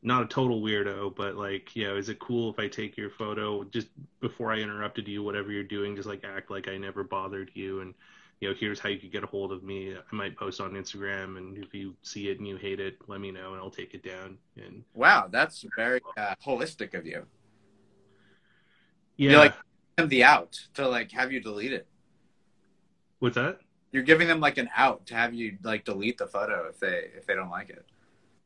not 0.01 0.23
a 0.23 0.27
total 0.27 0.61
weirdo, 0.61 1.15
but 1.15 1.35
like, 1.35 1.75
you 1.75 1.87
know, 1.87 1.95
is 1.95 2.09
it 2.09 2.19
cool 2.19 2.49
if 2.51 2.59
I 2.59 2.67
take 2.67 2.97
your 2.97 3.11
photo 3.11 3.63
just 3.63 3.87
before 4.19 4.51
I 4.51 4.57
interrupted 4.57 5.07
you, 5.07 5.23
whatever 5.23 5.51
you're 5.51 5.63
doing, 5.63 5.95
just 5.95 6.07
like 6.07 6.23
act 6.25 6.51
like 6.51 6.67
I 6.67 6.77
never 6.77 7.03
bothered 7.05 7.51
you 7.53 7.79
and." 7.79 7.93
You 8.41 8.49
know, 8.49 8.55
here's 8.59 8.79
how 8.79 8.89
you 8.89 8.97
could 8.97 9.11
get 9.11 9.23
a 9.23 9.27
hold 9.27 9.51
of 9.51 9.63
me. 9.63 9.93
I 9.93 10.15
might 10.15 10.35
post 10.35 10.59
on 10.59 10.71
Instagram, 10.71 11.37
and 11.37 11.57
if 11.63 11.75
you 11.75 11.95
see 12.01 12.29
it 12.29 12.39
and 12.39 12.47
you 12.47 12.57
hate 12.57 12.79
it, 12.79 12.97
let 13.07 13.21
me 13.21 13.29
know, 13.29 13.53
and 13.53 13.61
I'll 13.61 13.69
take 13.69 13.93
it 13.93 14.03
down. 14.03 14.39
And 14.57 14.83
wow, 14.95 15.27
that's 15.31 15.63
very 15.77 16.01
uh, 16.17 16.33
holistic 16.43 16.95
of 16.95 17.05
you. 17.05 17.23
Yeah, 19.15 19.31
You're 19.31 19.39
like 19.39 19.53
them 19.95 20.09
the 20.09 20.23
out 20.23 20.59
to 20.73 20.87
like 20.87 21.11
have 21.11 21.31
you 21.31 21.39
delete 21.39 21.71
it. 21.71 21.87
What's 23.19 23.35
that? 23.35 23.59
You're 23.91 24.03
giving 24.03 24.27
them 24.27 24.39
like 24.39 24.57
an 24.57 24.69
out 24.75 25.05
to 25.07 25.15
have 25.15 25.35
you 25.35 25.57
like 25.63 25.85
delete 25.85 26.17
the 26.17 26.25
photo 26.25 26.67
if 26.67 26.79
they 26.79 27.11
if 27.15 27.27
they 27.27 27.35
don't 27.35 27.51
like 27.51 27.69
it. 27.69 27.85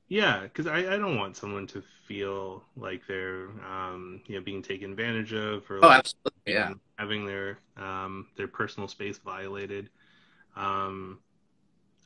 Yeah, 0.08 0.44
because 0.44 0.68
I, 0.68 0.78
I 0.78 0.98
don't 0.98 1.18
want 1.18 1.36
someone 1.36 1.66
to 1.68 1.84
feel 2.08 2.64
like 2.78 3.02
they're 3.08 3.50
um, 3.68 4.22
you 4.28 4.36
know 4.36 4.42
being 4.42 4.62
taken 4.62 4.92
advantage 4.92 5.34
of 5.34 5.70
or 5.70 5.78
oh, 5.78 5.88
like 5.88 6.00
absolutely. 6.00 6.32
yeah 6.46 6.74
having 6.98 7.26
their 7.26 7.58
um, 7.78 8.28
their 8.38 8.48
personal 8.48 8.88
space 8.88 9.18
violated. 9.18 9.90
Um, 10.56 11.20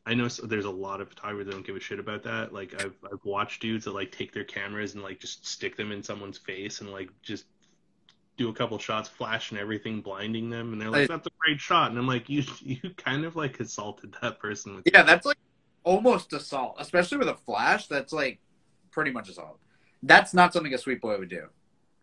I 0.06 0.14
know 0.14 0.28
there's 0.28 0.66
a 0.66 0.72
lot 0.72 1.02
of 1.02 1.10
photographers 1.10 1.48
that 1.48 1.52
don't 1.52 1.66
give 1.66 1.76
a 1.76 1.80
shit 1.80 2.00
about 2.00 2.24
that. 2.24 2.54
Like 2.54 2.74
I've 2.82 2.96
I've 3.04 3.24
watched 3.26 3.62
dudes 3.62 3.86
that 3.86 3.94
like 3.94 4.12
take 4.12 4.34
their 4.34 4.46
cameras 4.46 4.94
and 4.94 5.04
like 5.04 5.20
just 5.20 5.46
stick 5.46 5.76
them 5.76 5.92
in 5.92 6.02
someone's 6.02 6.38
face 6.38 6.80
and 6.80 6.92
like 6.92 7.10
just 7.22 7.46
do 8.38 8.48
a 8.48 8.54
couple 8.54 8.80
shots, 8.80 9.10
flash 9.10 9.52
and 9.52 9.60
everything, 9.60 10.00
blinding 10.00 10.50
them, 10.50 10.72
and 10.72 10.82
they're 10.82 10.90
like, 10.90 11.10
"That's 11.10 11.28
a 11.28 11.32
great 11.38 11.60
shot," 11.60 11.92
and 11.92 12.00
I'm 12.00 12.08
like, 12.08 12.30
"You 12.30 12.44
you 12.62 12.80
kind 12.96 13.26
of 13.26 13.36
like 13.36 13.60
assaulted 13.60 14.16
that 14.22 14.40
person." 14.40 14.78
With 14.78 14.88
yeah, 14.92 15.04
that's 15.04 15.26
like 15.26 15.38
almost 15.90 16.34
assault, 16.34 16.76
especially 16.78 17.18
with 17.18 17.30
a 17.30 17.36
flash. 17.36 17.88
That's 17.88 18.14
like 18.14 18.40
pretty 18.92 19.12
much 19.12 19.28
assault. 19.28 19.58
That's 20.04 20.36
not 20.36 20.54
something 20.54 20.74
a 20.74 20.78
sweet 20.78 21.02
boy 21.02 21.18
would 21.18 21.30
do. 21.30 21.48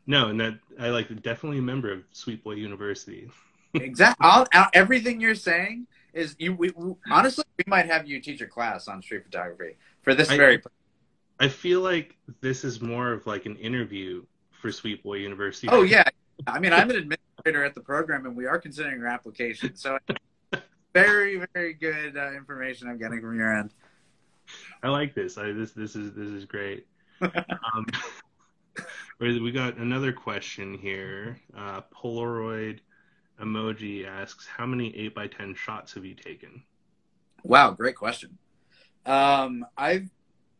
No, 0.08 0.28
and 0.28 0.40
that 0.40 0.58
I 0.78 0.88
like 0.88 1.08
definitely 1.22 1.58
a 1.58 1.62
member 1.62 1.92
of 1.92 2.02
Sweet 2.12 2.42
Boy 2.42 2.52
University. 2.52 3.30
exactly. 3.74 4.28
everything 4.74 5.20
you're 5.20 5.34
saying 5.34 5.86
is 6.12 6.34
you. 6.38 6.54
We, 6.54 6.70
we, 6.76 6.94
honestly, 7.10 7.44
we 7.58 7.64
might 7.66 7.86
have 7.86 8.06
you 8.06 8.20
teach 8.20 8.40
a 8.40 8.46
class 8.46 8.88
on 8.88 9.02
street 9.02 9.24
photography 9.24 9.76
for 10.02 10.14
this 10.14 10.30
I, 10.30 10.36
very. 10.36 10.62
I 11.38 11.48
feel 11.48 11.80
like 11.80 12.16
this 12.40 12.64
is 12.64 12.80
more 12.80 13.12
of 13.12 13.26
like 13.26 13.46
an 13.46 13.56
interview 13.56 14.24
for 14.50 14.70
Sweet 14.72 15.02
Boy 15.02 15.14
University. 15.14 15.68
Oh 15.70 15.82
yeah, 15.82 16.08
I 16.46 16.58
mean 16.58 16.72
I'm 16.72 16.90
an 16.90 16.96
administrator 16.96 17.64
at 17.64 17.74
the 17.74 17.80
program, 17.80 18.26
and 18.26 18.36
we 18.36 18.46
are 18.46 18.58
considering 18.58 18.98
your 18.98 19.08
application. 19.08 19.74
So 19.76 19.98
very 21.04 21.42
very 21.54 21.74
good 21.74 22.16
uh, 22.16 22.32
information 22.32 22.88
I'm 22.88 22.98
getting 22.98 23.20
from 23.20 23.38
your 23.38 23.56
end. 23.56 23.72
I 24.82 24.88
like 24.88 25.14
this. 25.14 25.38
I, 25.38 25.52
this 25.52 25.72
this 25.72 25.96
is 25.96 26.12
this 26.12 26.28
is 26.28 26.44
great. 26.44 26.86
um, 27.20 27.86
we 29.20 29.50
got 29.50 29.76
another 29.76 30.12
question 30.12 30.76
here. 30.76 31.40
Uh, 31.56 31.82
Polaroid 31.94 32.80
emoji 33.40 34.06
asks, 34.06 34.46
"How 34.46 34.66
many 34.66 34.96
eight 34.96 35.14
by 35.14 35.26
ten 35.26 35.54
shots 35.54 35.94
have 35.94 36.04
you 36.04 36.14
taken?" 36.14 36.62
Wow, 37.42 37.72
great 37.72 37.96
question. 37.96 38.38
Um, 39.04 39.66
I've 39.76 40.08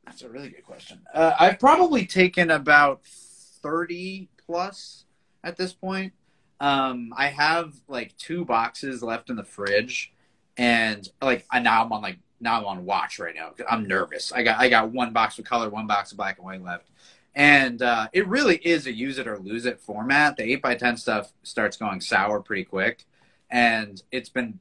that's 0.04 0.22
a 0.22 0.28
really 0.28 0.50
good 0.50 0.64
question. 0.64 1.02
Uh, 1.12 1.34
I've 1.38 1.58
probably 1.58 2.06
taken 2.06 2.50
about 2.50 3.04
thirty 3.04 4.28
plus 4.46 5.04
at 5.44 5.56
this 5.56 5.72
point. 5.72 6.12
Um, 6.60 7.12
I 7.16 7.26
have 7.26 7.74
like 7.88 8.16
two 8.16 8.44
boxes 8.44 9.02
left 9.02 9.28
in 9.30 9.36
the 9.36 9.44
fridge, 9.44 10.14
and 10.56 11.08
like 11.20 11.46
now 11.60 11.84
I'm 11.84 11.92
on 11.92 12.02
like 12.02 12.18
now 12.40 12.58
I'm 12.58 12.66
on 12.66 12.84
watch 12.84 13.18
right 13.18 13.34
now. 13.34 13.52
I'm 13.68 13.86
nervous. 13.86 14.32
I 14.32 14.42
got 14.42 14.58
I 14.58 14.68
got 14.68 14.90
one 14.90 15.12
box 15.12 15.38
of 15.38 15.44
color, 15.44 15.68
one 15.68 15.86
box 15.86 16.12
of 16.12 16.18
black 16.18 16.38
and 16.38 16.46
white 16.46 16.62
left, 16.62 16.90
and 17.34 17.80
uh, 17.82 18.08
it 18.12 18.26
really 18.26 18.56
is 18.56 18.86
a 18.86 18.92
use 18.92 19.18
it 19.18 19.26
or 19.26 19.38
lose 19.38 19.66
it 19.66 19.80
format. 19.80 20.36
The 20.36 20.44
eight 20.44 20.62
by 20.62 20.74
ten 20.74 20.96
stuff 20.96 21.32
starts 21.42 21.76
going 21.76 22.00
sour 22.00 22.40
pretty 22.40 22.64
quick, 22.64 23.04
and 23.50 24.02
it's 24.10 24.28
been 24.28 24.60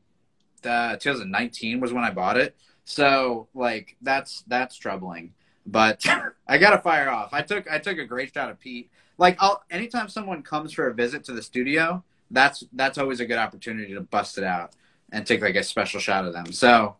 uh, 0.63 0.97
2019 0.97 1.79
was 1.79 1.93
when 1.93 2.03
I 2.03 2.11
bought 2.11 2.37
it. 2.37 2.55
So 2.85 3.47
like 3.53 3.95
that's 4.01 4.43
that's 4.47 4.77
troubling. 4.77 5.33
But 5.65 6.03
I 6.47 6.57
gotta 6.57 6.77
fire 6.79 7.09
off. 7.09 7.33
I 7.33 7.41
took 7.41 7.69
I 7.69 7.79
took 7.79 7.97
a 7.97 8.05
great 8.05 8.33
shot 8.33 8.49
of 8.49 8.59
Pete. 8.59 8.89
Like 9.17 9.37
I'll 9.39 9.63
anytime 9.69 10.09
someone 10.09 10.43
comes 10.43 10.73
for 10.73 10.87
a 10.87 10.93
visit 10.93 11.23
to 11.25 11.33
the 11.33 11.41
studio, 11.41 12.03
that's 12.31 12.63
that's 12.73 12.97
always 12.97 13.19
a 13.19 13.25
good 13.25 13.37
opportunity 13.37 13.93
to 13.93 14.01
bust 14.01 14.37
it 14.37 14.43
out 14.43 14.73
and 15.15 15.25
take 15.25 15.41
like 15.41 15.55
a 15.55 15.63
special 15.63 16.01
shot 16.01 16.25
of 16.25 16.33
them. 16.33 16.51
So 16.51 16.97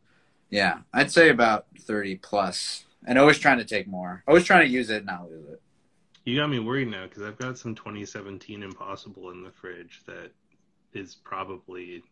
yeah, 0.49 0.79
I'd 0.93 1.11
say 1.11 1.29
about 1.29 1.65
30 1.81 2.15
plus, 2.15 2.85
and 3.05 3.19
always 3.19 3.37
trying 3.37 3.57
to 3.57 3.65
take 3.65 3.87
more. 3.87 4.23
Always 4.25 4.45
trying 4.45 4.65
to 4.65 4.71
use 4.71 4.89
it, 4.89 5.03
not 5.03 5.29
lose 5.29 5.49
it. 5.49 5.61
You 6.23 6.37
got 6.37 6.49
me 6.49 6.59
worried 6.59 6.89
now 6.89 7.03
because 7.03 7.23
I've 7.23 7.37
got 7.37 7.57
some 7.57 7.75
2017 7.75 8.63
Impossible 8.63 9.31
in 9.31 9.43
the 9.43 9.51
fridge 9.51 10.01
that 10.07 10.31
is 10.93 11.15
probably. 11.15 12.03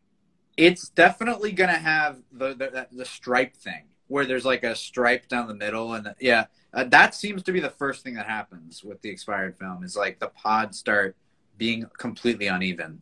It's 0.57 0.89
definitely 0.89 1.53
gonna 1.53 1.71
have 1.73 2.17
the 2.33 2.53
the, 2.53 2.87
the 2.91 3.05
stripe 3.05 3.55
thing 3.55 3.85
where 4.07 4.25
there's 4.25 4.45
like 4.45 4.63
a 4.63 4.75
stripe 4.75 5.29
down 5.29 5.47
the 5.47 5.55
middle, 5.55 5.93
and 5.93 6.13
yeah, 6.19 6.45
uh, 6.73 6.83
that 6.83 7.15
seems 7.15 7.43
to 7.43 7.53
be 7.53 7.61
the 7.61 7.69
first 7.69 8.03
thing 8.03 8.15
that 8.15 8.27
happens 8.27 8.83
with 8.83 9.01
the 9.01 9.09
expired 9.09 9.57
film. 9.57 9.85
Is 9.85 9.95
like 9.95 10.19
the 10.19 10.27
pods 10.27 10.77
start 10.77 11.15
being 11.57 11.85
completely 11.97 12.47
uneven 12.47 13.01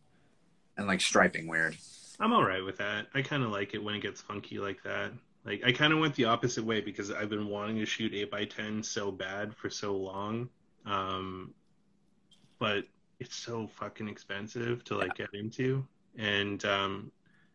and 0.76 0.86
like 0.86 1.00
striping 1.00 1.48
weird. 1.48 1.76
I'm 2.22 2.32
all 2.32 2.44
right 2.44 2.64
with 2.64 2.78
that. 2.78 3.08
I 3.14 3.20
kind 3.20 3.42
of 3.42 3.50
like 3.50 3.74
it 3.74 3.82
when 3.82 3.96
it 3.96 4.00
gets 4.00 4.20
funky 4.20 4.60
like 4.60 4.80
that. 4.84 5.10
Like 5.44 5.64
I 5.66 5.72
kind 5.72 5.92
of 5.92 5.98
went 5.98 6.14
the 6.14 6.26
opposite 6.26 6.64
way 6.64 6.80
because 6.80 7.10
I've 7.10 7.28
been 7.28 7.48
wanting 7.48 7.78
to 7.78 7.84
shoot 7.84 8.14
eight 8.14 8.30
by 8.30 8.44
ten 8.44 8.80
so 8.80 9.10
bad 9.10 9.52
for 9.56 9.68
so 9.68 9.96
long, 9.96 10.48
um, 10.86 11.52
but 12.60 12.84
it's 13.18 13.34
so 13.34 13.66
fucking 13.66 14.06
expensive 14.08 14.84
to 14.84 14.96
like 14.96 15.16
get 15.16 15.34
into, 15.34 15.84
and 16.16 16.64
um, 16.64 17.10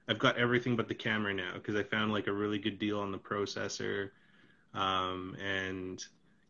I've 0.10 0.20
got 0.20 0.38
everything 0.38 0.76
but 0.76 0.90
the 0.90 0.96
camera 0.96 1.34
now 1.34 1.54
because 1.54 1.78
I 1.78 1.84
found 1.84 2.12
like 2.12 2.28
a 2.28 2.34
really 2.34 2.60
good 2.60 2.78
deal 2.78 3.00
on 3.00 3.14
the 3.14 3.18
processor, 3.18 4.10
um, 4.74 5.38
and 5.42 6.04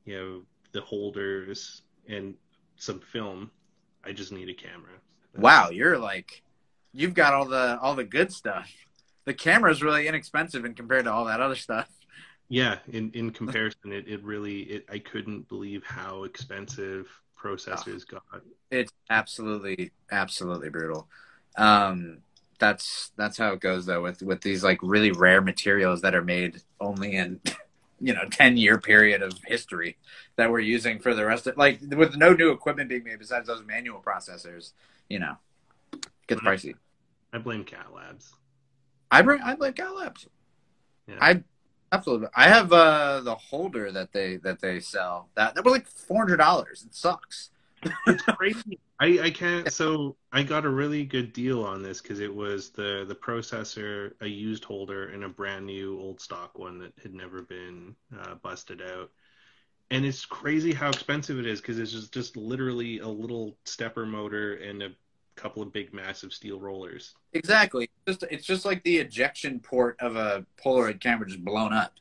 you 0.05 0.17
know 0.17 0.41
the 0.71 0.81
holders 0.81 1.83
and 2.09 2.33
some 2.77 2.99
film. 2.99 3.51
I 4.03 4.11
just 4.11 4.31
need 4.31 4.49
a 4.49 4.55
camera. 4.55 4.93
Wow, 5.35 5.69
you're 5.69 5.99
like 5.99 6.41
you've 6.93 7.13
got 7.13 7.33
all 7.33 7.45
the 7.45 7.79
all 7.81 7.95
the 7.95 8.03
good 8.03 8.31
stuff. 8.31 8.71
The 9.25 9.33
camera 9.33 9.71
is 9.71 9.83
really 9.83 10.07
inexpensive 10.07 10.65
in 10.65 10.73
compared 10.73 11.05
to 11.05 11.11
all 11.11 11.25
that 11.25 11.41
other 11.41 11.55
stuff. 11.55 11.89
Yeah, 12.49 12.77
in 12.87 13.11
in 13.11 13.31
comparison, 13.31 13.91
it, 13.91 14.07
it 14.07 14.23
really 14.23 14.61
it 14.61 14.85
I 14.91 14.99
couldn't 14.99 15.49
believe 15.49 15.83
how 15.83 16.23
expensive 16.23 17.07
processors 17.41 18.03
oh, 18.13 18.19
got. 18.31 18.41
It's 18.71 18.91
absolutely 19.09 19.91
absolutely 20.11 20.69
brutal. 20.69 21.07
Um, 21.57 22.19
that's 22.59 23.11
that's 23.15 23.37
how 23.37 23.53
it 23.53 23.59
goes 23.59 23.85
though 23.85 24.01
with 24.01 24.21
with 24.21 24.41
these 24.41 24.63
like 24.63 24.79
really 24.81 25.11
rare 25.11 25.41
materials 25.41 26.01
that 26.01 26.15
are 26.15 26.23
made 26.23 26.61
only 26.79 27.15
in 27.15 27.39
you 27.99 28.13
know 28.13 28.25
10 28.29 28.57
year 28.57 28.79
period 28.79 29.21
of 29.21 29.33
history 29.45 29.97
that 30.35 30.51
we're 30.51 30.59
using 30.59 30.99
for 30.99 31.13
the 31.13 31.25
rest 31.25 31.47
of 31.47 31.57
like 31.57 31.79
with 31.95 32.15
no 32.15 32.33
new 32.33 32.51
equipment 32.51 32.89
being 32.89 33.03
made 33.03 33.19
besides 33.19 33.47
those 33.47 33.63
manual 33.65 33.99
processors 33.99 34.71
you 35.09 35.19
know 35.19 35.35
gets 36.27 36.41
pricey 36.41 36.75
I 37.33 37.39
blame 37.39 37.65
CatLABS. 37.65 38.31
I 39.11 39.21
bring 39.21 39.41
I 39.41 39.55
blame 39.55 39.73
CatLABS. 39.73 40.27
Yeah. 41.07 41.17
I 41.21 41.43
absolutely. 41.91 42.27
I 42.35 42.47
have 42.49 42.71
uh, 42.71 43.21
the 43.21 43.35
holder 43.35 43.91
that 43.91 44.11
they 44.11 44.37
that 44.37 44.59
they 44.59 44.79
sell. 44.79 45.29
That 45.35 45.55
that 45.55 45.63
was 45.63 45.73
like 45.73 45.87
four 45.87 46.19
hundred 46.19 46.37
dollars. 46.37 46.83
It 46.85 46.95
sucks. 46.95 47.51
it's 48.07 48.23
crazy. 48.23 48.79
I, 48.99 49.19
I 49.21 49.29
can't. 49.29 49.71
So 49.71 50.15
I 50.31 50.41
got 50.41 50.65
a 50.65 50.69
really 50.69 51.05
good 51.05 51.31
deal 51.31 51.63
on 51.63 51.83
this 51.83 52.01
because 52.01 52.19
it 52.19 52.33
was 52.33 52.71
the 52.71 53.05
the 53.07 53.15
processor, 53.15 54.13
a 54.21 54.27
used 54.27 54.63
holder, 54.63 55.09
and 55.09 55.23
a 55.23 55.29
brand 55.29 55.65
new 55.65 55.99
old 55.99 56.19
stock 56.19 56.57
one 56.57 56.79
that 56.79 56.93
had 57.03 57.13
never 57.13 57.43
been 57.43 57.95
uh, 58.19 58.35
busted 58.35 58.81
out. 58.81 59.11
And 59.91 60.03
it's 60.03 60.25
crazy 60.25 60.73
how 60.73 60.89
expensive 60.89 61.37
it 61.37 61.45
is 61.45 61.61
because 61.61 61.77
it's 61.77 61.91
just 61.91 62.11
just 62.11 62.35
literally 62.35 62.99
a 62.99 63.07
little 63.07 63.57
stepper 63.65 64.05
motor 64.05 64.55
and 64.55 64.81
a 64.81 64.89
couple 65.37 65.61
of 65.61 65.71
big 65.71 65.93
massive 65.93 66.33
steel 66.33 66.59
rollers. 66.59 67.13
Exactly. 67.33 67.89
It's 68.05 68.19
just, 68.19 68.31
it's 68.31 68.45
just 68.45 68.65
like 68.65 68.83
the 68.83 68.97
ejection 68.97 69.59
port 69.59 69.95
of 70.01 70.15
a 70.15 70.45
Polaroid 70.63 70.99
camera 70.99 71.27
just 71.27 71.45
blown 71.45 71.71
up. 71.71 71.93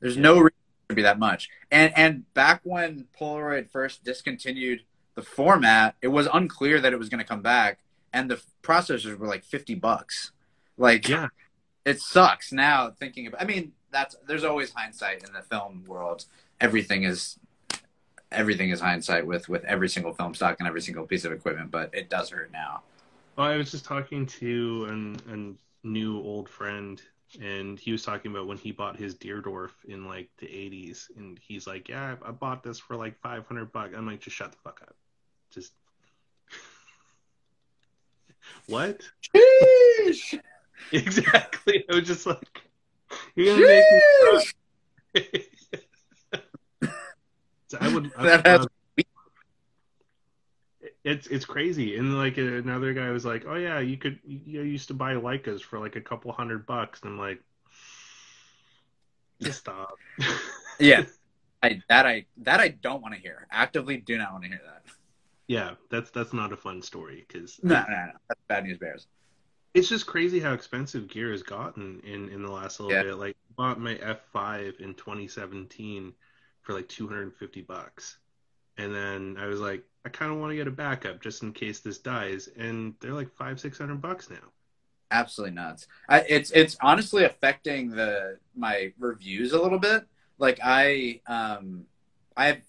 There's 0.00 0.16
yeah. 0.16 0.22
no 0.22 0.34
reason 0.34 0.52
to 0.88 0.94
be 0.94 1.02
that 1.02 1.18
much. 1.18 1.48
And 1.70 1.92
and 1.96 2.32
back 2.34 2.60
when 2.64 3.06
Polaroid 3.18 3.70
first 3.70 4.04
discontinued 4.04 4.82
the 5.14 5.22
format, 5.22 5.96
it 6.02 6.08
was 6.08 6.28
unclear 6.32 6.80
that 6.80 6.92
it 6.92 6.98
was 6.98 7.08
going 7.08 7.18
to 7.18 7.28
come 7.28 7.42
back, 7.42 7.78
and 8.12 8.30
the 8.30 8.40
processors 8.62 9.16
were 9.18 9.26
like 9.26 9.44
fifty 9.44 9.74
bucks. 9.74 10.32
Like, 10.76 11.08
yeah, 11.08 11.28
it 11.84 12.00
sucks 12.00 12.52
now 12.52 12.90
thinking 12.90 13.26
about. 13.26 13.42
I 13.42 13.44
mean, 13.44 13.72
that's 13.90 14.16
there's 14.26 14.44
always 14.44 14.72
hindsight 14.72 15.24
in 15.24 15.32
the 15.32 15.42
film 15.42 15.84
world. 15.86 16.24
Everything 16.60 17.04
is 17.04 17.38
everything 18.32 18.70
is 18.70 18.80
hindsight 18.80 19.26
with 19.26 19.48
with 19.48 19.64
every 19.64 19.88
single 19.88 20.12
film 20.12 20.34
stock 20.34 20.56
and 20.58 20.68
every 20.68 20.80
single 20.80 21.06
piece 21.06 21.24
of 21.24 21.32
equipment, 21.32 21.70
but 21.70 21.92
it 21.94 22.10
does 22.10 22.30
hurt 22.30 22.52
now. 22.52 22.82
Well, 23.36 23.46
I 23.46 23.56
was 23.56 23.70
just 23.70 23.84
talking 23.84 24.26
to 24.26 24.86
an, 24.88 25.58
a 25.84 25.86
new 25.86 26.18
old 26.18 26.48
friend, 26.48 27.00
and 27.40 27.78
he 27.78 27.92
was 27.92 28.02
talking 28.02 28.30
about 28.30 28.46
when 28.46 28.58
he 28.58 28.72
bought 28.72 28.96
his 28.96 29.14
Deardorff 29.14 29.70
in 29.86 30.06
like 30.06 30.28
the 30.38 30.46
'80s, 30.46 31.06
and 31.16 31.38
he's 31.40 31.66
like, 31.66 31.88
"Yeah, 31.88 32.16
I, 32.22 32.28
I 32.28 32.32
bought 32.32 32.62
this 32.62 32.78
for 32.78 32.96
like 32.96 33.18
500 33.20 33.72
bucks." 33.72 33.94
I'm 33.96 34.06
like, 34.06 34.20
"Just 34.20 34.36
shut 34.36 34.52
the 34.52 34.58
fuck 34.58 34.80
up, 34.82 34.96
just." 35.50 35.72
what? 38.66 39.02
Sheesh. 39.34 40.38
exactly. 40.92 41.84
I 41.90 41.94
was 41.94 42.06
just 42.06 42.26
like, 42.26 42.62
"You're 43.34 43.54
gonna 43.54 43.66
Sheesh. 43.66 44.54
make 45.14 45.34
me." 45.34 45.44
I 47.74 47.92
would. 47.92 48.10
I 48.16 48.22
that 48.24 48.46
has. 48.46 48.66
Uh, 48.66 48.68
it's 51.04 51.26
it's 51.28 51.44
crazy, 51.44 51.96
and 51.96 52.16
like 52.16 52.36
another 52.36 52.92
guy 52.92 53.10
was 53.10 53.24
like, 53.24 53.44
"Oh 53.46 53.54
yeah, 53.54 53.78
you 53.80 53.96
could 53.96 54.18
you 54.24 54.62
used 54.62 54.88
to 54.88 54.94
buy 54.94 55.14
Leicas 55.14 55.62
for 55.62 55.78
like 55.78 55.96
a 55.96 56.00
couple 56.00 56.32
hundred 56.32 56.66
bucks," 56.66 57.00
and 57.02 57.12
I'm 57.12 57.18
like, 57.18 57.40
just 59.40 59.60
stop. 59.60 59.96
yeah, 60.78 61.04
I 61.62 61.80
that 61.88 62.06
I 62.06 62.26
that 62.38 62.60
I 62.60 62.68
don't 62.68 63.02
want 63.02 63.14
to 63.14 63.20
hear. 63.20 63.46
Actively, 63.50 63.96
do 63.96 64.18
not 64.18 64.32
want 64.32 64.44
to 64.44 64.50
hear 64.50 64.60
that. 64.64 64.82
Yeah, 65.46 65.74
that's 65.90 66.10
that's 66.10 66.32
not 66.32 66.52
a 66.52 66.56
fun 66.56 66.82
story 66.82 67.24
because 67.26 67.58
no, 67.62 67.74
no, 67.74 67.80
no, 67.88 68.12
that's 68.28 68.40
bad 68.48 68.64
news 68.64 68.78
bears. 68.78 69.06
It's 69.74 69.88
just 69.88 70.06
crazy 70.06 70.40
how 70.40 70.52
expensive 70.52 71.08
gear 71.08 71.30
has 71.30 71.42
gotten 71.42 72.00
in 72.04 72.28
in 72.28 72.42
the 72.42 72.50
last 72.50 72.80
little 72.80 72.94
yeah. 72.94 73.04
bit. 73.04 73.16
Like, 73.16 73.36
bought 73.56 73.80
my 73.80 73.94
F5 73.94 74.80
in 74.80 74.94
2017 74.94 76.12
for 76.68 76.74
like 76.74 76.88
250 76.88 77.62
bucks. 77.62 78.18
And 78.76 78.94
then 78.94 79.36
I 79.40 79.46
was 79.46 79.58
like, 79.58 79.82
I 80.04 80.10
kind 80.10 80.30
of 80.30 80.36
want 80.36 80.52
to 80.52 80.56
get 80.56 80.68
a 80.68 80.70
backup 80.70 81.22
just 81.22 81.42
in 81.42 81.54
case 81.54 81.80
this 81.80 81.96
dies. 81.96 82.50
And 82.58 82.94
they're 83.00 83.14
like 83.14 83.34
five, 83.34 83.58
six 83.58 83.78
hundred 83.78 84.02
bucks 84.02 84.28
now. 84.28 84.36
Absolutely 85.10 85.54
nuts. 85.54 85.86
I, 86.10 86.20
it's 86.28 86.50
it's 86.50 86.76
honestly 86.82 87.24
affecting 87.24 87.88
the 87.88 88.38
my 88.54 88.92
reviews 88.98 89.52
a 89.52 89.60
little 89.60 89.78
bit. 89.78 90.06
Like 90.36 90.60
I 90.62 91.22
um 91.26 91.86
I 92.36 92.48
have 92.48 92.60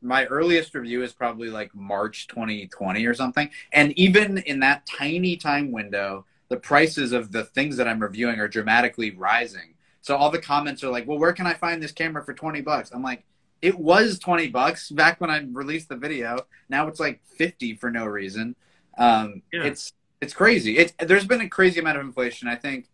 my 0.00 0.24
earliest 0.24 0.74
review 0.74 1.02
is 1.02 1.12
probably 1.12 1.50
like 1.50 1.74
March 1.74 2.28
2020 2.28 3.04
or 3.04 3.12
something. 3.12 3.50
And 3.70 3.92
even 3.98 4.38
in 4.38 4.60
that 4.60 4.86
tiny 4.86 5.36
time 5.36 5.70
window, 5.72 6.24
the 6.48 6.56
prices 6.56 7.12
of 7.12 7.32
the 7.32 7.44
things 7.44 7.76
that 7.76 7.86
I'm 7.86 8.00
reviewing 8.00 8.40
are 8.40 8.48
dramatically 8.48 9.10
rising. 9.10 9.74
So 10.00 10.16
all 10.16 10.30
the 10.30 10.40
comments 10.40 10.82
are 10.82 10.90
like, 10.90 11.06
"Well, 11.06 11.18
where 11.18 11.34
can 11.34 11.46
I 11.46 11.52
find 11.52 11.82
this 11.82 11.92
camera 11.92 12.24
for 12.24 12.32
20 12.32 12.62
bucks?" 12.62 12.90
I'm 12.92 13.02
like, 13.02 13.24
it 13.62 13.78
was 13.78 14.18
20 14.18 14.48
bucks 14.48 14.90
back 14.90 15.20
when 15.20 15.30
I 15.30 15.46
released 15.52 15.88
the 15.88 15.96
video. 15.96 16.46
Now 16.68 16.88
it's 16.88 17.00
like 17.00 17.20
50 17.36 17.76
for 17.76 17.90
no 17.90 18.04
reason. 18.04 18.56
Um, 18.98 19.42
Yeah. 19.52 19.64
It's 19.64 19.92
it's 20.20 20.34
crazy. 20.34 20.78
It's 20.78 20.92
there's 20.98 21.26
been 21.26 21.40
a 21.40 21.48
crazy 21.48 21.80
amount 21.80 21.98
of 21.98 22.04
inflation. 22.04 22.48
I 22.48 22.56
think 22.56 22.88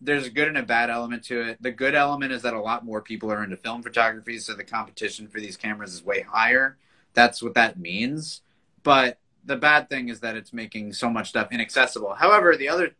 there's 0.00 0.26
a 0.26 0.30
good 0.30 0.48
and 0.48 0.58
a 0.58 0.62
bad 0.62 0.90
element 0.90 1.24
to 1.24 1.40
it. 1.40 1.62
The 1.62 1.70
good 1.70 1.94
element 1.94 2.32
is 2.32 2.42
that 2.42 2.54
a 2.54 2.60
lot 2.60 2.84
more 2.84 3.00
people 3.00 3.32
are 3.32 3.42
into 3.42 3.56
film 3.56 3.82
photography, 3.82 4.38
so 4.38 4.54
the 4.54 4.64
competition 4.64 5.28
for 5.28 5.40
these 5.40 5.56
cameras 5.56 5.94
is 5.94 6.04
way 6.04 6.20
higher. 6.20 6.76
That's 7.14 7.42
what 7.42 7.54
that 7.54 7.78
means. 7.78 8.42
But 8.82 9.18
the 9.44 9.56
bad 9.56 9.88
thing 9.88 10.08
is 10.08 10.20
that 10.20 10.36
it's 10.36 10.52
making 10.52 10.92
so 10.92 11.10
much 11.10 11.30
stuff 11.30 11.48
inaccessible. 11.50 12.14
However, 12.14 12.56
the 12.56 12.68
other 12.68 12.94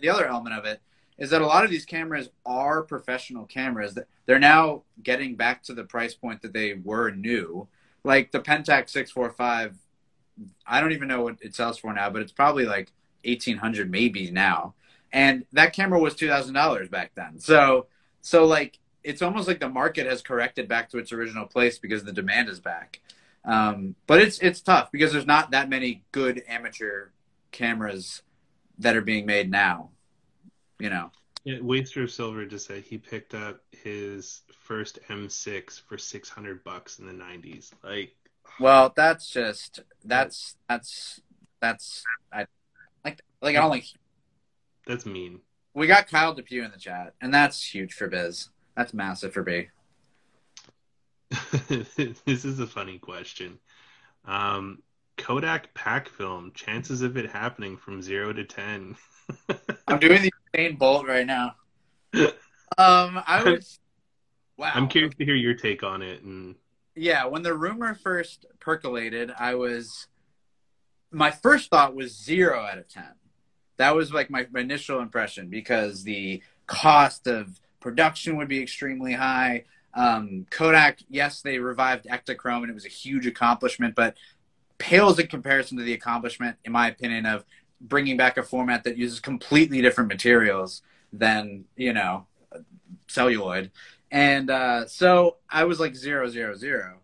the 0.00 0.08
other 0.08 0.26
element 0.26 0.56
of 0.56 0.64
it 0.64 0.80
is 1.20 1.30
that 1.30 1.42
a 1.42 1.46
lot 1.46 1.64
of 1.64 1.70
these 1.70 1.84
cameras 1.84 2.30
are 2.46 2.82
professional 2.82 3.44
cameras. 3.44 3.96
They're 4.26 4.38
now 4.38 4.82
getting 5.02 5.36
back 5.36 5.62
to 5.64 5.74
the 5.74 5.84
price 5.84 6.14
point 6.14 6.42
that 6.42 6.54
they 6.54 6.72
were 6.72 7.10
new. 7.10 7.68
Like 8.02 8.32
the 8.32 8.40
Pentax 8.40 8.88
645, 8.90 9.76
I 10.66 10.80
don't 10.80 10.92
even 10.92 11.08
know 11.08 11.22
what 11.22 11.36
it 11.42 11.54
sells 11.54 11.78
for 11.78 11.92
now, 11.92 12.08
but 12.08 12.22
it's 12.22 12.32
probably 12.32 12.64
like 12.64 12.90
1800 13.24 13.90
maybe 13.90 14.30
now. 14.30 14.74
And 15.12 15.44
that 15.52 15.74
camera 15.74 16.00
was 16.00 16.14
$2000 16.14 16.90
back 16.90 17.12
then. 17.14 17.38
So 17.38 17.86
so 18.22 18.46
like 18.46 18.78
it's 19.04 19.22
almost 19.22 19.46
like 19.46 19.60
the 19.60 19.68
market 19.68 20.06
has 20.06 20.22
corrected 20.22 20.68
back 20.68 20.90
to 20.90 20.98
its 20.98 21.12
original 21.12 21.46
place 21.46 21.78
because 21.78 22.04
the 22.04 22.12
demand 22.12 22.48
is 22.48 22.60
back. 22.60 23.00
Um, 23.44 23.94
but 24.06 24.20
it's 24.20 24.38
it's 24.38 24.60
tough 24.60 24.90
because 24.90 25.12
there's 25.12 25.26
not 25.26 25.50
that 25.50 25.68
many 25.68 26.02
good 26.12 26.42
amateur 26.48 27.08
cameras 27.52 28.22
that 28.78 28.96
are 28.96 29.02
being 29.02 29.26
made 29.26 29.50
now. 29.50 29.90
You 30.80 30.90
know. 30.90 31.10
Yeah, 31.44 31.60
Waster 31.60 32.02
of 32.02 32.10
Silver 32.10 32.44
just 32.44 32.66
said 32.66 32.82
he 32.82 32.98
picked 32.98 33.34
up 33.34 33.60
his 33.70 34.42
first 34.52 34.98
M6 35.08 35.80
for 35.88 35.96
600 35.96 36.62
bucks 36.64 36.98
in 36.98 37.06
the 37.06 37.12
90s. 37.12 37.72
Like, 37.82 38.14
Well, 38.58 38.92
that's 38.94 39.30
just 39.30 39.80
that's 40.04 40.56
that's 40.68 41.20
that's 41.60 42.04
I 42.32 42.46
like 43.04 43.22
like 43.42 43.56
I 43.56 43.60
don't 43.60 43.70
like 43.70 43.86
that's 44.86 45.06
mean. 45.06 45.40
we 45.74 45.86
got 45.86 46.08
Kyle 46.08 46.34
Depew 46.34 46.62
in 46.64 46.70
the 46.70 46.78
chat, 46.78 47.14
and 47.20 47.32
that's 47.32 47.62
huge 47.74 47.94
for 47.94 48.08
Biz. 48.08 48.50
That's 48.76 48.94
massive 48.94 49.32
for 49.32 49.42
B. 49.42 49.68
this 51.68 52.44
is 52.44 52.60
a 52.60 52.66
funny 52.66 52.98
question. 52.98 53.58
Um, 54.24 54.82
Kodak 55.16 55.72
pack 55.74 56.08
film, 56.08 56.52
chances 56.54 57.02
of 57.02 57.16
it 57.16 57.30
happening 57.30 57.76
from 57.76 58.02
0 58.02 58.32
to 58.34 58.44
10. 58.44 58.96
I'm 59.88 59.98
doing 59.98 60.22
the 60.22 60.32
Usain 60.54 60.78
Bolt 60.78 61.06
right 61.06 61.26
now. 61.26 61.54
Um, 62.78 63.20
I 63.26 63.42
was 63.42 63.80
wow. 64.56 64.70
I'm 64.72 64.86
curious 64.86 65.12
to 65.16 65.24
hear 65.24 65.34
your 65.34 65.54
take 65.54 65.82
on 65.82 66.02
it. 66.02 66.22
And 66.22 66.54
Yeah, 66.94 67.26
when 67.26 67.42
the 67.42 67.52
rumor 67.52 67.94
first 67.94 68.46
percolated, 68.60 69.32
I 69.36 69.56
was 69.56 70.06
my 71.10 71.32
first 71.32 71.68
thought 71.68 71.96
was 71.96 72.16
zero 72.16 72.60
out 72.60 72.78
of 72.78 72.88
ten. 72.88 73.12
That 73.78 73.96
was 73.96 74.12
like 74.12 74.30
my, 74.30 74.46
my 74.52 74.60
initial 74.60 75.00
impression 75.00 75.48
because 75.48 76.04
the 76.04 76.42
cost 76.68 77.26
of 77.26 77.60
production 77.80 78.36
would 78.36 78.48
be 78.48 78.62
extremely 78.62 79.14
high. 79.14 79.64
Um, 79.92 80.46
Kodak, 80.50 81.00
yes, 81.08 81.42
they 81.42 81.58
revived 81.58 82.06
Ektachrome 82.06 82.62
and 82.62 82.70
it 82.70 82.74
was 82.74 82.86
a 82.86 82.90
huge 82.90 83.26
accomplishment, 83.26 83.96
but 83.96 84.16
pales 84.78 85.18
in 85.18 85.26
comparison 85.26 85.76
to 85.78 85.84
the 85.84 85.92
accomplishment, 85.92 86.56
in 86.64 86.72
my 86.72 86.88
opinion, 86.88 87.26
of 87.26 87.44
bringing 87.80 88.16
back 88.16 88.36
a 88.36 88.42
format 88.42 88.84
that 88.84 88.96
uses 88.96 89.20
completely 89.20 89.80
different 89.80 90.08
materials 90.08 90.82
than 91.12 91.64
you 91.76 91.92
know 91.92 92.26
celluloid. 93.08 93.70
And 94.10 94.50
uh, 94.50 94.86
so 94.86 95.36
I 95.48 95.64
was 95.64 95.80
like 95.80 95.94
zero 95.94 96.28
zero 96.28 96.54
zero. 96.54 96.98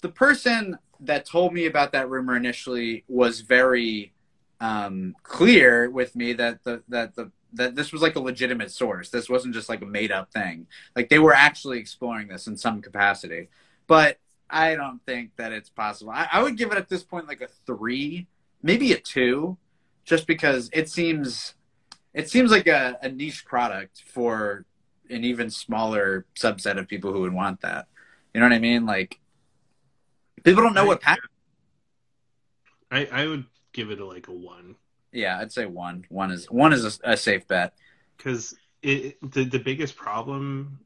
The 0.00 0.08
person 0.10 0.78
that 1.00 1.26
told 1.26 1.52
me 1.52 1.66
about 1.66 1.92
that 1.92 2.08
rumor 2.08 2.36
initially 2.36 3.04
was 3.08 3.40
very 3.40 4.12
um, 4.60 5.14
clear 5.22 5.90
with 5.90 6.14
me 6.14 6.32
that 6.34 6.64
the 6.64 6.82
that 6.88 7.14
the 7.16 7.30
that 7.54 7.76
this 7.76 7.92
was 7.92 8.02
like 8.02 8.16
a 8.16 8.20
legitimate 8.20 8.70
source. 8.70 9.10
This 9.10 9.28
wasn't 9.28 9.54
just 9.54 9.68
like 9.68 9.82
a 9.82 9.86
made 9.86 10.12
up 10.12 10.32
thing. 10.32 10.66
Like 10.94 11.08
they 11.08 11.18
were 11.18 11.34
actually 11.34 11.78
exploring 11.78 12.28
this 12.28 12.46
in 12.46 12.56
some 12.56 12.82
capacity. 12.82 13.48
But 13.86 14.18
I 14.50 14.74
don't 14.74 15.00
think 15.06 15.36
that 15.36 15.52
it's 15.52 15.70
possible. 15.70 16.12
I, 16.12 16.28
I 16.32 16.42
would 16.42 16.56
give 16.56 16.72
it 16.72 16.78
at 16.78 16.88
this 16.88 17.02
point 17.02 17.28
like 17.28 17.40
a 17.40 17.48
three, 17.66 18.26
maybe 18.62 18.92
a 18.92 18.98
two, 18.98 19.56
just 20.04 20.26
because 20.26 20.70
it 20.72 20.88
seems 20.88 21.54
it 22.12 22.30
seems 22.30 22.50
like 22.50 22.66
a, 22.66 22.96
a 23.02 23.08
niche 23.08 23.44
product 23.44 24.02
for 24.06 24.64
an 25.10 25.24
even 25.24 25.50
smaller 25.50 26.26
subset 26.36 26.78
of 26.78 26.88
people 26.88 27.12
who 27.12 27.20
would 27.20 27.32
want 27.32 27.60
that. 27.62 27.86
You 28.32 28.40
know 28.40 28.46
what 28.46 28.54
I 28.54 28.58
mean? 28.58 28.86
Like 28.86 29.20
people 30.42 30.62
don't 30.62 30.74
know 30.74 30.86
what 30.86 31.00
pack. 31.00 31.18
I, 32.90 33.06
I 33.06 33.26
would 33.26 33.44
give 33.72 33.90
it 33.90 33.98
a, 33.98 34.04
like 34.04 34.28
a 34.28 34.32
1. 34.32 34.76
Yeah, 35.12 35.38
I'd 35.38 35.52
say 35.52 35.66
one. 35.66 36.04
One 36.08 36.30
is 36.30 36.46
one 36.50 36.72
is 36.72 37.00
a, 37.04 37.12
a 37.12 37.16
safe 37.16 37.46
bet. 37.46 37.74
because 38.16 38.56
it 38.82 39.16
the 39.32 39.44
the 39.44 39.58
biggest 39.58 39.96
problem, 39.96 40.78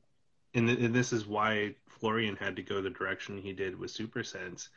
and, 0.55 0.69
th- 0.69 0.79
and 0.81 0.95
this 0.95 1.13
is 1.13 1.27
why 1.27 1.75
Florian 1.89 2.37
had 2.37 2.57
to 2.57 2.63
go 2.63 2.81
the 2.81 2.91
direction 2.91 3.39
he 3.39 3.53
did 3.53 3.79
with 3.79 3.91
Supersense, 3.91 4.69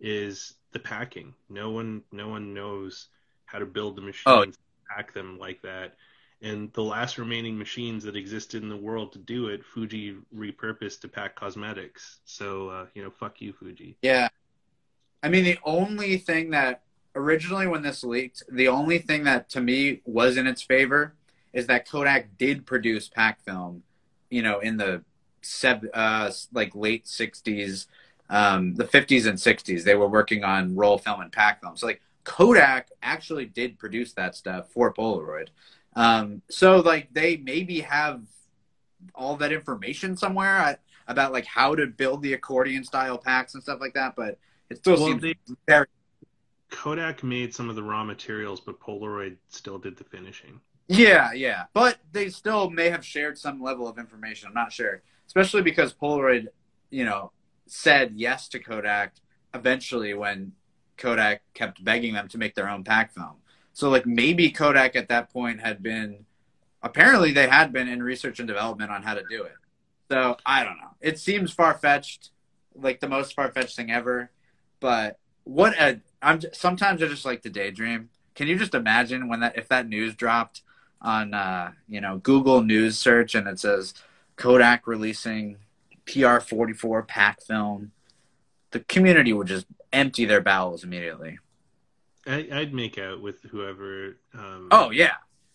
is 0.00 0.54
the 0.72 0.78
packing. 0.78 1.34
No 1.48 1.70
one 1.70 2.02
no 2.12 2.28
one 2.28 2.54
knows 2.54 3.08
how 3.52 3.58
to 3.58 3.66
build 3.66 3.96
the 3.96 4.02
machines, 4.02 4.24
Oh. 4.26 4.44
pack 4.88 5.12
them 5.12 5.38
like 5.38 5.60
that. 5.62 5.94
And 6.40 6.72
the 6.72 6.82
last 6.82 7.18
remaining 7.18 7.56
machines 7.56 8.02
that 8.04 8.16
existed 8.16 8.62
in 8.62 8.68
the 8.68 8.76
world 8.76 9.12
to 9.12 9.18
do 9.18 9.46
it, 9.48 9.64
Fuji 9.64 10.16
repurposed 10.34 11.00
to 11.02 11.08
pack 11.08 11.36
cosmetics. 11.36 12.18
So 12.24 12.68
uh, 12.70 12.86
you 12.94 13.02
know, 13.04 13.10
fuck 13.10 13.40
you, 13.40 13.52
Fuji. 13.52 13.96
Yeah. 14.02 14.28
I 15.22 15.28
mean, 15.28 15.44
the 15.44 15.58
only 15.64 16.16
thing 16.18 16.50
that 16.50 16.82
originally 17.14 17.68
when 17.68 17.82
this 17.82 18.02
leaked, 18.02 18.42
the 18.50 18.66
only 18.68 18.98
thing 18.98 19.22
that 19.24 19.48
to 19.50 19.60
me 19.60 20.00
was 20.04 20.36
in 20.36 20.46
its 20.48 20.62
favor 20.62 21.14
is 21.52 21.66
that 21.68 21.88
Kodak 21.88 22.38
did 22.38 22.66
produce 22.66 23.08
pack 23.08 23.40
film, 23.44 23.82
you 24.30 24.42
know, 24.42 24.58
in 24.60 24.78
the 24.78 25.04
uh, 25.94 26.30
like 26.52 26.74
late 26.74 27.04
60s, 27.04 27.86
um, 28.30 28.74
the 28.74 28.84
50s 28.84 29.26
and 29.26 29.38
60s. 29.38 29.84
They 29.84 29.94
were 29.94 30.08
working 30.08 30.42
on 30.42 30.74
roll 30.74 30.98
film 30.98 31.20
and 31.20 31.30
pack 31.30 31.60
film. 31.60 31.76
So, 31.76 31.86
like, 31.86 32.00
Kodak 32.24 32.88
actually 33.02 33.46
did 33.46 33.78
produce 33.78 34.12
that 34.14 34.34
stuff 34.34 34.70
for 34.70 34.92
Polaroid. 34.92 35.48
Um, 35.94 36.42
so, 36.48 36.80
like, 36.80 37.12
they 37.12 37.36
maybe 37.36 37.80
have 37.80 38.22
all 39.14 39.36
that 39.36 39.52
information 39.52 40.16
somewhere 40.16 40.58
uh, 40.60 40.74
about 41.08 41.32
like 41.32 41.44
how 41.44 41.74
to 41.74 41.86
build 41.88 42.22
the 42.22 42.32
accordion 42.34 42.84
style 42.84 43.18
packs 43.18 43.54
and 43.54 43.62
stuff 43.62 43.80
like 43.80 43.94
that, 43.94 44.14
but 44.16 44.38
it 44.70 44.78
still 44.78 44.94
Well, 44.94 45.06
seems 45.06 45.22
they- 45.22 45.34
very 45.66 45.86
Kodak 46.70 47.22
made 47.22 47.54
some 47.54 47.68
of 47.68 47.76
the 47.76 47.82
raw 47.82 48.02
materials, 48.04 48.60
but 48.60 48.80
Polaroid 48.80 49.36
still 49.48 49.78
did 49.78 49.96
the 49.98 50.04
finishing. 50.04 50.58
Yeah, 50.88 51.32
yeah. 51.32 51.64
But 51.74 51.98
they 52.12 52.30
still 52.30 52.70
may 52.70 52.88
have 52.88 53.04
shared 53.04 53.36
some 53.36 53.60
level 53.62 53.86
of 53.86 53.98
information. 53.98 54.48
I'm 54.48 54.54
not 54.54 54.72
sure. 54.72 55.02
Especially 55.26 55.60
because 55.62 55.92
Polaroid, 55.92 56.46
you 56.88 57.04
know, 57.04 57.30
said 57.66 58.12
yes 58.16 58.48
to 58.48 58.58
Kodak 58.58 59.14
eventually 59.52 60.14
when 60.14 60.52
Kodak 61.02 61.42
kept 61.52 61.82
begging 61.82 62.14
them 62.14 62.28
to 62.28 62.38
make 62.38 62.54
their 62.54 62.68
own 62.68 62.84
pack 62.84 63.12
film. 63.12 63.34
So 63.72 63.90
like 63.90 64.06
maybe 64.06 64.52
Kodak 64.52 64.94
at 64.94 65.08
that 65.08 65.32
point 65.32 65.60
had 65.60 65.82
been 65.82 66.24
apparently 66.80 67.32
they 67.32 67.48
had 67.48 67.72
been 67.72 67.88
in 67.88 68.00
research 68.04 68.38
and 68.38 68.46
development 68.46 68.92
on 68.92 69.02
how 69.02 69.14
to 69.14 69.24
do 69.28 69.42
it. 69.42 69.56
So 70.08 70.36
I 70.46 70.62
don't 70.62 70.76
know. 70.76 70.94
It 71.00 71.18
seems 71.18 71.52
far 71.52 71.74
fetched, 71.74 72.30
like 72.76 73.00
the 73.00 73.08
most 73.08 73.34
far 73.34 73.50
fetched 73.50 73.74
thing 73.74 73.90
ever. 73.90 74.30
But 74.78 75.18
what 75.42 75.74
a 75.74 76.00
I'm 76.22 76.38
j- 76.38 76.50
sometimes 76.52 77.02
I 77.02 77.08
just 77.08 77.24
like 77.24 77.42
to 77.42 77.50
daydream. 77.50 78.10
Can 78.36 78.46
you 78.46 78.56
just 78.56 78.74
imagine 78.74 79.28
when 79.28 79.40
that 79.40 79.58
if 79.58 79.66
that 79.68 79.88
news 79.88 80.14
dropped 80.14 80.62
on 81.00 81.34
uh, 81.34 81.72
you 81.88 82.00
know 82.00 82.18
Google 82.18 82.62
News 82.62 82.96
search 82.96 83.34
and 83.34 83.48
it 83.48 83.58
says 83.58 83.92
Kodak 84.36 84.86
releasing 84.86 85.56
PR44 86.06 87.08
pack 87.08 87.42
film, 87.42 87.90
the 88.70 88.80
community 88.80 89.32
would 89.32 89.48
just 89.48 89.66
empty 89.92 90.24
their 90.24 90.40
bowels 90.40 90.84
immediately. 90.84 91.38
I, 92.26 92.48
I'd 92.52 92.74
make 92.74 92.98
out 92.98 93.20
with 93.20 93.42
whoever. 93.42 94.16
Um, 94.34 94.68
Oh 94.70 94.90
yeah, 94.90 95.14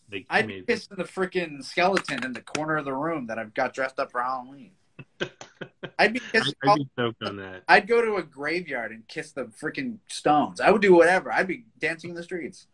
they 0.10 0.26
I'd 0.30 0.48
made. 0.48 0.68
kiss 0.68 0.88
the 0.88 1.04
freaking 1.04 1.64
skeleton 1.64 2.24
in 2.24 2.34
the 2.34 2.42
corner 2.42 2.78
of 2.78 2.86
the 2.86 2.94
room 2.94 3.28
that 3.28 3.40
I've 3.40 3.54
got 3.54 3.74
dressed 3.74 4.00
up 4.00 4.12
for 4.12 4.22
Halloween. 4.22 4.72
I'd 6.00 6.14
be 6.14 6.22
I'd. 6.34 6.54
I'd 6.64 6.76
be 6.76 6.88
stoked 6.94 7.24
on 7.24 7.38
that. 7.38 7.64
I'd 7.68 7.88
go 7.88 8.02
to 8.04 8.16
a 8.18 8.24
graveyard 8.24 8.92
and 8.92 9.08
kiss 9.08 9.32
the 9.32 9.46
freaking 9.46 10.00
stones. 10.08 10.60
I 10.60 10.72
would 10.72 10.82
do 10.82 10.94
whatever. 10.94 11.32
I'd 11.32 11.48
be 11.48 11.66
dancing 11.80 12.10
in 12.12 12.16
the 12.16 12.24
streets. 12.24 12.68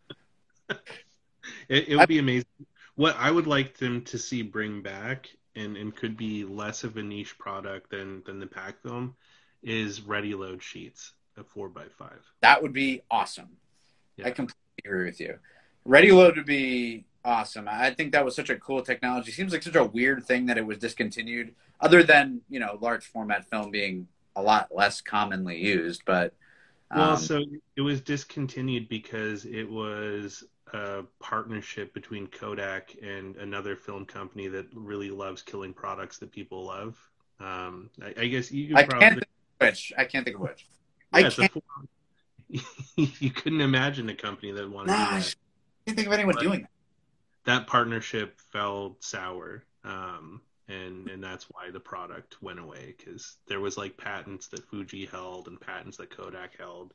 It, 1.68 1.89
it 1.89 1.97
would 1.97 2.07
be 2.07 2.20
amazing. 2.20 2.45
What 2.95 3.16
I 3.18 3.30
would 3.32 3.47
like 3.47 3.78
them 3.78 4.03
to 4.05 4.18
see 4.18 4.41
bring 4.43 4.82
back, 4.82 5.30
and, 5.55 5.76
and 5.78 5.95
could 5.95 6.16
be 6.18 6.45
less 6.45 6.84
of 6.84 6.97
a 6.97 7.03
niche 7.03 7.38
product 7.38 7.89
than 7.91 8.24
than 8.26 8.39
the 8.39 8.47
pack 8.47 8.82
film, 8.82 9.16
is 9.61 10.01
ready 10.01 10.34
load 10.36 10.64
sheets, 10.64 11.14
a 11.38 11.44
four 11.44 11.70
by 11.70 11.86
five. 11.98 12.20
That 12.42 12.62
would 12.62 12.74
be 12.74 13.02
awesome. 13.10 13.50
Yeah. 14.18 14.28
I 14.28 14.32
completely 14.32 14.60
agree 14.86 15.06
with 15.06 15.20
you. 15.20 15.40
Ready 15.86 16.12
load 16.12 16.38
would 16.38 16.46
be 16.46 17.06
awesome. 17.26 17.68
I 17.70 17.92
think 17.92 18.12
that 18.12 18.26
was 18.26 18.36
such 18.36 18.50
a 18.50 18.56
cool 18.56 18.82
technology. 18.82 19.32
Seems 19.32 19.52
like 19.52 19.64
such 19.64 19.76
a 19.76 19.84
weird 19.84 20.24
thing 20.26 20.46
that 20.48 20.58
it 20.58 20.66
was 20.66 20.78
discontinued, 20.78 21.54
other 21.82 22.04
than 22.04 22.42
you 22.50 22.60
know 22.60 22.78
large 22.82 23.06
format 23.06 23.46
film 23.46 23.72
being 23.72 24.08
a 24.36 24.42
lot 24.42 24.70
less 24.74 25.02
commonly 25.02 25.58
used. 25.58 26.04
But 26.06 26.34
um, 26.92 27.00
well, 27.00 27.18
so 27.18 27.44
it 27.76 27.82
was 27.82 28.02
discontinued 28.02 28.88
because 28.90 29.46
it 29.46 29.70
was 29.70 30.44
a 30.74 31.04
partnership 31.20 31.94
between 31.94 32.28
Kodak 32.28 32.96
and 33.02 33.36
another 33.38 33.76
film 33.76 34.06
company 34.06 34.48
that 34.48 34.68
really 34.74 35.10
loves 35.10 35.42
killing 35.42 35.74
products 35.74 36.18
that 36.20 36.32
people 36.32 36.66
love. 36.66 36.98
Um, 37.40 37.90
I, 38.02 38.14
I, 38.22 38.28
guess 38.28 38.52
you 38.52 38.76
I 38.76 38.84
probably... 38.84 39.00
can't 39.00 39.14
think 39.16 39.28
of 39.60 39.68
which. 39.68 39.94
I 39.98 40.06
can't 40.06 40.26
think 40.26 40.36
of 40.36 40.42
which. 40.42 40.66
Yeah, 41.14 41.28
I 41.28 41.47
can't... 41.47 41.61
you 43.20 43.32
couldn't 43.32 43.61
imagine 43.61 44.09
a 44.09 44.16
company 44.16 44.51
that 44.51 44.70
wanted 44.70 44.91
nah, 44.91 44.97
to 44.97 45.16
do 45.16 45.20
that. 45.22 45.36
I 45.36 45.89
can't 45.89 45.97
think 45.97 46.07
of 46.07 46.14
anyone 46.14 46.36
but 46.36 46.43
doing 46.43 46.61
that. 46.61 46.70
That 47.45 47.68
partnership 47.68 48.39
fell 48.51 48.97
sour. 48.99 49.64
Um, 49.84 50.41
and 50.70 51.09
and 51.09 51.24
that's 51.24 51.45
why 51.45 51.70
the 51.72 51.80
product 51.80 52.41
went 52.41 52.59
away 52.59 52.95
because 52.97 53.38
there 53.47 53.59
was 53.59 53.78
like 53.78 53.97
patents 53.97 54.47
that 54.47 54.68
Fuji 54.70 55.05
held 55.05 55.47
and 55.47 55.59
patents 55.59 55.97
that 55.97 56.09
Kodak 56.09 56.57
held, 56.57 56.93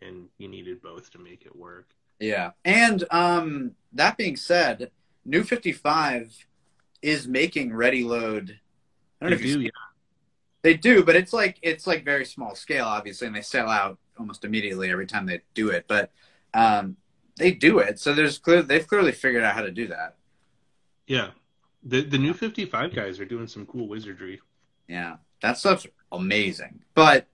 and 0.00 0.28
you 0.38 0.48
needed 0.48 0.80
both 0.80 1.10
to 1.12 1.18
make 1.18 1.44
it 1.44 1.54
work. 1.54 1.90
Yeah, 2.18 2.50
and 2.64 3.04
um, 3.10 3.72
that 3.92 4.16
being 4.16 4.36
said, 4.36 4.90
New 5.24 5.42
Fifty 5.42 5.72
Five 5.72 6.34
is 7.02 7.28
making 7.28 7.74
Ready 7.74 8.04
Load. 8.04 8.58
I 9.20 9.28
don't 9.28 9.38
they 9.38 9.44
know 9.44 9.50
if 9.50 9.56
do, 9.56 9.60
yeah. 9.62 9.70
They 10.62 10.74
do, 10.74 11.04
but 11.04 11.16
it's 11.16 11.32
like 11.32 11.58
it's 11.62 11.86
like 11.86 12.04
very 12.04 12.24
small 12.24 12.54
scale, 12.54 12.84
obviously, 12.84 13.26
and 13.26 13.34
they 13.34 13.40
sell 13.40 13.68
out 13.68 13.98
almost 14.18 14.44
immediately 14.44 14.90
every 14.90 15.06
time 15.06 15.26
they 15.26 15.40
do 15.54 15.70
it. 15.70 15.86
But 15.88 16.10
um, 16.52 16.96
they 17.36 17.52
do 17.52 17.78
it, 17.78 17.98
so 17.98 18.12
there's 18.12 18.38
clear 18.38 18.62
they've 18.62 18.86
clearly 18.86 19.12
figured 19.12 19.42
out 19.42 19.54
how 19.54 19.62
to 19.62 19.70
do 19.70 19.86
that. 19.88 20.16
Yeah, 21.06 21.30
the 21.82 22.02
the 22.02 22.18
new 22.18 22.34
55 22.34 22.94
guys 22.94 23.18
are 23.20 23.24
doing 23.24 23.46
some 23.46 23.64
cool 23.66 23.88
wizardry. 23.88 24.40
Yeah, 24.86 25.16
that 25.40 25.56
stuff's 25.56 25.86
amazing. 26.12 26.80
But 26.94 27.26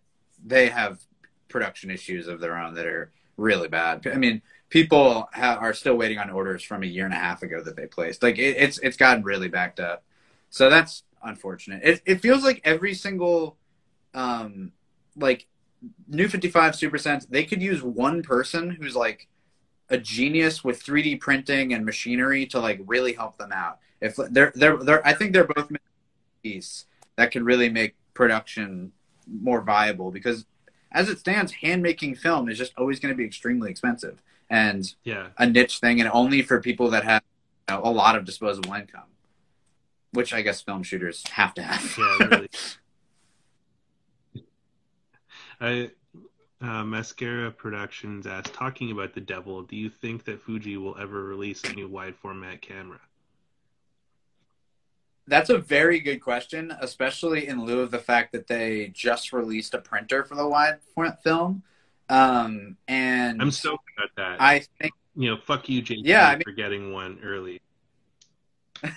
they 0.44 0.68
have 0.68 1.00
production 1.48 1.90
issues 1.90 2.28
of 2.28 2.40
their 2.40 2.56
own 2.56 2.74
that 2.74 2.86
are 2.86 3.12
really 3.36 3.68
bad. 3.68 4.06
I 4.06 4.16
mean, 4.16 4.42
people 4.68 5.28
ha- 5.32 5.58
are 5.60 5.74
still 5.74 5.96
waiting 5.96 6.18
on 6.18 6.30
orders 6.30 6.62
from 6.62 6.82
a 6.82 6.86
year 6.86 7.04
and 7.04 7.14
a 7.14 7.18
half 7.18 7.42
ago 7.42 7.62
that 7.62 7.76
they 7.76 7.86
placed. 7.86 8.22
Like 8.22 8.38
it, 8.38 8.56
it's 8.56 8.78
it's 8.78 8.96
gotten 8.96 9.24
really 9.24 9.48
backed 9.48 9.80
up. 9.80 10.04
So 10.50 10.70
that's 10.70 11.02
unfortunate. 11.26 11.82
It 11.84 12.02
it 12.06 12.20
feels 12.20 12.42
like 12.42 12.60
every 12.64 12.94
single 12.94 13.56
um 14.14 14.72
like 15.16 15.46
new 16.08 16.28
55 16.28 16.72
Supersense 16.72 17.28
they 17.28 17.44
could 17.44 17.62
use 17.62 17.82
one 17.82 18.22
person 18.22 18.70
who's 18.70 18.96
like 18.96 19.28
a 19.88 19.98
genius 19.98 20.64
with 20.64 20.82
3D 20.82 21.20
printing 21.20 21.74
and 21.74 21.84
machinery 21.84 22.46
to 22.46 22.58
like 22.58 22.80
really 22.86 23.12
help 23.12 23.36
them 23.38 23.52
out. 23.52 23.78
If 24.00 24.16
they're 24.16 24.52
they're 24.54 24.78
they're 24.78 25.06
I 25.06 25.12
think 25.12 25.32
they're 25.32 25.44
both 25.44 25.70
piece 26.42 26.86
that 27.16 27.32
could 27.32 27.42
really 27.42 27.68
make 27.68 27.94
production 28.14 28.92
more 29.26 29.60
viable 29.60 30.10
because 30.10 30.46
as 30.92 31.08
it 31.08 31.18
stands, 31.18 31.52
hand 31.52 31.82
making 31.82 32.14
film 32.14 32.48
is 32.48 32.56
just 32.56 32.72
always 32.78 33.00
going 33.00 33.12
to 33.12 33.16
be 33.16 33.24
extremely 33.24 33.70
expensive 33.70 34.22
and 34.48 34.94
yeah. 35.04 35.28
a 35.38 35.46
niche 35.46 35.78
thing, 35.78 36.00
and 36.00 36.10
only 36.12 36.42
for 36.42 36.60
people 36.60 36.90
that 36.90 37.04
have 37.04 37.22
you 37.68 37.74
know, 37.74 37.82
a 37.82 37.90
lot 37.90 38.16
of 38.16 38.24
disposable 38.24 38.72
income, 38.74 39.08
which 40.12 40.32
I 40.32 40.42
guess 40.42 40.60
film 40.60 40.82
shooters 40.82 41.26
have 41.28 41.54
to 41.54 41.62
have. 41.62 41.98
yeah, 41.98 42.26
really. 42.26 42.48
I 45.60 45.90
uh, 46.60 46.84
Mascara 46.84 47.50
Productions 47.50 48.26
asked, 48.26 48.54
talking 48.54 48.90
about 48.90 49.14
the 49.14 49.20
devil, 49.20 49.62
do 49.62 49.76
you 49.76 49.90
think 49.90 50.24
that 50.24 50.40
Fuji 50.42 50.76
will 50.76 50.96
ever 50.98 51.24
release 51.24 51.62
a 51.64 51.72
new 51.72 51.88
wide 51.88 52.16
format 52.16 52.62
camera? 52.62 53.00
That's 55.28 55.50
a 55.50 55.58
very 55.58 56.00
good 56.00 56.18
question, 56.18 56.72
especially 56.80 57.48
in 57.48 57.64
lieu 57.64 57.80
of 57.80 57.90
the 57.90 57.98
fact 57.98 58.32
that 58.32 58.46
they 58.46 58.90
just 58.94 59.32
released 59.32 59.74
a 59.74 59.78
printer 59.78 60.24
for 60.24 60.34
the 60.34 60.48
wide 60.48 60.78
format 60.94 61.22
film. 61.22 61.62
Um, 62.08 62.76
and 62.86 63.42
I'm 63.42 63.50
so 63.50 63.74
at 64.02 64.10
that. 64.16 64.40
I 64.40 64.60
think 64.80 64.92
you 65.16 65.30
know, 65.30 65.36
fuck 65.36 65.68
you, 65.68 65.82
JP, 65.82 66.02
yeah, 66.04 66.28
I 66.28 66.34
mean, 66.34 66.42
for 66.44 66.52
getting 66.52 66.92
one 66.92 67.18
early. 67.24 67.60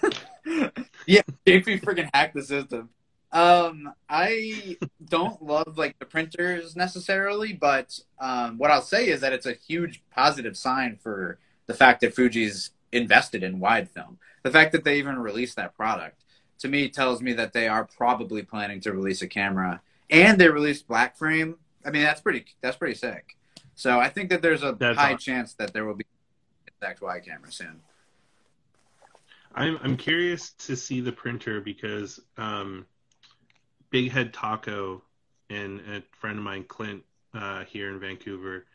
yeah, 1.05 1.21
JP 1.45 1.81
freaking 1.81 2.09
hacked 2.13 2.35
the 2.35 2.43
system. 2.43 2.89
Um, 3.31 3.93
I 4.09 4.77
don't 5.05 5.41
love 5.43 5.77
like 5.77 5.99
the 5.99 6.05
printers 6.05 6.75
necessarily, 6.75 7.53
but 7.53 7.99
um, 8.19 8.57
what 8.57 8.71
I'll 8.71 8.81
say 8.81 9.07
is 9.07 9.21
that 9.21 9.33
it's 9.33 9.45
a 9.45 9.53
huge 9.53 10.01
positive 10.09 10.57
sign 10.57 10.97
for 11.01 11.37
the 11.67 11.75
fact 11.75 12.01
that 12.01 12.15
Fuji's 12.15 12.71
invested 12.91 13.43
in 13.43 13.59
wide 13.59 13.89
film. 13.89 14.17
The 14.41 14.49
fact 14.49 14.71
that 14.71 14.83
they 14.83 14.97
even 14.97 15.19
released 15.19 15.57
that 15.57 15.75
product 15.75 16.23
to 16.59 16.67
me 16.67 16.89
tells 16.89 17.21
me 17.21 17.33
that 17.33 17.53
they 17.53 17.67
are 17.67 17.85
probably 17.85 18.41
planning 18.41 18.79
to 18.81 18.91
release 18.91 19.21
a 19.21 19.27
camera, 19.27 19.81
and 20.09 20.39
they 20.39 20.49
released 20.49 20.87
black 20.87 21.15
frame. 21.15 21.57
I 21.85 21.91
mean, 21.91 22.03
that's 22.03 22.21
pretty 22.21 22.45
that's 22.61 22.77
pretty 22.77 22.95
sick. 22.95 23.37
So 23.75 23.99
I 23.99 24.09
think 24.09 24.29
that 24.29 24.41
there's 24.41 24.63
a 24.63 24.75
that's 24.77 24.97
high 24.97 25.13
awesome. 25.13 25.17
chance 25.19 25.53
that 25.53 25.73
there 25.73 25.85
will 25.85 25.95
be 25.95 26.05
exact 26.67 27.01
wide 27.01 27.25
camera 27.25 27.51
soon. 27.51 27.81
I'm 29.53 29.79
I'm 29.81 29.97
curious 29.97 30.51
to 30.67 30.75
see 30.75 31.01
the 31.01 31.11
printer 31.11 31.61
because 31.61 32.19
um, 32.37 32.85
Big 33.89 34.11
Head 34.11 34.33
Taco 34.33 35.03
and 35.49 35.81
a 35.81 36.03
friend 36.19 36.37
of 36.37 36.43
mine, 36.43 36.65
Clint, 36.67 37.03
uh, 37.33 37.63
here 37.65 37.89
in 37.89 37.99
Vancouver, 37.99 38.65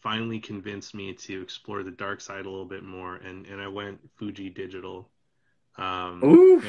finally 0.00 0.40
convinced 0.40 0.94
me 0.94 1.14
to 1.14 1.42
explore 1.42 1.82
the 1.82 1.90
dark 1.90 2.20
side 2.20 2.46
a 2.46 2.50
little 2.50 2.64
bit 2.64 2.82
more, 2.82 3.16
and 3.16 3.46
and 3.46 3.60
I 3.60 3.68
went 3.68 4.00
Fuji 4.16 4.50
Digital. 4.50 5.08
Um, 5.78 6.22
Ooh. 6.24 6.62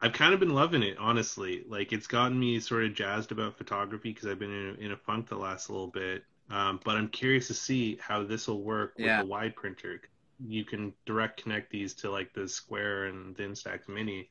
I've 0.00 0.12
kind 0.12 0.32
of 0.32 0.38
been 0.38 0.54
loving 0.54 0.82
it, 0.82 0.96
honestly. 0.98 1.64
Like 1.68 1.92
it's 1.92 2.06
gotten 2.06 2.38
me 2.38 2.60
sort 2.60 2.84
of 2.84 2.94
jazzed 2.94 3.32
about 3.32 3.58
photography 3.58 4.12
because 4.12 4.28
I've 4.28 4.38
been 4.38 4.52
in 4.52 4.76
a, 4.78 4.84
in 4.86 4.92
a 4.92 4.96
funk 4.96 5.28
the 5.28 5.36
last 5.36 5.70
little 5.70 5.88
bit. 5.88 6.24
Um, 6.50 6.80
but 6.84 6.96
I'm 6.96 7.08
curious 7.08 7.48
to 7.48 7.54
see 7.54 7.98
how 8.00 8.22
this 8.22 8.46
will 8.48 8.62
work 8.62 8.94
with 8.96 9.06
yeah. 9.06 9.22
the 9.22 9.28
wide 9.28 9.56
printer. 9.56 10.00
You 10.46 10.64
can 10.64 10.92
direct 11.06 11.42
connect 11.42 11.70
these 11.70 11.94
to 11.94 12.10
like 12.10 12.32
the 12.32 12.48
Square 12.48 13.06
and 13.06 13.36
the 13.36 13.42
Instax 13.42 13.88
Mini, 13.88 14.30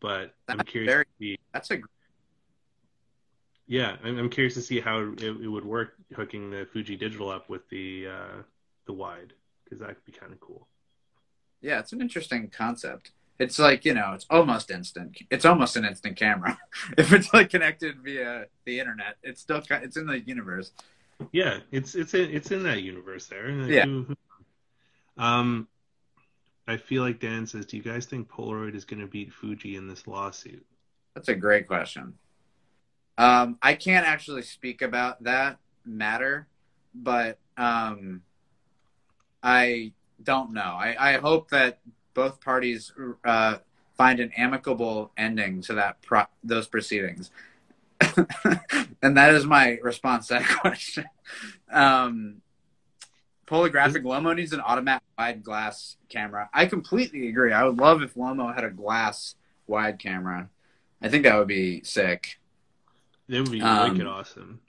but 0.00 0.34
that's 0.46 0.60
I'm 0.60 0.66
curious. 0.66 0.92
Very, 0.92 1.04
see, 1.18 1.38
that's 1.52 1.70
a. 1.70 1.78
Yeah, 3.66 3.96
I'm, 4.04 4.18
I'm 4.18 4.30
curious 4.30 4.54
to 4.54 4.62
see 4.62 4.80
how 4.80 5.00
it, 5.00 5.22
it, 5.22 5.48
would 5.48 5.64
work 5.64 5.94
hooking 6.14 6.50
the 6.50 6.68
Fuji 6.72 6.96
Digital 6.96 7.30
up 7.30 7.48
with 7.48 7.68
the 7.68 8.06
uh, 8.06 8.42
the 8.86 8.92
wide 8.92 9.32
because 9.64 9.80
that 9.80 9.88
could 9.88 10.04
be 10.04 10.12
kind 10.12 10.32
of 10.32 10.40
cool. 10.40 10.68
Yeah, 11.60 11.80
it's 11.80 11.92
an 11.92 12.00
interesting 12.00 12.48
concept. 12.48 13.10
It's 13.38 13.58
like 13.58 13.84
you 13.84 13.94
know, 13.94 14.12
it's 14.14 14.26
almost 14.30 14.70
instant. 14.70 15.18
It's 15.30 15.44
almost 15.44 15.76
an 15.76 15.84
instant 15.84 16.16
camera. 16.16 16.58
if 16.98 17.12
it's 17.12 17.32
like 17.34 17.50
connected 17.50 17.96
via 18.02 18.46
the 18.64 18.78
internet, 18.78 19.16
it's 19.22 19.40
still 19.40 19.62
it's 19.70 19.96
in 19.96 20.06
the 20.06 20.20
universe. 20.20 20.72
Yeah, 21.32 21.58
it's 21.70 21.94
it's 21.94 22.14
in, 22.14 22.30
it's 22.30 22.50
in 22.50 22.62
that 22.64 22.82
universe 22.82 23.26
there. 23.26 23.50
Yeah. 23.50 23.84
Um, 25.16 25.68
I 26.68 26.76
feel 26.76 27.02
like 27.02 27.20
Dan 27.20 27.46
says, 27.46 27.66
do 27.66 27.76
you 27.76 27.82
guys 27.82 28.06
think 28.06 28.28
Polaroid 28.28 28.74
is 28.74 28.84
going 28.84 29.00
to 29.00 29.06
beat 29.06 29.32
Fuji 29.32 29.76
in 29.76 29.86
this 29.86 30.06
lawsuit? 30.06 30.64
That's 31.14 31.28
a 31.28 31.34
great 31.34 31.66
question. 31.66 32.14
Um, 33.18 33.58
I 33.62 33.74
can't 33.74 34.06
actually 34.06 34.42
speak 34.42 34.82
about 34.82 35.22
that 35.24 35.58
matter, 35.84 36.48
but 36.94 37.38
um, 37.56 38.22
I 39.42 39.92
don't 40.22 40.52
know. 40.52 40.60
I, 40.60 41.14
I 41.14 41.18
hope 41.18 41.50
that 41.50 41.78
both 42.14 42.40
parties 42.40 42.92
uh, 43.24 43.58
find 43.96 44.20
an 44.20 44.32
amicable 44.36 45.12
ending 45.16 45.62
to 45.62 45.74
that 45.74 46.02
pro- 46.02 46.24
those 46.42 46.66
proceedings. 46.66 47.30
and 49.02 49.16
that 49.16 49.34
is 49.34 49.46
my 49.46 49.78
response 49.82 50.26
to 50.28 50.34
that 50.34 50.48
question. 50.60 51.06
Um, 51.70 52.42
Polographic 53.46 54.02
Lomo 54.02 54.34
needs 54.34 54.52
an 54.52 54.60
automatic 54.60 55.04
wide 55.16 55.42
glass 55.42 55.96
camera. 56.08 56.50
I 56.52 56.66
completely 56.66 57.28
agree. 57.28 57.52
I 57.52 57.64
would 57.64 57.78
love 57.78 58.02
if 58.02 58.14
Lomo 58.14 58.54
had 58.54 58.64
a 58.64 58.70
glass 58.70 59.36
wide 59.66 59.98
camera. 59.98 60.48
I 61.00 61.08
think 61.08 61.24
that 61.24 61.38
would 61.38 61.48
be 61.48 61.82
sick. 61.84 62.38
That 63.28 63.42
would 63.42 63.52
be 63.52 63.60
um, 63.60 63.92
wicked 63.92 64.06
awesome. 64.06 64.60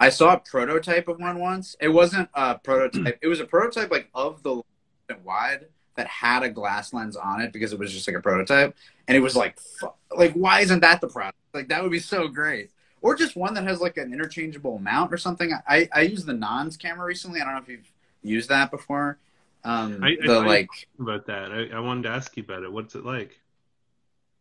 I 0.00 0.10
saw 0.10 0.34
a 0.34 0.38
prototype 0.38 1.08
of 1.08 1.18
one 1.18 1.38
once. 1.38 1.76
It 1.80 1.88
wasn't 1.88 2.28
a 2.34 2.58
prototype. 2.58 3.18
it 3.22 3.28
was 3.28 3.40
a 3.40 3.44
prototype 3.44 3.90
like 3.90 4.08
of 4.14 4.42
the 4.42 4.62
wide 5.24 5.66
that 5.96 6.06
had 6.06 6.44
a 6.44 6.48
glass 6.48 6.92
lens 6.92 7.16
on 7.16 7.40
it 7.40 7.52
because 7.52 7.72
it 7.72 7.78
was 7.78 7.92
just 7.92 8.06
like 8.06 8.16
a 8.16 8.20
prototype, 8.20 8.76
and 9.08 9.16
it 9.16 9.20
was 9.20 9.34
like, 9.34 9.58
like 10.16 10.32
why 10.34 10.60
isn't 10.60 10.80
that 10.80 11.00
the 11.00 11.08
product? 11.08 11.36
Like 11.52 11.68
that 11.68 11.82
would 11.82 11.92
be 11.92 11.98
so 11.98 12.28
great. 12.28 12.70
Or 13.00 13.14
just 13.14 13.36
one 13.36 13.54
that 13.54 13.64
has 13.64 13.80
like 13.80 13.96
an 13.96 14.12
interchangeable 14.12 14.78
mount 14.78 15.12
or 15.12 15.18
something. 15.18 15.52
I 15.68 15.88
I 15.92 16.02
used 16.02 16.26
the 16.26 16.34
Nons 16.34 16.76
camera 16.76 17.06
recently. 17.06 17.40
I 17.40 17.44
don't 17.44 17.54
know 17.54 17.60
if 17.60 17.68
you've 17.68 17.90
used 18.22 18.48
that 18.48 18.70
before. 18.70 19.18
Um, 19.64 20.02
I, 20.02 20.16
the 20.24 20.38
I, 20.38 20.46
like 20.46 20.88
about 20.98 21.26
that. 21.26 21.52
I, 21.52 21.76
I 21.76 21.80
wanted 21.80 22.04
to 22.04 22.10
ask 22.10 22.36
you 22.36 22.42
about 22.42 22.62
it. 22.62 22.72
What's 22.72 22.94
it 22.94 23.04
like? 23.04 23.40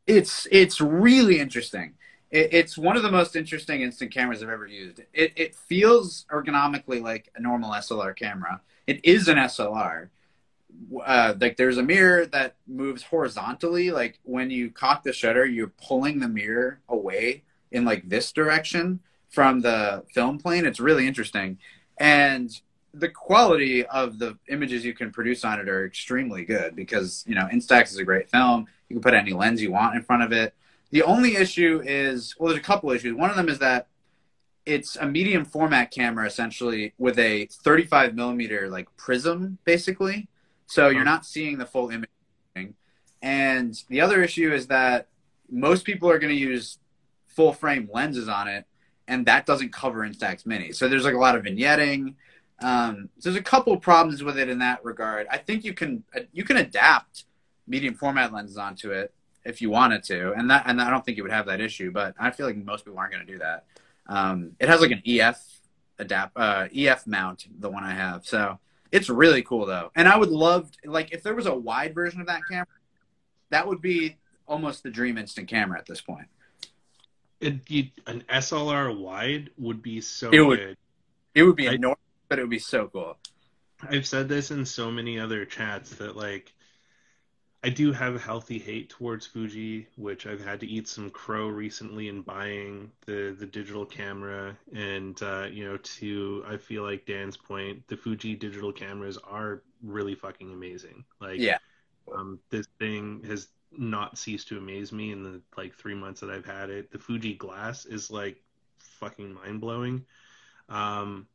It's 0.05 0.47
it's 0.51 0.79
really 0.79 1.39
interesting. 1.39 1.95
It, 2.31 2.53
it's 2.53 2.77
one 2.77 2.95
of 2.95 3.03
the 3.03 3.11
most 3.11 3.35
interesting 3.35 3.81
instant 3.81 4.13
cameras 4.13 4.43
I've 4.43 4.49
ever 4.49 4.67
used. 4.67 5.01
It 5.13 5.33
it 5.35 5.55
feels 5.55 6.25
ergonomically 6.31 7.01
like 7.01 7.31
a 7.35 7.41
normal 7.41 7.71
SLR 7.71 8.15
camera. 8.15 8.61
It 8.85 9.03
is 9.03 9.27
an 9.27 9.37
SLR. 9.37 10.09
Uh, 11.03 11.33
like 11.39 11.57
there's 11.57 11.77
a 11.77 11.83
mirror 11.83 12.25
that 12.27 12.55
moves 12.67 13.03
horizontally. 13.03 13.89
Like 13.91 14.19
when 14.23 14.51
you 14.51 14.69
cock 14.69 15.03
the 15.03 15.11
shutter, 15.11 15.45
you're 15.45 15.73
pulling 15.87 16.19
the 16.19 16.27
mirror 16.27 16.79
away 16.87 17.43
in 17.71 17.83
like 17.83 18.07
this 18.07 18.31
direction 18.31 18.99
from 19.29 19.61
the 19.61 20.03
film 20.13 20.37
plane. 20.37 20.65
It's 20.65 20.79
really 20.79 21.07
interesting, 21.07 21.57
and 21.97 22.51
the 22.99 23.09
quality 23.09 23.85
of 23.85 24.19
the 24.19 24.37
images 24.49 24.83
you 24.85 24.93
can 24.93 25.11
produce 25.11 25.43
on 25.43 25.59
it 25.59 25.69
are 25.69 25.85
extremely 25.85 26.45
good 26.45 26.75
because 26.75 27.23
you 27.27 27.35
know 27.35 27.47
Instax 27.51 27.91
is 27.91 27.97
a 27.97 28.03
great 28.03 28.29
film. 28.29 28.67
You 28.89 28.95
can 28.95 29.01
put 29.01 29.13
any 29.13 29.33
lens 29.33 29.61
you 29.61 29.71
want 29.71 29.95
in 29.95 30.03
front 30.03 30.23
of 30.23 30.31
it. 30.31 30.53
The 30.91 31.03
only 31.03 31.35
issue 31.35 31.81
is 31.83 32.35
well, 32.39 32.49
there's 32.49 32.59
a 32.59 32.63
couple 32.63 32.91
issues. 32.91 33.15
One 33.15 33.29
of 33.29 33.35
them 33.35 33.49
is 33.49 33.59
that 33.59 33.87
it's 34.65 34.95
a 34.97 35.07
medium 35.07 35.45
format 35.45 35.91
camera 35.91 36.27
essentially 36.27 36.93
with 36.97 37.17
a 37.17 37.45
35 37.45 38.15
millimeter 38.15 38.69
like 38.69 38.95
prism 38.97 39.57
basically, 39.63 40.27
so 40.65 40.89
you're 40.89 41.01
uh-huh. 41.01 41.03
not 41.03 41.25
seeing 41.25 41.57
the 41.57 41.65
full 41.65 41.89
image. 41.89 42.09
And 43.21 43.81
the 43.89 44.01
other 44.01 44.21
issue 44.23 44.53
is 44.53 44.67
that 44.67 45.07
most 45.49 45.85
people 45.85 46.09
are 46.09 46.19
going 46.19 46.33
to 46.33 46.39
use 46.39 46.77
full 47.25 47.53
frame 47.53 47.89
lenses 47.91 48.27
on 48.27 48.47
it, 48.47 48.65
and 49.07 49.25
that 49.25 49.45
doesn't 49.45 49.73
cover 49.73 50.07
Instax 50.07 50.45
Mini. 50.45 50.71
So 50.71 50.87
there's 50.87 51.05
like 51.05 51.13
a 51.13 51.19
lot 51.19 51.35
of 51.35 51.43
vignetting. 51.43 52.15
Um, 52.59 53.09
so 53.19 53.29
there's 53.29 53.39
a 53.39 53.43
couple 53.43 53.77
problems 53.77 54.23
with 54.23 54.37
it 54.37 54.49
in 54.49 54.59
that 54.59 54.83
regard. 54.83 55.27
I 55.29 55.37
think 55.37 55.63
you 55.63 55.73
can 55.73 56.03
you 56.33 56.43
can 56.43 56.57
adapt 56.57 57.25
medium 57.67 57.93
format 57.93 58.33
lenses 58.33 58.57
onto 58.57 58.91
it 58.91 59.13
if 59.45 59.61
you 59.61 59.69
wanted 59.69 60.03
to, 60.05 60.33
and 60.33 60.49
that 60.49 60.63
and 60.65 60.81
I 60.81 60.89
don't 60.89 61.05
think 61.05 61.17
you 61.17 61.23
would 61.23 61.31
have 61.31 61.45
that 61.47 61.61
issue. 61.61 61.91
But 61.91 62.15
I 62.19 62.31
feel 62.31 62.45
like 62.47 62.57
most 62.57 62.85
people 62.85 62.97
aren't 62.99 63.13
going 63.13 63.25
to 63.25 63.31
do 63.31 63.39
that. 63.39 63.65
Um, 64.07 64.51
it 64.59 64.69
has 64.69 64.81
like 64.81 64.91
an 64.91 65.03
EF 65.05 65.39
adapt 65.99 66.35
uh, 66.37 66.67
EF 66.75 67.05
mount, 67.05 67.45
the 67.59 67.69
one 67.69 67.83
I 67.83 67.93
have. 67.93 68.25
So 68.25 68.57
it's 68.91 69.09
really 69.09 69.43
cool 69.43 69.65
though, 69.65 69.91
and 69.95 70.07
I 70.07 70.17
would 70.17 70.29
love 70.29 70.71
like 70.85 71.11
if 71.11 71.21
there 71.23 71.35
was 71.35 71.45
a 71.45 71.53
wide 71.55 71.93
version 71.93 72.21
of 72.21 72.27
that 72.27 72.41
camera, 72.49 72.65
that 73.51 73.67
would 73.67 73.81
be 73.81 74.17
almost 74.47 74.81
the 74.81 74.89
dream 74.89 75.17
instant 75.17 75.47
camera 75.47 75.77
at 75.77 75.85
this 75.85 76.01
point. 76.01 76.27
It, 77.39 77.69
you, 77.69 77.89
an 78.07 78.23
SLR 78.29 78.97
wide 78.97 79.51
would 79.57 79.83
be 79.83 80.01
so 80.01 80.31
It 80.31 80.39
would- 80.41 80.57
good. 80.59 80.77
It 81.35 81.43
would 81.43 81.55
be 81.55 81.67
I- 81.69 81.73
enormous, 81.73 81.99
but 82.29 82.39
it 82.39 82.43
would 82.43 82.49
be 82.51 82.59
so 82.59 82.87
cool. 82.87 83.17
I've 83.81 84.05
said 84.07 84.29
this 84.29 84.51
in 84.51 84.65
so 84.65 84.91
many 84.91 85.19
other 85.19 85.43
chats 85.45 85.95
that 85.95 86.15
like 86.15 86.53
I 87.63 87.69
do 87.69 87.91
have 87.91 88.15
a 88.15 88.19
healthy 88.19 88.59
hate 88.59 88.89
towards 88.89 89.25
Fuji, 89.25 89.87
which 89.95 90.25
I've 90.27 90.43
had 90.43 90.59
to 90.61 90.67
eat 90.67 90.87
some 90.87 91.09
crow 91.09 91.47
recently 91.47 92.07
in 92.07 92.21
buying 92.21 92.91
the 93.05 93.35
the 93.37 93.45
digital 93.47 93.85
camera 93.85 94.57
and 94.73 95.21
uh, 95.21 95.47
you 95.51 95.65
know 95.65 95.77
to 95.77 96.43
I 96.47 96.57
feel 96.57 96.83
like 96.83 97.05
Dan's 97.05 97.35
point, 97.37 97.87
the 97.87 97.97
Fuji 97.97 98.35
digital 98.35 98.71
cameras 98.71 99.17
are 99.17 99.63
really 99.81 100.15
fucking 100.15 100.51
amazing. 100.51 101.03
Like 101.19 101.41
Yeah. 101.41 101.57
um 102.13 102.39
this 102.49 102.67
thing 102.79 103.23
has 103.27 103.49
not 103.71 104.17
ceased 104.17 104.47
to 104.49 104.57
amaze 104.57 104.91
me 104.93 105.11
in 105.11 105.23
the 105.23 105.41
like 105.57 105.75
3 105.75 105.95
months 105.95 106.21
that 106.21 106.29
I've 106.29 106.45
had 106.45 106.69
it. 106.69 106.91
The 106.91 106.99
Fuji 106.99 107.33
glass 107.35 107.85
is 107.85 108.09
like 108.11 108.41
fucking 108.77 109.33
mind-blowing. 109.33 110.05
Um 110.69 111.27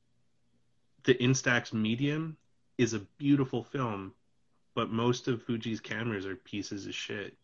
the 1.05 1.15
Instax 1.15 1.73
Medium 1.73 2.37
is 2.79 2.95
a 2.95 3.01
beautiful 3.19 3.63
film, 3.63 4.13
but 4.75 4.91
most 4.91 5.29
of 5.29 5.43
Fuji's 5.43 5.81
cameras 5.81 6.27
are 6.27 6.37
pieces 6.37 6.87
of 6.87 6.95
shit. 6.95 7.37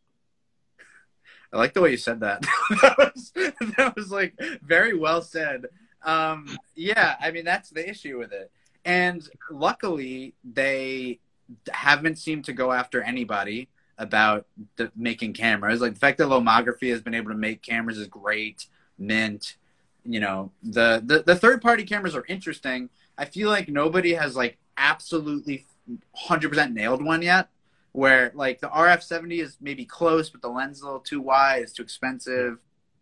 I 1.52 1.56
like 1.56 1.72
the 1.72 1.80
way 1.80 1.90
you 1.90 1.96
said 1.96 2.20
that. 2.20 2.42
that 2.82 2.98
was 2.98 3.32
that 3.76 3.94
was 3.96 4.10
like 4.10 4.38
very 4.62 4.96
well 4.96 5.22
said. 5.22 5.66
Um, 6.02 6.56
yeah, 6.74 7.16
I 7.20 7.30
mean 7.30 7.44
that's 7.44 7.70
the 7.70 7.88
issue 7.88 8.18
with 8.18 8.32
it. 8.32 8.50
And 8.84 9.26
luckily, 9.50 10.34
they 10.44 11.20
haven't 11.72 12.18
seemed 12.18 12.44
to 12.44 12.52
go 12.52 12.72
after 12.72 13.02
anybody 13.02 13.68
about 13.96 14.46
the, 14.76 14.92
making 14.94 15.32
cameras. 15.32 15.80
Like 15.80 15.94
the 15.94 16.00
fact 16.00 16.18
that 16.18 16.28
Lomography 16.28 16.90
has 16.90 17.00
been 17.00 17.14
able 17.14 17.30
to 17.30 17.36
make 17.36 17.62
cameras 17.62 17.98
is 17.98 18.06
great. 18.06 18.66
Mint, 18.98 19.56
you 20.04 20.20
know, 20.20 20.52
the 20.62 21.02
the, 21.04 21.22
the 21.22 21.36
third 21.36 21.62
party 21.62 21.84
cameras 21.84 22.14
are 22.14 22.26
interesting. 22.28 22.90
I 23.18 23.24
feel 23.24 23.50
like 23.50 23.68
nobody 23.68 24.14
has 24.14 24.36
like 24.36 24.56
absolutely 24.76 25.66
hundred 26.14 26.50
percent 26.50 26.72
nailed 26.72 27.02
one 27.02 27.22
yet 27.22 27.48
where 27.92 28.30
like 28.34 28.60
the 28.60 28.68
RF 28.68 29.02
seventy 29.02 29.40
is 29.40 29.56
maybe 29.60 29.84
close, 29.84 30.30
but 30.30 30.40
the 30.40 30.48
lens 30.48 30.78
is 30.78 30.82
a 30.82 30.86
little 30.86 31.00
too 31.00 31.20
wide, 31.20 31.62
it's 31.62 31.72
too 31.72 31.82
expensive. 31.82 32.58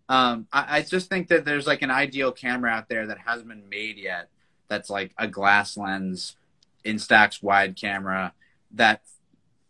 Um, 0.09 0.47
I, 0.53 0.79
I 0.79 0.83
just 0.83 1.09
think 1.09 1.29
that 1.29 1.45
there's 1.45 1.67
like 1.67 1.83
an 1.83 1.91
ideal 1.91 2.33
camera 2.33 2.71
out 2.71 2.89
there 2.89 3.07
that 3.07 3.19
hasn't 3.27 3.49
been 3.49 3.69
made 3.69 3.99
yet. 3.99 4.29
That's 4.69 4.89
like 4.89 5.13
a 5.19 5.29
glass 5.29 5.77
lens, 5.77 6.37
Instax 6.85 7.43
wide 7.43 7.77
camera 7.77 8.33
that 8.73 9.03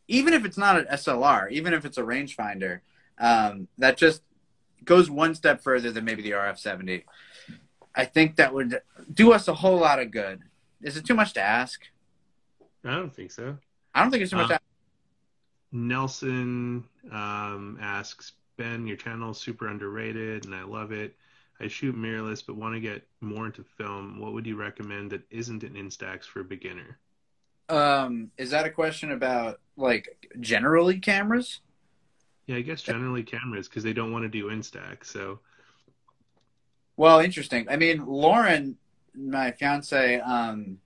even 0.08 0.32
if 0.32 0.44
it's 0.44 0.56
not 0.56 0.78
an 0.78 0.86
SLR, 0.92 1.50
even 1.50 1.74
if 1.74 1.84
it's 1.84 1.98
a 1.98 2.02
rangefinder, 2.02 2.80
um, 3.18 3.66
that 3.78 3.96
just 3.96 4.22
goes 4.84 5.10
one 5.10 5.34
step 5.34 5.62
further 5.62 5.90
than 5.90 6.04
maybe 6.04 6.22
the 6.22 6.30
RF 6.30 6.58
seventy. 6.58 7.04
I 7.96 8.04
think 8.04 8.36
that 8.36 8.52
would 8.52 8.80
do 9.12 9.32
us 9.32 9.48
a 9.48 9.54
whole 9.54 9.78
lot 9.78 9.98
of 9.98 10.10
good. 10.10 10.42
Is 10.82 10.96
it 10.96 11.06
too 11.06 11.14
much 11.14 11.32
to 11.34 11.40
ask? 11.40 11.80
I 12.84 12.94
don't 12.94 13.14
think 13.14 13.30
so. 13.30 13.56
I 13.94 14.02
don't 14.02 14.10
think 14.10 14.22
it's 14.22 14.30
too 14.30 14.36
much. 14.36 14.44
Uh, 14.44 14.48
to 14.48 14.54
ask. 14.54 14.62
Nelson 15.72 16.84
um, 17.10 17.78
asks 17.80 18.32
Ben, 18.56 18.86
your 18.86 18.96
channel 18.96 19.30
is 19.30 19.38
super 19.38 19.68
underrated, 19.68 20.44
and 20.44 20.54
I 20.54 20.62
love 20.62 20.92
it. 20.92 21.16
I 21.60 21.68
shoot 21.68 21.96
mirrorless, 21.96 22.44
but 22.46 22.56
want 22.56 22.74
to 22.74 22.80
get 22.80 23.06
more 23.20 23.46
into 23.46 23.64
film. 23.64 24.20
What 24.20 24.34
would 24.34 24.46
you 24.46 24.56
recommend 24.56 25.10
that 25.12 25.22
isn't 25.30 25.62
an 25.62 25.74
Instax 25.74 26.24
for 26.24 26.40
a 26.40 26.44
beginner? 26.44 26.98
Um, 27.68 28.30
is 28.36 28.50
that 28.50 28.66
a 28.66 28.70
question 28.70 29.12
about 29.12 29.60
like 29.76 30.30
generally 30.40 31.00
cameras? 31.00 31.60
Yeah, 32.46 32.56
I 32.56 32.60
guess 32.60 32.82
generally 32.82 33.22
cameras 33.22 33.68
because 33.68 33.82
they 33.82 33.92
don't 33.92 34.12
want 34.12 34.24
to 34.24 34.28
do 34.28 34.46
Instax. 34.46 35.06
So 35.06 35.40
Well, 36.96 37.20
interesting. 37.20 37.68
I 37.68 37.76
mean, 37.76 38.06
Lauren, 38.06 38.76
my 39.14 39.52
fiance, 39.52 40.20
um, 40.20 40.78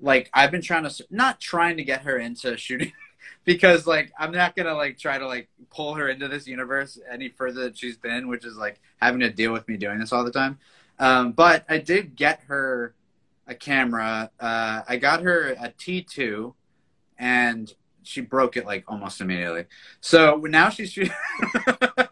like 0.00 0.30
I've 0.32 0.50
been 0.50 0.62
trying 0.62 0.88
to 0.88 1.06
not 1.10 1.40
trying 1.40 1.76
to 1.76 1.84
get 1.84 2.02
her 2.02 2.18
into 2.18 2.56
shooting 2.56 2.92
because 3.44 3.86
like 3.86 4.12
I'm 4.18 4.32
not 4.32 4.56
gonna 4.56 4.74
like 4.74 4.98
try 4.98 5.18
to 5.18 5.26
like 5.26 5.48
pull 5.70 5.94
her 5.94 6.08
into 6.08 6.28
this 6.28 6.46
universe 6.46 6.98
any 7.10 7.28
further 7.28 7.64
than 7.64 7.74
she's 7.74 7.96
been, 7.96 8.28
which 8.28 8.44
is 8.44 8.56
like 8.56 8.80
having 8.98 9.20
to 9.20 9.30
deal 9.30 9.52
with 9.52 9.66
me 9.68 9.76
doing 9.76 9.98
this 9.98 10.12
all 10.12 10.24
the 10.24 10.30
time. 10.30 10.58
Um, 10.98 11.32
but 11.32 11.64
I 11.68 11.78
did 11.78 12.16
get 12.16 12.40
her 12.48 12.94
a 13.46 13.54
camera. 13.54 14.30
Uh, 14.38 14.82
I 14.88 14.96
got 14.96 15.22
her 15.22 15.50
a 15.50 15.70
T2, 15.70 16.54
and 17.18 17.72
she 18.02 18.20
broke 18.20 18.56
it 18.56 18.66
like 18.66 18.84
almost 18.88 19.20
immediately. 19.20 19.66
So 20.00 20.36
now 20.48 20.70
she's 20.70 20.92
shooting. 20.92 21.12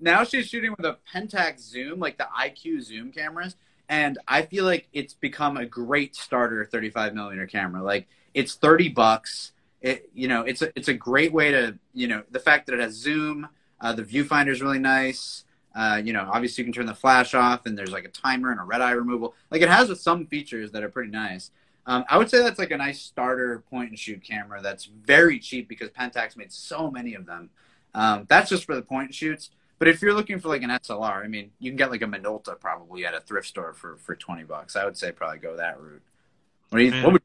now 0.00 0.24
she's 0.24 0.48
shooting 0.48 0.74
with 0.76 0.86
a 0.86 0.98
Pentax 1.12 1.60
zoom, 1.60 1.98
like 1.98 2.18
the 2.18 2.28
IQ 2.38 2.82
zoom 2.82 3.12
cameras, 3.12 3.56
and 3.88 4.18
I 4.26 4.42
feel 4.42 4.64
like 4.64 4.88
it's 4.92 5.14
become 5.14 5.56
a 5.56 5.66
great 5.66 6.16
starter 6.16 6.64
35 6.64 7.14
millimeter 7.14 7.46
camera. 7.46 7.82
Like 7.82 8.06
it's 8.32 8.54
30 8.54 8.90
bucks. 8.90 9.52
It 9.80 10.08
you 10.14 10.28
know 10.28 10.42
it's 10.42 10.62
a 10.62 10.72
it's 10.76 10.88
a 10.88 10.94
great 10.94 11.32
way 11.32 11.50
to 11.50 11.78
you 11.92 12.08
know 12.08 12.22
the 12.30 12.40
fact 12.40 12.66
that 12.66 12.74
it 12.74 12.80
has 12.80 12.94
zoom. 12.94 13.48
Uh, 13.80 13.92
the 13.92 14.02
viewfinder 14.02 14.48
is 14.48 14.62
really 14.62 14.78
nice. 14.78 15.44
Uh, 15.74 16.00
you 16.02 16.12
know, 16.12 16.28
obviously 16.32 16.62
you 16.62 16.66
can 16.66 16.72
turn 16.72 16.86
the 16.86 16.94
flash 16.94 17.34
off, 17.34 17.66
and 17.66 17.76
there's 17.76 17.90
like 17.90 18.04
a 18.04 18.08
timer 18.08 18.50
and 18.50 18.60
a 18.60 18.62
red 18.62 18.80
eye 18.80 18.92
removal. 18.92 19.34
Like 19.50 19.60
it 19.60 19.68
has 19.68 20.00
some 20.00 20.26
features 20.26 20.70
that 20.70 20.84
are 20.84 20.88
pretty 20.88 21.10
nice. 21.10 21.50
Um, 21.86 22.04
I 22.08 22.16
would 22.16 22.30
say 22.30 22.42
that's 22.42 22.58
like 22.58 22.70
a 22.70 22.76
nice 22.76 23.02
starter 23.02 23.62
point 23.68 23.90
and 23.90 23.98
shoot 23.98 24.22
camera 24.22 24.62
that's 24.62 24.86
very 24.86 25.38
cheap 25.38 25.68
because 25.68 25.90
Pentax 25.90 26.36
made 26.36 26.52
so 26.52 26.90
many 26.90 27.14
of 27.14 27.26
them. 27.26 27.50
Um, 27.94 28.24
that's 28.28 28.48
just 28.48 28.64
for 28.64 28.74
the 28.74 28.82
point 28.82 29.08
and 29.08 29.14
shoots. 29.14 29.50
But 29.78 29.88
if 29.88 30.00
you're 30.02 30.14
looking 30.14 30.38
for 30.38 30.48
like 30.48 30.62
an 30.62 30.70
SLR, 30.70 31.24
I 31.24 31.28
mean, 31.28 31.50
you 31.58 31.70
can 31.70 31.76
get 31.76 31.90
like 31.90 32.02
a 32.02 32.06
Minolta 32.06 32.58
probably 32.58 33.04
at 33.04 33.14
a 33.14 33.20
thrift 33.20 33.48
store 33.48 33.72
for, 33.72 33.96
for 33.96 34.14
20 34.14 34.44
bucks. 34.44 34.76
I 34.76 34.84
would 34.84 34.96
say 34.96 35.12
probably 35.12 35.38
go 35.38 35.56
that 35.56 35.80
route. 35.80 36.02
What 36.70 36.78
do 36.78 36.84
you, 36.84 36.94
I, 36.94 37.04
what 37.04 37.12
would, 37.14 37.22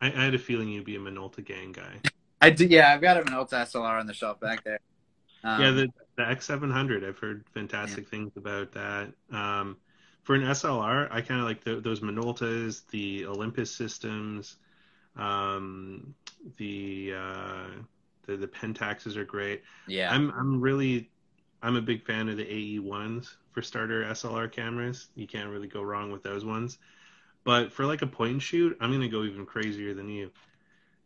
I, 0.00 0.06
I 0.08 0.24
had 0.24 0.34
a 0.34 0.38
feeling 0.38 0.68
you'd 0.68 0.84
be 0.84 0.96
a 0.96 1.00
Minolta 1.00 1.44
gang 1.44 1.72
guy. 1.72 2.00
I 2.40 2.50
did, 2.50 2.70
yeah, 2.70 2.92
I've 2.92 3.00
got 3.00 3.16
a 3.16 3.22
Minolta 3.22 3.54
SLR 3.64 4.00
on 4.00 4.06
the 4.06 4.14
shelf 4.14 4.40
back 4.40 4.64
there. 4.64 4.80
Um, 5.44 5.60
yeah, 5.60 5.70
the 5.70 5.88
the 6.16 6.22
X700. 6.22 7.06
I've 7.06 7.18
heard 7.18 7.44
fantastic 7.54 8.08
things 8.08 8.32
about 8.36 8.72
that. 8.72 9.12
Um, 9.32 9.76
for 10.22 10.34
an 10.34 10.42
SLR, 10.42 11.08
I 11.10 11.20
kind 11.22 11.40
of 11.40 11.46
like 11.46 11.64
the, 11.64 11.80
those 11.80 12.00
Minoltas, 12.00 12.82
the 12.90 13.26
Olympus 13.26 13.74
systems, 13.74 14.56
um, 15.16 16.14
the, 16.58 17.14
uh, 17.16 17.66
the 18.26 18.36
the 18.36 18.46
Pentaxes 18.46 19.16
are 19.16 19.24
great. 19.24 19.62
yeah. 19.86 20.12
I'm 20.12 20.30
I'm 20.32 20.60
really 20.60 21.10
I'm 21.62 21.76
a 21.76 21.82
big 21.82 22.04
fan 22.04 22.28
of 22.28 22.36
the 22.36 22.50
AE 22.50 22.78
ones 22.78 23.36
for 23.52 23.62
starter 23.62 24.04
SLR 24.04 24.50
cameras. 24.50 25.08
You 25.14 25.26
can't 25.26 25.50
really 25.50 25.68
go 25.68 25.82
wrong 25.82 26.10
with 26.10 26.22
those 26.22 26.44
ones. 26.44 26.78
But 27.44 27.72
for 27.72 27.86
like 27.86 28.02
a 28.02 28.06
point 28.06 28.32
and 28.32 28.42
shoot, 28.42 28.76
I'm 28.80 28.92
gonna 28.92 29.08
go 29.08 29.24
even 29.24 29.46
crazier 29.46 29.94
than 29.94 30.08
you. 30.08 30.30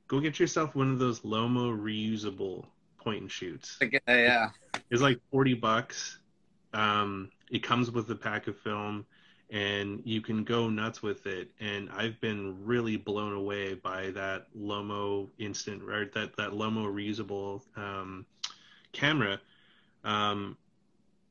Go 0.09 0.21
get 0.21 0.39
yourself 0.39 0.75
one 0.75 0.91
of 0.93 0.99
those 0.99 1.21
Lomo 1.21 1.77
reusable 1.77 2.67
point 2.99 3.23
and 3.23 3.31
shoots. 3.31 3.79
yeah. 4.09 4.51
It's 4.91 5.03
like 5.03 5.21
forty 5.31 5.55
bucks. 5.55 6.19
Um, 6.73 7.31
it 7.51 7.63
comes 7.63 7.91
with 7.91 8.11
a 8.11 8.17
pack 8.17 8.49
of 8.49 8.59
film, 8.59 9.07
and 9.51 10.03
you 10.05 10.21
can 10.21 10.43
go 10.43 10.69
nuts 10.69 11.03
with 11.03 11.27
it. 11.27 11.51
And 11.61 11.89
I've 11.91 12.21
been 12.21 12.65
really 12.65 12.97
blown 12.97 13.33
away 13.33 13.75
by 13.75 14.11
that 14.11 14.47
Lomo 14.57 15.29
instant 15.39 15.83
right? 15.83 16.13
that 16.15 16.37
that 16.37 16.51
Lomo 16.51 16.87
reusable 16.93 17.63
um, 17.77 18.27
camera. 18.93 19.41
Um, 20.05 20.57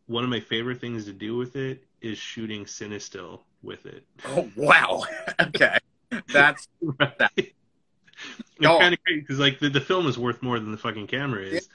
one 0.07 0.23
of 0.23 0.29
my 0.29 0.39
favorite 0.39 0.81
things 0.81 1.05
to 1.05 1.13
do 1.13 1.37
with 1.37 1.55
it 1.55 1.83
is 2.01 2.17
shooting 2.17 2.65
Cinestill 2.65 3.41
with 3.61 3.85
it. 3.85 4.03
Oh 4.25 4.49
wow. 4.55 5.03
okay. 5.41 5.77
That's 6.31 6.67
Right. 6.81 7.17
That- 7.17 7.31
Go 8.61 8.77
kind 8.79 8.93
of 8.93 9.03
crazy 9.03 9.21
because 9.21 9.39
like 9.39 9.59
the, 9.59 9.69
the 9.69 9.81
film 9.81 10.07
is 10.07 10.17
worth 10.17 10.41
more 10.41 10.59
than 10.59 10.71
the 10.71 10.77
fucking 10.77 11.07
camera 11.07 11.41
is. 11.43 11.67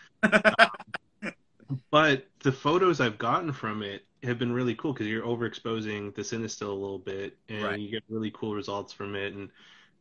But 1.90 2.26
the 2.42 2.52
photos 2.52 3.00
I've 3.00 3.18
gotten 3.18 3.52
from 3.52 3.82
it 3.82 4.04
have 4.22 4.38
been 4.38 4.52
really 4.52 4.74
cool 4.74 4.92
because 4.94 5.06
you're 5.06 5.24
overexposing 5.24 6.14
the 6.14 6.22
Cinestill 6.22 6.68
a 6.68 6.72
little 6.72 6.98
bit, 6.98 7.36
and 7.48 7.62
Right. 7.62 7.78
you 7.78 7.90
get 7.90 8.02
really 8.08 8.30
cool 8.32 8.54
results 8.54 8.92
from 8.92 9.14
it. 9.14 9.34
And 9.34 9.50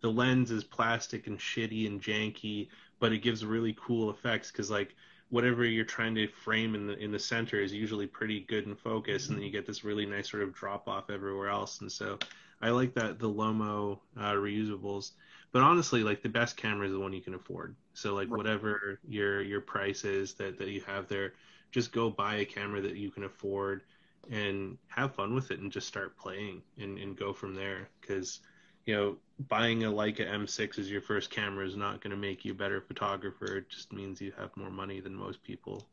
the 0.01 0.09
lens 0.09 0.49
is 0.51 0.63
plastic 0.63 1.27
and 1.27 1.37
shitty 1.37 1.87
and 1.87 2.01
janky, 2.01 2.69
but 2.99 3.11
it 3.11 3.19
gives 3.19 3.43
really 3.43 3.75
cool 3.79 4.09
effects 4.09 4.49
because 4.51 4.69
like 4.71 4.95
whatever 5.29 5.65
you're 5.65 5.85
trying 5.85 6.15
to 6.15 6.27
frame 6.27 6.75
in 6.75 6.87
the 6.87 6.97
in 6.97 7.11
the 7.11 7.19
center 7.19 7.59
is 7.59 7.73
usually 7.73 8.07
pretty 8.07 8.41
good 8.41 8.65
in 8.65 8.75
focus, 8.75 9.29
and 9.29 9.37
then 9.37 9.43
you 9.45 9.51
get 9.51 9.65
this 9.67 9.83
really 9.83 10.05
nice 10.05 10.29
sort 10.31 10.43
of 10.43 10.53
drop 10.53 10.87
off 10.87 11.09
everywhere 11.09 11.49
else. 11.49 11.81
And 11.81 11.91
so 11.91 12.19
I 12.61 12.69
like 12.69 12.93
that 12.95 13.19
the 13.19 13.29
Lomo 13.29 13.99
uh, 14.17 14.33
reusables. 14.33 15.11
But 15.51 15.63
honestly, 15.63 16.03
like 16.03 16.21
the 16.21 16.29
best 16.29 16.57
camera 16.57 16.87
is 16.87 16.93
the 16.93 16.99
one 16.99 17.13
you 17.13 17.21
can 17.21 17.33
afford. 17.35 17.75
So 17.93 18.13
like 18.15 18.29
Right. 18.29 18.35
whatever 18.35 18.99
your 19.07 19.41
your 19.41 19.61
price 19.61 20.03
is 20.05 20.33
that 20.35 20.57
that 20.59 20.69
you 20.69 20.81
have 20.81 21.07
there, 21.07 21.33
just 21.71 21.91
go 21.91 22.09
buy 22.09 22.35
a 22.37 22.45
camera 22.45 22.81
that 22.81 22.95
you 22.97 23.11
can 23.11 23.23
afford 23.23 23.83
and 24.29 24.77
have 24.87 25.15
fun 25.15 25.33
with 25.33 25.51
it 25.51 25.59
and 25.59 25.71
just 25.71 25.87
start 25.87 26.17
playing 26.17 26.61
and, 26.77 26.97
and 26.97 27.17
go 27.17 27.33
from 27.33 27.55
there 27.55 27.89
because 28.01 28.39
you 28.87 28.95
know 28.95 29.15
buying 29.47 29.83
a 29.83 29.91
leica 29.91 30.27
m6 30.27 30.79
as 30.79 30.89
your 30.89 31.01
first 31.01 31.29
camera 31.29 31.65
is 31.65 31.75
not 31.75 32.01
going 32.01 32.11
to 32.11 32.17
make 32.17 32.43
you 32.43 32.53
a 32.53 32.55
better 32.55 32.81
photographer 32.81 33.57
it 33.57 33.69
just 33.69 33.93
means 33.93 34.19
you 34.19 34.33
have 34.39 34.49
more 34.57 34.71
money 34.71 34.99
than 34.99 35.13
most 35.13 35.43
people 35.43 35.85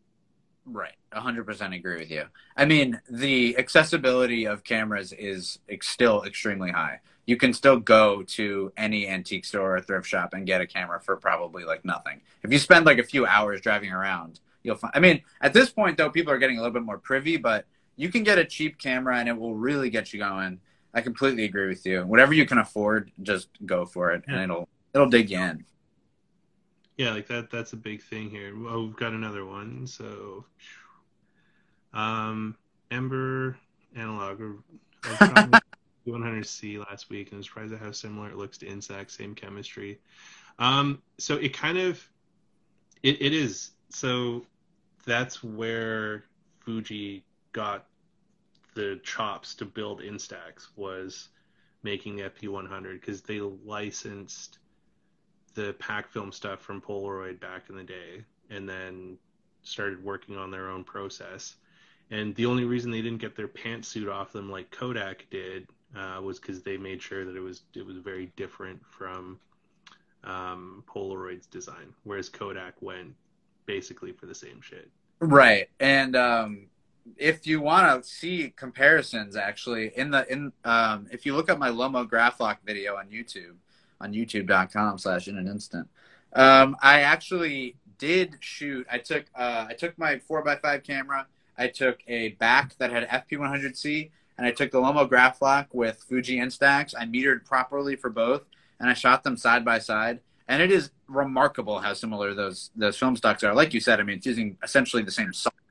Right, 0.67 0.95
hundred 1.13 1.45
percent 1.45 1.75
agree 1.75 1.99
with 1.99 2.11
you. 2.11 2.25
I 2.57 2.65
mean, 2.65 2.99
the 3.11 3.57
accessibility 3.59 4.47
of 4.47 4.65
cameras 4.65 5.13
is 5.13 5.59
ex- 5.69 5.89
still 5.89 6.23
extremely 6.23 6.71
high. 6.71 7.01
You 7.27 7.37
can 7.37 7.53
still 7.53 7.79
go 7.79 8.23
to 8.23 8.73
any 8.77 9.07
antique 9.07 9.45
store 9.45 9.77
or 9.77 9.81
thrift 9.83 10.07
shop 10.07 10.33
and 10.33 10.47
get 10.47 10.63
a 10.63 10.67
camera 10.67 11.01
for 11.01 11.17
probably 11.17 11.65
like 11.65 11.85
nothing. 11.85 12.23
If 12.43 12.51
you 12.51 12.59
spend 12.59 12.87
like 12.87 12.99
a 12.99 13.03
few 13.05 13.27
hours 13.27 13.61
driving 13.61 13.93
around, 13.93 14.41
you'll 14.63 14.77
find. 14.77 14.93
I 14.95 15.01
mean, 15.01 15.21
at 15.43 15.53
this 15.53 15.69
point 15.69 15.99
though, 15.99 16.11
people 16.11 16.33
are 16.33 16.39
getting 16.39 16.57
a 16.57 16.61
little 16.63 16.73
bit 16.73 16.83
more 16.83 16.99
privy, 16.99 17.37
but 17.37 17.67
you 17.97 18.09
can 18.09 18.23
get 18.23 18.39
a 18.39 18.45
cheap 18.45 18.79
camera 18.79 19.19
and 19.19 19.29
it 19.29 19.37
will 19.37 19.55
really 19.55 19.91
get 19.91 20.15
you 20.15 20.19
going. 20.19 20.61
I 20.95 21.01
completely 21.01 21.45
agree 21.45 21.67
with 21.69 21.85
you. 21.85 22.07
Whatever 22.07 22.33
you 22.35 22.47
can 22.47 22.59
afford, 22.59 23.11
just 23.23 23.49
go 23.67 23.85
for 23.85 24.13
it, 24.13 24.25
and 24.29 24.37
Yeah. 24.37 24.45
it'll 24.45 24.69
it'll 24.95 25.09
dig 25.09 25.31
you 25.31 25.41
in. 25.41 25.65
yeah 26.97 27.11
like 27.13 27.27
that 27.27 27.51
that's 27.51 27.73
a 27.73 27.77
big 27.77 28.01
thing 28.01 28.31
here 28.31 28.55
oh 28.69 28.85
we've 28.85 28.97
got 28.97 29.13
another 29.13 29.45
one 29.45 29.85
so 29.85 30.45
um 31.93 32.57
ember 32.91 33.57
analog 33.97 34.41
I 35.05 35.09
was 35.09 35.19
100C 36.07 36.79
last 36.91 37.11
week 37.11 37.31
and 37.31 37.39
was 37.39 37.47
surprised 37.47 37.73
at 37.73 37.81
how 37.81 37.93
similar 37.93 38.29
it 38.31 38.37
looks 38.37 38.59
to 38.59 38.67
Instax, 38.67 39.11
same 39.13 39.35
chemistry. 39.35 40.01
Um, 40.59 41.03
so 41.19 41.37
it 41.37 41.53
kind 41.53 41.77
of, 41.79 42.03
it, 43.03 43.21
it 43.21 43.33
is. 43.35 43.73
So 43.91 44.47
that's 45.07 45.43
where 45.45 46.25
Fuji 46.61 47.25
got 47.53 47.87
the 48.75 49.01
chops 49.03 49.55
to 49.57 49.65
build 49.65 50.01
Instax 50.01 50.69
was 50.77 51.29
making 51.83 52.17
the 52.17 52.23
FP100 52.25 53.01
because 53.01 53.23
they 53.23 53.41
licensed 53.41 54.59
the 55.55 55.75
pack 55.79 56.11
film 56.11 56.33
stuff 56.33 56.61
from 56.61 56.81
Polaroid 56.81 57.41
back 57.41 57.69
in 57.69 57.77
the 57.77 57.85
day 57.85 58.25
and 58.51 58.69
then 58.69 59.17
started 59.63 60.03
working 60.03 60.37
on 60.37 60.51
their 60.51 60.69
own 60.69 60.85
process. 60.85 61.57
And 62.11 62.35
the 62.35 62.47
only 62.47 62.65
reason 62.65 62.91
they 62.91 63.03
didn't 63.03 63.21
get 63.21 63.37
their 63.37 63.49
pantsuit 63.49 64.13
off 64.13 64.33
them 64.33 64.51
like 64.51 64.71
Kodak 64.71 65.27
did 65.31 65.69
uh, 65.97 66.21
was 66.21 66.39
because 66.39 66.63
they 66.63 66.77
made 66.77 67.01
sure 67.01 67.25
that 67.25 67.37
it 67.37 67.41
was 67.41 67.63
it 67.75 67.87
was 67.87 67.97
very 67.97 68.33
different 68.37 68.85
from 68.87 69.39
um, 70.25 70.83
Polaroid's 70.87 71.47
design, 71.47 71.95
whereas 72.03 72.29
Kodak 72.29 72.75
went 72.81 73.15
basically 73.67 74.13
for 74.13 74.27
the 74.27 74.35
same 74.35 74.61
shit. 74.61 74.91
Right. 75.21 75.69
And 75.81 76.17
um, 76.17 76.67
if 77.17 77.47
you 77.47 77.61
want 77.61 78.03
to 78.03 78.09
see 78.09 78.53
comparisons, 78.57 79.37
actually, 79.37 79.93
in 79.97 80.11
the 80.11 80.31
in 80.31 80.53
um, 80.65 81.07
if 81.11 81.27
you 81.27 81.35
look 81.35 81.51
up 81.51 81.59
my 81.59 81.71
Lomograflok 81.71 82.59
video 82.65 82.97
on 82.97 83.09
YouTube, 83.09 83.57
on 84.01 84.13
YouTube.com 84.13 84.99
slash 84.99 85.29
in 85.29 85.39
an 85.39 85.47
instant, 85.47 85.89
um, 86.33 86.77
I 86.83 87.01
actually 87.01 87.77
did 87.99 88.37
shoot. 88.41 88.87
I 88.91 88.99
took 88.99 89.27
uh, 89.35 89.67
I 89.69 89.75
took 89.75 89.99
my 89.99 90.19
four 90.19 90.47
x 90.49 90.61
five 90.63 90.83
camera. 90.83 91.27
I 91.57 91.69
took 91.69 92.01
a 92.09 92.31
back 92.31 92.77
that 92.79 92.91
had 92.91 93.09
FP100C, 93.09 94.11
and 94.37 94.47
I 94.47 94.51
took 94.51 94.73
the 94.73 94.81
Lomograflok 94.81 95.69
with 95.73 96.05
Fuji 96.09 96.39
Instax. 96.39 96.95
I 96.99 97.05
metered 97.05 97.45
properly 97.45 97.97
for 97.97 98.11
both, 98.11 98.43
and 98.81 98.91
I 98.91 98.95
shot 98.95 99.23
them 99.23 99.37
side 99.37 99.65
by 99.65 99.79
side. 99.79 100.21
And 100.49 100.61
it 100.61 100.71
is 100.71 100.91
remarkable 101.07 101.79
how 101.79 101.95
similar 101.95 102.35
those 102.35 102.71
those 102.75 102.97
film 102.97 103.17
stocks 103.17 103.45
are. 103.45 103.55
Like 103.55 103.75
you 103.75 103.81
said, 103.81 104.01
I 104.01 104.03
mean, 104.03 104.17
it's 104.17 104.27
using 104.27 104.59
essentially 104.63 105.03
the 105.03 105.13
same 105.13 105.33
software. 105.33 105.64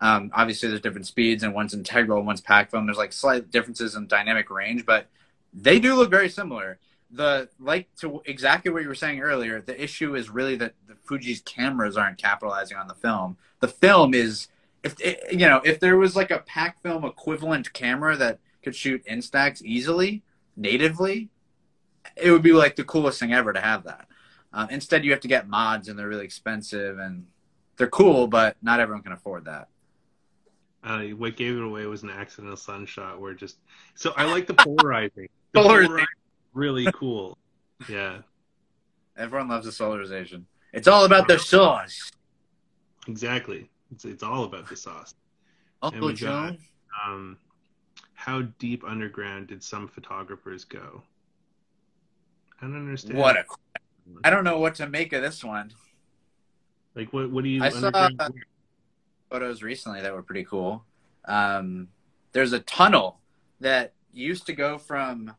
Um, 0.00 0.30
obviously, 0.34 0.68
there's 0.68 0.80
different 0.80 1.06
speeds, 1.06 1.42
and 1.42 1.54
one's 1.54 1.74
integral, 1.74 2.18
and 2.18 2.26
one's 2.26 2.40
pack 2.40 2.70
film. 2.70 2.86
There's 2.86 2.98
like 2.98 3.12
slight 3.12 3.50
differences 3.50 3.96
in 3.96 4.06
dynamic 4.06 4.50
range, 4.50 4.86
but 4.86 5.06
they 5.52 5.80
do 5.80 5.94
look 5.94 6.10
very 6.10 6.28
similar. 6.28 6.78
The 7.10 7.48
like 7.58 7.88
to 7.96 8.22
exactly 8.26 8.70
what 8.70 8.82
you 8.82 8.88
were 8.88 8.94
saying 8.94 9.20
earlier. 9.20 9.60
The 9.60 9.82
issue 9.82 10.14
is 10.14 10.28
really 10.28 10.56
that 10.56 10.74
the 10.86 10.94
Fuji's 10.94 11.40
cameras 11.40 11.96
aren't 11.96 12.18
capitalizing 12.18 12.76
on 12.76 12.86
the 12.86 12.94
film. 12.94 13.38
The 13.60 13.68
film 13.68 14.14
is, 14.14 14.48
if 14.84 14.94
you 15.32 15.48
know, 15.48 15.60
if 15.64 15.80
there 15.80 15.96
was 15.96 16.14
like 16.14 16.30
a 16.30 16.40
pack 16.40 16.80
film 16.82 17.04
equivalent 17.04 17.72
camera 17.72 18.16
that 18.16 18.38
could 18.62 18.76
shoot 18.76 19.04
Instax 19.06 19.62
easily 19.62 20.22
natively, 20.56 21.30
it 22.16 22.30
would 22.30 22.42
be 22.42 22.52
like 22.52 22.76
the 22.76 22.84
coolest 22.84 23.18
thing 23.18 23.32
ever 23.32 23.52
to 23.52 23.60
have 23.60 23.84
that. 23.84 24.06
Uh, 24.52 24.66
instead, 24.70 25.04
you 25.04 25.10
have 25.10 25.20
to 25.20 25.28
get 25.28 25.48
mods, 25.48 25.88
and 25.88 25.98
they're 25.98 26.08
really 26.08 26.24
expensive, 26.24 26.98
and 26.98 27.26
they're 27.76 27.86
cool, 27.88 28.26
but 28.26 28.56
not 28.62 28.80
everyone 28.80 29.02
can 29.02 29.12
afford 29.12 29.44
that. 29.46 29.68
Uh, 30.84 31.00
what 31.16 31.36
gave 31.36 31.56
it 31.56 31.62
away 31.62 31.86
was 31.86 32.02
an 32.04 32.10
accidental 32.10 32.56
sunshot 32.56 33.20
where 33.20 33.34
just 33.34 33.58
so 33.94 34.12
I 34.16 34.24
like 34.24 34.46
the 34.46 34.54
polarizing. 34.54 35.28
The 35.52 35.60
Polarizing. 35.62 35.86
polarizing 35.88 36.06
really 36.54 36.86
cool. 36.92 37.36
Yeah, 37.88 38.18
Everyone 39.16 39.48
loves 39.48 39.66
the 39.66 39.72
solarization. 39.72 40.44
It's 40.72 40.86
all 40.88 41.04
about 41.04 41.26
the 41.28 41.38
sauce. 41.38 42.10
exactly. 43.08 43.68
It's 43.90 44.04
it's 44.04 44.22
all 44.22 44.44
about 44.44 44.68
the 44.68 44.76
sauce. 44.76 45.14
Uncle 45.82 46.08
got- 46.10 46.16
Joe. 46.16 46.56
Um, 47.06 47.36
how 48.14 48.42
deep 48.58 48.82
underground 48.84 49.46
did 49.48 49.62
some 49.62 49.86
photographers 49.88 50.64
go? 50.64 51.02
I 52.60 52.66
don't 52.66 52.76
understand. 52.76 53.18
What 53.18 53.36
a. 53.36 53.44
I 54.24 54.30
don't 54.30 54.42
know 54.44 54.58
what 54.58 54.74
to 54.76 54.88
make 54.88 55.12
of 55.12 55.22
this 55.22 55.42
one. 55.44 55.72
like 56.94 57.12
what? 57.12 57.30
What 57.30 57.44
do 57.44 57.50
you? 57.50 57.62
I 57.62 57.68
saw- 57.68 57.90
Photos 59.30 59.62
recently 59.62 60.00
that 60.00 60.12
were 60.14 60.22
pretty 60.22 60.44
cool. 60.44 60.84
Um, 61.24 61.88
there's 62.32 62.52
a 62.52 62.60
tunnel 62.60 63.20
that 63.60 63.92
used 64.12 64.46
to 64.46 64.52
go 64.52 64.78
from 64.78 65.34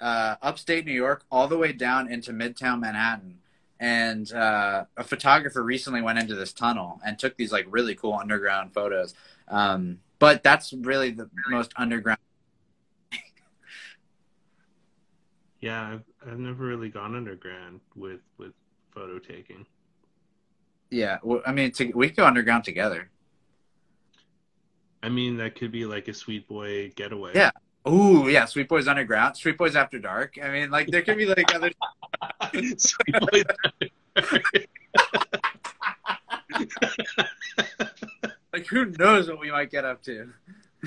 uh, 0.00 0.36
upstate 0.42 0.86
New 0.86 0.92
York 0.92 1.24
all 1.30 1.46
the 1.46 1.58
way 1.58 1.72
down 1.72 2.10
into 2.10 2.32
Midtown 2.32 2.80
Manhattan. 2.80 3.38
And 3.78 4.30
uh, 4.32 4.84
a 4.96 5.04
photographer 5.04 5.62
recently 5.62 6.02
went 6.02 6.18
into 6.18 6.34
this 6.34 6.52
tunnel 6.52 7.00
and 7.04 7.18
took 7.18 7.36
these 7.36 7.52
like 7.52 7.66
really 7.68 7.94
cool 7.94 8.14
underground 8.14 8.74
photos. 8.74 9.14
Um, 9.48 10.00
but 10.18 10.42
that's 10.42 10.72
really 10.72 11.10
the 11.10 11.30
most 11.48 11.72
underground. 11.76 12.18
Yeah, 15.60 15.88
I've, 15.92 16.02
I've 16.26 16.38
never 16.38 16.64
really 16.64 16.88
gone 16.88 17.14
underground 17.14 17.80
with 17.94 18.20
with 18.38 18.52
photo 18.94 19.18
taking. 19.18 19.66
Yeah, 20.90 21.18
well, 21.22 21.42
I 21.46 21.52
mean, 21.52 21.70
to, 21.72 21.92
we 21.92 22.08
could 22.08 22.16
go 22.16 22.26
underground 22.26 22.64
together. 22.64 23.10
I 25.02 25.08
mean, 25.08 25.38
that 25.38 25.54
could 25.54 25.72
be 25.72 25.86
like 25.86 26.08
a 26.08 26.14
sweet 26.14 26.46
boy 26.48 26.92
getaway. 26.94 27.32
Yeah. 27.34 27.50
Oh 27.86 28.28
yeah, 28.28 28.44
Sweet 28.44 28.68
Boys 28.68 28.86
Underground, 28.86 29.36
Sweet 29.36 29.56
Boys 29.56 29.74
After 29.74 29.98
Dark. 29.98 30.38
I 30.42 30.50
mean, 30.50 30.70
like 30.70 30.88
there 30.88 31.00
could 31.00 31.16
be 31.16 31.24
like 31.24 31.54
other. 31.54 31.70
sweet 32.76 33.16
boy. 33.20 33.42
Like 38.52 38.66
who 38.66 38.86
knows 38.86 39.28
what 39.28 39.38
we 39.40 39.50
might 39.50 39.70
get 39.70 39.84
up 39.84 40.02
to? 40.04 40.30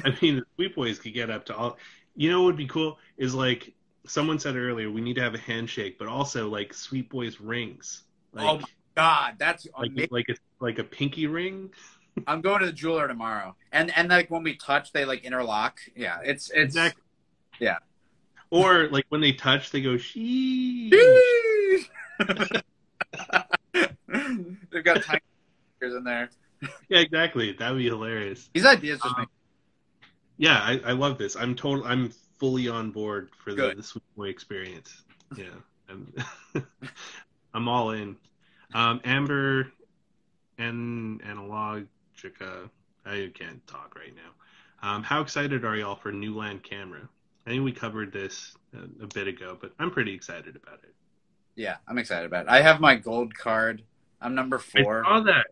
I 0.04 0.16
mean, 0.22 0.38
the 0.38 0.44
Sweet 0.56 0.76
Boys 0.76 1.00
could 1.00 1.14
get 1.14 1.30
up 1.30 1.46
to 1.46 1.56
all. 1.56 1.78
You 2.16 2.30
know 2.30 2.42
what 2.42 2.48
would 2.48 2.58
be 2.58 2.68
cool 2.68 3.00
is 3.18 3.34
like 3.34 3.74
someone 4.06 4.38
said 4.38 4.56
earlier, 4.56 4.92
we 4.92 5.02
need 5.02 5.16
to 5.16 5.22
have 5.22 5.34
a 5.34 5.40
handshake, 5.40 5.98
but 5.98 6.08
also 6.08 6.50
like 6.50 6.74
Sweet 6.74 7.10
Boys 7.10 7.40
rings, 7.40 8.04
like 8.34 8.46
oh 8.46 8.58
my 8.60 8.68
god, 8.96 9.36
that's 9.38 9.68
like 9.78 9.92
amazing. 9.92 10.10
like 10.12 10.30
a 10.30 10.36
like 10.60 10.80
a 10.80 10.84
pinky 10.84 11.28
ring. 11.28 11.72
I'm 12.28 12.42
going 12.42 12.60
to 12.60 12.66
the 12.68 12.72
jeweler 12.74 13.08
tomorrow, 13.08 13.56
and 13.72 13.96
and 13.98 14.10
like 14.10 14.30
when 14.30 14.44
we 14.44 14.56
touch, 14.56 14.92
they 14.92 15.06
like 15.06 15.24
interlock. 15.24 15.80
Yeah, 15.96 16.20
it's 16.24 16.50
it's. 16.50 16.76
Exactly. 16.76 17.02
Yeah. 17.60 17.78
Or 18.50 18.88
like 18.90 19.06
when 19.10 19.22
they 19.22 19.32
touch, 19.34 19.72
they 19.72 19.82
go 19.82 19.98
she. 19.98 20.90
They've 24.72 24.84
got 24.84 25.02
tiny 25.04 25.22
fingers 25.80 25.96
in 25.98 26.04
there. 26.04 26.30
yeah, 26.90 27.00
exactly. 27.00 27.54
That 27.54 27.72
would 27.72 27.80
be 27.80 27.86
hilarious. 27.86 28.50
These 28.54 28.66
ideas 28.66 29.00
just 29.02 29.16
Um, 29.16 29.22
make 29.22 29.30
Yeah, 30.38 30.60
I, 30.60 30.82
I 30.86 30.92
love 30.92 31.18
this. 31.18 31.36
I'm 31.36 31.56
total. 31.56 31.86
I'm 31.86 32.12
fully 32.40 32.68
on 32.70 32.92
board 32.92 33.30
for 33.44 33.54
the, 33.54 33.74
the 33.76 33.84
Sweet 33.84 34.04
Boy 34.16 34.28
experience. 34.30 35.04
Yeah, 35.36 35.46
I'm, 35.90 36.14
I'm 37.54 37.68
all 37.68 37.92
in. 37.92 38.18
Um, 38.74 39.02
Amber 39.04 39.72
and 40.58 41.22
Analogica. 42.24 42.70
I 43.06 43.32
can't 43.34 43.66
talk 43.68 43.96
right 43.96 44.14
now. 44.16 44.88
Um, 44.88 45.04
how 45.04 45.22
excited 45.22 45.64
are 45.66 45.76
y'all 45.76 45.96
for 45.96 46.12
Newland 46.12 46.64
camera? 46.64 47.08
I 47.46 47.52
think 47.52 47.64
we 47.64 47.72
covered 47.72 48.12
this 48.14 48.54
a, 48.74 49.04
a 49.04 49.08
bit 49.08 49.28
ago, 49.28 49.58
but 49.60 49.74
I'm 49.80 49.92
pretty 49.92 50.14
excited 50.14 50.56
about 50.56 50.80
it. 50.84 50.94
yeah, 51.56 51.78
I'm 51.88 51.98
excited 51.98 52.26
about 52.26 52.46
it. 52.46 52.50
I 52.50 52.62
have 52.62 52.80
my 52.80 52.96
gold 52.96 53.36
card. 53.36 53.84
I'm 54.22 54.36
number 54.36 54.58
four. 54.58 55.06
I 55.06 55.10
saw 55.20 55.24
that. 55.24 55.46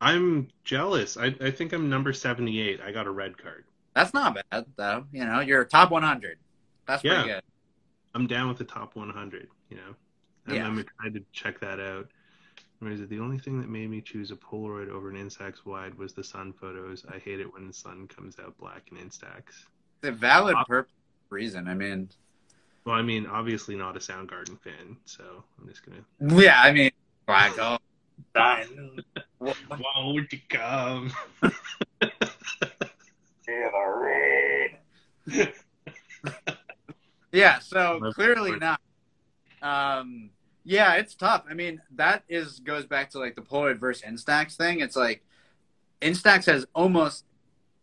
I'm 0.00 0.48
jealous. 0.64 1.16
I, 1.16 1.34
I 1.40 1.50
think 1.50 1.72
I'm 1.72 1.88
number 1.88 2.12
78. 2.12 2.80
I 2.80 2.90
got 2.92 3.06
a 3.06 3.10
red 3.10 3.36
card. 3.38 3.64
That's 3.94 4.12
not 4.12 4.36
bad 4.50 4.66
though. 4.76 5.06
You 5.12 5.24
know, 5.24 5.40
you're 5.40 5.64
top 5.64 5.90
100. 5.90 6.38
That's 6.86 7.02
pretty 7.02 7.16
Yeah. 7.16 7.34
good. 7.36 7.42
I'm 8.14 8.26
down 8.26 8.48
with 8.48 8.58
the 8.58 8.64
top 8.64 8.96
100. 8.96 9.48
You 9.70 9.76
know, 9.76 9.94
I'm, 10.46 10.54
Yeah. 10.54 10.66
I'm 10.66 10.78
excited 10.78 11.14
to 11.14 11.24
check 11.32 11.60
that 11.60 11.80
out. 11.80 12.08
Where 12.84 12.92
is 12.92 13.00
it? 13.00 13.08
The 13.08 13.18
only 13.18 13.38
thing 13.38 13.58
that 13.62 13.70
made 13.70 13.88
me 13.88 14.02
choose 14.02 14.30
a 14.30 14.36
Polaroid 14.36 14.90
over 14.90 15.08
an 15.08 15.16
Instax 15.16 15.64
wide 15.64 15.94
was 15.94 16.12
the 16.12 16.22
sun 16.22 16.52
photos. 16.52 17.06
I 17.10 17.18
hate 17.18 17.40
it 17.40 17.50
when 17.50 17.66
the 17.66 17.72
sun 17.72 18.06
comes 18.08 18.38
out 18.38 18.58
black 18.58 18.82
in 18.92 18.98
Instax. 18.98 19.44
It's 20.02 20.08
a 20.08 20.12
valid 20.12 20.54
Uh, 20.54 20.64
purpose 20.64 20.92
reason. 21.30 21.66
I 21.66 21.72
mean, 21.72 22.10
Well, 22.84 22.94
I 22.94 23.00
mean, 23.00 23.24
obviously 23.26 23.74
not 23.74 23.96
a 23.96 24.00
Soundgarden 24.00 24.60
fan, 24.60 24.98
so 25.06 25.42
I'm 25.58 25.66
just 25.66 25.80
gonna. 25.86 26.04
yeah, 26.42 26.60
I 26.60 26.72
mean, 26.72 26.90
black. 27.26 27.54
Oh, 27.58 27.78
dying. 28.34 28.98
Won't 29.38 30.30
you 30.30 30.40
come? 30.50 31.10
Yeah, 37.32 37.58
so 37.60 38.12
clearly 38.12 38.56
not. 38.58 38.80
Um, 39.62 40.30
yeah, 40.64 40.94
it's 40.94 41.14
tough. 41.14 41.44
I 41.48 41.54
mean, 41.54 41.80
that 41.96 42.24
is 42.28 42.60
goes 42.60 42.86
back 42.86 43.10
to 43.10 43.18
like 43.18 43.36
the 43.36 43.42
Polaroid 43.42 43.78
versus 43.78 44.02
Instax 44.08 44.56
thing. 44.56 44.80
It's 44.80 44.96
like 44.96 45.22
Instax 46.00 46.46
has 46.46 46.66
almost, 46.74 47.24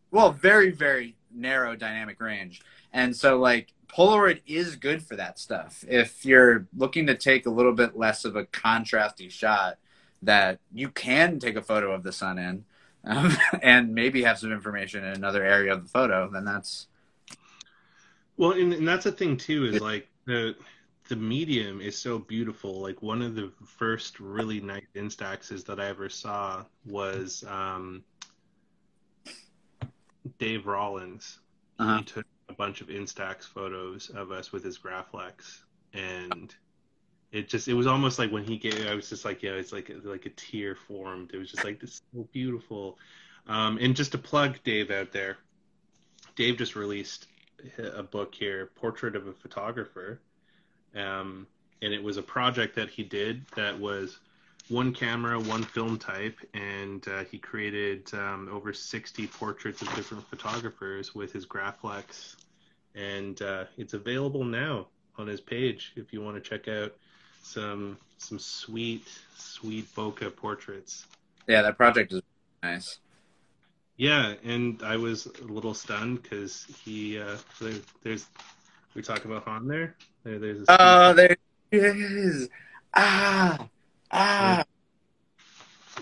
well, 0.09 0.32
very 0.32 0.71
very 0.71 1.15
narrow 1.34 1.75
dynamic 1.75 2.19
range, 2.19 2.61
and 2.91 3.15
so 3.15 3.38
like 3.38 3.73
Polaroid 3.88 4.41
is 4.47 4.75
good 4.75 5.03
for 5.03 5.15
that 5.15 5.38
stuff. 5.38 5.84
If 5.88 6.25
you're 6.25 6.67
looking 6.75 7.07
to 7.07 7.15
take 7.15 7.45
a 7.45 7.49
little 7.49 7.73
bit 7.73 7.97
less 7.97 8.25
of 8.25 8.36
a 8.36 8.45
contrasty 8.45 9.29
shot, 9.29 9.77
that 10.21 10.59
you 10.73 10.89
can 10.89 11.39
take 11.39 11.55
a 11.55 11.61
photo 11.61 11.91
of 11.91 12.03
the 12.03 12.11
sun 12.11 12.38
in, 12.38 12.65
um, 13.03 13.36
and 13.61 13.93
maybe 13.93 14.23
have 14.23 14.39
some 14.39 14.51
information 14.51 15.03
in 15.03 15.13
another 15.13 15.43
area 15.43 15.73
of 15.73 15.84
the 15.84 15.89
photo, 15.89 16.29
then 16.29 16.45
that's 16.45 16.88
Well, 18.38 18.51
and, 18.51 18.73
and 18.73 18.88
that's 18.88 19.03
the 19.03 19.11
thing 19.11 19.38
too 19.38 19.65
is 19.65 19.82
like 19.82 20.07
the 20.25 20.55
the 21.12 21.18
medium 21.18 21.82
is 21.82 21.97
so 21.97 22.18
beautiful. 22.18 22.80
Like 22.80 23.01
one 23.01 23.22
of 23.22 23.36
the 23.36 23.51
first 23.66 24.22
really 24.22 24.62
nice 24.62 24.86
Instaxes 24.95 25.66
that 25.66 25.78
I 25.78 25.88
ever 25.88 26.07
saw 26.07 26.64
was 26.86 27.43
um, 27.49 28.05
Dave 30.39 30.68
Rollins. 30.68 31.39
Uh-huh. 31.80 31.97
He 31.97 32.03
took 32.05 32.26
a 32.47 32.53
bunch 32.53 32.80
of 32.80 32.88
Instax 32.88 33.43
photos 33.43 34.09
of 34.12 34.32
us 34.32 34.53
with 34.53 34.64
his 34.64 34.80
Graflex, 34.80 35.64
and 35.93 36.55
it 37.34 37.49
just 37.49 37.68
it 37.68 37.74
was 37.74 37.88
almost 37.88 38.18
like 38.18 38.32
when 38.32 38.45
he 38.45 38.55
gave. 38.55 38.88
I 38.88 38.95
was 38.95 39.09
just 39.09 39.26
like, 39.26 39.43
yeah, 39.43 39.51
it's 39.51 39.74
like 39.74 39.91
like 40.05 40.26
a 40.26 40.30
tear 40.30 40.76
formed. 40.76 41.32
It 41.34 41.39
was 41.39 41.51
just 41.51 41.66
like 41.66 41.82
this 41.82 41.95
is 41.95 42.01
so 42.16 42.26
beautiful. 42.32 42.97
Um, 43.47 43.78
and 43.82 43.97
just 43.97 44.14
to 44.14 44.18
plug 44.18 44.64
Dave 44.64 44.91
out 44.91 45.12
there, 45.12 45.39
Dave 46.38 46.57
just 46.57 46.78
released 46.78 47.28
a 47.78 48.01
book 48.01 48.34
here, 48.34 48.72
Portrait 48.76 49.18
of 49.18 49.28
a 49.28 49.34
Photographer. 49.34 50.22
Um, 50.95 51.47
and 51.81 51.93
it 51.93 52.03
was 52.03 52.17
a 52.17 52.21
project 52.21 52.75
that 52.75 52.89
he 52.89 53.03
did 53.03 53.45
that 53.55 53.79
was 53.79 54.19
one 54.69 54.93
camera, 54.93 55.39
one 55.39 55.63
film 55.63 55.97
type, 55.97 56.37
and 56.53 57.05
uh, 57.07 57.23
he 57.25 57.37
created 57.37 58.09
um, 58.13 58.49
over 58.51 58.71
60 58.71 59.27
portraits 59.27 59.81
of 59.81 59.93
different 59.95 60.25
photographers 60.29 61.13
with 61.13 61.33
his 61.33 61.45
Graflex. 61.45 62.35
And 62.95 63.41
uh, 63.41 63.65
it's 63.77 63.93
available 63.93 64.43
now 64.43 64.87
on 65.17 65.27
his 65.27 65.41
page 65.41 65.93
if 65.95 66.13
you 66.13 66.21
want 66.21 66.41
to 66.41 66.41
check 66.41 66.67
out 66.67 66.95
some 67.43 67.97
some 68.17 68.37
sweet, 68.37 69.07
sweet 69.35 69.93
bokeh 69.95 70.35
portraits. 70.35 71.07
yeah, 71.47 71.63
that 71.63 71.75
project 71.75 72.13
is 72.13 72.21
nice. 72.61 72.99
Yeah, 73.97 74.35
and 74.43 74.81
I 74.83 74.97
was 74.97 75.25
a 75.25 75.43
little 75.45 75.73
stunned 75.73 76.21
because 76.21 76.65
he 76.83 77.19
uh, 77.19 77.37
there, 77.59 77.73
there's 78.03 78.27
we 78.93 79.01
talk 79.01 79.25
about 79.25 79.43
Han 79.45 79.67
there. 79.67 79.95
there 80.23 80.39
there's 80.39 80.61
a 80.61 80.65
Oh, 80.69 81.13
there 81.13 81.35
it 81.71 81.83
is. 81.95 82.49
Ah, 82.93 83.67
ah. 84.11 84.63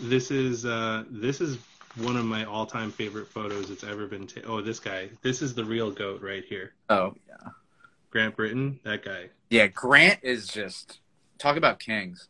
this 0.01 0.31
is 0.31 0.65
uh, 0.65 1.03
this 1.09 1.41
is 1.41 1.59
one 1.95 2.15
of 2.15 2.25
my 2.25 2.45
all-time 2.45 2.91
favorite 2.91 3.27
photos 3.27 3.69
that's 3.69 3.83
ever 3.83 4.07
been 4.07 4.25
taken. 4.25 4.49
Oh, 4.49 4.61
this 4.61 4.79
guy. 4.79 5.09
This 5.21 5.41
is 5.41 5.53
the 5.53 5.65
real 5.65 5.91
goat 5.91 6.21
right 6.21 6.43
here. 6.45 6.73
Oh, 6.89 7.13
yeah. 7.27 7.49
Grant 8.09 8.35
Brittain, 8.35 8.81
that 8.83 9.03
guy. 9.03 9.29
Yeah, 9.49 9.67
Grant 9.67 10.19
is 10.23 10.47
just 10.47 10.99
talk 11.37 11.57
about 11.57 11.79
kings. 11.79 12.29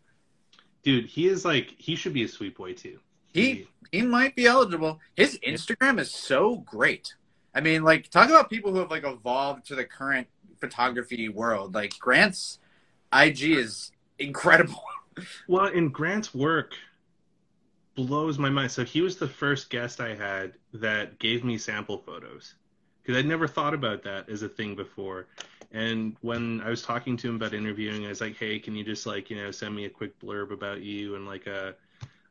Dude, 0.83 1.05
he 1.05 1.27
is 1.27 1.45
like 1.45 1.73
he 1.77 1.95
should 1.95 2.13
be 2.13 2.23
a 2.23 2.27
sweet 2.27 2.57
boy 2.57 2.73
too. 2.73 2.99
He 3.33 3.67
he 3.91 4.01
might 4.01 4.35
be 4.35 4.45
eligible. 4.45 4.99
His 5.15 5.37
Instagram 5.39 5.99
is 5.99 6.11
so 6.11 6.57
great. 6.57 7.15
I 7.53 7.61
mean, 7.61 7.83
like 7.83 8.09
talk 8.09 8.29
about 8.29 8.49
people 8.49 8.71
who 8.71 8.79
have 8.79 8.91
like 8.91 9.03
evolved 9.03 9.65
to 9.67 9.75
the 9.75 9.85
current 9.85 10.27
photography 10.59 11.29
world. 11.29 11.73
Like 11.73 11.97
Grant's 11.99 12.59
IG 13.13 13.43
is 13.43 13.91
incredible. 14.17 14.81
Well, 15.49 15.65
and 15.65 15.93
Grant's 15.93 16.33
work 16.33 16.75
blows 17.95 18.39
my 18.39 18.49
mind. 18.49 18.71
So 18.71 18.85
he 18.85 19.01
was 19.01 19.17
the 19.17 19.27
first 19.27 19.69
guest 19.69 19.99
I 19.99 20.15
had 20.15 20.53
that 20.73 21.19
gave 21.19 21.43
me 21.43 21.57
sample 21.57 21.97
photos 21.97 22.55
because 23.01 23.17
I'd 23.17 23.25
never 23.25 23.45
thought 23.45 23.73
about 23.73 24.01
that 24.03 24.29
as 24.29 24.43
a 24.43 24.47
thing 24.47 24.75
before. 24.75 25.27
And 25.71 26.15
when 26.21 26.61
I 26.61 26.69
was 26.69 26.81
talking 26.81 27.17
to 27.17 27.27
him 27.27 27.35
about 27.35 27.53
interviewing, 27.53 28.05
I 28.05 28.09
was 28.09 28.21
like, 28.21 28.37
"Hey, 28.37 28.59
can 28.59 28.75
you 28.75 28.83
just 28.85 29.05
like 29.05 29.29
you 29.29 29.35
know 29.35 29.51
send 29.51 29.75
me 29.75 29.83
a 29.85 29.89
quick 29.89 30.17
blurb 30.21 30.51
about 30.51 30.81
you 30.81 31.15
and 31.15 31.25
like 31.25 31.47
a 31.47 31.75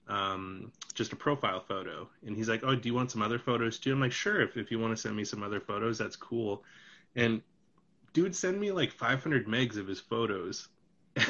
um, 0.08 0.72
just 0.94 1.12
a 1.12 1.16
profile 1.16 1.60
photo?" 1.60 2.08
And 2.26 2.36
he's 2.36 2.48
like, 2.48 2.62
"Oh, 2.64 2.74
do 2.74 2.88
you 2.88 2.94
want 2.94 3.10
some 3.10 3.22
other 3.22 3.38
photos 3.38 3.78
too?" 3.78 3.92
I'm 3.92 4.00
like, 4.00 4.12
"Sure, 4.12 4.40
if 4.40 4.56
if 4.56 4.70
you 4.70 4.78
want 4.78 4.94
to 4.94 5.00
send 5.00 5.16
me 5.16 5.24
some 5.24 5.42
other 5.42 5.60
photos, 5.60 5.98
that's 5.98 6.16
cool." 6.16 6.64
And 7.16 7.42
dude, 8.12 8.34
send 8.34 8.60
me 8.60 8.72
like 8.72 8.90
500 8.90 9.46
megs 9.46 9.76
of 9.76 9.86
his 9.86 10.00
photos. 10.00 10.68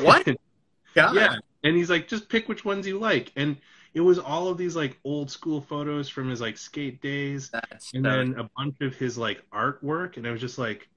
What? 0.01 0.27
God. 0.95 1.15
Yeah. 1.15 1.37
And 1.65 1.77
he's 1.77 1.91
like, 1.91 2.09
just 2.09 2.29
pick 2.29 2.49
which 2.49 2.65
ones 2.65 2.87
you 2.87 2.99
like. 2.99 3.33
And 3.37 3.57
it 3.95 4.01
was 4.01 4.19
all 4.19 4.49
of 4.49 4.59
these 4.59 4.77
like 4.77 4.99
old 5.05 5.31
school 5.31 5.61
photos 5.61 6.09
from 6.09 6.29
his 6.31 6.41
like 6.41 6.57
skate 6.57 7.03
days 7.03 7.51
That's 7.51 7.93
and 7.95 8.05
then 8.05 8.35
a 8.39 8.49
bunch 8.57 8.77
of 8.81 8.95
his 8.95 9.19
like 9.19 9.43
artwork. 9.51 10.17
And 10.17 10.27
I 10.27 10.31
was 10.31 10.41
just 10.41 10.59
like, 10.59 10.89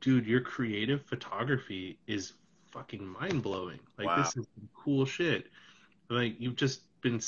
dude, 0.00 0.26
your 0.26 0.40
creative 0.40 1.02
photography 1.02 1.98
is 2.06 2.32
fucking 2.70 3.06
mind 3.06 3.42
blowing. 3.42 3.80
Like, 3.96 4.06
Wow. 4.06 4.22
this 4.22 4.36
is 4.36 4.46
cool 4.74 5.04
shit. 5.04 5.46
Like, 6.08 6.36
you've 6.38 6.56
just 6.56 6.82
been 7.02 7.20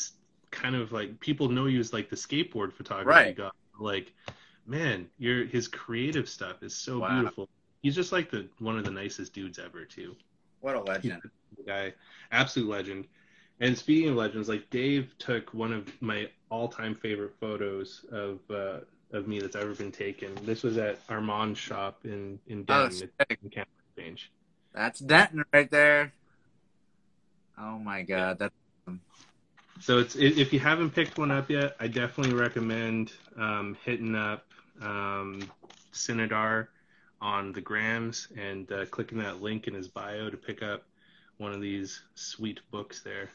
kind 0.51 0.75
of 0.77 0.93
like, 0.93 1.21
people 1.21 1.49
know 1.49 1.67
you 1.67 1.81
as 1.81 1.93
like 1.93 2.11
the 2.11 2.17
skateboard 2.17 2.73
photography 2.73 3.09
Right. 3.09 3.37
guy. 3.37 3.51
Like, 3.79 4.13
man, 4.67 5.09
your 5.19 5.45
his 5.47 5.69
creative 5.69 6.29
stuff 6.29 6.63
is 6.63 6.75
so 6.77 7.01
Wow. 7.01 7.09
beautiful. 7.09 7.49
He's 7.83 7.95
just 7.95 8.13
like 8.13 8.31
the 8.31 8.49
one 8.59 8.79
of 8.79 8.85
the 8.85 8.91
nicest 8.91 9.33
dudes 9.33 9.59
ever, 9.59 9.85
too 9.85 10.17
what 10.61 10.77
a 10.77 10.81
legend. 10.81 11.23
the 11.57 11.65
guy, 11.67 11.95
absolute 12.33 12.69
legend. 12.69 13.07
And 13.61 13.77
speaking 13.77 14.11
of 14.11 14.17
legends, 14.17 14.49
like 14.49 14.69
Dave 14.71 15.15
took 15.19 15.53
one 15.53 15.73
of 15.73 15.89
my 16.03 16.29
all-time 16.51 16.95
favorite 16.95 17.35
photos 17.41 18.05
of 18.11 18.41
uh, 18.51 18.81
of 19.13 19.27
me 19.29 19.41
that's 19.41 19.57
ever 19.57 19.75
been 19.75 19.93
taken. 19.93 20.35
This 20.45 20.63
was 20.63 20.79
at 20.79 20.99
Armand's 21.09 21.59
shop 21.59 22.01
in 22.05 22.39
in 22.47 22.65
Oh, 22.69 22.89
Denton, 22.89 22.91
sick. 22.91 23.41
in 23.43 23.51
Camp 23.51 23.69
Exchange. 23.97 24.31
That's 24.73 25.01
Denton 25.01 25.45
right 25.53 25.71
there. 25.71 26.13
Oh 27.59 27.79
my 27.79 28.03
god, 28.03 28.39
that's 28.39 28.55
So 29.81 29.99
it's 29.99 30.15
if 30.15 30.53
you 30.53 30.61
haven't 30.61 30.91
picked 30.91 31.17
one 31.17 31.31
up 31.31 31.51
yet, 31.51 31.75
I 31.81 31.89
definitely 31.89 32.35
recommend 32.35 33.13
um, 33.37 33.77
hitting 33.83 34.15
up 34.15 34.45
um, 34.83 35.51
Synodar 35.93 36.69
on 37.21 37.53
the 37.53 37.61
grams 37.61 38.29
and 38.37 38.71
uh, 38.73 38.87
clicking 38.87 39.19
that 39.19 39.41
link 39.43 39.67
in 39.67 39.75
his 39.75 39.89
bio 39.89 40.31
to 40.31 40.37
pick 40.37 40.63
up 40.63 40.85
one 41.39 41.53
of 41.53 41.61
these 41.61 42.03
sweet 42.15 42.61
books 42.71 43.01
there. 43.01 43.31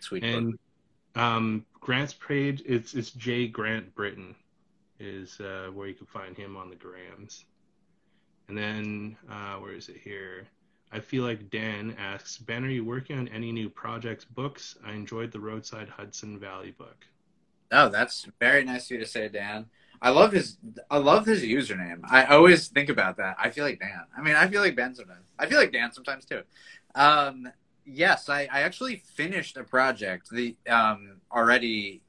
sweet. 0.00 0.22
book. 0.22 0.30
And 0.30 0.58
um, 1.14 1.64
Grant's 1.80 2.14
page, 2.14 2.62
it's 2.66 2.94
it's 2.94 3.12
J 3.12 3.46
Grant 3.46 3.94
Brittain, 3.94 4.34
is 4.98 5.40
uh, 5.40 5.70
where 5.72 5.86
you 5.86 5.94
can 5.94 6.06
find 6.06 6.36
him 6.36 6.56
on 6.56 6.70
the 6.70 6.76
grams. 6.76 7.44
And 8.48 8.58
then 8.58 9.16
uh, 9.30 9.54
where 9.54 9.72
is 9.72 9.88
it 9.88 9.96
here? 10.02 10.46
I 10.92 11.00
feel 11.00 11.24
like 11.24 11.50
Dan 11.50 11.96
asks, 11.98 12.38
Ben, 12.38 12.64
are 12.64 12.70
you 12.70 12.84
working 12.84 13.18
on 13.18 13.28
any 13.28 13.52
new 13.52 13.68
projects, 13.68 14.24
books? 14.24 14.76
I 14.84 14.92
enjoyed 14.92 15.32
the 15.32 15.40
Roadside 15.40 15.88
Hudson 15.88 16.38
Valley 16.38 16.70
book. 16.70 17.06
Oh, 17.72 17.88
that's 17.88 18.28
very 18.38 18.64
nice 18.64 18.84
of 18.86 18.92
you 18.92 18.98
to 18.98 19.06
say, 19.06 19.28
Dan. 19.28 19.66
I 20.00 20.10
love 20.10 20.32
his 20.32 20.58
I 20.90 20.98
love 20.98 21.26
his 21.26 21.42
username. 21.42 22.00
I 22.04 22.24
always 22.26 22.68
think 22.68 22.88
about 22.88 23.16
that. 23.16 23.36
I 23.38 23.50
feel 23.50 23.64
like 23.64 23.80
Dan. 23.80 24.04
I 24.16 24.20
mean, 24.20 24.36
I 24.36 24.46
feel 24.46 24.60
like 24.60 24.76
Ben 24.76 24.94
sometimes. 24.94 25.26
I 25.38 25.46
feel 25.46 25.58
like 25.58 25.72
Dan 25.72 25.92
sometimes 25.92 26.24
too. 26.24 26.42
Um, 26.94 27.48
yes, 27.84 28.28
I, 28.28 28.42
I 28.52 28.62
actually 28.62 28.96
finished 29.14 29.56
a 29.56 29.64
project 29.64 30.30
the 30.30 30.56
um, 30.68 31.20
already 31.32 32.02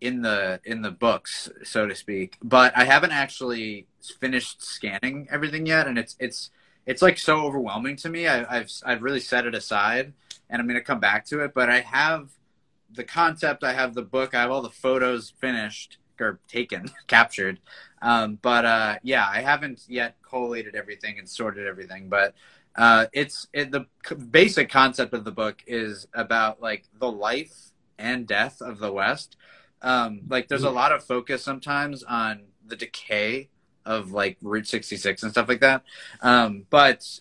in 0.00 0.22
the 0.22 0.60
in 0.64 0.82
the 0.82 0.90
books, 0.90 1.48
so 1.62 1.86
to 1.86 1.94
speak. 1.94 2.36
But 2.42 2.76
I 2.76 2.84
haven't 2.84 3.12
actually 3.12 3.86
finished 4.20 4.62
scanning 4.62 5.28
everything 5.30 5.66
yet, 5.66 5.86
and 5.86 5.98
it's 5.98 6.16
it's 6.18 6.50
it's 6.88 7.02
like 7.02 7.18
so 7.18 7.44
overwhelming 7.44 7.96
to 7.96 8.08
me. 8.08 8.26
I, 8.26 8.56
I've 8.56 8.72
I've 8.84 9.02
really 9.02 9.20
set 9.20 9.46
it 9.46 9.54
aside, 9.54 10.14
and 10.48 10.60
I'm 10.60 10.66
gonna 10.66 10.80
come 10.80 11.00
back 11.00 11.26
to 11.26 11.44
it. 11.44 11.52
But 11.54 11.68
I 11.68 11.80
have 11.80 12.30
the 12.90 13.04
concept. 13.04 13.62
I 13.62 13.74
have 13.74 13.92
the 13.92 14.02
book. 14.02 14.34
I 14.34 14.40
have 14.40 14.50
all 14.50 14.62
the 14.62 14.70
photos 14.70 15.30
finished 15.38 15.98
or 16.18 16.40
taken, 16.48 16.90
captured. 17.06 17.60
Um, 18.00 18.38
but 18.40 18.64
uh, 18.64 18.94
yeah, 19.02 19.28
I 19.30 19.42
haven't 19.42 19.82
yet 19.86 20.16
collated 20.22 20.74
everything 20.74 21.18
and 21.18 21.28
sorted 21.28 21.66
everything. 21.66 22.08
But 22.08 22.34
uh, 22.74 23.06
it's 23.12 23.48
it, 23.52 23.70
the 23.70 23.84
basic 24.30 24.70
concept 24.70 25.12
of 25.12 25.24
the 25.24 25.30
book 25.30 25.62
is 25.66 26.08
about 26.14 26.62
like 26.62 26.84
the 26.98 27.12
life 27.12 27.70
and 27.98 28.26
death 28.26 28.62
of 28.62 28.78
the 28.78 28.90
West. 28.90 29.36
Um, 29.82 30.22
like 30.26 30.48
there's 30.48 30.64
a 30.64 30.70
lot 30.70 30.92
of 30.92 31.04
focus 31.04 31.44
sometimes 31.44 32.02
on 32.02 32.44
the 32.66 32.76
decay 32.76 33.50
of 33.88 34.12
like 34.12 34.36
Route 34.42 34.66
66 34.66 35.22
and 35.22 35.32
stuff 35.32 35.48
like 35.48 35.60
that. 35.60 35.82
Um, 36.20 36.66
but 36.68 37.20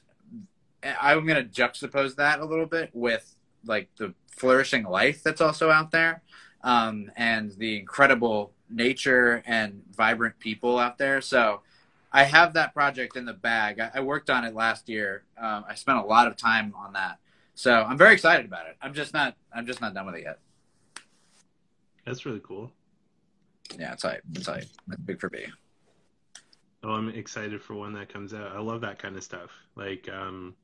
I'm 0.84 1.26
going 1.26 1.42
to 1.42 1.50
juxtapose 1.50 2.18
that 2.18 2.42
a 2.42 2.46
little 2.46 2.66
bit 2.66 2.92
with 2.94 3.34
like 3.66 3.90
the 3.96 4.14
flourishing 4.28 4.84
life 4.84 5.24
that's 5.24 5.40
also 5.40 5.72
out 5.72 5.92
there 5.92 6.22
um, 6.64 7.10
and 7.16 7.52
the 7.54 7.80
incredible 7.80 8.52
nature 8.70 9.42
and 9.48 9.82
vibrant 9.96 10.38
people 10.40 10.78
out 10.78 10.98
there. 10.98 11.22
So 11.22 11.62
I 12.12 12.24
have 12.24 12.54
that 12.54 12.74
project 12.74 13.16
in 13.16 13.24
the 13.24 13.34
bag. 13.34 13.80
I, 13.80 13.92
I 13.96 14.00
worked 14.02 14.30
on 14.30 14.44
it 14.44 14.54
last 14.54 14.90
year. 14.90 15.24
Um, 15.42 15.64
I 15.70 15.76
spent 15.76 16.00
a 16.00 16.04
lot 16.04 16.28
of 16.28 16.36
time 16.36 16.74
on 16.76 16.94
that. 16.94 17.20
So 17.56 17.74
I'm 17.74 17.98
very 17.98 18.14
excited 18.14 18.46
about 18.46 18.68
it. 18.68 18.76
I'm 18.82 18.94
just 18.94 19.14
not. 19.14 19.36
I'm 19.52 19.66
just 19.66 19.82
not 19.82 19.94
done 19.96 20.06
with 20.06 20.16
it 20.16 20.24
yet. 20.24 20.40
That's 22.06 22.26
really 22.26 22.42
cool. 22.44 22.72
Yeah, 23.80 23.94
it's 23.94 24.04
like 24.04 24.22
it's 24.34 24.48
like 24.48 24.66
it's 24.92 25.02
big 25.06 25.20
for 25.20 25.30
me. 25.32 25.46
Oh, 26.84 26.92
I'm 26.92 27.10
excited 27.10 27.62
for 27.62 27.76
when 27.76 27.94
that 27.94 28.12
comes 28.12 28.34
out. 28.34 28.56
I 28.56 28.60
love 28.60 28.82
that 28.82 29.00
kind 29.00 29.16
of 29.18 29.24
stuff. 29.24 29.50
Like, 29.76 30.08
um, 30.10 30.56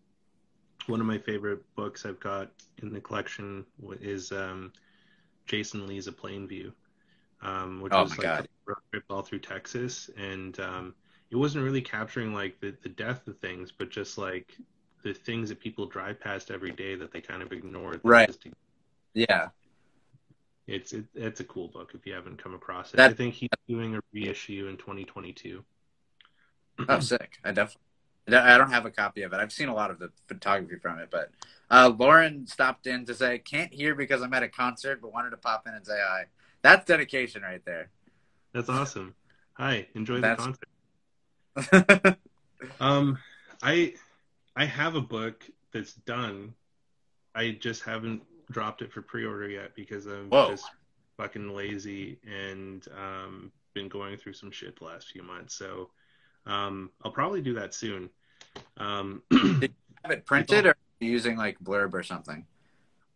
one 0.88 0.99
of 0.99 1.07
my 1.07 1.18
favorite 1.18 1.64
books 1.76 2.05
I've 2.05 2.20
got 2.20 2.51
in 2.82 2.93
the 2.93 2.99
collection 3.01 3.66
is 4.01 4.32
um, 4.32 4.72
Jason 5.45 5.88
Lee's 5.88 6.07
A 6.07 6.11
Plain 6.11 6.47
View, 6.47 6.74
um, 7.41 7.82
which 7.82 7.93
oh 7.95 8.03
was 8.03 8.11
like 8.11 8.22
God. 8.22 8.45
a 8.45 8.47
road 8.66 8.78
trip 8.91 9.03
all 9.09 9.22
through 9.22 9.39
Texas, 9.39 10.09
and 10.18 10.59
um, 10.59 10.93
it 11.32 11.36
wasn't 11.36 11.64
really 11.64 11.82
capturing 11.82 12.34
like 12.34 12.59
the, 12.59 12.76
the 12.84 12.89
death 12.89 13.28
of 13.28 13.38
things, 13.39 13.72
but 13.72 13.89
just 13.89 14.18
like 14.18 14.55
the 15.03 15.14
things 15.14 15.49
that 15.49 15.59
people 15.59 15.86
drive 15.86 16.20
past 16.20 16.51
every 16.51 16.72
day 16.72 16.95
that 16.95 17.11
they 17.11 17.22
kind 17.22 17.41
of 17.41 17.51
ignore. 17.51 17.99
Right. 18.03 18.28
just- 18.28 18.47
Yeah, 19.14 19.49
It's 20.68 20.93
it, 20.93 21.05
it's 21.16 21.39
a 21.39 21.43
cool 21.45 21.68
book 21.70 21.91
if 21.93 22.05
you 22.05 22.14
haven't 22.14 22.41
come 22.41 22.53
across 22.53 22.93
it. 22.93 22.99
I 22.99 23.14
think 23.14 23.34
he's 23.34 23.49
doing 23.68 23.95
a 23.95 23.99
reissue 24.14 24.68
in 24.68 24.78
2022. 24.78 25.64
Oh, 26.88 26.99
sick! 27.01 27.39
I 27.43 27.51
definitely. 27.51 27.82
I 28.28 28.57
don't 28.57 28.71
have 28.71 28.86
a 28.86 28.91
copy 28.91 29.24
of 29.24 29.34
it. 29.34 29.38
I've 29.38 29.51
seen 29.51 29.67
a 29.67 29.74
lot 29.74 29.91
of 29.91 29.99
the 29.99 30.09
photography 30.28 30.78
from 30.82 30.99
it, 30.99 31.09
but 31.11 31.32
uh, 31.69 31.91
Lauren 31.97 32.47
stopped 32.47 32.88
in 32.88 33.05
to 33.05 33.13
say, 33.13 33.39
"Can't 33.39 33.74
hear 33.74 33.95
because 33.95 34.21
I'm 34.21 34.34
at 34.34 34.43
a 34.43 34.47
concert, 34.47 35.01
but 35.01 35.13
wanted 35.13 35.32
to 35.32 35.38
pop 35.38 35.67
in 35.67 35.74
and 35.74 35.86
say 35.86 35.99
hi." 36.01 36.26
That's 36.61 36.86
dedication 36.86 37.41
right 37.41 37.63
there. 37.65 37.89
That's 38.53 38.69
awesome. 38.69 39.13
Hi, 39.55 39.88
enjoy 39.93 40.21
the 40.21 40.36
concert. 41.55 42.17
Um, 42.80 43.17
I 43.61 43.93
I 44.55 44.65
have 44.65 44.95
a 44.95 45.01
book 45.01 45.43
that's 45.74 45.93
done. 45.93 46.53
I 47.36 47.51
just 47.51 47.84
haven't 47.84 48.21
dropped 48.51 48.82
it 48.82 48.93
for 48.93 49.01
pre-order 49.01 49.49
yet 49.49 49.76
because 49.76 50.05
I'm 50.05 50.30
Whoa. 50.30 50.51
just 50.51 50.65
fucking 51.17 51.53
lazy 51.53 52.19
and 52.26 52.88
um 52.97 53.51
been 53.74 53.88
going 53.88 54.17
through 54.17 54.34
some 54.34 54.51
shit 54.51 54.78
the 54.78 54.86
last 54.86 55.07
few 55.07 55.24
months. 55.24 55.55
So 55.55 55.89
um 56.45 56.89
I'll 57.03 57.11
probably 57.11 57.41
do 57.41 57.53
that 57.55 57.73
soon. 57.73 58.09
Um 58.77 59.21
have 59.31 60.11
it 60.11 60.25
printed, 60.25 60.65
or 60.65 60.75
using 60.99 61.37
like 61.37 61.59
blurb 61.59 61.93
or 61.93 62.03
something? 62.03 62.45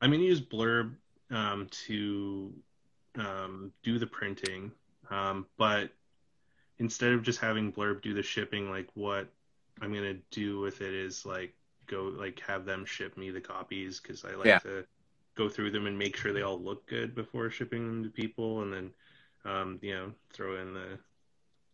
I'm 0.02 0.12
gonna 0.12 0.24
use 0.24 0.42
Blurb 0.42 0.94
um, 1.32 1.68
to 1.86 2.54
um, 3.18 3.72
do 3.84 3.98
the 4.00 4.08
printing, 4.08 4.72
um, 5.10 5.46
but 5.58 5.90
instead 6.80 7.14
of 7.14 7.24
just 7.24 7.40
having 7.40 7.72
Blurb 7.72 8.02
do 8.02 8.14
the 8.14 8.24
shipping, 8.24 8.70
like 8.70 8.88
what 8.94 9.28
I'm 9.82 9.94
gonna 9.94 10.16
do 10.32 10.60
with 10.60 10.82
it 10.82 10.94
is 10.94 11.26
like 11.26 11.54
go 11.88 12.04
like 12.04 12.40
have 12.42 12.66
them 12.66 12.86
ship 12.86 13.18
me 13.18 13.32
the 13.32 13.42
copies 13.42 14.00
because 14.00 14.24
I 14.26 14.36
like 14.36 14.46
Yeah. 14.48 14.60
to 14.60 14.86
go 15.36 15.50
through 15.50 15.72
them 15.72 15.88
and 15.88 15.98
make 15.98 16.16
sure 16.16 16.34
they 16.34 16.42
all 16.42 16.60
look 16.60 16.88
good 16.88 17.16
before 17.16 17.50
shipping 17.50 17.88
them 17.88 18.04
to 18.04 18.10
people, 18.10 18.62
and 18.62 18.74
then 18.74 18.92
um, 19.46 19.80
you 19.82 19.94
know 19.94 20.12
throw 20.34 20.58
in 20.62 20.74
the 20.74 21.00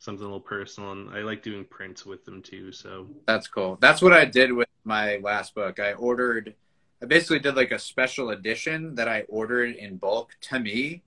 something 0.04 0.24
a 0.24 0.28
little 0.28 0.40
personal. 0.40 0.92
And 0.92 1.10
I 1.12 1.20
like 1.22 1.42
doing 1.42 1.64
prints 1.66 2.06
with 2.06 2.26
them 2.26 2.42
too. 2.42 2.72
So 2.72 3.08
That's 3.26 3.48
cool. 3.48 3.78
That's 3.80 4.02
what 4.02 4.14
I 4.14 4.26
did 4.26 4.52
with 4.52 4.68
my 4.84 5.18
last 5.18 5.56
book. 5.56 5.80
I 5.80 5.94
ordered, 5.94 6.56
I 7.02 7.06
basically 7.06 7.40
did 7.40 7.56
like 7.56 7.72
a 7.72 7.80
special 7.80 8.32
edition 8.32 8.96
that 8.96 9.08
I 9.08 9.22
ordered 9.30 9.76
in 9.76 9.98
bulk 9.98 10.36
to 10.42 10.60
me, 10.60 11.04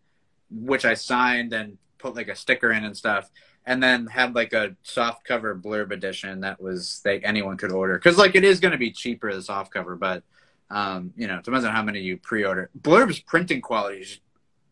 which 0.50 0.84
I 0.84 0.94
signed 0.94 1.52
and 1.52 1.76
put 1.98 2.14
like 2.14 2.28
a 2.28 2.36
sticker 2.36 2.72
in 2.72 2.84
and 2.84 2.96
stuff, 2.96 3.30
and 3.66 3.82
then 3.82 4.06
had 4.06 4.34
like 4.34 4.52
a 4.52 4.76
soft 4.82 5.24
cover 5.24 5.54
blurb 5.54 5.90
edition 5.90 6.40
that 6.40 6.60
was 6.60 7.02
like 7.04 7.22
anyone 7.24 7.56
could 7.56 7.72
order 7.72 7.94
because 7.98 8.16
like 8.16 8.34
it 8.34 8.44
is 8.44 8.60
going 8.60 8.72
to 8.72 8.78
be 8.78 8.92
cheaper 8.92 9.32
the 9.32 9.42
soft 9.42 9.72
cover, 9.72 9.96
but 9.96 10.22
um, 10.70 11.12
you 11.16 11.26
know, 11.28 11.36
it 11.38 11.44
depends 11.44 11.64
on 11.64 11.72
how 11.72 11.82
many 11.82 12.00
you 12.00 12.16
pre-order. 12.16 12.70
Blurb's 12.80 13.20
printing 13.20 13.60
quality 13.60 14.00
is 14.00 14.20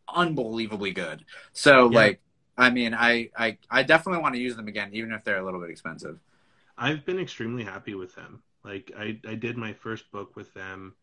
unbelievably 0.09 0.93
good. 0.93 1.25
So 1.53 1.89
Yeah. 1.91 1.97
like, 1.97 2.20
I 2.57 2.71
mean, 2.71 2.95
I, 2.95 3.31
I 3.37 3.59
I 3.71 3.83
definitely 3.83 4.23
want 4.23 4.35
to 4.35 4.41
use 4.41 4.57
them 4.57 4.69
again, 4.69 4.91
even 4.93 5.13
if 5.13 5.25
they're 5.25 5.39
a 5.39 5.45
little 5.45 5.61
bit 5.61 5.71
expensive. 5.71 6.19
I've 6.79 7.05
been 7.05 7.19
extremely 7.19 7.65
happy 7.65 7.95
with 7.95 8.15
them. 8.15 8.43
Like 8.65 8.93
I, 8.97 9.21
I 9.29 9.35
did 9.35 9.57
my 9.57 9.73
first 9.73 10.11
book 10.11 10.37
with 10.37 10.53
them, 10.55 10.95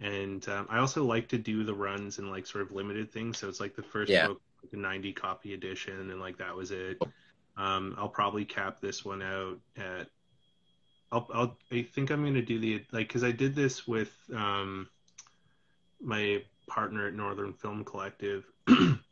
and 0.00 0.46
um, 0.48 0.66
I 0.70 0.78
also 0.78 1.04
like 1.04 1.28
to 1.30 1.38
do 1.38 1.64
the 1.64 1.74
runs 1.74 2.18
and 2.18 2.30
like 2.30 2.46
sort 2.46 2.64
of 2.64 2.72
limited 2.72 3.12
things. 3.12 3.38
So 3.38 3.48
it's 3.48 3.60
like 3.60 3.76
the 3.76 3.82
first 3.82 4.12
Yeah. 4.12 4.20
book, 4.20 4.40
like 4.62 4.72
a 4.74 4.76
90 4.76 5.12
copy 5.12 5.54
edition, 5.54 6.10
and 6.10 6.20
like 6.20 6.38
that 6.38 6.56
was 6.56 6.70
it. 6.72 7.02
Um, 7.56 7.94
I'll 7.98 8.08
probably 8.10 8.44
cap 8.44 8.80
this 8.80 9.04
one 9.04 9.22
out 9.22 9.58
at. 9.76 10.08
I'll, 11.12 11.28
I'll 11.32 11.58
I 11.72 11.82
think 11.82 12.10
I'm 12.10 12.24
gonna 12.24 12.42
do 12.42 12.58
the 12.58 12.84
like 12.92 13.08
because 13.08 13.24
I 13.24 13.30
did 13.32 13.54
this 13.54 13.86
with 13.86 14.14
um, 14.34 14.88
my 16.00 16.42
partner 16.66 17.06
at 17.06 17.14
Northern 17.14 17.52
Film 17.52 17.84
Collective. 17.84 18.44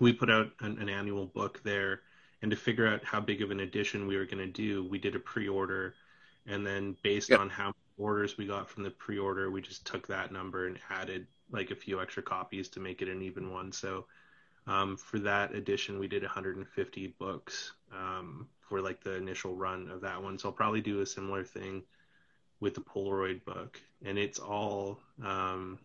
we 0.00 0.12
put 0.12 0.30
out 0.30 0.50
an, 0.60 0.78
an 0.78 0.88
annual 0.88 1.26
book 1.26 1.60
there 1.62 2.00
and 2.42 2.50
to 2.50 2.56
figure 2.56 2.86
out 2.86 3.04
how 3.04 3.20
big 3.20 3.42
of 3.42 3.50
an 3.50 3.60
edition 3.60 4.06
we 4.06 4.16
were 4.16 4.24
going 4.24 4.38
to 4.38 4.46
do, 4.46 4.84
we 4.88 4.98
did 4.98 5.14
a 5.14 5.20
pre-order, 5.20 5.94
and 6.46 6.66
then 6.66 6.96
based 7.02 7.28
Yep. 7.30 7.40
on 7.40 7.50
how 7.50 7.66
many 7.66 7.74
orders 7.98 8.38
we 8.38 8.46
got 8.46 8.68
from 8.68 8.82
the 8.82 8.90
pre-order, 8.90 9.50
we 9.50 9.60
just 9.60 9.86
took 9.86 10.06
that 10.06 10.32
number 10.32 10.66
and 10.66 10.78
added 10.88 11.26
like 11.50 11.70
a 11.70 11.74
few 11.76 12.00
extra 12.00 12.22
copies 12.22 12.68
to 12.70 12.80
make 12.80 13.02
it 13.02 13.08
an 13.08 13.20
even 13.22 13.52
one. 13.52 13.72
So 13.72 14.06
um, 14.66 14.96
for 14.96 15.18
that 15.20 15.54
edition, 15.54 15.98
we 15.98 16.08
did 16.08 16.22
150 16.22 17.06
books 17.18 17.72
um, 17.92 18.48
for 18.60 18.80
like 18.80 19.02
the 19.02 19.16
initial 19.16 19.54
run 19.54 19.90
of 19.90 20.00
that 20.00 20.22
one. 20.22 20.38
So 20.38 20.48
I'll 20.48 20.54
probably 20.54 20.80
do 20.80 21.00
a 21.00 21.06
similar 21.06 21.44
thing 21.44 21.82
with 22.60 22.74
the 22.74 22.80
Polaroid 22.80 23.44
book, 23.44 23.80
and 24.04 24.18
it's 24.18 24.38
all 24.38 25.00
um, 25.24 25.78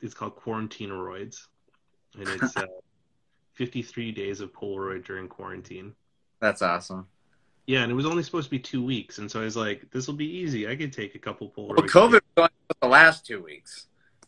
it's 0.00 0.14
called 0.14 0.36
Quarantineroids, 0.36 1.46
and 2.18 2.28
it's 2.28 2.56
uh, 2.56 2.66
53 3.54 4.12
days 4.12 4.40
of 4.40 4.52
Polaroid 4.52 5.04
during 5.04 5.28
quarantine. 5.28 5.94
That's 6.40 6.62
awesome. 6.62 7.06
Yeah, 7.66 7.82
and 7.82 7.92
it 7.92 7.94
was 7.94 8.06
only 8.06 8.22
supposed 8.22 8.46
to 8.46 8.50
be 8.50 8.58
two 8.58 8.84
weeks, 8.84 9.18
and 9.18 9.30
so 9.30 9.40
I 9.40 9.44
was 9.44 9.56
like, 9.56 9.90
"This 9.90 10.06
will 10.06 10.14
be 10.14 10.28
easy. 10.28 10.68
I 10.68 10.74
could 10.74 10.92
take 10.92 11.14
a 11.14 11.18
couple 11.18 11.48
Polaroids." 11.48 11.94
Well, 11.94 12.08
COVID 12.10 12.12
was 12.12 12.22
going 12.36 12.50
for 12.68 12.76
the 12.80 12.88
last 12.88 13.26
two 13.26 13.42
weeks. 13.42 13.86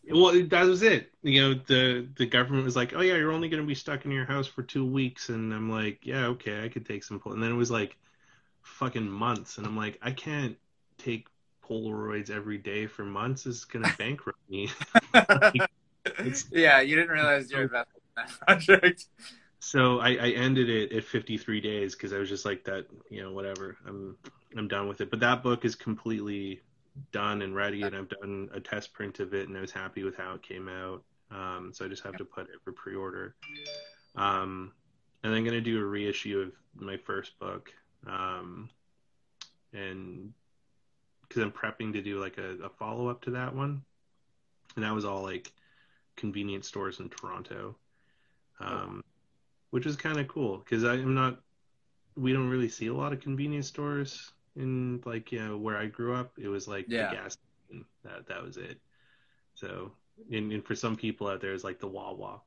Well, 0.08 0.32
that 0.32 0.64
was 0.64 0.82
it. 0.82 1.10
You 1.22 1.40
know, 1.40 1.54
the 1.66 2.06
the 2.16 2.26
government 2.26 2.64
was 2.64 2.76
like, 2.76 2.92
"Oh 2.94 3.00
yeah, 3.00 3.14
you're 3.14 3.32
only 3.32 3.48
going 3.48 3.62
to 3.62 3.66
be 3.66 3.74
stuck 3.74 4.04
in 4.04 4.10
your 4.10 4.26
house 4.26 4.46
for 4.46 4.62
two 4.62 4.84
weeks," 4.84 5.28
and 5.28 5.52
I'm 5.52 5.70
like, 5.70 6.00
"Yeah, 6.04 6.26
okay, 6.26 6.64
I 6.64 6.68
could 6.68 6.86
take 6.86 7.02
some." 7.02 7.18
Pol-. 7.18 7.32
And 7.32 7.42
then 7.42 7.50
it 7.50 7.56
was 7.56 7.70
like, 7.70 7.96
fucking 8.62 9.08
months, 9.08 9.58
and 9.58 9.66
I'm 9.66 9.76
like, 9.76 9.98
I 10.02 10.12
can't 10.12 10.56
take 10.98 11.26
Polaroids 11.68 12.30
every 12.30 12.58
day 12.58 12.86
for 12.86 13.04
months. 13.04 13.44
This 13.44 13.56
is 13.56 13.64
going 13.64 13.84
to 13.90 13.96
bankrupt 13.96 14.38
me. 14.48 14.70
It's- 16.04 16.46
yeah, 16.52 16.80
you 16.80 16.96
didn't 16.96 17.10
realize 17.10 17.50
you 17.50 17.58
were 17.58 17.62
invested 17.64 17.96
in 18.16 18.22
that 18.24 18.30
project. 18.46 19.06
So 19.60 20.00
I, 20.00 20.10
I 20.10 20.28
ended 20.30 20.68
it 20.68 20.92
at 20.92 21.04
53 21.04 21.60
days 21.60 21.94
because 21.94 22.12
I 22.12 22.18
was 22.18 22.28
just 22.28 22.44
like 22.44 22.64
that, 22.64 22.86
you 23.10 23.22
know, 23.22 23.32
whatever. 23.32 23.76
I'm 23.86 24.16
I'm 24.56 24.66
done 24.68 24.88
with 24.88 25.00
it. 25.00 25.08
But 25.10 25.20
that 25.20 25.42
book 25.42 25.64
is 25.64 25.74
completely 25.76 26.60
done 27.12 27.40
and 27.42 27.54
ready, 27.54 27.82
and 27.82 27.94
I've 27.96 28.08
done 28.08 28.50
a 28.52 28.60
test 28.60 28.92
print 28.92 29.20
of 29.20 29.32
it, 29.34 29.48
and 29.48 29.56
I 29.56 29.60
was 29.60 29.70
happy 29.70 30.02
with 30.02 30.16
how 30.16 30.34
it 30.34 30.42
came 30.42 30.68
out. 30.68 31.02
um, 31.30 31.70
so 31.72 31.84
I 31.84 31.88
just 31.88 32.02
have 32.02 32.16
to 32.18 32.24
put 32.24 32.50
it 32.50 32.60
for 32.64 32.72
pre-order. 32.72 33.34
Um, 34.16 34.72
and 35.22 35.32
I'm 35.34 35.44
gonna 35.44 35.60
do 35.62 35.80
a 35.80 35.84
reissue 35.84 36.40
of 36.40 36.52
my 36.74 36.96
first 36.98 37.38
book, 37.38 37.72
um, 38.06 38.68
and 39.72 40.32
because 41.26 41.42
I'm 41.42 41.52
prepping 41.52 41.92
to 41.94 42.02
do 42.02 42.20
like 42.20 42.36
a, 42.36 42.56
a 42.64 42.68
follow 42.68 43.08
up 43.08 43.22
to 43.22 43.30
that 43.30 43.54
one, 43.54 43.82
and 44.74 44.84
that 44.84 44.92
was 44.92 45.04
all 45.06 45.22
like 45.22 45.50
convenience 46.16 46.68
stores 46.68 47.00
in 47.00 47.08
Toronto, 47.08 47.76
um, 48.60 49.02
which 49.70 49.86
is 49.86 49.96
kind 49.96 50.18
of 50.18 50.28
cool 50.28 50.58
because 50.58 50.84
I'm 50.84 51.14
not. 51.14 51.40
We 52.16 52.32
don't 52.32 52.48
really 52.50 52.68
see 52.68 52.88
a 52.88 52.94
lot 52.94 53.12
of 53.12 53.20
convenience 53.20 53.66
stores 53.68 54.30
in 54.56 55.00
like 55.06 55.32
you 55.32 55.42
know 55.42 55.56
where 55.56 55.76
I 55.78 55.86
grew 55.86 56.14
up. 56.14 56.32
It 56.38 56.48
was 56.48 56.68
like 56.68 56.86
Yeah. 56.88 57.08
the 57.10 57.16
gas 57.16 57.36
station. 57.66 57.84
That 58.04 58.26
that 58.28 58.42
was 58.42 58.56
it. 58.56 58.78
So 59.54 59.92
and, 60.30 60.52
and 60.52 60.64
for 60.64 60.74
some 60.74 60.96
people 60.96 61.26
out 61.28 61.40
there, 61.40 61.54
it's 61.54 61.64
like 61.64 61.80
the 61.80 61.88
Wawa. 61.88 62.40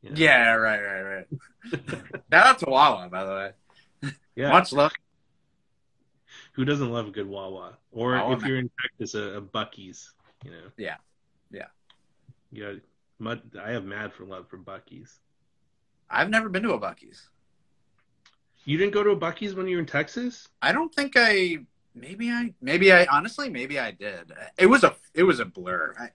you 0.00 0.10
know? 0.10 0.16
Yeah, 0.16 0.52
right, 0.54 0.80
right, 0.80 1.02
right. 1.02 1.26
Shout 2.32 2.46
out 2.46 2.58
to 2.60 2.66
Wawa, 2.70 3.08
by 3.10 3.24
the 3.24 3.30
way. 4.02 4.12
yeah. 4.36 4.50
Much 4.52 4.72
love. 4.72 4.92
Who 6.52 6.64
doesn't 6.64 6.90
love 6.90 7.08
a 7.08 7.10
good 7.10 7.28
Wawa? 7.28 7.76
Or 7.92 8.12
Wawa, 8.12 8.36
if 8.36 8.44
you're 8.44 8.58
in 8.58 8.70
Texas, 8.80 9.14
a, 9.14 9.38
a 9.38 9.42
Buc-ee's. 9.42 10.12
You 10.44 10.52
know. 10.52 10.62
Yeah. 10.78 10.96
Yeah. 11.50 11.66
Yeah. 12.52 12.74
Mud, 13.20 13.42
I 13.62 13.70
have 13.70 13.84
mad 13.84 14.12
for 14.12 14.24
love 14.24 14.48
for 14.48 14.58
Buc-ee's. 14.58 15.18
I've 16.08 16.30
never 16.30 16.48
been 16.48 16.62
to 16.64 16.72
a 16.72 16.80
Buc-ee's. 16.80 17.28
You 18.64 18.78
didn't 18.78 18.92
go 18.92 19.02
to 19.02 19.10
a 19.10 19.16
Buc-ee's 19.16 19.54
when 19.54 19.68
you 19.68 19.76
were 19.76 19.80
in 19.80 19.86
Texas? 19.86 20.48
I 20.60 20.72
don't 20.72 20.94
think 20.94 21.12
I. 21.16 21.58
Maybe 21.94 22.30
I. 22.30 22.54
Maybe 22.60 22.92
I. 22.92 23.06
Honestly, 23.06 23.48
maybe 23.48 23.78
I 23.78 23.90
did. 23.90 24.32
It 24.58 24.66
was 24.66 24.84
a. 24.84 24.94
It 25.14 25.22
was 25.22 25.38
a 25.38 25.44
blur. 25.44 25.94
I. 25.98 26.10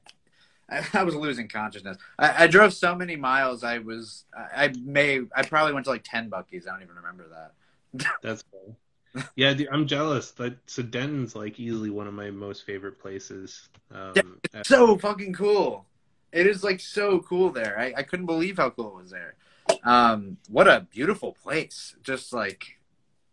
I, 0.68 0.86
I 1.00 1.04
was 1.04 1.16
losing 1.16 1.48
consciousness. 1.48 1.98
I, 2.18 2.46
I 2.46 2.48
drove 2.48 2.74
so 2.74 2.96
many 2.96 3.16
miles. 3.16 3.64
I 3.64 3.80
was. 3.80 4.26
I, 4.36 4.74
may. 4.82 5.22
I 5.36 5.44
probably 5.44 5.74
went 5.74 5.86
to 5.86 5.92
like 5.92 6.04
ten 6.04 6.30
Buc-ee's. 6.30 6.68
I 6.68 6.72
don't 6.72 6.84
even 6.84 6.96
remember 6.96 7.26
that. 7.30 8.12
That's 8.22 8.44
cool. 8.52 8.76
Yeah, 9.36 9.54
dude, 9.54 9.70
I'm 9.72 9.88
jealous. 9.88 10.32
That 10.32 10.58
so 10.68 10.84
Denton's 10.84 11.36
like 11.36 11.60
easily 11.60 11.90
one 11.90 12.08
of 12.08 12.14
my 12.14 12.32
most 12.32 12.66
favorite 12.66 13.00
places. 13.00 13.70
Um, 13.92 14.42
so 14.64 14.98
fucking 14.98 15.34
cool. 15.34 15.86
It 16.36 16.48
is 16.48 16.66
like 16.66 16.82
so 16.82 17.20
cool 17.20 17.50
there. 17.50 17.80
I, 17.80 17.94
I 17.96 18.04
couldn't 18.04 18.26
believe 18.26 18.58
how 18.58 18.70
cool 18.70 18.90
it 18.90 19.04
was 19.04 19.12
there. 19.12 19.36
Um, 19.86 20.36
what 20.50 20.68
a 20.68 20.86
beautiful 20.92 21.32
place. 21.32 21.96
Just 22.04 22.34
like 22.34 22.78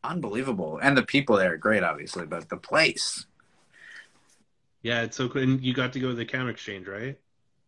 unbelievable. 0.04 0.78
And 0.80 0.96
the 0.96 1.02
people 1.02 1.36
there 1.36 1.54
are 1.54 1.56
great, 1.56 1.82
obviously, 1.82 2.26
but 2.26 2.48
the 2.48 2.56
place. 2.56 3.26
yeah, 4.82 5.02
it's 5.02 5.16
so 5.16 5.28
cool. 5.28 5.42
And 5.42 5.60
you 5.60 5.74
got 5.74 5.92
to 5.94 6.00
go 6.00 6.10
to 6.10 6.14
the 6.14 6.24
counter 6.24 6.50
exchange, 6.50 6.86
right? 6.86 7.18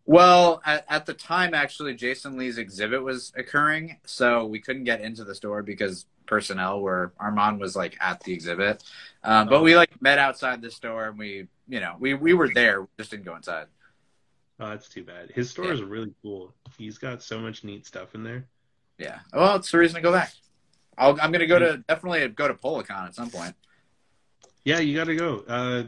Well, 0.06 0.62
at, 0.64 0.84
at 0.88 1.06
the 1.06 1.14
time, 1.14 1.52
actually, 1.52 1.94
Jason 1.94 2.36
Lee's 2.36 2.58
exhibit 2.58 3.02
was 3.02 3.32
occurring, 3.36 3.98
so 4.04 4.44
we 4.44 4.60
couldn't 4.60 4.84
get 4.84 5.00
into 5.00 5.24
the 5.24 5.34
store 5.34 5.64
because 5.64 6.06
personnel 6.26 6.80
were 6.80 7.12
Armand 7.18 7.58
was 7.58 7.74
like 7.74 7.96
at 8.00 8.22
the 8.22 8.32
exhibit. 8.32 8.84
Um, 9.24 9.48
but 9.48 9.62
we 9.62 9.74
like 9.74 10.00
met 10.00 10.18
outside 10.18 10.62
the 10.62 10.70
store, 10.70 11.08
and 11.08 11.18
we, 11.18 11.48
you 11.68 11.80
know, 11.80 11.96
we 11.98 12.14
we 12.14 12.34
were 12.34 12.52
there, 12.52 12.82
we 12.82 12.88
just 12.98 13.10
didn't 13.10 13.24
go 13.24 13.34
inside. 13.34 13.66
Oh, 14.60 14.68
that's 14.68 14.88
too 14.88 15.02
bad. 15.04 15.30
His 15.32 15.50
store 15.50 15.66
Yeah. 15.66 15.72
is 15.72 15.82
really 15.82 16.14
cool. 16.22 16.54
He's 16.78 16.98
got 16.98 17.22
so 17.22 17.40
much 17.40 17.64
neat 17.64 17.86
stuff 17.86 18.14
in 18.14 18.22
there. 18.22 18.46
Yeah. 18.98 19.20
Well, 19.32 19.56
it's 19.56 19.70
the 19.70 19.78
reason 19.78 19.96
to 19.96 20.00
go 20.02 20.12
back. 20.12 20.32
I'll, 20.96 21.18
I'm 21.20 21.32
gonna 21.32 21.46
go 21.46 21.58
to 21.58 21.78
definitely 21.88 22.28
go 22.28 22.46
to 22.46 22.54
Polacon 22.54 23.06
at 23.06 23.14
some 23.14 23.30
point. 23.30 23.54
Yeah, 24.64 24.78
you 24.78 24.96
got 24.96 25.04
to 25.04 25.16
go. 25.16 25.44
Uh, 25.48 25.84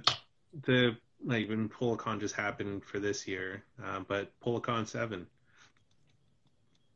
the 0.64 0.96
like 1.24 1.48
when 1.48 1.68
Polacon 1.68 2.18
just 2.20 2.34
happened 2.34 2.84
for 2.84 2.98
this 2.98 3.26
year, 3.26 3.62
uh, 3.82 4.00
but 4.00 4.32
Polacon 4.40 4.86
seven, 4.86 5.26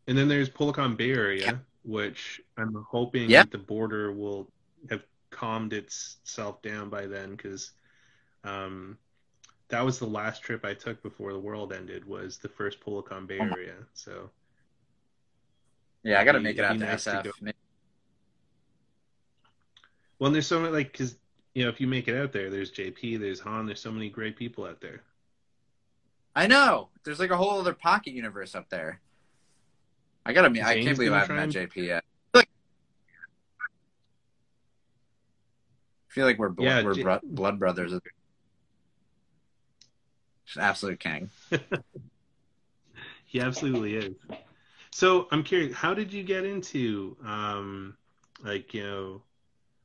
and 0.09 0.19
then 0.19 0.27
there's 0.29 0.51
Polacon 0.51 0.97
Bay 0.97 1.13
Area, 1.13 1.45
Yeah. 1.47 1.57
which 1.85 2.41
I'm 2.57 2.85
hoping 2.91 3.31
Yeah. 3.31 3.45
the 3.51 3.59
border 3.59 4.13
will 4.13 4.51
have 4.91 5.03
calmed 5.31 5.73
itself 5.73 6.61
down 6.63 6.91
by 6.91 7.07
then, 7.07 7.31
because 7.37 7.71
um, 8.45 8.99
that 9.71 9.85
was 9.85 9.99
the 9.99 10.07
last 10.07 10.43
trip 10.43 10.65
I 10.65 10.75
took 10.75 11.03
before 11.03 11.33
the 11.33 11.39
world 11.39 11.73
ended. 11.73 12.05
Was 12.05 12.39
the 12.39 12.49
first 12.49 12.81
Polacon 12.81 13.27
Bay 13.27 13.39
Area, 13.39 13.75
so 13.95 14.31
Yeah, 16.03 16.21
I 16.21 16.25
got 16.25 16.33
to 16.33 16.41
make 16.41 16.59
it 16.59 16.65
out 16.65 16.73
to 16.73 16.79
nice 16.79 17.05
to 17.05 17.23
go. 17.25 17.31
well, 20.19 20.27
and 20.27 20.35
there's 20.35 20.47
so 20.47 20.61
many 20.61 20.73
like 20.73 20.93
because 20.93 21.17
you 21.55 21.63
know 21.65 21.69
if 21.71 21.81
you 21.81 21.87
make 21.87 22.09
it 22.09 22.17
out 22.17 22.33
there, 22.33 22.51
there's 22.51 22.71
JP, 22.73 23.21
there's 23.21 23.41
Han, 23.41 23.67
there's 23.67 23.81
so 23.81 23.91
many 23.93 24.09
great 24.11 24.37
people 24.37 24.65
out 24.65 24.81
there. 24.81 25.03
I 26.37 26.47
know. 26.47 26.89
There's 27.05 27.19
like 27.19 27.31
a 27.31 27.37
whole 27.37 27.59
other 27.59 27.75
pocket 27.75 28.13
universe 28.13 28.55
up 28.55 28.69
there. 28.71 29.01
I 30.25 30.33
gotta 30.33 30.51
meet. 30.51 30.63
I 30.65 30.83
can't 30.83 30.97
believe 30.97 31.13
I 31.13 31.21
haven't 31.21 31.37
met 31.37 31.49
JP 31.51 31.77
yet. 31.87 32.05
I 32.35 32.45
feel 36.13 36.27
like 36.27 36.39
we're 36.39 36.49
blood, 36.49 36.67
Yeah, 36.67 36.83
we're 36.83 36.95
J- 36.95 37.03
bro- 37.03 37.21
blood 37.23 37.59
brothers. 37.59 37.93
Just 40.51 40.59
absolute 40.59 41.01
king. 41.01 41.31
He 43.31 43.41
absolutely 43.41 43.95
is. 43.95 44.15
So 44.91 45.29
I'm 45.31 45.45
curious, 45.45 45.73
how 45.73 45.95
did 45.95 46.13
you 46.13 46.25
get 46.25 46.45
into 46.45 47.17
um 47.25 47.97
like, 48.43 48.75
you 48.75 48.83
know, 48.83 49.23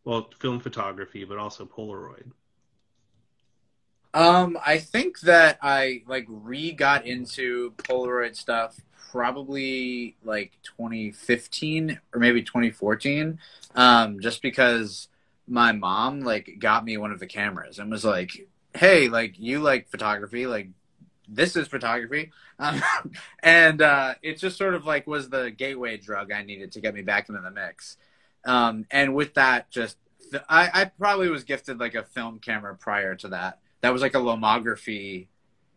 well, 0.03 0.29
film 0.39 0.59
photography, 0.59 1.25
but 1.25 1.37
also 1.37 1.63
Polaroid? 1.63 2.31
Um, 4.15 4.57
I 4.65 4.79
think 4.79 5.19
that 5.21 5.59
I 5.61 6.01
like 6.07 6.25
re 6.27 6.71
got 6.71 7.05
into 7.05 7.73
Polaroid 7.77 8.35
stuff 8.35 8.79
probably 9.11 10.15
like 10.23 10.53
2015 10.63 11.99
or 12.13 12.19
maybe 12.19 12.41
2014. 12.41 13.37
Um, 13.75 14.19
just 14.21 14.41
because 14.41 15.07
my 15.47 15.71
mom 15.71 16.21
like 16.21 16.55
got 16.57 16.83
me 16.83 16.97
one 16.97 17.11
of 17.11 17.19
the 17.19 17.27
cameras 17.27 17.77
and 17.77 17.91
was 17.91 18.03
like, 18.03 18.47
"Hey, 18.75 19.09
like 19.09 19.39
you 19.39 19.59
like 19.59 19.89
photography, 19.89 20.47
like 20.47 20.69
this 21.27 21.55
is 21.55 21.67
photography," 21.67 22.31
um, 22.59 22.81
and 23.43 23.81
uh, 23.81 24.15
it 24.21 24.37
just 24.37 24.57
sort 24.57 24.73
of 24.73 24.85
like 24.85 25.07
was 25.07 25.29
the 25.29 25.51
gateway 25.51 25.97
drug 25.97 26.31
I 26.31 26.43
needed 26.43 26.71
to 26.73 26.81
get 26.81 26.93
me 26.93 27.01
back 27.01 27.29
into 27.29 27.41
the 27.41 27.51
mix. 27.51 27.97
Um, 28.45 28.85
and 28.91 29.15
with 29.15 29.33
that, 29.35 29.71
just 29.71 29.97
th- 30.31 30.43
I, 30.47 30.69
I 30.73 30.85
probably 30.85 31.29
was 31.29 31.43
gifted 31.43 31.79
like 31.79 31.95
a 31.95 32.03
film 32.03 32.39
camera 32.39 32.75
prior 32.75 33.15
to 33.15 33.29
that. 33.29 33.59
That 33.81 33.91
was 33.91 34.01
like 34.01 34.15
a 34.15 34.19
lomography 34.19 35.27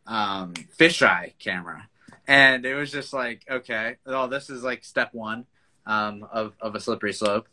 um, 0.06 0.54
fisheye 0.78 1.32
camera, 1.38 1.88
and 2.26 2.64
it 2.64 2.74
was 2.74 2.90
just 2.90 3.12
like, 3.12 3.44
okay, 3.50 3.96
oh, 4.06 4.26
this 4.26 4.50
is 4.50 4.62
like 4.62 4.84
step 4.84 5.14
one 5.14 5.46
um, 5.86 6.26
of 6.30 6.54
of 6.60 6.74
a 6.74 6.80
slippery 6.80 7.12
slope. 7.12 7.48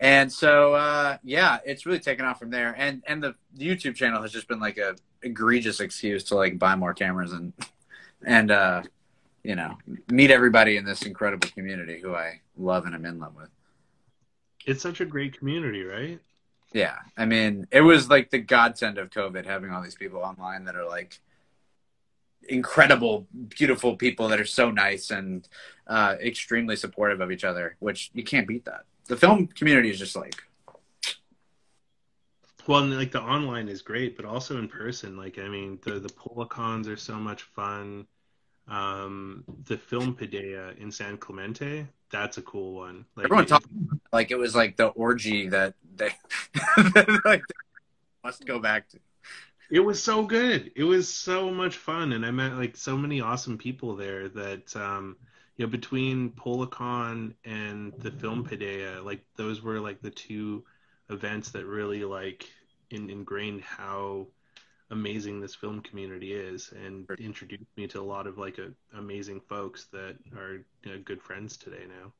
And 0.00 0.32
so, 0.32 0.74
uh, 0.74 1.18
yeah, 1.22 1.58
it's 1.64 1.84
really 1.84 1.98
taken 1.98 2.24
off 2.24 2.38
from 2.38 2.50
there. 2.50 2.74
And 2.76 3.02
and 3.06 3.22
the 3.22 3.34
YouTube 3.56 3.94
channel 3.94 4.22
has 4.22 4.32
just 4.32 4.48
been 4.48 4.58
like 4.58 4.78
a 4.78 4.96
egregious 5.22 5.80
excuse 5.80 6.24
to 6.24 6.36
like 6.36 6.58
buy 6.58 6.74
more 6.74 6.94
cameras 6.94 7.32
and 7.32 7.52
and 8.24 8.50
uh, 8.50 8.82
you 9.42 9.54
know 9.54 9.76
meet 10.08 10.30
everybody 10.30 10.78
in 10.78 10.86
this 10.86 11.02
incredible 11.02 11.48
community 11.50 12.00
who 12.00 12.14
I 12.14 12.40
love 12.56 12.86
and 12.86 12.94
I'm 12.94 13.04
in 13.04 13.18
love 13.18 13.36
with. 13.36 13.50
It's 14.64 14.82
such 14.82 15.00
a 15.02 15.04
great 15.04 15.38
community, 15.38 15.82
right? 15.82 16.18
Yeah, 16.72 16.96
I 17.16 17.26
mean, 17.26 17.66
it 17.70 17.80
was 17.80 18.08
like 18.08 18.30
the 18.30 18.38
godsend 18.38 18.96
of 18.96 19.10
COVID 19.10 19.44
having 19.44 19.70
all 19.70 19.82
these 19.82 19.96
people 19.96 20.20
online 20.20 20.64
that 20.64 20.76
are 20.76 20.86
like 20.86 21.18
incredible, 22.48 23.26
beautiful 23.48 23.96
people 23.96 24.28
that 24.28 24.40
are 24.40 24.46
so 24.46 24.70
nice 24.70 25.10
and 25.10 25.46
uh, 25.86 26.16
extremely 26.22 26.76
supportive 26.76 27.20
of 27.20 27.30
each 27.30 27.44
other, 27.44 27.76
which 27.80 28.10
you 28.14 28.24
can't 28.24 28.46
beat 28.46 28.64
that. 28.64 28.84
The 29.10 29.16
film 29.16 29.48
community 29.48 29.90
is 29.90 29.98
just 29.98 30.14
like, 30.14 30.40
Well, 32.68 32.84
and 32.84 32.96
like 32.96 33.10
the 33.10 33.20
online 33.20 33.66
is 33.68 33.82
great, 33.82 34.14
but 34.16 34.24
also 34.24 34.56
in 34.56 34.68
person. 34.68 35.16
Like, 35.16 35.36
I 35.40 35.48
mean, 35.48 35.80
the 35.82 35.98
the 35.98 36.10
Polacons 36.10 36.86
are 36.86 36.96
so 36.96 37.16
much 37.16 37.42
fun. 37.42 38.06
Um, 38.68 39.42
the 39.64 39.76
Film 39.76 40.14
Pidea 40.14 40.78
in 40.78 40.92
San 40.92 41.16
Clemente, 41.18 41.88
that's 42.12 42.38
a 42.38 42.42
cool 42.42 42.74
one. 42.74 43.04
Like, 43.16 43.24
everyone 43.24 43.46
it- 43.46 43.48
talked 43.48 43.66
like 44.12 44.30
it 44.30 44.38
was 44.38 44.54
like 44.54 44.76
the 44.76 44.86
orgy 44.88 45.48
that 45.48 45.74
they 45.96 46.10
like 47.24 47.42
must 48.22 48.46
go 48.46 48.60
back 48.60 48.88
to. 48.90 49.00
It 49.72 49.80
was 49.80 50.00
so 50.00 50.24
good. 50.24 50.70
It 50.76 50.84
was 50.84 51.12
so 51.12 51.50
much 51.50 51.78
fun, 51.78 52.12
and 52.12 52.24
I 52.24 52.30
met 52.30 52.52
like 52.52 52.76
so 52.76 52.96
many 52.96 53.20
awesome 53.20 53.58
people 53.58 53.96
there. 53.96 54.28
That 54.28 54.76
um, 54.76 55.16
you 55.60 55.66
know, 55.66 55.70
between 55.70 56.30
Polacon 56.30 57.34
and 57.44 57.92
the 57.98 58.10
Film 58.10 58.48
Pidea, 58.48 59.04
like 59.04 59.22
those 59.36 59.60
were 59.60 59.78
like 59.78 60.00
the 60.00 60.10
two 60.10 60.64
events 61.10 61.50
that 61.50 61.66
really 61.66 62.02
like 62.02 62.46
in, 62.88 63.10
ingrained 63.10 63.60
how 63.60 64.26
amazing 64.90 65.38
this 65.38 65.54
film 65.54 65.82
community 65.82 66.32
is, 66.32 66.72
and 66.82 67.06
introduced 67.18 67.76
me 67.76 67.86
to 67.88 68.00
a 68.00 68.02
lot 68.02 68.26
of 68.26 68.38
like 68.38 68.56
a, 68.56 68.70
amazing 68.96 69.38
folks 69.50 69.84
that 69.92 70.16
are 70.34 70.64
you 70.82 70.92
know, 70.92 70.98
good 71.04 71.20
friends 71.20 71.58
today 71.58 71.84
now. 71.86 72.10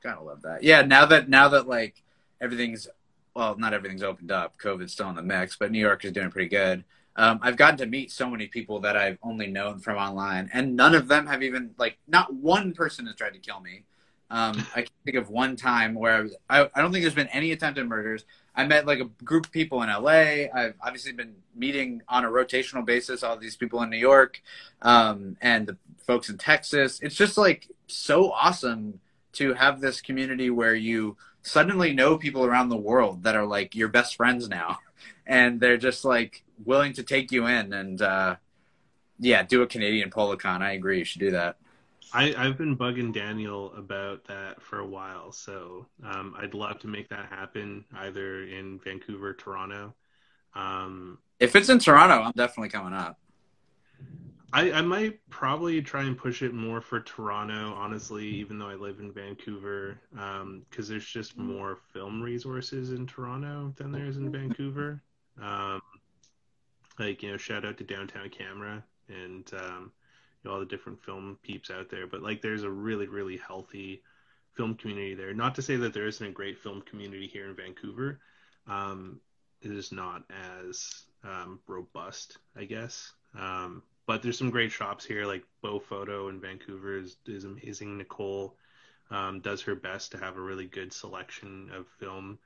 Gotta 0.00 0.22
love 0.22 0.42
that. 0.42 0.62
Yeah, 0.62 0.82
now 0.82 1.04
that 1.06 1.28
now 1.28 1.48
that 1.48 1.66
like 1.66 2.04
everything's 2.40 2.86
well, 3.34 3.56
not 3.58 3.74
everything's 3.74 4.04
opened 4.04 4.30
up. 4.30 4.60
COVID's 4.60 4.92
still 4.92 5.08
in 5.08 5.16
the 5.16 5.22
mix, 5.22 5.56
but 5.56 5.72
New 5.72 5.80
York 5.80 6.04
is 6.04 6.12
doing 6.12 6.30
pretty 6.30 6.50
good. 6.50 6.84
Um, 7.16 7.40
I've 7.42 7.56
gotten 7.56 7.76
to 7.78 7.86
meet 7.86 8.10
so 8.10 8.28
many 8.30 8.46
people 8.46 8.80
that 8.80 8.96
I've 8.96 9.18
only 9.22 9.46
known 9.46 9.80
from 9.80 9.96
online, 9.98 10.50
and 10.52 10.76
none 10.76 10.94
of 10.94 11.08
them 11.08 11.26
have 11.26 11.42
even 11.42 11.74
like 11.78 11.98
not 12.06 12.32
one 12.32 12.72
person 12.72 13.06
has 13.06 13.16
tried 13.16 13.34
to 13.34 13.38
kill 13.38 13.60
me. 13.60 13.84
Um, 14.30 14.66
I 14.74 14.82
can 14.82 14.92
think 15.04 15.18
of 15.18 15.28
one 15.28 15.56
time 15.56 15.94
where 15.94 16.14
I, 16.14 16.20
was, 16.20 16.34
I, 16.48 16.68
I 16.74 16.80
don't 16.80 16.90
think 16.90 17.02
there's 17.02 17.14
been 17.14 17.28
any 17.28 17.52
attempted 17.52 17.86
murders. 17.86 18.24
I 18.56 18.66
met 18.66 18.86
like 18.86 19.00
a 19.00 19.04
group 19.24 19.46
of 19.46 19.52
people 19.52 19.82
in 19.82 19.90
LA. 19.90 20.48
I've 20.54 20.74
obviously 20.82 21.12
been 21.12 21.34
meeting 21.54 22.00
on 22.08 22.24
a 22.24 22.28
rotational 22.28 22.84
basis 22.84 23.22
all 23.22 23.36
these 23.36 23.56
people 23.56 23.82
in 23.82 23.90
New 23.90 23.98
York 23.98 24.40
um, 24.80 25.36
and 25.42 25.66
the 25.66 25.76
folks 25.98 26.30
in 26.30 26.38
Texas. 26.38 26.98
It's 27.02 27.14
just 27.14 27.36
like 27.36 27.68
so 27.88 28.32
awesome 28.32 29.00
to 29.34 29.52
have 29.52 29.82
this 29.82 30.00
community 30.00 30.48
where 30.48 30.74
you 30.74 31.18
suddenly 31.42 31.92
know 31.92 32.16
people 32.16 32.44
around 32.44 32.70
the 32.70 32.76
world 32.76 33.24
that 33.24 33.34
are 33.34 33.46
like 33.46 33.74
your 33.74 33.88
best 33.88 34.16
friends 34.16 34.48
now, 34.48 34.78
and 35.26 35.60
they're 35.60 35.76
just 35.76 36.06
like 36.06 36.42
willing 36.64 36.92
to 36.94 37.02
take 37.02 37.32
you 37.32 37.46
in 37.46 37.72
and 37.72 38.02
uh, 38.02 38.36
yeah, 39.18 39.42
do 39.42 39.62
a 39.62 39.66
Canadian 39.66 40.10
Polacon. 40.10 40.60
I 40.60 40.72
agree. 40.72 40.98
You 40.98 41.04
should 41.04 41.20
do 41.20 41.30
that. 41.32 41.56
I, 42.14 42.34
I've 42.36 42.58
been 42.58 42.76
bugging 42.76 43.12
Daniel 43.12 43.72
about 43.74 44.24
that 44.24 44.60
for 44.60 44.80
a 44.80 44.86
while, 44.86 45.32
so 45.32 45.86
um, 46.04 46.34
I'd 46.38 46.52
love 46.52 46.78
to 46.80 46.86
make 46.86 47.08
that 47.08 47.26
happen 47.26 47.84
either 47.96 48.42
in 48.44 48.78
Vancouver, 48.80 49.32
Toronto. 49.32 49.94
Um, 50.54 51.18
if 51.40 51.56
it's 51.56 51.70
in 51.70 51.78
Toronto, 51.78 52.22
I'm 52.22 52.32
definitely 52.32 52.68
coming 52.68 52.92
up. 52.92 53.18
I, 54.52 54.72
I 54.72 54.80
might 54.82 55.18
probably 55.30 55.80
try 55.80 56.02
and 56.02 56.16
push 56.16 56.42
it 56.42 56.52
more 56.52 56.82
for 56.82 57.00
Toronto, 57.00 57.72
honestly, 57.74 58.26
even 58.26 58.58
though 58.58 58.68
I 58.68 58.74
live 58.74 59.00
in 59.00 59.10
Vancouver, 59.10 59.98
because 60.12 60.42
um, 60.42 60.64
there's 60.76 61.06
just 61.06 61.38
more 61.38 61.78
film 61.94 62.20
resources 62.20 62.92
in 62.92 63.06
Toronto 63.06 63.72
than 63.76 63.90
there 63.90 64.04
is 64.04 64.18
in 64.18 64.30
Vancouver. 64.30 65.00
Um, 65.40 65.80
like, 66.98 67.22
you 67.22 67.30
know, 67.30 67.36
shout 67.36 67.64
out 67.64 67.78
to 67.78 67.84
Downtown 67.84 68.28
Camera 68.28 68.84
and 69.08 69.50
um, 69.54 69.92
you 70.42 70.48
know, 70.48 70.54
all 70.54 70.60
the 70.60 70.66
different 70.66 71.02
film 71.02 71.38
peeps 71.42 71.70
out 71.70 71.90
there. 71.90 72.06
But, 72.06 72.22
like, 72.22 72.42
there's 72.42 72.64
a 72.64 72.70
really, 72.70 73.06
really 73.06 73.36
healthy 73.36 74.02
film 74.54 74.74
community 74.74 75.14
there. 75.14 75.34
Not 75.34 75.54
to 75.56 75.62
say 75.62 75.76
that 75.76 75.94
there 75.94 76.06
isn't 76.06 76.26
a 76.26 76.32
great 76.32 76.58
film 76.58 76.82
community 76.82 77.26
here 77.26 77.48
in 77.48 77.56
Vancouver. 77.56 78.20
Um, 78.66 79.20
it 79.62 79.70
is 79.70 79.92
not 79.92 80.24
as 80.64 81.04
um, 81.24 81.60
robust, 81.66 82.38
I 82.56 82.64
guess. 82.64 83.12
Um, 83.38 83.82
but 84.06 84.22
there's 84.22 84.38
some 84.38 84.50
great 84.50 84.72
shops 84.72 85.04
here, 85.04 85.24
like 85.24 85.44
Beau 85.62 85.78
Photo 85.78 86.28
in 86.28 86.40
Vancouver 86.40 86.98
is, 86.98 87.16
is 87.26 87.44
amazing. 87.44 87.98
Nicole 87.98 88.56
um, 89.10 89.40
does 89.40 89.62
her 89.62 89.74
best 89.74 90.12
to 90.12 90.18
have 90.18 90.36
a 90.36 90.40
really 90.40 90.66
good 90.66 90.92
selection 90.92 91.70
of 91.74 91.86
film, 91.98 92.38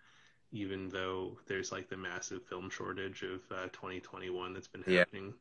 even 0.52 0.88
though 0.88 1.36
there's 1.46 1.72
like 1.72 1.88
the 1.88 1.96
massive 1.96 2.42
film 2.44 2.70
shortage 2.70 3.22
of 3.22 3.40
uh, 3.50 3.64
2021 3.72 4.54
that's 4.54 4.68
been 4.68 4.82
happening. 4.82 5.34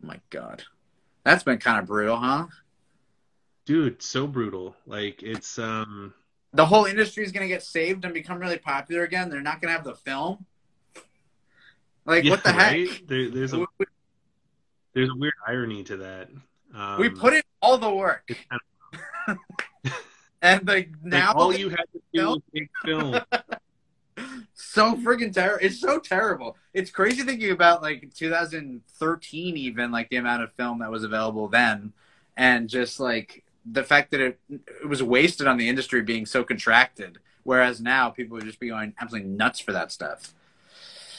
Yeah. 0.00 0.06
my 0.06 0.20
God, 0.30 0.62
that's 1.24 1.42
been 1.42 1.58
kind 1.58 1.78
of 1.78 1.86
brutal, 1.86 2.16
huh? 2.16 2.46
Dude, 3.64 4.02
so 4.02 4.26
brutal. 4.26 4.76
Like 4.86 5.22
it's 5.22 5.58
um 5.58 6.14
the 6.52 6.66
whole 6.66 6.84
industry 6.84 7.24
is 7.24 7.32
gonna 7.32 7.48
get 7.48 7.62
saved 7.62 8.04
and 8.04 8.12
become 8.12 8.38
really 8.38 8.58
popular 8.58 9.04
again. 9.04 9.30
They're 9.30 9.40
not 9.40 9.60
gonna 9.60 9.72
have 9.72 9.84
the 9.84 9.94
film. 9.94 10.44
Like 12.04 12.24
yeah, 12.24 12.30
what 12.30 12.42
the 12.42 12.52
heck? 12.52 13.06
There, 13.06 13.30
there's 13.30 13.52
a 13.54 13.64
there's 14.94 15.10
a 15.10 15.14
weird 15.16 15.34
irony 15.46 15.84
to 15.84 15.96
that. 15.98 16.28
Um, 16.74 16.98
we 16.98 17.08
put 17.08 17.34
in 17.34 17.42
all 17.60 17.78
the 17.78 17.90
work, 17.90 18.30
kind 18.48 18.60
of... 19.28 19.92
and 20.42 20.66
like 20.66 20.90
now 21.02 21.28
like 21.28 21.36
all 21.36 21.54
you 21.54 21.68
had 21.68 21.84
to 21.92 22.00
do 22.12 22.26
was 22.26 22.40
make 22.52 22.70
film. 22.84 23.20
so 24.62 24.94
freaking 24.94 25.32
terrible! 25.32 25.64
It's 25.64 25.80
so 25.80 25.98
terrible. 25.98 26.56
It's 26.72 26.90
crazy 26.90 27.22
thinking 27.22 27.50
about 27.50 27.82
like 27.82 28.12
2013, 28.14 29.56
even 29.56 29.90
like 29.90 30.08
the 30.08 30.16
amount 30.16 30.42
of 30.42 30.52
film 30.52 30.78
that 30.78 30.90
was 30.90 31.04
available 31.04 31.48
then, 31.48 31.92
and 32.36 32.68
just 32.68 33.00
like 33.00 33.44
the 33.64 33.84
fact 33.84 34.10
that 34.12 34.20
it 34.20 34.40
it 34.48 34.88
was 34.88 35.02
wasted 35.02 35.46
on 35.46 35.56
the 35.56 35.68
industry 35.68 36.02
being 36.02 36.26
so 36.26 36.44
contracted. 36.44 37.18
Whereas 37.44 37.80
now 37.80 38.08
people 38.10 38.36
would 38.36 38.46
just 38.46 38.60
be 38.60 38.68
going 38.68 38.94
absolutely 39.00 39.30
nuts 39.30 39.58
for 39.58 39.72
that 39.72 39.90
stuff. 39.90 40.32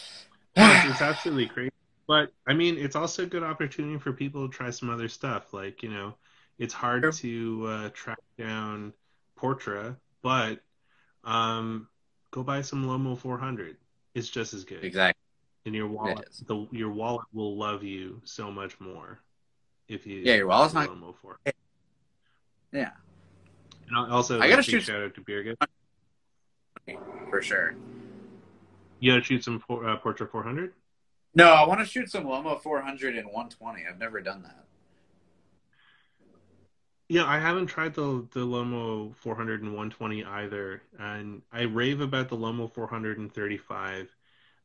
it's 0.55 1.01
absolutely 1.01 1.47
crazy. 1.47 1.71
But 2.07 2.31
I 2.47 2.53
mean, 2.53 2.77
it's 2.77 2.95
also 2.95 3.23
a 3.23 3.27
good 3.27 3.43
opportunity 3.43 3.97
for 3.97 4.13
people 4.13 4.47
to 4.47 4.53
try 4.53 4.69
some 4.69 4.89
other 4.89 5.09
stuff. 5.09 5.53
Like 5.53 5.83
you 5.83 5.89
know, 5.89 6.15
it's 6.57 6.73
hard 6.73 7.11
to 7.11 7.65
uh, 7.67 7.89
track 7.89 8.19
down 8.37 8.93
Portra, 9.37 9.97
but 10.21 10.61
um, 11.23 11.87
go 12.33 12.43
buy 12.43 12.61
some 12.61 12.85
Lomo 12.85 13.17
400. 13.17 13.77
It's 14.15 14.29
just 14.29 14.53
as 14.53 14.65
good. 14.65 14.83
Exactly. 14.83 15.19
And 15.65 15.73
your 15.73 15.87
wallet, 15.87 16.27
the 16.45 16.67
your 16.71 16.89
wallet 16.89 17.25
will 17.31 17.55
love 17.55 17.83
you 17.83 18.19
so 18.25 18.51
much 18.51 18.77
more 18.81 19.19
if 19.87 20.05
you. 20.05 20.17
Yeah, 20.17 20.35
your 20.35 20.47
wallet's 20.47 20.73
not. 20.73 20.89
Lomo 20.89 21.15
4. 21.15 21.39
Yeah. 22.73 22.89
And 23.87 24.11
also, 24.11 24.41
I 24.41 24.49
gotta 24.49 24.63
shoot. 24.63 24.83
Shout 24.83 25.01
out 25.01 25.15
to 25.15 25.21
Beer 25.21 25.55
For 27.29 27.41
sure. 27.41 27.75
You 28.99 29.13
gotta 29.13 29.23
shoot 29.23 29.43
some 29.43 29.63
uh, 29.69 29.97
Portra 30.03 30.29
400. 30.29 30.73
No, 31.35 31.49
I 31.49 31.65
want 31.67 31.79
to 31.79 31.85
shoot 31.85 32.11
some 32.11 32.25
Lomo 32.25 32.61
400 32.61 33.15
and 33.15 33.25
120. 33.25 33.85
I've 33.89 33.97
never 33.97 34.21
done 34.21 34.43
that. 34.43 34.65
Yeah, 37.09 37.25
I 37.25 37.37
haven't 37.39 37.67
tried 37.67 37.93
the 37.93 38.27
the 38.31 38.45
Lomo 38.45 39.15
400 39.17 39.61
and 39.61 39.71
120 39.71 40.23
either, 40.23 40.81
and 40.97 41.41
I 41.51 41.63
rave 41.63 42.01
about 42.01 42.29
the 42.29 42.37
Lomo 42.37 42.73
435. 42.73 44.15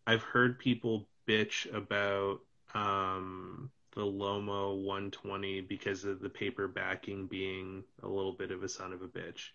I've 0.06 0.22
heard 0.22 0.58
people 0.58 1.08
bitch 1.26 1.72
about 1.74 2.40
um, 2.74 3.70
the 3.92 4.02
Lomo 4.02 4.76
120 4.82 5.62
because 5.62 6.04
of 6.04 6.20
the 6.20 6.30
paper 6.30 6.68
backing 6.68 7.26
being 7.26 7.84
a 8.02 8.08
little 8.08 8.32
bit 8.32 8.50
of 8.50 8.62
a 8.62 8.68
son 8.68 8.92
of 8.92 9.02
a 9.02 9.08
bitch. 9.08 9.50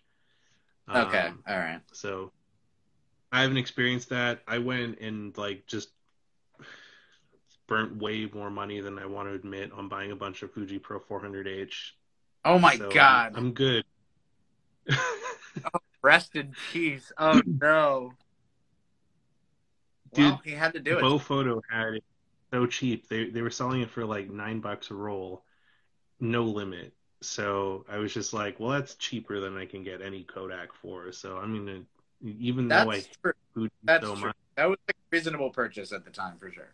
Okay, 0.94 1.28
um, 1.28 1.42
all 1.48 1.56
right. 1.58 1.80
So 1.92 2.30
I 3.32 3.42
haven't 3.42 3.56
experienced 3.56 4.10
that. 4.10 4.42
I 4.46 4.58
went 4.58 5.00
and 5.00 5.36
like 5.36 5.66
just 5.66 5.88
burnt 7.66 7.96
way 7.96 8.26
more 8.32 8.50
money 8.50 8.80
than 8.80 8.98
I 8.98 9.06
want 9.06 9.28
to 9.28 9.34
admit 9.34 9.72
on 9.72 9.88
buying 9.88 10.12
a 10.12 10.16
bunch 10.16 10.42
of 10.42 10.52
Fuji 10.52 10.78
Pro 10.78 11.00
400H. 11.00 11.92
Oh 12.44 12.58
my 12.58 12.76
so 12.76 12.90
god! 12.90 13.32
I'm, 13.34 13.46
I'm 13.46 13.52
good. 13.52 13.84
oh, 14.90 15.78
rest 16.02 16.36
in 16.36 16.54
peace. 16.72 17.12
Oh 17.18 17.40
no. 17.46 18.12
Dude, 20.12 20.24
well, 20.24 20.40
he 20.44 20.52
had 20.52 20.74
to 20.74 20.80
do 20.80 20.98
it. 20.98 21.00
Beau 21.00 21.18
Photo 21.18 21.60
had 21.70 21.94
it 21.94 22.04
so 22.52 22.66
cheap. 22.66 23.08
They 23.08 23.30
they 23.30 23.42
were 23.42 23.50
selling 23.50 23.80
it 23.80 23.90
for 23.90 24.04
like 24.04 24.30
nine 24.30 24.60
bucks 24.60 24.90
a 24.90 24.94
roll, 24.94 25.44
no 26.20 26.44
limit. 26.44 26.92
So 27.20 27.84
I 27.88 27.98
was 27.98 28.12
just 28.12 28.32
like, 28.32 28.60
well, 28.60 28.70
that's 28.70 28.94
cheaper 28.96 29.40
than 29.40 29.56
I 29.56 29.66
can 29.66 29.82
get 29.82 30.02
any 30.02 30.24
Kodak 30.24 30.72
for. 30.74 31.10
So 31.10 31.38
I'm 31.38 31.56
gonna, 31.56 31.80
even 32.22 32.68
that's 32.68 32.84
though 32.84 32.92
I 32.92 33.32
true. 33.54 33.68
That's 33.82 34.04
so 34.04 34.14
true. 34.14 34.26
much, 34.26 34.36
that 34.56 34.68
was 34.68 34.78
a 34.88 34.92
reasonable 35.10 35.50
purchase 35.50 35.92
at 35.92 36.04
the 36.04 36.10
time 36.10 36.36
for 36.38 36.52
sure. 36.52 36.72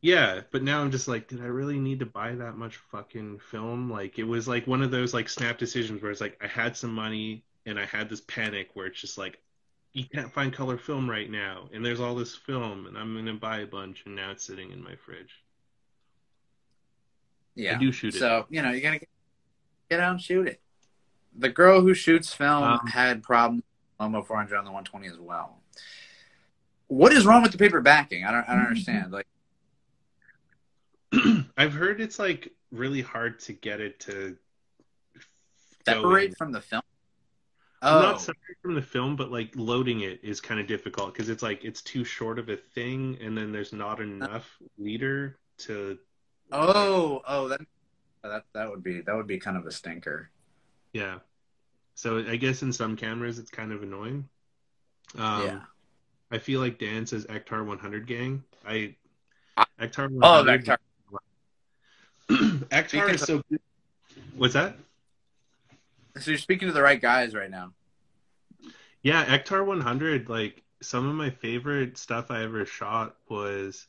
Yeah, 0.00 0.42
but 0.52 0.62
now 0.62 0.80
I'm 0.80 0.92
just 0.92 1.08
like, 1.08 1.26
did 1.26 1.40
I 1.40 1.46
really 1.46 1.78
need 1.78 1.98
to 2.00 2.06
buy 2.06 2.34
that 2.34 2.56
much 2.56 2.76
fucking 2.76 3.40
film? 3.40 3.90
Like, 3.90 4.18
it 4.18 4.24
was 4.24 4.46
like 4.46 4.66
one 4.66 4.82
of 4.82 4.90
those 4.90 5.12
like 5.12 5.28
snap 5.28 5.58
decisions 5.58 6.00
where 6.02 6.10
it's 6.10 6.20
like 6.20 6.38
I 6.42 6.46
had 6.46 6.76
some 6.76 6.94
money 6.94 7.44
and 7.66 7.78
I 7.78 7.84
had 7.84 8.08
this 8.08 8.20
panic 8.20 8.70
where 8.74 8.86
it's 8.86 9.00
just 9.00 9.18
like, 9.18 9.40
you 9.92 10.04
can't 10.04 10.32
find 10.32 10.52
color 10.52 10.78
film 10.78 11.08
right 11.08 11.30
now, 11.30 11.68
and 11.72 11.84
there's 11.84 12.00
all 12.00 12.14
this 12.14 12.34
film, 12.34 12.86
and 12.86 12.96
I'm 12.96 13.14
gonna 13.14 13.34
buy 13.34 13.60
a 13.60 13.66
bunch, 13.66 14.04
and 14.06 14.14
now 14.14 14.30
it's 14.30 14.44
sitting 14.44 14.70
in 14.70 14.82
my 14.82 14.94
fridge. 14.94 15.42
Yeah, 17.54 17.74
I 17.74 17.78
do 17.78 17.90
shoot 17.90 18.14
it. 18.14 18.18
So 18.18 18.46
you 18.48 18.62
know, 18.62 18.70
you 18.70 18.80
gotta 18.80 19.00
get 19.90 20.00
out 20.00 20.12
and 20.12 20.20
shoot 20.20 20.46
it. 20.46 20.60
The 21.36 21.48
girl 21.48 21.80
who 21.80 21.94
shoots 21.94 22.32
film 22.32 22.62
um, 22.62 22.86
had 22.86 23.22
problems 23.22 23.62
with 23.98 24.12
Lomo 24.12 24.24
400 24.26 24.56
on 24.56 24.64
the 24.64 24.70
120 24.70 25.08
as 25.08 25.18
well. 25.18 25.58
What 26.86 27.12
is 27.12 27.26
wrong 27.26 27.42
with 27.42 27.52
the 27.52 27.58
paper 27.58 27.80
backing? 27.80 28.24
I 28.24 28.30
don't, 28.30 28.48
I 28.48 28.54
don't 28.54 28.66
understand. 28.66 29.12
Like 29.12 29.26
I've 31.56 31.72
heard 31.72 32.00
it's 32.00 32.18
like 32.18 32.52
really 32.70 33.00
hard 33.00 33.40
to 33.40 33.52
get 33.52 33.80
it 33.80 34.00
to 34.00 34.36
separate 35.84 36.36
from 36.36 36.52
the 36.52 36.60
film. 36.60 36.82
Oh. 37.80 38.00
Not 38.00 38.20
separate 38.20 38.56
from 38.60 38.74
the 38.74 38.82
film, 38.82 39.14
but 39.16 39.30
like 39.30 39.52
loading 39.54 40.00
it 40.00 40.20
is 40.22 40.40
kind 40.40 40.60
of 40.60 40.66
difficult 40.66 41.12
because 41.12 41.28
it's 41.28 41.42
like 41.42 41.64
it's 41.64 41.80
too 41.80 42.04
short 42.04 42.38
of 42.38 42.48
a 42.48 42.56
thing, 42.56 43.18
and 43.20 43.36
then 43.36 43.52
there's 43.52 43.72
not 43.72 44.00
enough 44.00 44.58
leader 44.78 45.38
to. 45.58 45.98
Oh, 46.50 47.22
oh, 47.26 47.48
that 47.48 47.60
that 48.22 48.44
that 48.54 48.70
would 48.70 48.82
be 48.82 49.00
that 49.02 49.14
would 49.14 49.28
be 49.28 49.38
kind 49.38 49.56
of 49.56 49.64
a 49.66 49.70
stinker. 49.70 50.30
Yeah, 50.92 51.18
so 51.94 52.18
I 52.18 52.36
guess 52.36 52.62
in 52.62 52.72
some 52.72 52.96
cameras 52.96 53.38
it's 53.38 53.50
kind 53.50 53.70
of 53.70 53.82
annoying. 53.82 54.28
Um, 55.16 55.46
yeah, 55.46 55.60
I 56.32 56.38
feel 56.38 56.60
like 56.60 56.78
Dan 56.78 57.06
says 57.06 57.26
Ektar 57.26 57.64
100 57.64 58.06
gang. 58.06 58.42
I 58.66 58.96
Ektar 59.80 60.10
100 60.10 60.22
oh 60.22 60.44
Ektar 60.44 60.76
Ektar 62.70 63.14
is 63.14 63.22
so 63.22 63.42
good. 63.50 63.60
What's 64.36 64.54
that? 64.54 64.76
So 66.18 66.30
you're 66.30 66.38
speaking 66.38 66.68
to 66.68 66.74
the 66.74 66.82
right 66.82 67.00
guys 67.00 67.34
right 67.34 67.50
now. 67.50 67.72
Yeah, 69.02 69.24
Ektar 69.24 69.64
100. 69.64 70.28
Like 70.28 70.62
some 70.82 71.08
of 71.08 71.14
my 71.14 71.30
favorite 71.30 71.96
stuff 71.96 72.30
I 72.30 72.42
ever 72.42 72.64
shot 72.66 73.16
was 73.28 73.86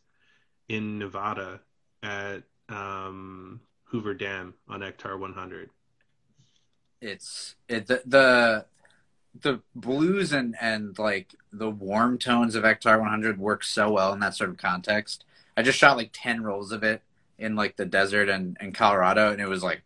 in 0.67 0.99
Nevada, 0.99 1.61
at 2.03 2.43
um, 2.69 3.61
Hoover 3.85 4.13
Dam 4.13 4.53
on 4.67 4.81
Ektar 4.81 5.19
100. 5.19 5.69
It's 7.01 7.55
it 7.67 7.87
the 7.87 8.01
the, 8.05 8.65
the 9.41 9.61
blues 9.75 10.33
and 10.33 10.55
and 10.59 10.97
like 10.99 11.35
the 11.51 11.69
warm 11.69 12.17
tones 12.17 12.55
of 12.55 12.63
Ektar 12.63 12.99
100 12.99 13.39
work 13.39 13.63
so 13.63 13.91
well 13.91 14.13
in 14.13 14.19
that 14.19 14.35
sort 14.35 14.49
of 14.49 14.57
context. 14.57 15.23
I 15.55 15.61
just 15.61 15.77
shot 15.77 15.97
like 15.97 16.11
10 16.13 16.43
rolls 16.43 16.71
of 16.71 16.83
it 16.83 17.01
in 17.39 17.55
like 17.55 17.75
the 17.75 17.85
desert 17.85 18.29
and, 18.29 18.57
and 18.59 18.73
Colorado, 18.73 19.31
and 19.31 19.41
it 19.41 19.47
was 19.47 19.63
like, 19.63 19.81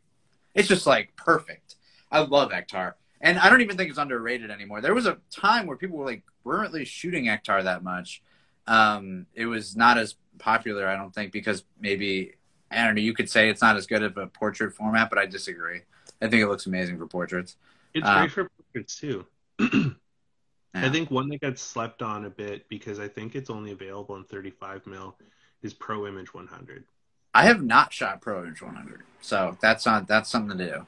it's 0.54 0.68
just 0.68 0.86
like 0.86 1.16
perfect. 1.16 1.76
I 2.12 2.20
love 2.20 2.52
Ektar. 2.52 2.94
And 3.22 3.40
I 3.40 3.50
don't 3.50 3.62
even 3.62 3.78
think 3.78 3.90
it's 3.90 3.98
underrated 4.00 4.52
anymore. 4.52 4.82
There 4.82 4.94
was 4.94 5.06
a 5.06 5.18
time 5.32 5.66
where 5.66 5.78
people 5.78 5.98
were 5.98 6.06
like 6.06 6.24
weren't 6.44 6.72
really 6.72 6.86
shooting 6.86 7.26
Ektar 7.26 7.64
that 7.64 7.84
much. 7.84 8.22
Um, 8.68 9.26
it 9.34 9.46
was 9.46 9.76
not 9.76 9.98
as 9.98 10.16
popular, 10.40 10.88
I 10.88 10.96
don't 10.96 11.14
think, 11.14 11.32
because 11.32 11.64
maybe 11.80 12.34
I 12.70 12.86
don't 12.86 12.96
know. 12.96 13.02
You 13.02 13.14
could 13.14 13.30
say 13.30 13.50
it's 13.50 13.62
not 13.62 13.78
as 13.78 13.88
good 13.88 14.04
of 14.04 14.18
a 14.18 14.28
portrait 14.28 14.74
format, 14.74 15.10
but 15.10 15.20
I 15.20 15.26
disagree. 15.26 15.82
I 16.22 16.28
think 16.28 16.42
it 16.42 16.48
looks 16.48 16.66
amazing 16.66 16.98
for 16.98 17.08
portraits. 17.08 17.58
It's 17.94 18.08
Um, 18.08 18.20
great 18.20 18.32
for 18.32 18.50
portraits 18.50 19.00
too. 19.00 19.26
I 20.76 20.90
think 20.90 21.12
one 21.12 21.30
that 21.30 21.42
gets 21.42 21.62
slept 21.62 22.02
on 22.02 22.26
a 22.26 22.30
bit 22.30 22.68
because 22.68 23.00
I 23.00 23.08
think 23.08 23.36
it's 23.36 23.50
only 23.50 23.72
available 23.72 24.16
in 24.16 24.24
35 24.24 24.88
mil 24.88 25.18
is 25.62 25.74
Pro 25.74 26.08
Image 26.08 26.34
100. 26.34 26.84
I 27.34 27.44
have 27.46 27.64
not 27.64 27.92
shot 27.94 28.22
Pro 28.22 28.44
Image 28.44 28.62
100, 28.62 29.02
so 29.22 29.58
that's 29.62 29.86
not 29.86 30.08
that's 30.08 30.30
something 30.30 30.58
to 30.58 30.72
do. 30.72 30.88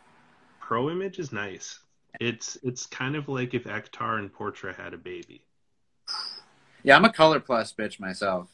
Pro 0.60 0.90
Image 0.90 1.20
is 1.20 1.32
nice. 1.32 1.80
It's 2.20 2.58
it's 2.64 2.86
kind 2.86 3.16
of 3.16 3.28
like 3.28 3.54
if 3.54 3.66
Ektar 3.66 4.20
and 4.20 4.34
Portra 4.34 4.76
had 4.76 4.94
a 4.94 4.98
baby. 4.98 5.44
Yeah, 6.84 6.96
I'm 6.96 7.06
a 7.06 7.12
color 7.12 7.40
plus 7.40 7.74
bitch 7.74 8.00
myself. 8.00 8.50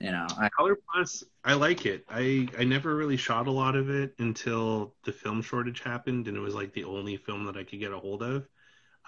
You 0.00 0.10
know, 0.10 0.26
I, 0.38 0.48
Color 0.50 0.76
Plus, 0.92 1.24
I 1.44 1.54
like 1.54 1.86
it. 1.86 2.04
I 2.10 2.48
I 2.58 2.64
never 2.64 2.96
really 2.96 3.16
shot 3.16 3.46
a 3.46 3.50
lot 3.50 3.76
of 3.76 3.88
it 3.88 4.14
until 4.18 4.92
the 5.04 5.12
film 5.12 5.40
shortage 5.40 5.80
happened, 5.80 6.28
and 6.28 6.36
it 6.36 6.40
was 6.40 6.54
like 6.54 6.72
the 6.74 6.84
only 6.84 7.16
film 7.16 7.44
that 7.46 7.56
I 7.56 7.64
could 7.64 7.78
get 7.78 7.92
a 7.92 7.98
hold 7.98 8.22
of. 8.22 8.46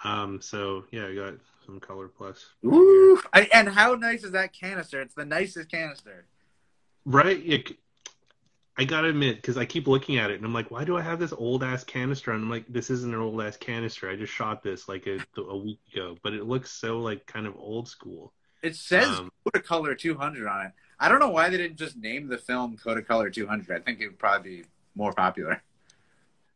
Um, 0.03 0.41
so 0.41 0.85
yeah, 0.91 1.07
I 1.07 1.13
got 1.13 1.35
some 1.65 1.79
Color 1.79 2.07
Plus. 2.07 2.43
Ooh, 2.65 3.21
I, 3.33 3.49
and 3.53 3.69
how 3.69 3.95
nice 3.95 4.23
is 4.23 4.31
that 4.31 4.53
canister? 4.53 5.01
It's 5.01 5.13
the 5.13 5.25
nicest 5.25 5.69
canister. 5.69 6.25
Right? 7.05 7.43
Yeah, 7.43 7.57
c- 7.67 7.77
I 8.77 8.83
gotta 8.85 9.07
admit, 9.09 9.37
because 9.37 9.57
I 9.57 9.65
keep 9.65 9.87
looking 9.87 10.17
at 10.17 10.29
it 10.29 10.35
and 10.35 10.45
I'm 10.45 10.53
like, 10.53 10.69
why 10.69 10.83
do 10.83 10.97
I 10.97 11.01
have 11.01 11.19
this 11.19 11.33
old 11.33 11.63
ass 11.63 11.83
canister? 11.83 12.31
And 12.31 12.43
I'm 12.43 12.49
like, 12.49 12.65
this 12.69 12.89
isn't 12.91 13.13
an 13.13 13.19
old 13.19 13.41
ass 13.41 13.57
canister. 13.57 14.09
I 14.09 14.15
just 14.15 14.33
shot 14.33 14.61
this 14.63 14.87
like 14.87 15.07
a, 15.07 15.19
a 15.37 15.57
week 15.57 15.79
ago, 15.93 16.17
but 16.21 16.33
it 16.33 16.45
looks 16.45 16.71
so 16.71 16.99
like 16.99 17.25
kind 17.25 17.47
of 17.47 17.55
old 17.57 17.87
school. 17.87 18.33
It 18.61 18.75
says 18.75 19.19
Um, 19.19 19.31
Kodacolor 19.45 19.97
200 19.97 20.47
on 20.47 20.65
it. 20.67 20.71
I 20.99 21.09
don't 21.09 21.19
know 21.19 21.29
why 21.29 21.49
they 21.49 21.57
didn't 21.57 21.77
just 21.77 21.97
name 21.97 22.27
the 22.27 22.37
film 22.37 22.77
Kodacolor 22.77 23.33
200. 23.33 23.71
I 23.75 23.79
think 23.83 23.99
it 23.99 24.07
would 24.07 24.19
probably 24.19 24.61
be 24.61 24.65
more 24.95 25.13
popular. 25.13 25.61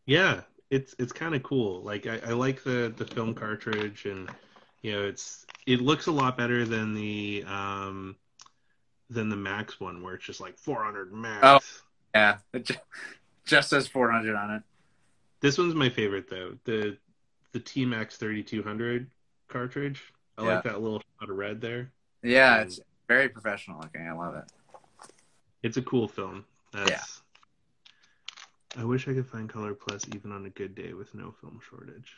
Yeah, 0.05 0.41
it's 0.69 0.95
it's 0.99 1.11
kind 1.13 1.35
of 1.35 1.43
cool. 1.43 1.81
Like 1.83 2.07
I, 2.07 2.19
I 2.25 2.31
like 2.33 2.63
the 2.63 2.93
the 2.95 3.05
film 3.05 3.33
cartridge, 3.33 4.05
and 4.05 4.29
you 4.81 4.93
know, 4.93 5.03
it's 5.07 5.45
it 5.65 5.81
looks 5.81 6.07
a 6.07 6.11
lot 6.11 6.37
better 6.37 6.65
than 6.65 6.93
the 6.93 7.43
um 7.47 8.15
than 9.09 9.29
the 9.29 9.35
Max 9.35 9.79
one, 9.79 10.01
where 10.01 10.15
it's 10.15 10.25
just 10.25 10.41
like 10.41 10.57
400 10.57 11.13
Max. 11.13 11.39
Oh. 11.43 11.59
Yeah, 12.13 12.37
it 12.53 12.69
just 13.45 13.69
says 13.69 13.87
400 13.87 14.35
on 14.35 14.51
it. 14.51 14.63
This 15.39 15.57
one's 15.57 15.73
my 15.75 15.89
favorite 15.89 16.29
though. 16.29 16.57
The 16.65 16.97
the 17.53 17.59
T 17.59 17.85
Max 17.85 18.17
3200 18.17 19.09
cartridge. 19.47 20.01
I 20.37 20.43
Yeah. 20.45 20.55
like 20.55 20.63
that 20.63 20.81
little 20.81 21.01
shot 21.19 21.29
of 21.29 21.35
red 21.35 21.59
there. 21.61 21.91
Yeah, 22.23 22.55
Um, 22.57 22.61
it's 22.67 22.79
very 23.07 23.27
professional 23.29 23.79
looking. 23.81 24.07
I 24.07 24.13
love 24.13 24.35
it. 24.35 24.45
It's 25.63 25.77
a 25.77 25.81
cool 25.81 26.07
film. 26.07 26.45
That's, 26.71 27.21
I 28.77 28.85
wish 28.85 29.07
I 29.07 29.13
could 29.13 29.27
find 29.27 29.49
Color 29.49 29.73
Plus 29.73 30.05
even 30.15 30.31
on 30.31 30.45
a 30.45 30.49
good 30.49 30.75
day 30.75 30.93
with 30.93 31.13
no 31.13 31.31
film 31.41 31.59
shortage. 31.69 32.15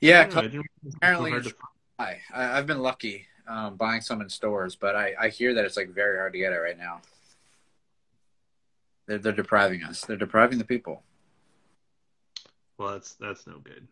Yeah, 0.00 0.24
know, 0.26 0.38
I 0.38 0.42
didn't 0.42 0.52
realize 0.52 0.64
it 0.82 0.84
was 0.84 0.92
so 0.92 0.96
apparently 0.98 1.30
hard 1.30 1.42
to 1.44 1.48
it's- 1.50 1.62
I, 1.98 2.20
I 2.32 2.58
I've 2.58 2.66
been 2.66 2.80
lucky 2.80 3.26
um, 3.48 3.76
buying 3.76 4.02
some 4.02 4.20
in 4.20 4.28
stores, 4.28 4.76
but 4.76 4.94
I, 4.94 5.14
I 5.18 5.28
hear 5.30 5.54
that 5.54 5.64
it's 5.64 5.76
like 5.76 5.88
very 5.90 6.18
hard 6.18 6.32
to 6.34 6.38
get 6.38 6.52
it 6.52 6.56
right 6.58 6.76
now. 6.78 7.00
They're 9.06 9.18
they're 9.18 9.32
depriving 9.32 9.82
us. 9.82 10.00
They're 10.02 10.16
depriving 10.16 10.58
the 10.58 10.64
people. 10.64 11.02
Well, 12.78 12.92
that's 12.92 13.14
that's 13.14 13.46
no 13.46 13.58
good. 13.58 13.86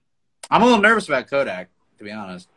I'm 0.50 0.62
a 0.62 0.64
little 0.66 0.80
nervous 0.80 1.08
about 1.08 1.28
Kodak, 1.28 1.70
to 1.98 2.04
be 2.04 2.12
honest. 2.12 2.48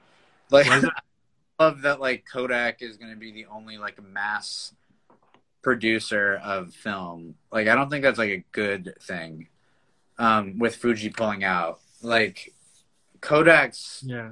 Like, 0.50 0.68
Why 0.68 0.78
is 0.78 0.82
that? 0.84 0.92
I 1.60 1.64
love 1.64 1.82
that 1.82 2.00
like 2.00 2.26
Kodak 2.32 2.82
is 2.82 2.98
going 2.98 3.12
to 3.12 3.18
be 3.18 3.32
the 3.32 3.48
only 3.48 3.78
like 3.78 4.02
mass 4.04 4.74
producer 5.64 6.40
of 6.44 6.74
film. 6.74 7.36
Like, 7.52 7.68
I 7.68 7.76
don't 7.76 7.90
think 7.90 8.04
that's 8.04 8.20
like 8.20 8.30
a 8.30 8.44
good 8.52 8.94
thing. 9.02 9.48
Um, 10.20 10.58
with 10.60 10.76
Fuji 10.76 11.10
pulling 11.10 11.44
out, 11.44 11.80
like 12.02 12.54
Kodak's 13.22 14.04
Yeah. 14.06 14.32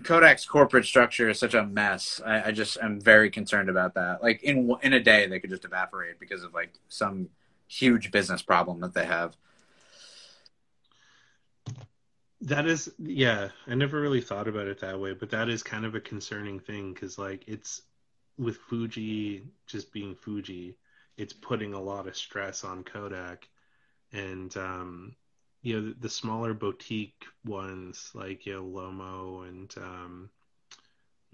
Kodak's 0.00 0.46
corporate 0.46 0.86
structure 0.86 1.28
is 1.28 1.38
such 1.38 1.54
a 1.54 1.66
mess. 1.66 2.20
I, 2.24 2.44
I 2.48 2.52
just 2.52 2.78
am 2.80 3.00
very 3.00 3.30
concerned 3.30 3.68
about 3.68 3.94
that. 3.94 4.22
Like 4.22 4.42
in 4.42 4.74
in 4.82 4.94
a 4.94 5.00
day, 5.00 5.26
they 5.26 5.38
could 5.38 5.50
just 5.50 5.64
evaporate 5.64 6.18
because 6.18 6.42
of 6.42 6.54
like 6.54 6.72
some 6.88 7.28
huge 7.68 8.10
business 8.10 8.42
problem 8.42 8.80
that 8.80 8.94
they 8.94 9.04
have. 9.06 9.36
That 12.42 12.66
is, 12.66 12.92
yeah, 12.98 13.50
I 13.68 13.74
never 13.74 14.00
really 14.00 14.20
thought 14.20 14.48
about 14.48 14.66
it 14.66 14.80
that 14.80 14.98
way, 14.98 15.14
but 15.14 15.30
that 15.30 15.48
is 15.48 15.62
kind 15.62 15.84
of 15.84 15.94
a 15.94 16.00
concerning 16.00 16.58
thing 16.58 16.92
because, 16.92 17.16
like, 17.16 17.44
it's 17.46 17.82
with 18.36 18.56
Fuji 18.56 19.44
just 19.66 19.92
being 19.92 20.16
Fuji, 20.16 20.76
it's 21.16 21.32
putting 21.32 21.72
a 21.72 21.80
lot 21.80 22.08
of 22.08 22.16
stress 22.16 22.64
on 22.64 22.82
Kodak. 22.82 23.48
And, 24.12 24.54
um, 24.56 25.14
you 25.62 25.80
know, 25.80 25.88
the, 25.88 25.94
the 26.00 26.08
smaller 26.08 26.54
boutique 26.54 27.24
ones 27.44 28.10
like, 28.14 28.46
you 28.46 28.54
know, 28.54 28.64
Lomo 28.64 29.48
and, 29.48 29.74
um, 29.78 30.30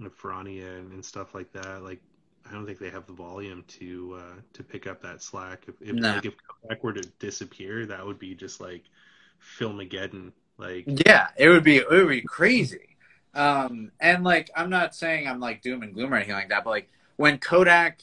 Ferrania 0.01 0.79
and, 0.79 0.93
and 0.93 1.05
stuff 1.05 1.35
like 1.35 1.53
that, 1.53 1.83
like, 1.83 2.01
I 2.49 2.53
don't 2.53 2.65
think 2.67 2.79
they 2.79 2.91
have 2.91 3.07
the 3.07 3.13
volume 3.13 3.63
to 3.79 4.19
uh, 4.19 4.41
to 4.55 4.63
pick 4.63 4.87
up 4.87 5.03
that 5.03 5.23
slack. 5.23 5.65
If 5.69 5.75
if, 5.83 5.97
No. 5.97 6.15
like, 6.15 6.25
if 6.25 6.35
Kodak 6.63 6.83
were 6.83 6.95
to 6.95 7.03
disappear, 7.19 7.85
that 7.87 8.07
would 8.07 8.19
be 8.19 8.35
just 8.35 8.61
like 8.61 8.85
Filmageddon. 9.59 10.33
Like 10.57 10.87
Yeah, 10.87 11.29
it 11.37 11.49
would 11.49 11.65
be 11.65 11.77
it 11.77 11.91
would 11.91 12.09
be 12.09 12.23
crazy. 12.23 12.97
Um, 13.35 13.93
and 14.01 14.25
like 14.25 14.51
I'm 14.57 14.71
not 14.71 14.95
saying 14.95 15.29
I'm 15.29 15.41
like 15.41 15.61
doom 15.61 15.83
and 15.83 15.93
gloom 15.95 16.13
or 16.13 16.17
anything 16.17 16.35
like 16.35 16.49
that, 16.49 16.65
but 16.65 16.71
like 16.71 16.89
when 17.17 17.39
Kodak 17.39 18.03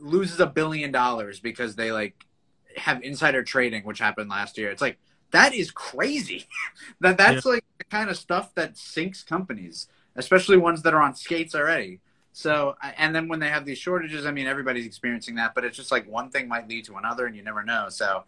loses 0.00 0.40
a 0.40 0.46
billion 0.46 0.92
dollars 0.92 1.40
because 1.40 1.76
they 1.76 1.92
like 1.92 2.26
have 2.76 3.02
insider 3.02 3.42
trading, 3.42 3.84
which 3.84 3.98
happened 3.98 4.30
last 4.30 4.58
year, 4.58 4.70
it's 4.70 4.82
like 4.82 4.98
that 5.30 5.54
is 5.54 5.70
crazy. 5.70 6.46
that 7.00 7.18
that's 7.18 7.44
like 7.44 7.64
the 7.78 7.84
kind 7.84 8.10
of 8.10 8.16
stuff 8.16 8.54
that 8.54 8.76
sinks 8.76 9.22
companies, 9.22 9.88
especially 10.16 10.56
ones 10.56 10.82
that 10.82 10.94
are 10.94 11.02
on 11.02 11.14
skates 11.14 11.54
already. 11.54 12.00
So, 12.32 12.76
and 12.96 13.14
then 13.14 13.28
when 13.28 13.40
they 13.40 13.48
have 13.48 13.64
these 13.64 13.78
shortages, 13.78 14.24
I 14.24 14.30
mean, 14.30 14.46
everybody's 14.46 14.86
experiencing 14.86 15.34
that, 15.36 15.54
but 15.54 15.64
it's 15.64 15.76
just 15.76 15.90
like 15.90 16.08
one 16.08 16.30
thing 16.30 16.48
might 16.48 16.68
lead 16.68 16.84
to 16.86 16.96
another, 16.96 17.26
and 17.26 17.34
you 17.34 17.42
never 17.42 17.64
know. 17.64 17.88
So, 17.88 18.24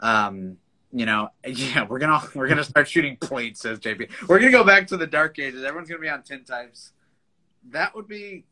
um, 0.00 0.58
you 0.92 1.06
know, 1.06 1.30
yeah, 1.46 1.84
we're 1.84 1.98
gonna 1.98 2.20
we're 2.34 2.48
gonna 2.48 2.64
start 2.64 2.88
shooting 2.88 3.16
plates, 3.16 3.60
says 3.60 3.80
JP. 3.80 4.28
We're 4.28 4.38
gonna 4.38 4.50
go 4.50 4.64
back 4.64 4.86
to 4.88 4.96
the 4.96 5.06
dark 5.06 5.38
ages. 5.38 5.64
Everyone's 5.64 5.88
gonna 5.88 6.00
be 6.00 6.08
on 6.08 6.22
tin 6.22 6.44
types. 6.44 6.92
That 7.70 7.94
would 7.94 8.06
be 8.06 8.44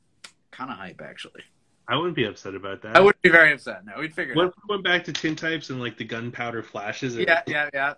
kind 0.50 0.70
of 0.70 0.76
hype, 0.76 1.00
actually. 1.02 1.42
I 1.86 1.96
wouldn't 1.96 2.16
be 2.16 2.24
upset 2.24 2.54
about 2.54 2.80
that. 2.82 2.96
I 2.96 3.00
wouldn't 3.00 3.20
be 3.22 3.28
very 3.28 3.52
upset. 3.52 3.84
No, 3.84 3.92
we'd 3.98 4.14
figure 4.14 4.32
it 4.32 4.36
What 4.36 4.46
out. 4.46 4.54
if 4.56 4.62
we 4.68 4.74
went 4.74 4.84
back 4.84 5.04
to 5.04 5.12
tin 5.12 5.36
types 5.36 5.68
and 5.70 5.80
like 5.80 5.96
the 5.98 6.04
gunpowder 6.04 6.62
flashes? 6.62 7.16
Yeah, 7.16 7.42
yeah, 7.46 7.68
yeah. 7.74 7.94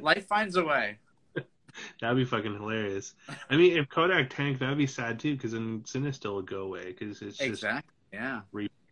Life 0.00 0.26
finds 0.26 0.56
a 0.56 0.64
way. 0.64 0.98
That'd 2.00 2.16
be 2.18 2.24
fucking 2.24 2.52
hilarious. 2.54 3.14
I 3.48 3.56
mean, 3.56 3.76
if 3.78 3.88
Kodak 3.88 4.28
tanked, 4.30 4.60
that'd 4.60 4.76
be 4.78 4.86
sad 4.86 5.18
too, 5.18 5.34
because 5.36 5.52
then 5.52 5.80
Cinestill 5.80 6.36
would 6.36 6.46
go 6.46 6.62
away, 6.62 6.86
because 6.92 7.22
it's 7.22 7.38
just 7.38 7.40
Exactly. 7.40 7.90
Yeah. 8.12 8.40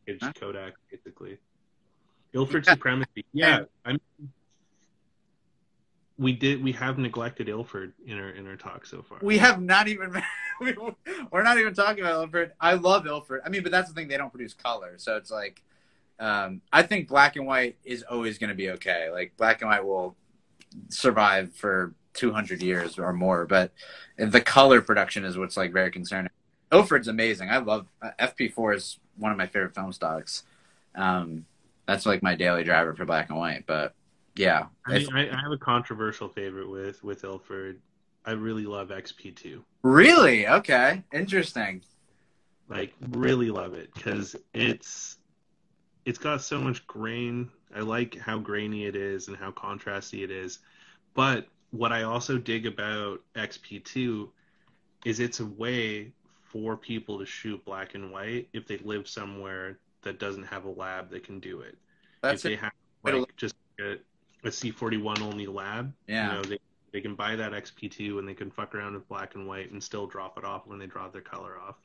it's 0.06 0.24
Huh? 0.24 0.32
Kodak 0.34 0.74
basically. 0.90 1.38
Ilford 2.32 2.66
Yeah. 2.66 2.72
supremacy. 2.72 3.24
Yeah, 3.32 3.64
I 3.84 3.92
mean, 3.92 4.00
we 6.22 6.32
did. 6.32 6.62
We 6.62 6.72
have 6.72 6.98
neglected 6.98 7.48
Ilford 7.48 7.92
in 8.06 8.18
our 8.18 8.30
in 8.30 8.46
our 8.46 8.56
talk 8.56 8.86
so 8.86 9.02
far. 9.02 9.18
We 9.22 9.38
have 9.38 9.60
not 9.60 9.88
even. 9.88 10.22
we- 10.60 10.76
We're 11.30 11.42
not 11.42 11.58
even 11.58 11.74
talking 11.74 12.04
about 12.04 12.22
Ilford. 12.22 12.52
I 12.60 12.74
love 12.74 13.06
Ilford. 13.06 13.42
I 13.44 13.48
mean, 13.48 13.62
but 13.62 13.72
that's 13.72 13.88
the 13.88 13.94
thing; 13.94 14.08
they 14.08 14.16
don't 14.16 14.30
produce 14.30 14.54
color, 14.54 14.94
so 14.98 15.16
it's 15.16 15.30
like. 15.30 15.62
Um, 16.20 16.60
I 16.72 16.82
think 16.82 17.08
black 17.08 17.34
and 17.34 17.46
white 17.46 17.78
is 17.84 18.04
always 18.04 18.38
going 18.38 18.50
to 18.50 18.54
be 18.54 18.70
okay. 18.70 19.10
Like 19.10 19.32
black 19.36 19.60
and 19.60 19.70
white 19.70 19.84
will 19.84 20.14
survive 20.88 21.52
for 21.54 21.94
200 22.14 22.62
years 22.62 22.98
or 22.98 23.12
more, 23.12 23.44
but 23.46 23.72
the 24.16 24.40
color 24.40 24.80
production 24.82 25.24
is 25.24 25.36
what's 25.36 25.56
like 25.56 25.72
very 25.72 25.90
concerning. 25.90 26.30
Ilford's 26.70 27.08
amazing. 27.08 27.50
I 27.50 27.58
love 27.58 27.88
uh, 28.00 28.10
FP4 28.20 28.76
is 28.76 28.98
one 29.16 29.32
of 29.32 29.38
my 29.38 29.46
favorite 29.46 29.74
film 29.74 29.92
stocks. 29.92 30.44
Um, 30.94 31.44
that's 31.86 32.06
like 32.06 32.22
my 32.22 32.34
daily 32.36 32.62
driver 32.62 32.94
for 32.94 33.04
black 33.04 33.28
and 33.28 33.38
white. 33.38 33.64
But 33.66 33.94
yeah, 34.34 34.66
I, 34.86 34.98
mean, 34.98 35.08
I, 35.14 35.30
I 35.30 35.40
have 35.40 35.52
a 35.52 35.58
controversial 35.58 36.28
favorite 36.28 36.68
with 36.68 37.02
with 37.04 37.24
Ilford. 37.24 37.80
I 38.24 38.32
really 38.32 38.66
love 38.66 38.88
XP2. 38.88 39.62
really 39.82 40.46
okay, 40.46 41.02
interesting. 41.12 41.82
Like 42.68 42.94
really 43.10 43.50
love 43.50 43.74
it 43.74 43.92
because 43.94 44.36
it's 44.54 45.18
it's 46.04 46.18
got 46.18 46.42
so 46.42 46.60
much 46.60 46.86
grain. 46.86 47.50
I 47.74 47.80
like 47.80 48.16
how 48.18 48.38
grainy 48.38 48.86
it 48.86 48.96
is 48.96 49.28
and 49.28 49.36
how 49.36 49.50
contrasty 49.50 50.22
it 50.24 50.30
is. 50.30 50.60
But 51.14 51.48
what 51.70 51.92
I 51.92 52.02
also 52.02 52.38
dig 52.38 52.66
about 52.66 53.20
XP2 53.34 54.28
is 55.04 55.20
it's 55.20 55.40
a 55.40 55.46
way 55.46 56.12
for 56.42 56.76
people 56.76 57.18
to 57.18 57.26
shoot 57.26 57.64
black 57.64 57.94
and 57.94 58.12
white 58.12 58.48
if 58.52 58.66
they 58.66 58.78
live 58.78 59.08
somewhere 59.08 59.78
that 60.02 60.18
doesn't 60.18 60.44
have 60.44 60.64
a 60.64 60.70
lab 60.70 61.10
that 61.10 61.24
can 61.24 61.40
do 61.40 61.60
it. 61.60 61.76
That's 62.20 62.36
if 62.36 62.42
they 62.42 62.52
it. 62.54 62.60
have 62.60 62.72
like 63.04 63.36
just 63.36 63.54
a, 63.80 63.96
a 64.44 64.48
C41 64.48 65.20
only 65.20 65.46
lab, 65.46 65.92
Yeah. 66.06 66.28
you 66.28 66.34
know, 66.34 66.42
they 66.42 66.58
they 66.92 67.00
can 67.00 67.14
buy 67.14 67.34
that 67.36 67.52
XP2 67.52 68.18
and 68.18 68.28
they 68.28 68.34
can 68.34 68.50
fuck 68.50 68.74
around 68.74 68.92
with 68.92 69.08
black 69.08 69.34
and 69.34 69.46
white 69.48 69.70
and 69.70 69.82
still 69.82 70.06
drop 70.06 70.36
it 70.36 70.44
off 70.44 70.66
when 70.66 70.78
they 70.78 70.86
drop 70.86 71.10
their 71.12 71.22
color 71.22 71.58
off. 71.58 71.76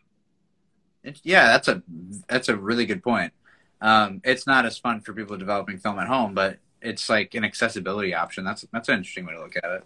It- 1.03 1.21
yeah, 1.23 1.45
that's 1.47 1.67
a 1.69 1.81
that's 2.27 2.49
a 2.49 2.57
really 2.57 2.85
good 2.85 3.01
point. 3.03 3.31
Um, 3.79 4.21
it's 4.25 4.45
not 4.47 4.65
as 4.65 4.77
fun 4.77 4.99
for 5.01 5.13
people 5.13 5.37
developing 5.37 5.77
film 5.77 5.97
at 5.99 6.07
home, 6.07 6.33
but 6.33 6.57
it's 6.81 7.09
like 7.09 7.35
an 7.35 7.45
accessibility 7.45 8.13
option. 8.13 8.43
That's 8.43 8.65
that's 8.73 8.89
an 8.89 8.97
interesting 8.97 9.25
way 9.25 9.33
to 9.33 9.39
look 9.41 9.55
at 9.55 9.63
it. 9.71 9.83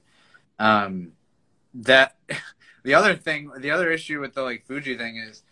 Um, 0.58 1.12
that 1.76 2.16
the 2.84 2.94
other 2.96 3.16
thing, 3.16 3.52
the 3.60 3.70
other 3.72 3.92
issue 3.92 4.20
with 4.22 4.34
the 4.34 4.42
like 4.42 4.66
Fuji 4.66 4.98
thing 4.98 5.18
is 5.18 5.44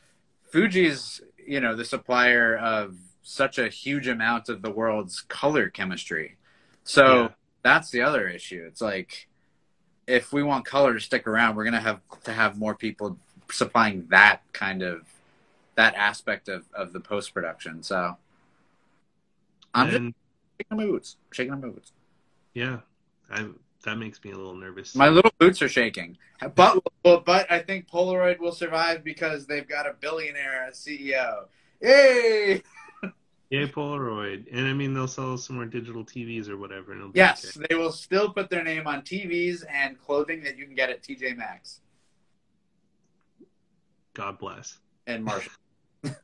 Fuji's 0.52 1.22
you 1.46 1.60
know 1.60 1.76
the 1.76 1.86
supplier 1.86 2.58
of 2.58 2.96
such 3.22 3.60
a 3.60 3.70
huge 3.70 4.08
amount 4.08 4.50
of 4.50 4.64
the 4.64 4.72
world's 4.72 5.22
color 5.22 5.70
chemistry. 5.70 6.38
So 6.90 7.06
Yeah. 7.06 7.30
that's 7.62 7.92
the 7.92 8.02
other 8.02 8.28
issue. 8.28 8.64
It's 8.66 8.82
like 8.82 9.28
if 10.08 10.34
we 10.34 10.42
want 10.42 10.66
color 10.66 10.96
to 10.96 11.00
stick 11.00 11.28
around, 11.28 11.56
we're 11.56 11.64
gonna 11.64 11.80
have 11.80 12.02
to 12.24 12.34
have 12.34 12.58
more 12.58 12.74
people 12.74 13.16
supplying 13.52 14.08
that 14.08 14.42
kind 14.54 14.82
of 14.82 15.06
that 15.76 15.94
aspect 15.94 16.50
of, 16.50 16.66
of 16.74 16.92
the 16.92 17.00
post 17.00 17.32
production. 17.32 17.84
So 17.84 18.18
I'm 19.76 19.86
just 19.88 19.98
and 19.98 20.16
shaking 20.58 20.78
my 20.78 20.86
boots, 20.86 21.18
shaking 21.32 21.52
my 21.52 21.60
boots. 21.68 21.92
yeah, 22.56 22.80
I 23.30 23.48
that 23.84 23.98
makes 23.98 24.24
me 24.24 24.32
a 24.32 24.36
little 24.36 24.56
nervous. 24.56 24.96
My 24.96 25.10
little 25.10 25.32
boots 25.38 25.62
are 25.62 25.70
shaking, 25.70 26.18
but 26.56 26.82
but 27.04 27.52
I 27.52 27.60
think 27.60 27.88
Polaroid 27.88 28.40
will 28.40 28.52
survive 28.52 29.04
because 29.04 29.46
they've 29.46 29.68
got 29.68 29.86
a 29.86 29.94
billionaire 29.94 30.64
as 30.68 30.80
CEO. 30.80 31.46
Yay! 31.82 32.64
Yeah, 33.50 33.66
Polaroid, 33.66 34.46
and 34.52 34.68
I 34.68 34.74
mean 34.74 34.94
they'll 34.94 35.08
sell 35.08 35.38
some 35.38 35.56
more 35.56 35.66
digital 35.66 36.06
TVs 36.06 36.50
or 36.50 36.58
whatever. 36.58 36.92
And 36.94 37.12
Yes, 37.16 37.58
okay. 37.58 37.66
they 37.70 37.76
will 37.76 37.92
still 37.92 38.32
put 38.32 38.50
their 38.50 38.64
name 38.64 38.86
on 38.86 39.02
TVs 39.02 39.64
and 39.68 40.00
clothing 40.00 40.44
that 40.44 40.56
you 40.58 40.66
can 40.66 40.76
get 40.76 40.90
at 40.92 41.02
TJ 41.02 41.36
Maxx 41.36 41.82
God 44.14 44.38
bless. 44.38 44.80
and 45.08 45.24
Marshall. 45.24 45.52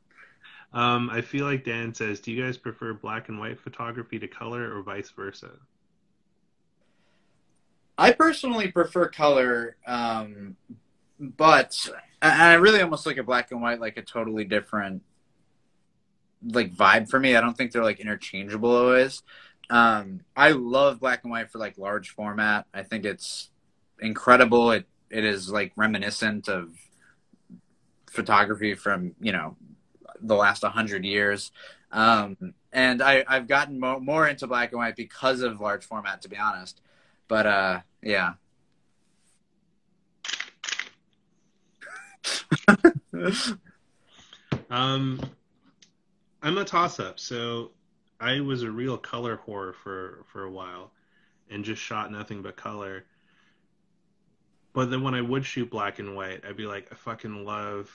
Um, 0.72 1.08
I 1.10 1.22
feel 1.22 1.46
like 1.46 1.64
Dan 1.64 1.94
says, 1.94 2.20
do 2.20 2.30
you 2.30 2.42
guys 2.44 2.58
prefer 2.58 2.92
black 2.92 3.30
and 3.30 3.38
white 3.38 3.58
photography 3.58 4.18
to 4.18 4.28
color 4.28 4.76
or 4.76 4.82
vice 4.82 5.08
versa? 5.08 5.52
I 7.96 8.12
personally 8.12 8.70
prefer 8.70 9.08
color, 9.08 9.76
um, 9.86 10.54
but 11.18 11.88
I 12.20 12.54
really 12.54 12.82
almost 12.82 13.06
look 13.06 13.16
at 13.16 13.24
black 13.24 13.52
and 13.52 13.62
white 13.62 13.80
like 13.80 13.96
a 13.96 14.02
totally 14.02 14.44
different 14.44 15.02
like 16.42 16.74
vibe 16.74 17.08
for 17.08 17.18
me. 17.18 17.36
I 17.36 17.40
don't 17.40 17.56
think 17.56 17.72
they're 17.72 17.84
like 17.84 18.00
interchangeable 18.00 18.74
always. 18.74 19.22
Um, 19.68 20.20
I 20.36 20.52
love 20.52 21.00
black 21.00 21.24
and 21.24 21.30
white 21.30 21.50
for 21.50 21.58
like 21.58 21.76
large 21.78 22.10
format. 22.10 22.66
I 22.72 22.82
think 22.82 23.04
it's 23.04 23.50
incredible. 24.00 24.70
It 24.70 24.86
it 25.10 25.24
is 25.24 25.50
like 25.50 25.72
reminiscent 25.76 26.48
of 26.48 26.70
photography 28.10 28.74
from 28.74 29.14
you 29.20 29.32
know 29.32 29.56
the 30.20 30.34
last 30.34 30.62
100 30.62 31.04
years 31.04 31.52
um, 31.92 32.54
and 32.72 33.02
I, 33.02 33.24
i've 33.28 33.46
gotten 33.46 33.78
mo- 33.78 34.00
more 34.00 34.26
into 34.26 34.46
black 34.46 34.72
and 34.72 34.78
white 34.78 34.96
because 34.96 35.42
of 35.42 35.60
large 35.60 35.84
format 35.84 36.22
to 36.22 36.28
be 36.28 36.36
honest 36.36 36.80
but 37.28 37.46
uh 37.46 37.80
yeah 38.02 38.32
Um, 44.70 45.20
I'm 46.46 46.58
a 46.58 46.64
toss 46.64 47.00
up. 47.00 47.18
So 47.18 47.72
I 48.20 48.38
was 48.38 48.62
a 48.62 48.70
real 48.70 48.96
color 48.96 49.36
whore 49.36 49.74
for 49.74 50.24
for 50.32 50.44
a 50.44 50.50
while, 50.50 50.92
and 51.50 51.64
just 51.64 51.82
shot 51.82 52.12
nothing 52.12 52.40
but 52.40 52.56
color. 52.56 53.04
But 54.72 54.90
then 54.90 55.02
when 55.02 55.14
I 55.14 55.22
would 55.22 55.44
shoot 55.44 55.68
black 55.68 55.98
and 55.98 56.14
white, 56.14 56.44
I'd 56.46 56.56
be 56.56 56.66
like, 56.66 56.86
I 56.92 56.94
fucking 56.94 57.44
love 57.44 57.90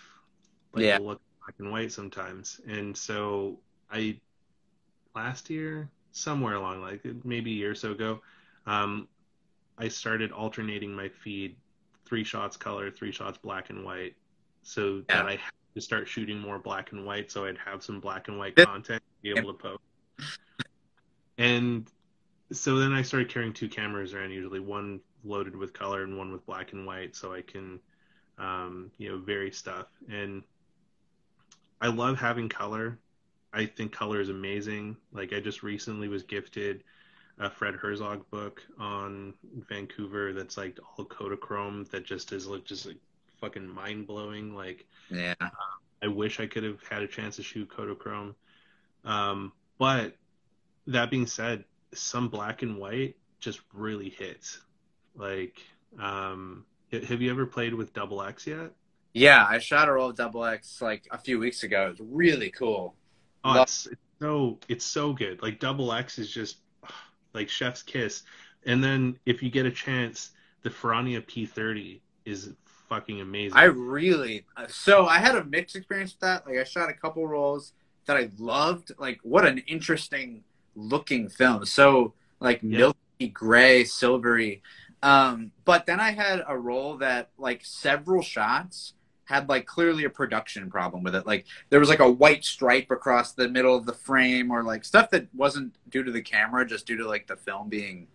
like 0.73 0.83
Yeah. 0.83 0.97
the 0.97 1.03
look 1.03 1.21
black 1.39 1.55
and 1.59 1.71
white 1.71 1.93
sometimes. 1.93 2.59
And 2.67 2.97
so 2.97 3.57
I 3.89 4.19
last 5.15 5.49
year, 5.49 5.89
somewhere 6.11 6.55
along 6.55 6.81
like 6.81 7.05
maybe 7.23 7.51
a 7.51 7.55
year 7.55 7.71
or 7.71 7.75
so 7.75 7.91
ago, 7.91 8.21
um, 8.65 9.07
I 9.77 9.87
started 9.87 10.33
alternating 10.33 10.93
my 10.93 11.07
feed, 11.07 11.55
three 12.05 12.25
shots 12.25 12.57
color, 12.57 12.91
three 12.91 13.13
shots 13.13 13.37
black 13.37 13.69
and 13.69 13.85
white, 13.85 14.15
so 14.61 15.03
Yeah. 15.07 15.17
that 15.17 15.25
I 15.27 15.35
had 15.37 15.53
to 15.73 15.81
start 15.81 16.07
shooting 16.07 16.38
more 16.38 16.60
black 16.60 16.91
and 16.91 17.06
white, 17.06 17.31
so 17.31 17.45
I'd 17.45 17.57
have 17.57 17.84
some 17.84 17.99
black 17.99 18.27
and 18.27 18.38
white 18.38 18.56
content 18.56 19.02
to 19.02 19.22
be 19.22 19.38
able 19.38 19.53
to 19.53 19.57
post. 19.57 19.80
And 21.38 21.89
so 22.52 22.77
then 22.77 22.93
I 22.93 23.02
started 23.02 23.30
carrying 23.30 23.53
two 23.53 23.69
cameras 23.69 24.14
around, 24.14 24.31
usually 24.31 24.60
one 24.60 24.99
loaded 25.23 25.56
with 25.56 25.73
color 25.73 26.03
and 26.03 26.18
one 26.18 26.31
with 26.31 26.45
black 26.45 26.73
and 26.73 26.85
white, 26.85 27.15
so 27.15 27.34
I 27.34 27.41
can, 27.41 27.80
um, 28.38 28.91
you 28.98 29.10
know, 29.10 29.18
vary 29.18 29.52
stuff. 29.52 29.88
And 30.10 30.43
I 31.80 31.88
love 31.88 32.19
having 32.19 32.49
color. 32.49 32.99
I 33.53 33.65
think 33.65 33.91
color 33.91 34.22
is 34.22 34.30
amazing. 34.30 34.98
Like 35.11 35.34
I 35.34 35.39
just 35.39 35.64
recently 35.64 36.07
was 36.07 36.23
gifted 36.23 36.84
a 37.39 37.49
Fred 37.49 37.76
Herzog 37.76 38.30
book 38.30 38.61
on 38.80 39.34
Vancouver 39.68 40.31
that's 40.31 40.57
like 40.57 40.77
all 40.98 41.06
Kodachrome 41.06 41.89
that 41.89 42.06
just 42.06 42.31
is 42.34 42.48
like 42.48 42.65
just 42.65 42.85
like 42.85 42.98
fucking 43.41 43.68
mind 43.68 44.07
blowing. 44.07 44.55
Like 44.55 44.85
yeah 45.09 45.34
I 46.01 46.07
wish 46.07 46.39
I 46.39 46.47
could 46.47 46.63
have 46.63 46.81
had 46.89 47.01
a 47.01 47.07
chance 47.07 47.35
to 47.35 47.43
shoot 47.43 47.69
Kodachrome. 47.69 48.34
Um, 49.03 49.51
but 49.77 50.15
that 50.88 51.11
being 51.11 51.27
said, 51.27 51.65
some 51.93 52.30
black 52.30 52.61
and 52.61 52.77
white 52.77 53.18
just 53.39 53.59
really 53.73 54.09
hits. 54.09 54.59
Like, 55.15 55.59
um, 55.99 56.65
have 56.91 57.22
you 57.22 57.30
ever 57.31 57.45
played 57.45 57.73
with 57.73 57.93
Double 57.93 58.22
X 58.22 58.47
yet? 58.47 58.72
yeah 59.13 59.45
i 59.49 59.59
shot 59.59 59.89
a 59.89 59.91
roll 59.91 60.11
of 60.11 60.15
double 60.15 60.45
x 60.45 60.81
like 60.81 61.03
a 61.11 61.18
few 61.18 61.38
weeks 61.38 61.63
ago 61.63 61.88
it 61.88 61.99
was 61.99 62.07
really 62.09 62.49
cool 62.49 62.95
Oh, 63.43 63.49
Love- 63.49 63.63
it's, 63.63 63.88
it's 63.88 64.01
so 64.22 64.59
it's 64.69 64.85
so 64.85 65.13
good. 65.13 65.41
Like 65.41 65.59
Double 65.59 65.91
X 65.91 66.18
is 66.19 66.30
just 66.31 66.57
like 67.34 67.49
Chef's 67.49 67.81
kiss. 67.84 68.23
And 68.65 68.84
then 68.84 69.18
if 69.26 69.41
you 69.41 69.49
get 69.49 69.65
a 69.65 69.72
chance, 69.72 70.30
the 70.61 70.69
Ferrania 70.69 71.26
P30 71.26 71.99
is 72.23 72.53
fucking 72.91 73.22
amazing. 73.22 73.57
i 73.57 73.63
really 73.63 74.45
so 74.68 75.05
i 75.05 75.18
had 75.18 75.34
a 75.35 75.45
mixed 75.45 75.77
experience 75.77 76.11
with 76.11 76.19
that. 76.19 76.45
Like 76.45 76.57
i 76.57 76.65
shot 76.65 76.89
a 76.89 76.93
couple 76.93 77.26
rolls 77.26 77.72
that 78.05 78.18
i 78.18 78.30
loved. 78.38 78.91
Like 78.99 79.19
what 79.23 79.45
an 79.45 79.59
interesting 79.59 80.43
looking 80.76 81.30
film. 81.30 81.65
So 81.65 82.13
like 82.41 82.59
Yeah. 82.61 82.77
milky 82.80 83.30
gray 83.31 83.85
silvery. 83.85 84.61
Um 85.01 85.53
but 85.63 85.85
then 85.85 86.01
i 86.01 86.11
had 86.11 86.43
a 86.45 86.57
roll 86.57 86.97
that 86.97 87.30
like 87.38 87.61
several 87.63 88.22
shots 88.22 88.93
had 89.23 89.47
like 89.47 89.65
clearly 89.65 90.03
a 90.03 90.09
production 90.09 90.69
problem 90.69 91.01
with 91.01 91.15
it. 91.15 91.26
Like 91.26 91.45
there 91.69 91.80
was 91.80 91.88
like 91.88 92.01
a 92.01 92.11
white 92.11 92.43
stripe 92.43 92.91
across 92.91 93.31
the 93.31 93.47
middle 93.47 93.73
of 93.73 93.85
the 93.85 93.93
frame 93.93 94.51
or 94.51 94.63
like 94.63 94.84
stuff 94.84 95.09
that 95.11 95.34
wasn't 95.34 95.73
due 95.89 96.03
to 96.03 96.11
the 96.11 96.22
camera 96.22 96.68
just 96.68 96.85
due 96.88 96.97
to 96.97 97.07
like 97.07 97.27
the 97.27 97.38
film 97.38 97.69
being 97.69 98.07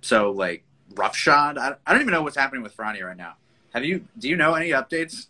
so 0.00 0.30
like 0.30 0.64
roughshod. 0.94 1.58
I, 1.58 1.74
I 1.86 1.92
don't 1.92 2.00
even 2.00 2.12
know 2.14 2.22
what's 2.22 2.38
happening 2.38 2.62
with 2.62 2.74
Franny 2.74 3.02
right 3.02 3.16
now 3.16 3.34
have 3.74 3.84
you 3.84 4.04
do 4.18 4.28
you 4.28 4.36
know 4.36 4.54
any 4.54 4.70
updates 4.70 5.26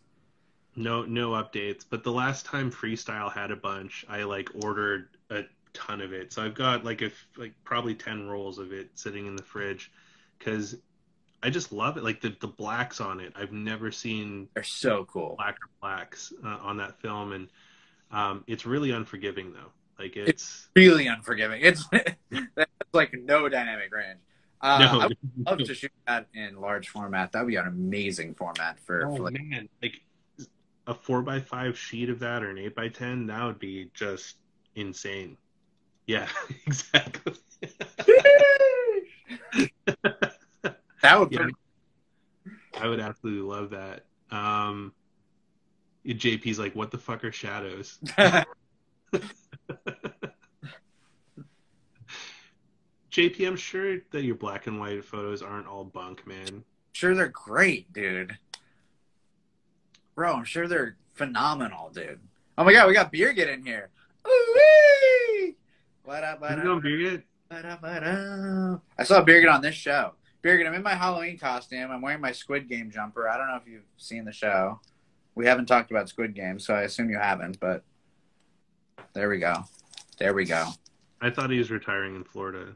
No, 0.74 1.02
no 1.04 1.30
updates. 1.32 1.84
But 1.88 2.02
the 2.02 2.12
last 2.12 2.46
time 2.46 2.70
Freestyle 2.70 3.30
had 3.32 3.50
a 3.50 3.56
bunch, 3.56 4.06
I 4.08 4.22
like 4.22 4.48
ordered 4.64 5.08
a 5.30 5.42
ton 5.74 6.00
of 6.00 6.12
it. 6.12 6.32
So 6.32 6.42
I've 6.42 6.54
got 6.54 6.84
like 6.84 7.02
a 7.02 7.10
like 7.36 7.52
probably 7.64 7.94
ten 7.94 8.26
rolls 8.26 8.58
of 8.58 8.72
it 8.72 8.90
sitting 8.94 9.26
in 9.26 9.36
the 9.36 9.42
fridge 9.42 9.90
because 10.38 10.76
I 11.42 11.50
just 11.50 11.72
love 11.72 11.96
it. 11.96 12.04
Like 12.04 12.20
the 12.20 12.34
the 12.40 12.48
blacks 12.48 13.00
on 13.00 13.20
it, 13.20 13.32
I've 13.36 13.52
never 13.52 13.90
seen 13.90 14.48
they're 14.54 14.62
so 14.62 15.04
cool 15.04 15.34
blacker 15.36 15.68
blacks 15.80 16.32
uh, 16.44 16.58
on 16.62 16.78
that 16.78 17.00
film, 17.00 17.32
and 17.32 17.48
um, 18.10 18.44
it's 18.46 18.64
really 18.64 18.92
unforgiving 18.92 19.52
though. 19.52 19.70
Like 19.98 20.16
it's 20.16 20.68
really 20.74 21.06
unforgiving 21.06 21.60
it's 21.62 21.84
that's 22.54 22.70
like 22.92 23.12
no 23.12 23.48
dynamic 23.48 23.94
range 23.94 24.18
uh, 24.62 24.78
no, 24.78 25.00
i 25.00 25.06
would 25.06 25.18
love 25.46 25.58
to 25.58 25.74
shoot 25.74 25.90
that 26.06 26.26
in 26.34 26.60
large 26.60 26.88
format 26.88 27.32
that 27.32 27.40
would 27.40 27.48
be 27.48 27.56
an 27.56 27.66
amazing 27.66 28.34
format 28.34 28.78
for, 28.80 29.06
oh 29.06 29.16
for 29.16 29.22
like 29.24 29.34
man, 29.34 29.68
like 29.82 30.00
a 30.86 30.94
four 30.94 31.22
by 31.22 31.40
five 31.40 31.78
sheet 31.78 32.08
of 32.08 32.18
that 32.20 32.42
or 32.42 32.50
an 32.50 32.58
eight 32.58 32.74
by 32.74 32.88
ten, 32.88 33.26
that 33.26 33.44
would 33.44 33.58
be 33.58 33.90
just 33.94 34.36
insane. 34.74 35.36
Yeah, 36.06 36.28
exactly. 36.66 37.34
that 41.02 41.18
would 41.18 41.32
Yeah. 41.32 41.38
pretty 41.38 41.54
I 42.80 42.88
would 42.88 43.00
absolutely 43.00 43.42
love 43.42 43.70
that. 43.70 44.04
Um, 44.30 44.92
JP's 46.06 46.58
like, 46.58 46.74
what 46.74 46.90
the 46.90 46.98
fuck 46.98 47.22
are 47.24 47.30
shadows? 47.32 47.98
JP, 53.12 53.46
I'm 53.46 53.56
sure 53.56 53.98
that 54.10 54.22
your 54.22 54.34
black 54.36 54.66
and 54.66 54.80
white 54.80 55.04
photos 55.04 55.42
aren't 55.42 55.66
all 55.66 55.84
bunk, 55.84 56.26
man. 56.26 56.64
sure, 56.92 57.14
they're 57.14 57.28
great, 57.28 57.92
dude. 57.92 58.36
Bro, 60.14 60.34
I'm 60.34 60.44
sure 60.44 60.66
they're 60.66 60.96
phenomenal, 61.14 61.90
dude. 61.90 62.20
Oh 62.56 62.64
my 62.64 62.72
god, 62.72 62.88
we 62.88 62.94
got 62.94 63.12
Birgit 63.12 63.52
in 63.52 63.64
here. 63.64 63.90
Ooh-wee! 64.26 65.56
What 66.04 66.24
up, 66.24 66.40
what 66.40 66.52
You 66.52 66.56
up? 66.58 66.64
know, 66.64 66.80
Birgit? 66.80 67.22
What 67.48 67.64
up, 67.66 67.82
what 67.82 68.02
up? 68.02 68.82
I 68.98 69.04
saw 69.04 69.22
Birgit 69.22 69.52
on 69.52 69.60
this 69.60 69.74
show. 69.74 70.14
Birgit, 70.42 70.66
I'm 70.66 70.74
in 70.74 70.82
my 70.82 70.94
Halloween 70.94 71.38
costume. 71.38 71.90
I'm 71.90 72.00
wearing 72.00 72.20
my 72.20 72.32
Squid 72.32 72.68
Game 72.68 72.90
jumper. 72.90 73.28
I 73.28 73.36
don't 73.36 73.48
know 73.48 73.56
if 73.56 73.66
you've 73.70 73.84
seen 73.98 74.24
the 74.24 74.32
show. 74.32 74.80
We 75.34 75.46
haven't 75.46 75.66
talked 75.66 75.90
about 75.90 76.08
Squid 76.08 76.34
Game, 76.34 76.58
so 76.58 76.74
I 76.74 76.82
assume 76.82 77.10
you 77.10 77.18
haven't, 77.18 77.60
but 77.60 77.84
there 79.12 79.28
we 79.28 79.38
go. 79.38 79.64
There 80.18 80.34
we 80.34 80.44
go. 80.46 80.68
I 81.20 81.30
thought 81.30 81.50
he 81.50 81.58
was 81.58 81.70
retiring 81.70 82.16
in 82.16 82.24
Florida. 82.24 82.74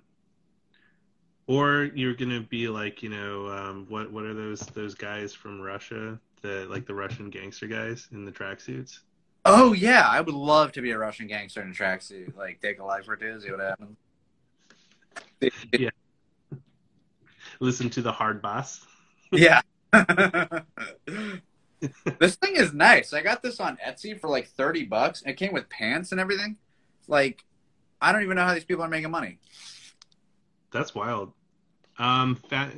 Or 1.46 1.90
you're 1.94 2.14
gonna 2.14 2.40
be 2.40 2.68
like, 2.68 3.02
you 3.02 3.08
know, 3.08 3.48
um, 3.48 3.86
what 3.88 4.10
what 4.10 4.24
are 4.24 4.34
those 4.34 4.60
those 4.60 4.94
guys 4.94 5.32
from 5.32 5.60
Russia, 5.60 6.18
the 6.42 6.66
like 6.68 6.86
the 6.86 6.94
Russian 6.94 7.30
gangster 7.30 7.66
guys 7.66 8.08
in 8.12 8.24
the 8.24 8.32
tracksuits? 8.32 9.00
Oh 9.44 9.72
yeah, 9.72 10.08
I 10.08 10.20
would 10.20 10.34
love 10.34 10.72
to 10.72 10.82
be 10.82 10.90
a 10.90 10.98
Russian 10.98 11.28
gangster 11.28 11.62
in 11.62 11.70
a 11.70 11.72
tracksuit. 11.72 12.36
Like 12.36 12.60
take 12.60 12.80
a 12.80 12.84
life 12.84 13.08
or 13.08 13.16
two, 13.16 13.40
see 13.40 13.50
what 13.50 13.60
happens. 13.60 13.96
Yeah. 15.72 15.90
Listen 17.60 17.88
to 17.90 18.02
the 18.02 18.12
hard 18.12 18.42
bass. 18.42 18.84
Yeah. 19.30 19.60
this 22.18 22.36
thing 22.36 22.56
is 22.56 22.72
nice. 22.72 23.12
I 23.12 23.22
got 23.22 23.42
this 23.42 23.60
on 23.60 23.78
Etsy 23.86 24.18
for 24.18 24.28
like 24.28 24.48
30 24.48 24.84
bucks. 24.84 25.22
It 25.26 25.34
came 25.34 25.52
with 25.52 25.68
pants 25.68 26.12
and 26.12 26.20
everything. 26.20 26.56
Like, 27.08 27.44
I 28.00 28.12
don't 28.12 28.22
even 28.22 28.36
know 28.36 28.44
how 28.44 28.54
these 28.54 28.64
people 28.64 28.84
are 28.84 28.88
making 28.88 29.10
money. 29.10 29.38
That's 30.76 30.94
wild. 30.94 31.32
Um, 31.98 32.36
Fa- 32.50 32.70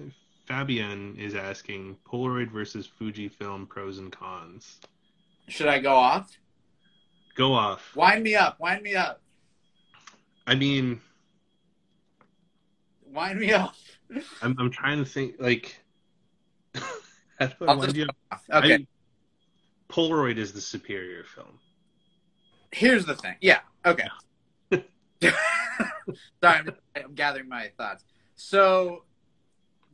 Fabian 0.46 1.16
is 1.18 1.34
asking 1.34 1.96
Polaroid 2.06 2.48
versus 2.52 2.88
Fujifilm 3.00 3.68
pros 3.68 3.98
and 3.98 4.12
cons. 4.12 4.78
Should 5.48 5.66
I 5.66 5.80
go 5.80 5.94
off? 5.96 6.30
Go 7.34 7.52
off. 7.52 7.96
Wind 7.96 8.22
me 8.22 8.36
up. 8.36 8.60
Wind 8.60 8.82
me 8.82 8.94
up. 8.94 9.20
I 10.46 10.54
mean, 10.54 11.00
Wind 13.06 13.40
me 13.40 13.52
up. 13.52 13.74
I'm 14.42 14.54
I'm 14.60 14.70
trying 14.70 14.98
to 14.98 15.04
think 15.04 15.34
like. 15.40 15.76
how 16.74 17.46
do 17.46 17.52
I 17.62 17.66
I'll 17.66 17.78
wind 17.78 17.94
just- 17.94 17.96
you 17.96 18.06
up? 18.30 18.40
Okay. 18.64 18.74
I- 18.74 18.86
Polaroid 19.92 20.36
is 20.36 20.52
the 20.52 20.60
superior 20.60 21.24
film. 21.24 21.58
Here's 22.70 23.06
the 23.06 23.16
thing. 23.16 23.34
Yeah. 23.40 23.60
Okay. 23.84 24.06
Sorry, 26.42 26.58
I'm, 26.58 26.70
I'm 26.96 27.14
gathering 27.14 27.48
my 27.48 27.70
thoughts. 27.76 28.04
So, 28.34 29.04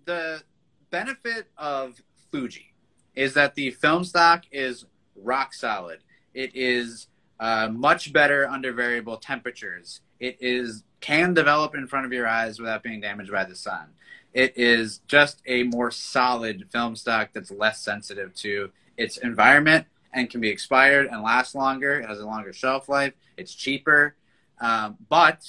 the 0.04 0.42
benefit 0.90 1.46
of 1.56 2.00
Fuji 2.30 2.74
is 3.14 3.34
that 3.34 3.54
the 3.54 3.70
film 3.70 4.04
stock 4.04 4.44
is 4.50 4.86
rock 5.16 5.54
solid. 5.54 6.00
It 6.34 6.50
is 6.54 7.08
uh, 7.40 7.68
much 7.72 8.12
better 8.12 8.48
under 8.48 8.72
variable 8.72 9.16
temperatures. 9.16 10.00
It 10.20 10.38
is 10.40 10.84
can 11.00 11.34
develop 11.34 11.74
in 11.74 11.86
front 11.86 12.06
of 12.06 12.12
your 12.12 12.26
eyes 12.26 12.58
without 12.58 12.82
being 12.82 13.00
damaged 13.00 13.30
by 13.30 13.44
the 13.44 13.54
sun. 13.54 13.88
It 14.32 14.54
is 14.56 15.00
just 15.06 15.42
a 15.46 15.62
more 15.64 15.90
solid 15.90 16.66
film 16.72 16.96
stock 16.96 17.30
that's 17.32 17.50
less 17.50 17.80
sensitive 17.80 18.34
to 18.36 18.70
its 18.96 19.18
environment 19.18 19.86
and 20.12 20.30
can 20.30 20.40
be 20.40 20.48
expired 20.48 21.06
and 21.06 21.22
last 21.22 21.54
longer. 21.54 22.00
It 22.00 22.08
has 22.08 22.20
a 22.20 22.26
longer 22.26 22.52
shelf 22.52 22.88
life. 22.88 23.12
It's 23.36 23.54
cheaper. 23.54 24.16
Um, 24.60 24.96
but 25.08 25.44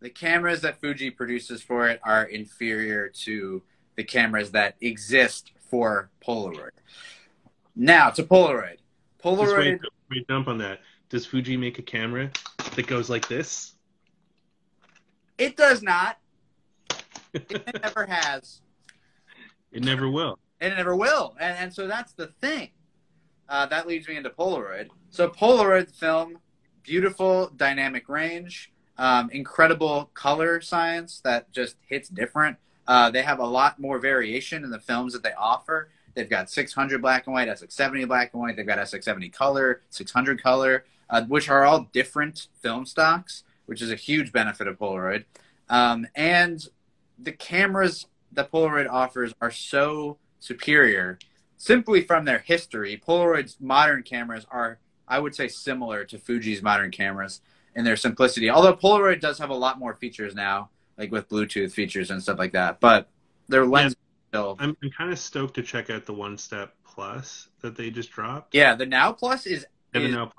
the 0.00 0.10
cameras 0.10 0.60
that 0.62 0.80
Fuji 0.80 1.10
produces 1.10 1.62
for 1.62 1.88
it 1.88 2.00
are 2.04 2.24
inferior 2.24 3.08
to 3.08 3.62
the 3.96 4.04
cameras 4.04 4.52
that 4.52 4.76
exist 4.80 5.52
for 5.68 6.10
Polaroid. 6.24 6.70
Now 7.74 8.10
to 8.10 8.22
Polaroid. 8.22 8.76
Just 8.76 9.24
Polaroid. 9.24 9.58
wait, 9.58 9.80
wait, 10.10 10.28
jump 10.28 10.48
on 10.48 10.58
that. 10.58 10.80
Does 11.08 11.26
Fuji 11.26 11.56
make 11.56 11.78
a 11.78 11.82
camera 11.82 12.30
that 12.76 12.86
goes 12.86 13.10
like 13.10 13.28
this? 13.28 13.74
It 15.36 15.56
does 15.56 15.82
not. 15.82 16.18
It 17.34 17.82
never 17.82 18.06
has. 18.06 18.62
It 19.70 19.84
never 19.84 20.08
will. 20.10 20.38
and 20.60 20.72
it 20.72 20.76
never 20.76 20.96
will. 20.96 21.36
And, 21.38 21.56
and 21.58 21.74
so 21.74 21.86
that's 21.86 22.14
the 22.14 22.28
thing. 22.40 22.70
Uh, 23.48 23.66
that 23.66 23.86
leads 23.86 24.08
me 24.08 24.16
into 24.16 24.30
Polaroid. 24.30 24.88
So 25.10 25.28
Polaroid 25.28 25.94
film, 25.94 26.38
beautiful 26.82 27.50
dynamic 27.54 28.08
range, 28.08 28.72
um, 28.98 29.30
incredible 29.30 30.10
color 30.14 30.60
science 30.60 31.20
that 31.24 31.50
just 31.52 31.76
hits 31.86 32.08
different. 32.08 32.56
Uh, 32.86 33.10
they 33.10 33.22
have 33.22 33.38
a 33.38 33.46
lot 33.46 33.78
more 33.78 33.98
variation 33.98 34.64
in 34.64 34.70
the 34.70 34.80
films 34.80 35.12
that 35.12 35.22
they 35.22 35.32
offer. 35.32 35.88
They've 36.14 36.28
got 36.28 36.50
600 36.50 37.00
black 37.00 37.26
and 37.26 37.34
white, 37.34 37.48
SX70 37.48 38.08
black 38.08 38.32
and 38.32 38.42
white. 38.42 38.56
They've 38.56 38.66
got 38.66 38.78
SX70 38.78 39.32
color, 39.32 39.82
600 39.90 40.42
color, 40.42 40.84
uh, 41.10 41.22
which 41.24 41.48
are 41.48 41.64
all 41.64 41.88
different 41.92 42.48
film 42.60 42.86
stocks, 42.86 43.44
which 43.66 43.80
is 43.82 43.92
a 43.92 43.96
huge 43.96 44.32
benefit 44.32 44.66
of 44.66 44.78
Polaroid. 44.78 45.24
Um, 45.68 46.08
and 46.14 46.66
the 47.18 47.32
cameras 47.32 48.06
that 48.32 48.50
Polaroid 48.50 48.88
offers 48.88 49.32
are 49.40 49.50
so 49.50 50.18
superior 50.40 51.18
simply 51.56 52.02
from 52.02 52.24
their 52.24 52.38
history. 52.38 53.00
Polaroid's 53.06 53.56
modern 53.60 54.02
cameras 54.02 54.46
are, 54.50 54.78
I 55.06 55.18
would 55.18 55.34
say, 55.34 55.48
similar 55.48 56.04
to 56.04 56.18
Fuji's 56.18 56.62
modern 56.62 56.90
cameras 56.90 57.40
in 57.74 57.84
their 57.84 57.96
simplicity. 57.96 58.50
Although 58.50 58.76
Polaroid 58.76 59.20
does 59.20 59.38
have 59.38 59.50
a 59.50 59.54
lot 59.54 59.78
more 59.78 59.94
features 59.94 60.34
now, 60.34 60.70
like 60.96 61.12
with 61.12 61.28
Bluetooth 61.28 61.72
features 61.72 62.10
and 62.10 62.22
stuff 62.22 62.38
like 62.38 62.52
that. 62.52 62.80
But 62.80 63.08
their 63.48 63.64
lens 63.64 63.96
still. 64.28 64.56
I'm, 64.58 64.76
I'm 64.82 64.90
kind 64.90 65.12
of 65.12 65.18
stoked 65.18 65.54
to 65.54 65.62
check 65.62 65.90
out 65.90 66.06
the 66.06 66.12
One 66.12 66.36
Step 66.38 66.74
Plus 66.84 67.48
that 67.60 67.76
they 67.76 67.90
just 67.90 68.10
dropped. 68.10 68.54
Yeah, 68.54 68.74
the 68.74 68.86
Now 68.86 69.12
Plus 69.12 69.46
is 69.46 69.66
is 69.94 70.12
know. 70.12 70.30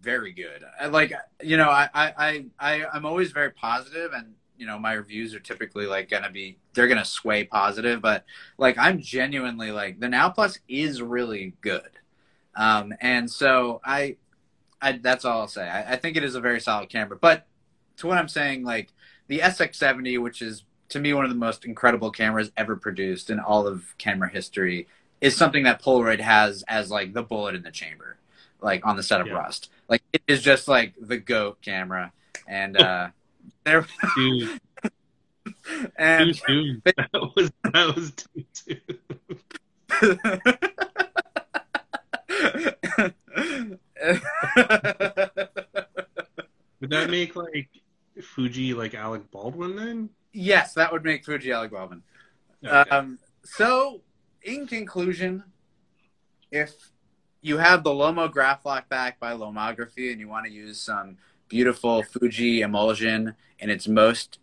very 0.00 0.32
good. 0.32 0.64
I, 0.80 0.86
like 0.86 1.12
you 1.42 1.56
know, 1.56 1.70
I, 1.70 1.88
I, 1.94 2.12
I, 2.18 2.44
I 2.58 2.86
I'm 2.92 3.06
always 3.06 3.32
very 3.32 3.50
positive 3.50 4.12
and 4.12 4.34
you 4.58 4.66
know, 4.66 4.78
my 4.78 4.94
reviews 4.94 5.34
are 5.34 5.40
typically 5.40 5.86
like 5.86 6.08
gonna 6.08 6.30
be 6.30 6.58
they're 6.74 6.88
gonna 6.88 7.04
sway 7.04 7.44
positive, 7.44 8.00
but 8.00 8.24
like 8.58 8.78
I'm 8.78 9.00
genuinely 9.00 9.70
like 9.70 10.00
the 10.00 10.08
Now 10.08 10.28
Plus 10.30 10.58
is 10.68 11.02
really 11.02 11.54
good. 11.60 11.90
Um 12.54 12.94
and 13.00 13.30
so 13.30 13.80
I 13.84 14.16
I 14.80 14.92
that's 14.92 15.24
all 15.24 15.40
I'll 15.40 15.48
say. 15.48 15.68
I, 15.68 15.94
I 15.94 15.96
think 15.96 16.16
it 16.16 16.24
is 16.24 16.34
a 16.34 16.40
very 16.40 16.60
solid 16.60 16.88
camera. 16.88 17.16
But 17.20 17.46
to 17.98 18.06
what 18.06 18.18
I'm 18.18 18.28
saying, 18.28 18.64
like 18.64 18.92
the 19.28 19.40
SX70, 19.40 20.20
which 20.22 20.42
is 20.42 20.64
to 20.90 21.00
me 21.00 21.12
one 21.12 21.24
of 21.24 21.30
the 21.30 21.36
most 21.36 21.64
incredible 21.64 22.10
cameras 22.10 22.52
ever 22.56 22.76
produced 22.76 23.30
in 23.30 23.40
all 23.40 23.66
of 23.66 23.96
camera 23.98 24.28
history, 24.28 24.86
is 25.20 25.36
something 25.36 25.64
that 25.64 25.82
Polaroid 25.82 26.20
has 26.20 26.62
as 26.68 26.90
like 26.90 27.12
the 27.14 27.22
bullet 27.22 27.54
in 27.54 27.62
the 27.62 27.70
chamber, 27.70 28.16
like 28.60 28.86
on 28.86 28.96
the 28.96 29.02
set 29.02 29.20
of 29.20 29.26
Yeah. 29.26 29.34
Rust. 29.34 29.70
Like 29.88 30.02
it 30.12 30.22
is 30.26 30.42
just 30.42 30.68
like 30.68 30.94
the 31.00 31.16
goat 31.16 31.60
camera, 31.62 32.12
and 32.46 32.76
uh, 32.76 33.08
there 33.64 33.86
and 35.96 36.34
too 36.34 36.40
soon. 36.46 36.82
That 36.96 37.10
was 37.34 37.50
that 37.72 37.94
was 37.96 38.12
too 38.12 38.44
soon. 38.52 38.80
Would 46.80 46.90
that 46.90 47.10
make 47.10 47.34
like 47.36 47.70
Fuji 48.22 48.74
like 48.74 48.94
Alec 48.94 49.30
Baldwin 49.30 49.76
then? 49.76 50.10
yes, 50.36 50.74
that 50.74 50.92
would 50.92 51.04
make 51.04 51.24
Fuji 51.24 51.50
Alec 51.50 51.72
Baldwin. 51.72 52.02
Okay. 52.64 52.90
Um, 52.90 53.18
so, 53.44 54.02
in 54.42 54.66
conclusion, 54.66 55.44
if 56.50 56.72
you 57.40 57.58
have 57.58 57.82
the 57.82 57.90
Lomograflok 57.90 58.88
back 58.88 59.18
by 59.18 59.32
Lomography 59.32 60.10
and 60.10 60.20
you 60.20 60.28
want 60.28 60.46
to 60.46 60.52
use 60.52 60.80
some 60.80 61.16
beautiful 61.48 62.02
Fuji 62.02 62.60
emulsion 62.60 63.34
in 63.58 63.70
its 63.70 63.88
most 63.88 64.38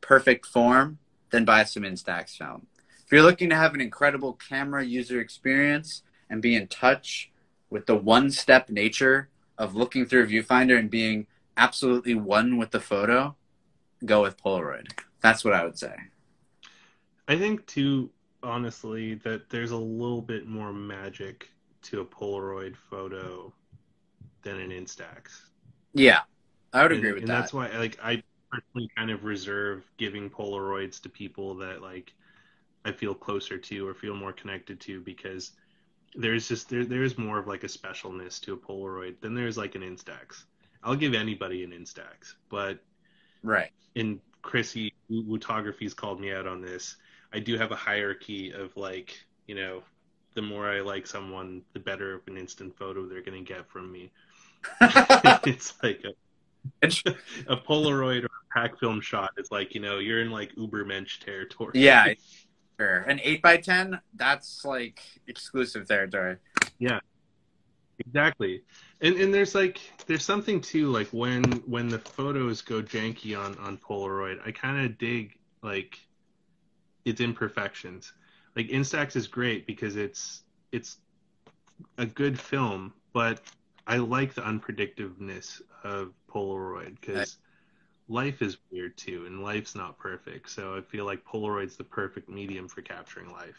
perfect 0.00 0.46
form, 0.46 0.98
then 1.30 1.44
buy 1.44 1.64
some 1.64 1.82
Instax 1.84 2.30
film. 2.30 2.66
If 3.04 3.12
you're 3.12 3.22
looking 3.22 3.50
to 3.50 3.56
have 3.56 3.74
an 3.74 3.80
incredible 3.80 4.34
camera 4.34 4.84
user 4.84 5.20
experience 5.20 6.02
and 6.28 6.42
be 6.42 6.54
in 6.54 6.66
touch 6.66 7.30
with 7.70 7.86
the 7.86 7.96
one-step 7.96 8.70
nature 8.70 9.28
of 9.58 9.74
looking 9.74 10.06
through 10.06 10.24
a 10.24 10.26
viewfinder 10.26 10.78
and 10.78 10.90
being 10.90 11.26
absolutely 11.56 12.14
one 12.14 12.56
with 12.56 12.70
the 12.70 12.80
photo, 12.80 13.34
go 14.04 14.22
with 14.22 14.40
Polaroid. 14.42 14.86
That's 15.20 15.44
what 15.44 15.54
I 15.54 15.64
would 15.64 15.78
say. 15.78 15.94
I 17.26 17.36
think 17.36 17.66
too, 17.66 18.10
honestly, 18.42 19.14
that 19.16 19.50
there's 19.50 19.72
a 19.72 19.76
little 19.76 20.22
bit 20.22 20.46
more 20.46 20.72
magic 20.72 21.48
to 21.82 22.00
a 22.00 22.04
Polaroid 22.04 22.76
photo 22.76 23.52
than 24.42 24.58
an 24.60 24.70
Instax. 24.70 25.42
Yeah, 25.92 26.20
I 26.72 26.82
would 26.82 26.92
and, 26.92 27.00
agree 27.00 27.12
with 27.12 27.22
and 27.22 27.28
that. 27.28 27.40
that's 27.40 27.52
why 27.52 27.68
like 27.76 27.98
I 28.02 28.22
personally 28.50 28.90
kind 28.96 29.10
of 29.10 29.24
reserve 29.24 29.84
giving 29.96 30.30
Polaroids 30.30 31.00
to 31.02 31.08
people 31.08 31.54
that 31.56 31.82
like 31.82 32.12
I 32.84 32.92
feel 32.92 33.14
closer 33.14 33.58
to 33.58 33.86
or 33.86 33.94
feel 33.94 34.14
more 34.14 34.32
connected 34.32 34.80
to 34.80 35.00
because 35.00 35.52
there's 36.14 36.48
just 36.48 36.68
there 36.68 36.84
there's 36.84 37.18
more 37.18 37.38
of 37.38 37.46
like 37.46 37.64
a 37.64 37.68
specialness 37.68 38.40
to 38.42 38.54
a 38.54 38.56
Polaroid 38.56 39.20
than 39.20 39.34
there's 39.34 39.56
like 39.56 39.74
an 39.74 39.82
Instax. 39.82 40.44
I'll 40.82 40.96
give 40.96 41.14
anybody 41.14 41.64
an 41.64 41.70
Instax, 41.70 42.34
but 42.48 42.78
right. 43.42 43.70
In 43.94 44.20
Chrissy 44.42 44.94
Wootography's 45.10 45.94
called 45.94 46.20
me 46.20 46.32
out 46.32 46.46
on 46.46 46.60
this. 46.60 46.96
I 47.32 47.40
do 47.40 47.58
have 47.58 47.72
a 47.72 47.76
hierarchy 47.76 48.52
of 48.52 48.76
like, 48.76 49.18
you 49.46 49.54
know, 49.54 49.82
the 50.34 50.42
more 50.42 50.70
I 50.70 50.80
like 50.80 51.06
someone, 51.06 51.62
the 51.72 51.80
better 51.80 52.14
of 52.14 52.22
an 52.28 52.36
instant 52.36 52.76
photo 52.76 53.06
they're 53.06 53.22
gonna 53.22 53.42
get 53.42 53.68
from 53.68 53.90
me. 53.90 54.10
it's 54.80 55.74
like 55.82 56.02
a, 56.04 56.86
a 57.48 57.56
Polaroid 57.56 58.22
or 58.22 58.26
a 58.26 58.58
pack 58.58 58.78
film 58.78 59.00
shot 59.00 59.30
is 59.36 59.50
like, 59.50 59.74
you 59.74 59.80
know, 59.80 59.98
you're 59.98 60.20
in 60.20 60.30
like 60.30 60.54
Ubermensch 60.56 61.18
territory. 61.24 61.72
Yeah. 61.74 62.14
Sure. 62.78 62.98
An 63.00 63.20
eight 63.22 63.42
by 63.42 63.56
ten, 63.56 64.00
that's 64.14 64.64
like 64.64 65.00
exclusive 65.26 65.88
territory. 65.88 66.36
Yeah. 66.78 67.00
Exactly. 68.06 68.62
And 69.00 69.16
and 69.16 69.34
there's 69.34 69.54
like 69.54 69.80
there's 70.06 70.24
something 70.24 70.60
too 70.60 70.90
like 70.90 71.08
when 71.08 71.44
when 71.66 71.88
the 71.88 71.98
photos 71.98 72.62
go 72.62 72.82
janky 72.82 73.36
on 73.38 73.58
on 73.58 73.76
Polaroid, 73.78 74.38
I 74.46 74.52
kind 74.52 74.84
of 74.84 74.98
dig 74.98 75.36
like 75.62 75.98
its 77.04 77.20
imperfections. 77.20 78.12
Like 78.54 78.68
Instax 78.68 79.16
is 79.16 79.26
great 79.26 79.66
because 79.66 79.96
it's 79.96 80.42
it's 80.72 80.98
a 81.96 82.06
good 82.06 82.38
film, 82.38 82.92
but 83.12 83.40
I 83.86 83.96
like 83.96 84.34
the 84.34 84.42
unpredictiveness 84.42 85.62
of 85.82 86.12
Polaroid 86.28 87.00
because 87.00 87.38
life 88.08 88.42
is 88.42 88.58
weird 88.70 88.96
too, 88.96 89.24
and 89.26 89.42
life's 89.42 89.74
not 89.74 89.98
perfect. 89.98 90.50
So 90.50 90.76
I 90.76 90.80
feel 90.80 91.04
like 91.04 91.24
Polaroid's 91.24 91.76
the 91.76 91.84
perfect 91.84 92.28
medium 92.28 92.68
for 92.68 92.82
capturing 92.82 93.30
life. 93.30 93.56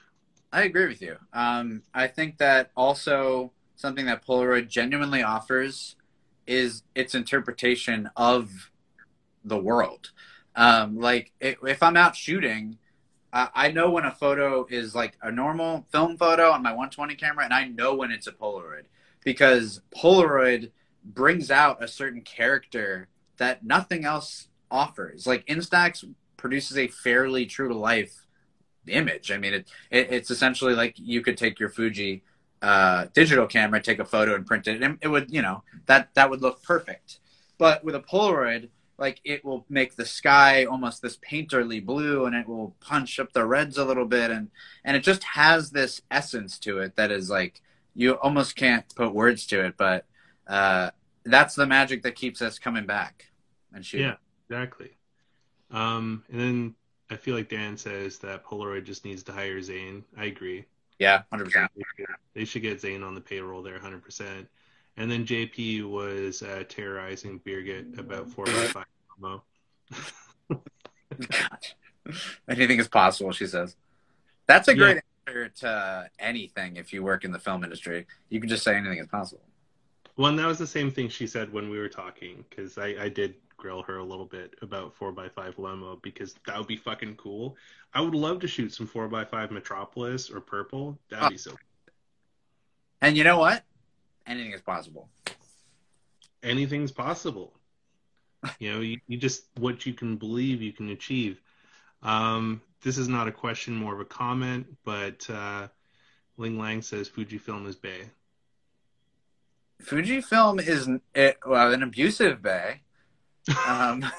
I 0.51 0.63
agree 0.63 0.87
with 0.87 1.01
you. 1.01 1.17
Um, 1.33 1.83
I 1.93 2.07
think 2.07 2.37
that 2.39 2.71
also 2.75 3.51
something 3.75 4.05
that 4.07 4.25
Polaroid 4.25 4.67
genuinely 4.67 5.21
offers 5.21 5.95
is 6.47 6.83
its 6.95 7.13
interpretation 7.13 8.09
of 8.15 8.71
the 9.45 9.57
world. 9.57 10.11
Um, 10.55 10.99
like 10.99 11.31
it, 11.39 11.59
if 11.63 11.83
I'm 11.83 11.95
out 11.95 12.15
shooting, 12.15 12.79
I, 13.31 13.49
I 13.53 13.71
know 13.71 13.91
when 13.91 14.05
a 14.05 14.11
photo 14.11 14.65
is 14.69 14.95
like 14.95 15.17
a 15.21 15.31
normal 15.31 15.85
film 15.91 16.17
photo 16.17 16.51
on 16.51 16.63
my 16.63 16.71
120 16.71 17.15
camera, 17.15 17.45
and 17.45 17.53
I 17.53 17.65
know 17.67 17.93
when 17.93 18.11
it's 18.11 18.27
a 18.27 18.31
Polaroid 18.31 18.85
because 19.23 19.81
Polaroid 19.95 20.71
brings 21.05 21.51
out 21.51 21.83
a 21.83 21.87
certain 21.87 22.21
character 22.21 23.07
that 23.39 23.65
nothing 23.65 24.05
else 24.05 24.47
offers. 24.71 25.25
Like 25.25 25.45
Instax 25.47 26.05
produces 26.37 26.77
a 26.77 26.87
fairly 26.87 27.45
true 27.45 27.67
to 27.67 27.75
life 27.75 28.25
image. 28.87 29.31
I 29.31 29.37
mean, 29.37 29.53
it, 29.53 29.67
it, 29.91 30.11
it's 30.11 30.31
essentially 30.31 30.73
like 30.73 30.95
you 30.97 31.21
could 31.21 31.37
take 31.37 31.59
your 31.59 31.69
Fuji 31.69 32.23
uh, 32.61 33.07
digital 33.13 33.47
camera, 33.47 33.81
take 33.81 33.99
a 33.99 34.05
photo 34.05 34.35
and 34.35 34.45
print 34.45 34.67
it, 34.67 34.81
and 34.81 34.97
it 35.01 35.07
would, 35.07 35.31
you 35.31 35.41
know, 35.41 35.63
that 35.87 36.13
that 36.15 36.29
would 36.29 36.41
look 36.41 36.63
perfect. 36.63 37.19
But 37.57 37.83
with 37.83 37.95
a 37.95 37.99
Polaroid, 37.99 38.69
like 38.97 39.21
it 39.23 39.43
will 39.45 39.65
make 39.69 39.95
the 39.95 40.05
sky 40.05 40.65
almost 40.65 41.01
this 41.01 41.17
painterly 41.17 41.83
blue, 41.83 42.25
and 42.25 42.35
it 42.35 42.47
will 42.47 42.75
punch 42.79 43.19
up 43.19 43.33
the 43.33 43.45
reds 43.45 43.77
a 43.77 43.85
little 43.85 44.05
bit, 44.05 44.31
and 44.31 44.49
and 44.83 44.97
it 44.97 45.03
just 45.03 45.23
has 45.23 45.71
this 45.71 46.01
essence 46.11 46.59
to 46.59 46.79
it 46.79 46.95
that 46.95 47.11
is 47.11 47.29
like 47.29 47.61
you 47.95 48.13
almost 48.13 48.55
can't 48.55 48.93
put 48.95 49.13
words 49.13 49.45
to 49.47 49.65
it, 49.65 49.75
but 49.77 50.05
uh, 50.47 50.91
that's 51.25 51.55
the 51.55 51.65
magic 51.65 52.03
that 52.03 52.15
keeps 52.15 52.41
us 52.41 52.59
coming 52.59 52.85
back 52.85 53.28
and 53.73 53.85
shooting. 53.85 54.07
Yeah, 54.07 54.15
exactly. 54.49 54.91
Um, 55.71 56.23
and 56.31 56.39
then 56.39 56.75
I 57.09 57.15
feel 57.15 57.35
like 57.35 57.49
Dan 57.49 57.77
says 57.77 58.17
that 58.19 58.45
Polaroid 58.45 58.85
just 58.85 59.05
needs 59.05 59.23
to 59.23 59.31
hire 59.31 59.61
Zane. 59.61 60.03
I 60.17 60.25
agree. 60.25 60.65
Yeah, 60.99 61.23
hundred 61.31 61.45
percent. 61.45 61.71
They 62.33 62.45
should 62.45 62.61
get 62.61 62.81
Zane 62.81 63.03
on 63.03 63.15
the 63.15 63.21
payroll 63.21 63.63
there, 63.63 63.79
hundred 63.79 64.03
percent. 64.03 64.47
And 64.97 65.09
then 65.09 65.25
JP 65.25 65.89
was 65.89 66.43
uh, 66.43 66.63
terrorizing 66.67 67.39
Birgit 67.39 67.97
about 67.97 68.29
four 68.29 68.45
by 68.45 68.51
five 68.51 68.85
promo. 69.21 69.41
Anything 72.49 72.79
is 72.79 72.87
possible, 72.87 73.31
she 73.31 73.47
says. 73.47 73.75
That's 74.45 74.67
a 74.67 74.75
great 74.75 74.97
yeah. 74.97 75.01
answer 75.27 75.49
to 75.49 76.09
anything. 76.19 76.75
If 76.75 76.91
you 76.91 77.03
work 77.03 77.23
in 77.23 77.31
the 77.31 77.39
film 77.39 77.63
industry, 77.63 78.07
you 78.29 78.39
can 78.39 78.49
just 78.49 78.63
say 78.63 78.75
anything 78.75 78.97
is 78.97 79.07
possible. 79.07 79.43
Well, 80.17 80.29
and 80.29 80.39
that 80.39 80.47
was 80.47 80.57
the 80.57 80.67
same 80.67 80.91
thing 80.91 81.07
she 81.07 81.27
said 81.27 81.53
when 81.53 81.69
we 81.69 81.79
were 81.79 81.87
talking 81.87 82.43
because 82.49 82.77
I, 82.77 82.95
I 82.99 83.09
did 83.09 83.35
grill 83.59 83.83
her 83.83 83.97
a 83.97 84.03
little 84.03 84.25
bit 84.25 84.55
about 84.61 84.97
4x5 84.97 85.55
Lomo 85.55 86.01
because 86.01 86.35
that 86.47 86.57
would 86.57 86.67
be 86.67 86.77
fucking 86.77 87.15
cool. 87.15 87.57
I 87.93 88.01
would 88.01 88.15
love 88.15 88.39
to 88.39 88.47
shoot 88.47 88.73
some 88.73 88.87
4x5 88.87 89.51
Metropolis 89.51 90.29
or 90.29 90.39
Purple. 90.39 90.97
That'd 91.09 91.25
oh. 91.25 91.29
be 91.29 91.37
so 91.37 91.55
And 93.01 93.17
you 93.17 93.23
know 93.23 93.37
what? 93.37 93.63
Anything 94.25 94.53
is 94.53 94.61
possible. 94.61 95.09
Anything's 96.41 96.91
possible. 96.91 97.53
you 98.59 98.71
know, 98.71 98.79
you, 98.79 98.99
you 99.07 99.17
just, 99.17 99.45
what 99.57 99.85
you 99.85 99.93
can 99.93 100.15
believe, 100.15 100.61
you 100.61 100.71
can 100.71 100.89
achieve. 100.89 101.41
Um, 102.01 102.61
this 102.81 102.97
is 102.97 103.09
not 103.09 103.27
a 103.27 103.31
question, 103.31 103.75
more 103.75 103.93
of 103.93 103.99
a 103.99 104.05
comment, 104.05 104.65
but 104.85 105.29
uh, 105.29 105.67
Ling 106.37 106.57
Lang 106.57 106.81
says 106.81 107.09
Fujifilm 107.09 107.67
is 107.67 107.75
Bay. 107.75 108.03
Fujifilm 109.83 110.61
is 110.65 110.89
it, 111.15 111.37
well 111.45 111.73
an 111.73 111.83
abusive 111.83 112.41
bay. 112.41 112.81
Um, 113.67 114.05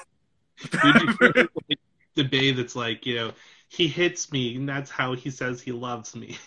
the 2.15 2.23
bay 2.23 2.51
that's 2.51 2.75
like 2.75 3.05
you 3.05 3.15
know 3.15 3.31
he 3.69 3.87
hits 3.87 4.31
me 4.31 4.55
and 4.55 4.67
that's 4.67 4.91
how 4.91 5.13
he 5.13 5.29
says 5.29 5.61
he 5.61 5.71
loves 5.71 6.15
me. 6.15 6.37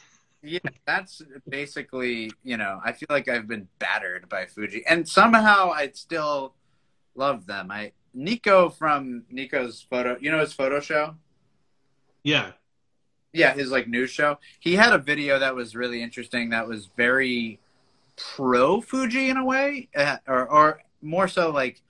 Yeah, 0.43 0.59
that's 0.87 1.23
basically 1.49 2.31
you 2.43 2.57
know 2.57 2.81
I 2.85 2.93
feel 2.93 3.07
like 3.11 3.29
I've 3.29 3.49
been 3.49 3.67
battered 3.79 4.29
by 4.29 4.47
Fuji 4.47 4.85
and 4.87 5.09
somehow 5.09 5.71
I 5.71 5.91
still 5.95 6.55
love 7.15 7.47
them. 7.47 7.71
I 7.71 7.93
Nico 8.13 8.69
from 8.69 9.25
Nico's 9.31 9.87
photo, 9.89 10.17
you 10.21 10.31
know 10.31 10.41
his 10.41 10.53
photo 10.53 10.81
show. 10.81 11.17
Yeah. 12.23 12.53
Yeah, 13.33 13.53
his 13.53 13.71
like 13.71 13.89
news 13.89 14.11
show. 14.11 14.39
He 14.61 14.75
had 14.75 14.93
a 14.93 14.99
video 14.99 15.41
that 15.41 15.57
was 15.57 15.75
really 15.75 16.03
interesting. 16.03 16.51
That 16.51 16.69
was 16.69 16.89
very 16.97 17.59
pro 18.17 18.81
Fuji 18.81 19.29
in 19.29 19.37
a 19.37 19.45
way, 19.45 19.89
uh, 19.97 20.19
or 20.29 20.49
or 20.49 20.83
more 21.03 21.27
so 21.27 21.51
like 21.51 21.83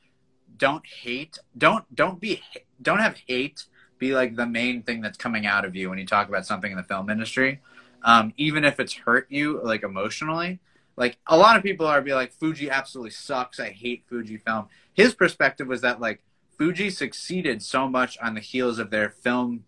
don't 0.56 0.86
hate, 0.86 1.38
don't 1.56 1.84
don't 1.94 2.20
be 2.20 2.42
don't 2.80 3.00
have 3.00 3.16
hate 3.26 3.64
be 3.98 4.14
like 4.14 4.36
the 4.36 4.46
main 4.46 4.82
thing 4.82 5.00
that's 5.00 5.18
coming 5.18 5.46
out 5.46 5.64
of 5.64 5.76
you 5.76 5.90
when 5.90 5.98
you 5.98 6.06
talk 6.06 6.28
about 6.28 6.46
something 6.46 6.70
in 6.70 6.76
the 6.76 6.82
film 6.82 7.08
industry, 7.10 7.60
um, 8.02 8.32
even 8.36 8.64
if 8.64 8.80
it's 8.80 8.94
hurt 8.94 9.26
you 9.30 9.60
like 9.62 9.82
emotionally. 9.82 10.58
Like 10.96 11.18
a 11.26 11.36
lot 11.36 11.56
of 11.56 11.62
people 11.62 11.86
are 11.86 12.00
be 12.00 12.14
like 12.14 12.32
Fuji 12.32 12.70
absolutely 12.70 13.10
sucks. 13.10 13.58
I 13.58 13.70
hate 13.70 14.04
Fuji 14.08 14.36
film. 14.36 14.68
His 14.92 15.14
perspective 15.14 15.66
was 15.66 15.80
that 15.80 16.00
like 16.00 16.22
Fuji 16.56 16.90
succeeded 16.90 17.62
so 17.62 17.88
much 17.88 18.16
on 18.22 18.34
the 18.34 18.40
heels 18.40 18.78
of 18.78 18.90
their 18.90 19.10
film 19.10 19.64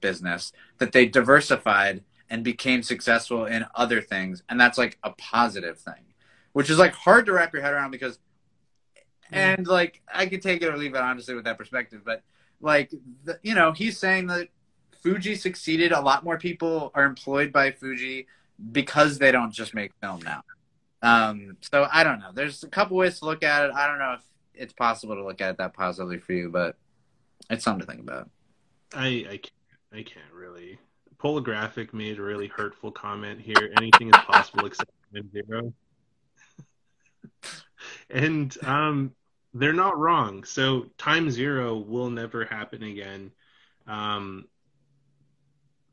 business 0.00 0.52
that 0.78 0.92
they 0.92 1.06
diversified 1.06 2.02
and 2.28 2.44
became 2.44 2.82
successful 2.82 3.44
in 3.46 3.66
other 3.74 4.00
things 4.00 4.42
and 4.48 4.60
that's 4.60 4.78
like 4.78 4.98
a 5.02 5.10
positive 5.10 5.78
thing 5.78 6.04
which 6.52 6.70
is 6.70 6.78
like 6.78 6.92
hard 6.92 7.26
to 7.26 7.32
wrap 7.32 7.52
your 7.52 7.62
head 7.62 7.72
around 7.72 7.90
because 7.90 8.18
and 9.32 9.66
like 9.66 10.00
i 10.12 10.26
could 10.26 10.42
take 10.42 10.62
it 10.62 10.72
or 10.72 10.76
leave 10.76 10.94
it 10.94 11.00
honestly 11.00 11.34
with 11.34 11.44
that 11.44 11.58
perspective. 11.58 12.02
But 12.04 12.22
like 12.60 12.92
the, 13.24 13.38
you 13.42 13.54
know 13.54 13.72
he's 13.72 13.98
saying 13.98 14.26
that 14.28 14.48
fuji 15.02 15.34
succeeded. 15.34 15.92
A 15.92 16.00
lot 16.00 16.24
more 16.24 16.38
people 16.38 16.90
are 16.94 17.04
employed 17.04 17.52
by 17.52 17.70
fuji 17.70 18.26
because 18.72 19.18
they 19.18 19.30
don't 19.30 19.52
just 19.52 19.74
make 19.74 19.92
film 20.00 20.20
now. 20.22 20.42
Um, 21.02 21.56
so 21.60 21.86
i 21.92 22.02
don't 22.02 22.20
know. 22.20 22.30
There's 22.32 22.62
a 22.62 22.68
couple 22.68 22.96
ways 22.96 23.18
to 23.20 23.26
look 23.26 23.42
at 23.42 23.66
it. 23.66 23.72
I 23.74 23.86
don't 23.86 23.98
know 23.98 24.14
if 24.14 24.22
it's 24.54 24.72
possible 24.72 25.14
to 25.14 25.24
look 25.24 25.40
at 25.40 25.50
it 25.50 25.58
that 25.58 25.74
positively 25.74 26.18
for 26.18 26.32
you 26.32 26.48
but 26.48 26.76
it's 27.50 27.64
something 27.64 27.86
to 27.86 27.86
think 27.86 28.00
about. 28.00 28.30
I 28.94 29.26
i 29.28 29.36
can't, 29.36 29.50
I 29.92 30.02
can't 30.02 30.32
really. 30.34 30.78
Polographic 31.18 31.94
made 31.94 32.18
a 32.18 32.22
really 32.22 32.46
hurtful 32.46 32.90
comment 32.90 33.40
here. 33.40 33.72
Anything 33.78 34.08
is 34.08 34.20
possible 34.24 34.66
except 34.66 34.90
zero. 35.32 35.72
and 38.10 38.56
um, 38.64 39.12
they're 39.54 39.72
not 39.72 39.98
wrong. 39.98 40.44
So 40.44 40.86
time 40.98 41.30
zero 41.30 41.76
will 41.76 42.10
never 42.10 42.44
happen 42.44 42.82
again. 42.82 43.32
Um, 43.86 44.46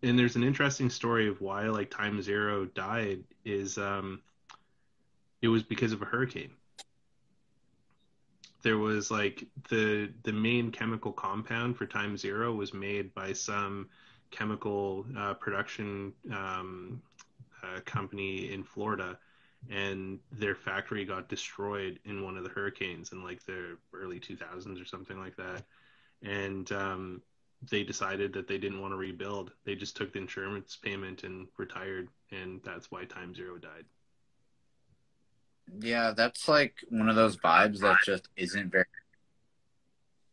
and 0.01 0.19
there's 0.19 0.35
an 0.35 0.43
interesting 0.43 0.89
story 0.89 1.29
of 1.29 1.39
why 1.39 1.67
like 1.69 1.89
time 1.89 2.21
zero 2.21 2.65
died 2.65 3.23
is 3.45 3.77
um, 3.77 4.21
it 5.41 5.47
was 5.47 5.63
because 5.63 5.93
of 5.93 6.01
a 6.01 6.05
hurricane. 6.05 6.51
There 8.63 8.77
was 8.77 9.11
like 9.11 9.45
the 9.69 10.09
the 10.23 10.33
main 10.33 10.71
chemical 10.71 11.11
compound 11.11 11.77
for 11.77 11.85
time 11.85 12.17
zero 12.17 12.53
was 12.53 12.73
made 12.73 13.13
by 13.13 13.33
some 13.33 13.89
chemical 14.31 15.05
uh, 15.17 15.33
production 15.35 16.13
um, 16.31 17.01
uh, 17.61 17.79
company 17.85 18.51
in 18.51 18.63
Florida, 18.63 19.17
and 19.69 20.19
their 20.31 20.55
factory 20.55 21.05
got 21.05 21.29
destroyed 21.29 21.99
in 22.05 22.23
one 22.23 22.37
of 22.37 22.43
the 22.43 22.49
hurricanes 22.49 23.11
in 23.11 23.23
like 23.23 23.43
the 23.45 23.77
early 23.93 24.19
2000s 24.19 24.81
or 24.81 24.85
something 24.85 25.17
like 25.17 25.35
that. 25.37 25.63
And 26.21 26.71
um, 26.71 27.21
they 27.69 27.83
decided 27.83 28.33
that 28.33 28.47
they 28.47 28.57
didn't 28.57 28.81
want 28.81 28.93
to 28.93 28.97
rebuild. 28.97 29.51
They 29.65 29.75
just 29.75 29.95
took 29.95 30.13
the 30.13 30.19
insurance 30.19 30.77
payment 30.81 31.23
and 31.23 31.47
retired, 31.57 32.09
and 32.31 32.61
that's 32.63 32.91
why 32.91 33.05
Time 33.05 33.33
Zero 33.33 33.57
died. 33.57 33.85
Yeah, 35.79 36.13
that's 36.15 36.47
like 36.47 36.75
one 36.89 37.09
of 37.09 37.15
those 37.15 37.37
vibes 37.37 37.79
that 37.79 37.97
just 38.05 38.27
isn't 38.35 38.71
very. 38.71 38.85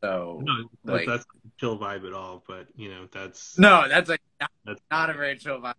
So 0.02 0.40
No, 0.43 0.69
that, 0.85 0.93
like 0.93 1.07
that's 1.07 1.24
a 1.24 1.48
chill 1.59 1.78
vibe 1.78 2.07
at 2.07 2.15
all. 2.15 2.43
But 2.47 2.66
you 2.74 2.89
know, 2.89 3.07
that's 3.12 3.59
no, 3.59 3.86
that's 3.89 4.09
like 4.09 4.23
not, 4.40 4.51
that's 4.65 4.81
not 4.90 5.11
a 5.11 5.15
very 5.15 5.36
chill 5.36 5.61
vibe. 5.61 5.74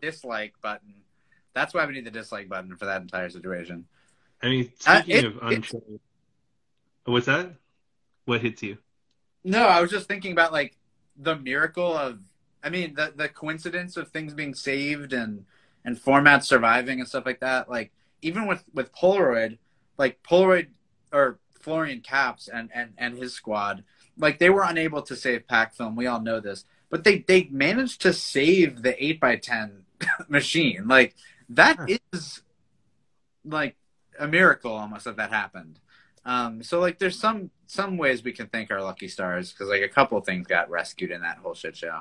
Dislike 0.00 0.54
button. 0.60 1.03
That's 1.54 1.72
why 1.72 1.86
we 1.86 1.94
need 1.94 2.04
the 2.04 2.10
dislike 2.10 2.48
button 2.48 2.76
for 2.76 2.84
that 2.86 3.00
entire 3.02 3.30
situation. 3.30 3.86
I 4.42 4.48
mean, 4.48 4.72
Uh, 4.86 5.00
speaking 5.02 5.16
it- 5.16 5.24
of 5.26 5.34
unchill, 5.34 6.00
what's 7.04 7.26
that? 7.26 7.54
What 8.24 8.40
hits 8.42 8.62
you? 8.62 8.78
No, 9.44 9.66
I 9.66 9.80
was 9.80 9.90
just 9.90 10.08
thinking 10.08 10.32
about 10.32 10.52
like 10.52 10.76
the 11.16 11.36
miracle 11.36 11.96
of 11.96 12.18
I 12.62 12.70
mean 12.70 12.94
the 12.94 13.12
the 13.14 13.28
coincidence 13.28 13.96
of 13.96 14.08
things 14.10 14.34
being 14.34 14.54
saved 14.54 15.12
and 15.12 15.44
and 15.84 15.96
formats 15.96 16.44
surviving 16.44 16.98
and 16.98 17.08
stuff 17.08 17.26
like 17.26 17.40
that. 17.40 17.68
Like 17.68 17.92
even 18.22 18.46
with 18.46 18.64
with 18.72 18.92
Polaroid, 18.92 19.58
like 19.98 20.22
Polaroid 20.22 20.68
or 21.12 21.38
Florian 21.60 22.00
Kaps 22.00 22.48
and 22.48 22.70
and 22.74 22.94
and 22.96 23.18
his 23.18 23.34
squad, 23.34 23.84
like 24.16 24.38
they 24.38 24.48
were 24.50 24.64
unable 24.64 25.02
to 25.02 25.14
save 25.14 25.46
pack 25.46 25.74
film. 25.74 25.94
We 25.94 26.06
all 26.06 26.20
know 26.22 26.40
this, 26.40 26.64
but 26.88 27.04
they 27.04 27.18
they 27.18 27.44
managed 27.50 28.00
to 28.02 28.12
save 28.14 28.80
the 28.82 29.02
eight 29.02 29.18
x 29.22 29.46
ten 29.46 29.84
machine. 30.28 30.88
Like 30.88 31.14
that 31.50 31.78
is 32.12 32.42
like 33.44 33.76
a 34.18 34.26
miracle 34.26 34.72
almost 34.72 35.04
that 35.04 35.16
that 35.16 35.30
happened. 35.30 35.80
Um, 36.24 36.62
so 36.62 36.80
like, 36.80 36.98
there's 36.98 37.18
some 37.18 37.50
some 37.66 37.96
ways 37.96 38.22
we 38.22 38.32
can 38.32 38.46
thank 38.46 38.70
our 38.70 38.82
lucky 38.82 39.08
stars 39.08 39.52
because 39.52 39.68
like 39.68 39.82
a 39.82 39.88
couple 39.88 40.20
things 40.20 40.46
got 40.46 40.70
rescued 40.70 41.10
in 41.10 41.22
that 41.22 41.38
whole 41.38 41.54
shit 41.54 41.76
show. 41.76 42.00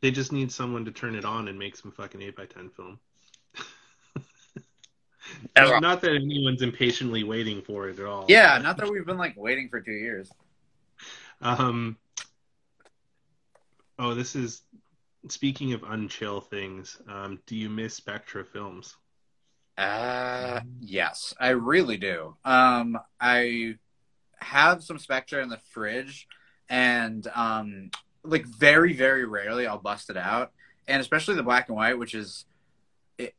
They 0.00 0.10
just 0.10 0.32
need 0.32 0.50
someone 0.52 0.84
to 0.84 0.90
turn 0.90 1.14
it 1.14 1.24
on 1.24 1.48
and 1.48 1.58
make 1.58 1.76
some 1.76 1.92
fucking 1.92 2.20
eight 2.20 2.36
by 2.36 2.46
ten 2.46 2.70
film. 2.70 2.98
Ever. 5.56 5.80
Not 5.80 6.00
that 6.02 6.14
anyone's 6.14 6.62
impatiently 6.62 7.24
waiting 7.24 7.62
for 7.62 7.88
it 7.88 7.98
at 7.98 8.04
all. 8.04 8.26
Yeah, 8.28 8.58
not 8.58 8.76
that 8.78 8.90
we've 8.90 9.06
been 9.06 9.18
like 9.18 9.34
waiting 9.36 9.68
for 9.68 9.80
two 9.80 9.92
years. 9.92 10.30
Um. 11.40 11.96
Oh, 13.98 14.14
this 14.14 14.34
is 14.34 14.62
speaking 15.28 15.72
of 15.72 15.82
unchill 15.82 16.48
things. 16.48 17.00
Um, 17.08 17.40
do 17.46 17.56
you 17.56 17.68
miss 17.70 17.94
Spectra 17.94 18.44
films? 18.44 18.96
Uh, 19.76 20.60
yes, 20.80 21.34
I 21.40 21.50
really 21.50 21.96
do. 21.96 22.36
Um, 22.44 22.98
I 23.20 23.76
have 24.38 24.84
some 24.84 24.98
Spectra 24.98 25.42
in 25.42 25.48
the 25.48 25.58
fridge, 25.72 26.28
and 26.68 27.26
um, 27.34 27.90
like 28.22 28.46
very, 28.46 28.92
very 28.92 29.24
rarely 29.24 29.66
I'll 29.66 29.78
bust 29.78 30.10
it 30.10 30.16
out, 30.16 30.52
and 30.86 31.00
especially 31.00 31.34
the 31.34 31.42
black 31.42 31.68
and 31.68 31.76
white, 31.76 31.98
which 31.98 32.14
is 32.14 32.44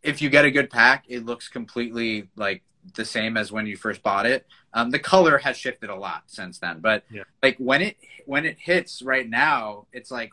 if 0.04 0.22
you 0.22 0.30
get 0.30 0.46
a 0.46 0.52
good 0.52 0.70
pack, 0.70 1.06
it 1.08 1.26
looks 1.26 1.48
completely 1.50 2.30
like 2.36 2.64
the 2.96 3.06
same 3.06 3.36
as 3.38 3.52
when 3.52 3.66
you 3.66 3.78
first 3.78 4.04
bought 4.04 4.26
it. 4.26 4.46
Um, 4.74 4.90
the 4.92 5.00
color 5.00 5.38
has 5.40 5.58
shifted 5.58 5.90
a 5.90 5.96
lot 5.96 6.24
since 6.28 6.60
then, 6.60 6.80
but 6.80 7.04
Yeah. 7.12 7.24
like 7.42 7.58
when 7.58 7.82
it 7.82 7.98
when 8.26 8.46
it 8.46 8.58
hits 8.60 9.02
right 9.02 9.30
now, 9.30 9.88
it's 9.94 10.12
like 10.12 10.32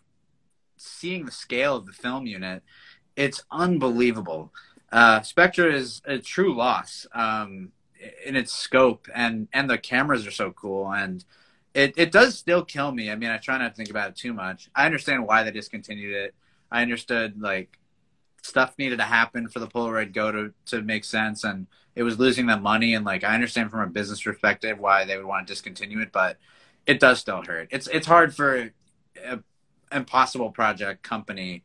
seeing 0.82 1.24
the 1.24 1.32
scale 1.32 1.76
of 1.76 1.86
the 1.86 1.92
film 1.92 2.26
unit. 2.26 2.62
It's 3.16 3.42
unbelievable 3.50 4.52
uh, 4.92 5.22
Spectra 5.22 5.72
is 5.72 6.02
a 6.04 6.18
true 6.18 6.54
loss 6.54 7.06
um, 7.14 7.72
in 8.26 8.36
its 8.36 8.52
scope, 8.52 9.08
and 9.14 9.48
and 9.52 9.68
the 9.68 9.78
cameras 9.78 10.26
are 10.26 10.32
so 10.32 10.52
cool, 10.52 10.92
and 10.92 11.24
it 11.74 11.94
it 11.96 12.12
does 12.12 12.38
still 12.38 12.62
kill 12.62 12.92
me. 12.92 13.10
I 13.10 13.16
mean, 13.16 13.30
I 13.30 13.38
try 13.38 13.56
not 13.56 13.70
to 13.70 13.74
think 13.74 13.88
about 13.88 14.10
it 14.10 14.16
too 14.16 14.34
much. 14.34 14.68
I 14.76 14.84
understand 14.84 15.26
why 15.26 15.42
they 15.42 15.50
discontinued 15.50 16.14
it. 16.14 16.34
I 16.70 16.82
understood 16.82 17.40
like 17.40 17.78
stuff 18.42 18.74
needed 18.78 18.98
to 18.98 19.04
happen 19.04 19.48
for 19.48 19.60
the 19.60 19.66
Polaroid 19.68 20.12
Go 20.12 20.30
to 20.30 20.52
to 20.66 20.82
make 20.82 21.04
sense, 21.04 21.42
and 21.42 21.66
it 21.96 22.02
was 22.02 22.18
losing 22.18 22.44
them 22.46 22.62
money. 22.62 22.92
And 22.94 23.06
like 23.06 23.24
I 23.24 23.34
understand 23.34 23.70
from 23.70 23.80
a 23.80 23.86
business 23.86 24.20
perspective 24.20 24.78
why 24.78 25.06
they 25.06 25.16
would 25.16 25.26
want 25.26 25.46
to 25.46 25.54
discontinue 25.54 26.00
it, 26.00 26.12
but 26.12 26.36
it 26.86 27.00
does 27.00 27.18
still 27.18 27.42
hurt. 27.42 27.68
It's 27.70 27.86
it's 27.86 28.06
hard 28.06 28.34
for 28.34 28.72
a 29.24 29.38
impossible 29.94 30.50
project 30.50 31.02
company 31.02 31.62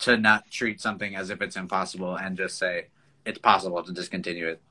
to 0.00 0.16
not 0.16 0.50
treat 0.50 0.80
something 0.80 1.14
as 1.14 1.30
if 1.30 1.40
it's 1.40 1.56
impossible 1.56 2.16
and 2.16 2.36
just 2.36 2.58
say 2.58 2.86
it's 3.24 3.38
possible 3.38 3.82
to 3.82 3.92
discontinue 3.92 4.48
it. 4.48 4.62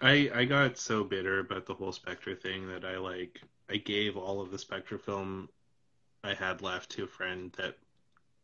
I 0.00 0.30
I 0.34 0.44
got 0.44 0.78
so 0.78 1.04
bitter 1.04 1.40
about 1.40 1.66
the 1.66 1.74
whole 1.74 1.92
Spectra 1.92 2.34
thing 2.34 2.68
that 2.68 2.84
I 2.84 2.96
like 2.98 3.40
I 3.70 3.76
gave 3.76 4.16
all 4.16 4.40
of 4.40 4.50
the 4.50 4.58
Spectra 4.58 4.98
film 4.98 5.48
I 6.22 6.34
had 6.34 6.62
left 6.62 6.90
to 6.92 7.04
a 7.04 7.08
friend 7.08 7.54
that 7.58 7.76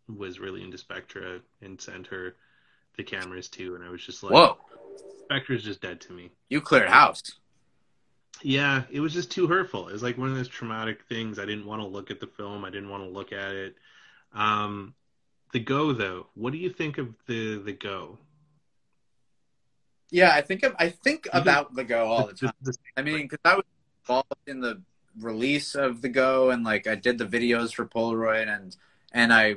was 0.09 0.39
really 0.40 0.62
into 0.62 0.78
Spectra 0.78 1.40
and 1.62 1.81
sent 1.81 2.07
her 2.09 2.36
the 2.97 3.05
cameras 3.05 3.48
too, 3.48 3.74
and 3.74 3.85
I 3.85 3.89
was 3.89 4.05
just 4.05 4.23
like, 4.23 4.32
Whoa, 4.32 4.59
Spectra's 5.24 5.62
just 5.62 5.81
dead 5.81 6.01
to 6.02 6.12
me. 6.12 6.31
you 6.48 6.61
cleared 6.61 6.89
house. 6.89 7.23
Yeah, 8.43 8.85
it 8.90 9.01
was 9.01 9.12
just 9.12 9.31
too 9.31 9.47
hurtful. 9.47 9.89
It 9.89 9.93
was 9.93 10.02
like 10.02 10.16
one 10.16 10.31
of 10.31 10.36
those 10.36 10.48
traumatic 10.48 11.02
things. 11.09 11.39
I 11.39 11.44
didn't 11.44 11.66
want 11.66 11.82
to 11.82 11.86
look 11.86 12.11
at 12.11 12.20
the 12.20 12.27
film. 12.27 12.65
I 12.65 12.70
didn't 12.70 12.89
want 12.89 13.05
to 13.05 13.11
look 13.11 13.32
at 13.32 13.52
it. 13.52 13.77
Um, 14.32 14.94
the 15.52 15.61
Go 15.61 15.93
though, 15.93 16.28
what 16.35 16.52
do 16.52 16.59
you 16.59 16.70
think 16.70 16.98
of 16.98 17.15
the 17.27 17.59
the 17.59 17.73
Go? 17.73 18.19
Yeah, 20.11 20.32
I 20.35 20.40
think 20.40 20.65
of, 20.65 20.74
I 20.78 20.89
think 20.89 21.28
about 21.32 21.74
the 21.74 21.85
Go 21.85 22.07
all 22.07 22.27
the 22.27 22.35
time. 22.35 22.52
I 22.97 23.02
mean, 23.02 23.23
because 23.23 23.39
I 23.44 23.55
was 23.55 23.65
involved 24.02 24.32
in 24.47 24.61
the 24.61 24.82
release 25.20 25.74
of 25.74 26.02
the 26.02 26.09
Go, 26.09 26.51
and 26.51 26.65
like 26.65 26.86
I 26.86 26.94
did 26.94 27.19
the 27.19 27.27
videos 27.27 27.74
for 27.74 27.86
Polaroid, 27.86 28.48
and 28.48 28.77
and 29.12 29.32
I 29.32 29.57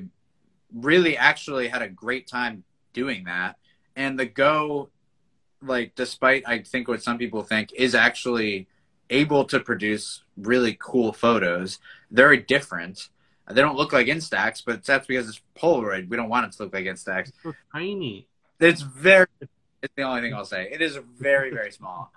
really 0.74 1.18
actually 1.18 1.68
had 1.68 1.82
a 1.82 1.90
great 1.90 2.28
time 2.28 2.64
doing 2.94 3.24
that. 3.26 3.58
And 3.95 4.20
the 4.20 4.26
Go, 4.26 4.90
like, 5.65 5.95
despite 5.95 6.44
I 6.48 6.60
think 6.60 6.88
what 6.88 7.03
some 7.03 7.18
people 7.18 7.44
think, 7.44 7.72
is 7.73 7.95
actually 7.95 8.68
able 9.10 9.45
to 9.45 9.60
produce 9.60 10.23
really 10.38 10.77
cool 10.80 11.14
photos. 11.14 11.80
They're 12.11 12.27
very 12.27 12.38
different. 12.38 13.10
They 13.49 13.61
don't 13.61 13.76
look 13.76 13.91
like 13.91 14.07
Instax, 14.07 14.64
but 14.65 14.84
that's 14.85 15.06
because 15.06 15.27
it's 15.27 15.41
Polaroid. 15.57 16.10
We 16.10 16.15
don't 16.18 16.30
want 16.30 16.45
it 16.48 16.53
to 16.53 16.64
look 16.64 16.73
like 16.73 16.85
Instax. 16.85 17.27
it's 17.30 17.44
so 17.44 17.53
tiny. 17.73 18.27
It's 18.60 18.81
very. 18.81 19.27
It's 19.81 19.94
the 19.95 20.03
only 20.03 20.22
thing 20.22 20.34
I'll 20.34 20.45
say. 20.45 20.69
It 20.72 20.81
is 20.81 20.98
very 21.19 21.52
very 21.52 21.72
small. 21.72 22.11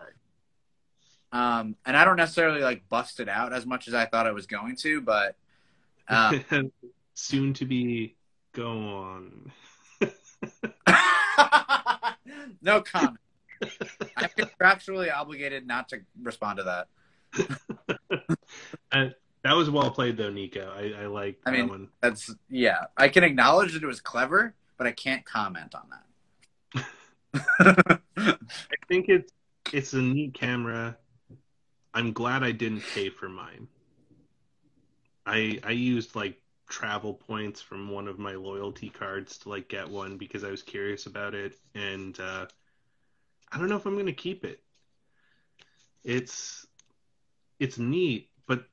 Um, 1.32 1.74
and 1.84 1.96
I 1.96 2.04
don't 2.04 2.16
necessarily 2.16 2.60
like 2.60 2.88
bust 2.88 3.18
it 3.18 3.28
out 3.28 3.52
as 3.52 3.66
much 3.66 3.88
as 3.88 3.94
I 3.94 4.06
thought 4.06 4.28
I 4.28 4.30
was 4.30 4.46
going 4.46 4.76
to, 4.76 5.00
but 5.00 5.36
um, 6.08 6.44
Soon 7.14 7.54
to 7.54 7.64
be 7.64 8.14
gone. 8.52 9.50
no 12.62 12.82
comment. 12.82 13.18
I'm 14.16 14.28
contractually 14.30 15.12
obligated 15.14 15.66
not 15.66 15.88
to 15.90 16.00
respond 16.22 16.58
to 16.58 16.86
that. 17.32 18.36
That 19.46 19.54
was 19.54 19.70
well 19.70 19.92
played 19.92 20.16
though, 20.16 20.30
Nico. 20.30 20.72
I, 20.76 21.02
I 21.02 21.06
like 21.06 21.38
I 21.46 21.52
mean- 21.52 21.68
one. 21.68 21.88
That's 22.00 22.34
yeah. 22.50 22.86
I 22.96 23.08
can 23.08 23.22
acknowledge 23.22 23.74
that 23.74 23.82
it 23.82 23.86
was 23.86 24.00
clever, 24.00 24.56
but 24.76 24.88
I 24.88 24.90
can't 24.90 25.24
comment 25.24 25.72
on 25.72 25.88
that. 25.90 26.02
I 28.16 28.76
think 28.88 29.08
it's 29.08 29.32
it's 29.72 29.92
a 29.92 30.02
neat 30.02 30.34
camera. 30.34 30.96
I'm 31.94 32.12
glad 32.12 32.42
I 32.42 32.50
didn't 32.50 32.82
pay 32.92 33.08
for 33.08 33.28
mine. 33.28 33.68
I 35.24 35.60
I 35.62 35.70
used 35.70 36.16
like 36.16 36.40
travel 36.68 37.14
points 37.14 37.62
from 37.62 37.88
one 37.88 38.08
of 38.08 38.18
my 38.18 38.34
loyalty 38.34 38.88
cards 38.88 39.38
to 39.38 39.48
like 39.48 39.68
get 39.68 39.88
one 39.88 40.16
because 40.16 40.42
I 40.42 40.50
was 40.50 40.64
curious 40.64 41.06
about 41.06 41.36
it 41.36 41.56
and 41.76 42.18
uh 42.18 42.46
I 43.50 43.58
don't 43.58 43.68
know 43.68 43.76
if 43.76 43.86
I'm 43.86 43.94
going 43.94 44.06
to 44.06 44.12
keep 44.12 44.44
it. 44.44 44.60
It's 46.04 46.66
it's 47.58 47.78
neat, 47.78 48.30
but 48.46 48.64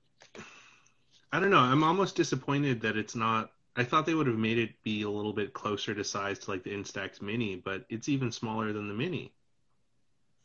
I 1.32 1.40
don't 1.40 1.50
know. 1.50 1.60
I'm 1.60 1.84
almost 1.84 2.16
disappointed 2.16 2.82
that 2.82 2.98
it's 2.98 3.16
not 3.16 3.52
I 3.76 3.84
thought 3.84 4.06
they 4.06 4.14
would 4.14 4.28
have 4.28 4.38
made 4.38 4.60
it 4.60 4.72
be 4.84 5.02
a 5.02 5.10
little 5.10 5.34
bit 5.34 5.54
closer 5.54 5.96
to 5.96 6.04
size 6.04 6.40
to 6.40 6.52
like 6.52 6.64
the 6.64 6.70
Instax 6.70 7.22
Mini, 7.22 7.56
but 7.56 7.86
it's 7.90 8.08
even 8.08 8.32
smaller 8.32 8.72
than 8.72 8.88
the 8.88 8.94
Mini. 8.94 9.34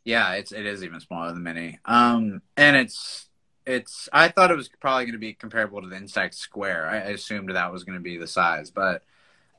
Yeah, 0.04 0.32
it's 0.34 0.52
it 0.52 0.64
is 0.64 0.82
even 0.82 1.00
smaller 1.00 1.32
than 1.32 1.42
Mini. 1.42 1.78
Um, 1.84 2.40
and 2.56 2.76
it's 2.76 3.28
it's. 3.66 4.08
I 4.12 4.28
thought 4.28 4.50
it 4.50 4.56
was 4.56 4.70
probably 4.80 5.04
going 5.04 5.12
to 5.12 5.18
be 5.18 5.34
comparable 5.34 5.82
to 5.82 5.88
the 5.88 5.96
Instax 5.96 6.34
Square. 6.34 6.88
I, 6.88 6.96
I 6.96 7.10
assumed 7.10 7.50
that 7.50 7.72
was 7.72 7.84
going 7.84 7.98
to 7.98 8.02
be 8.02 8.16
the 8.16 8.26
size, 8.26 8.70
but 8.70 9.02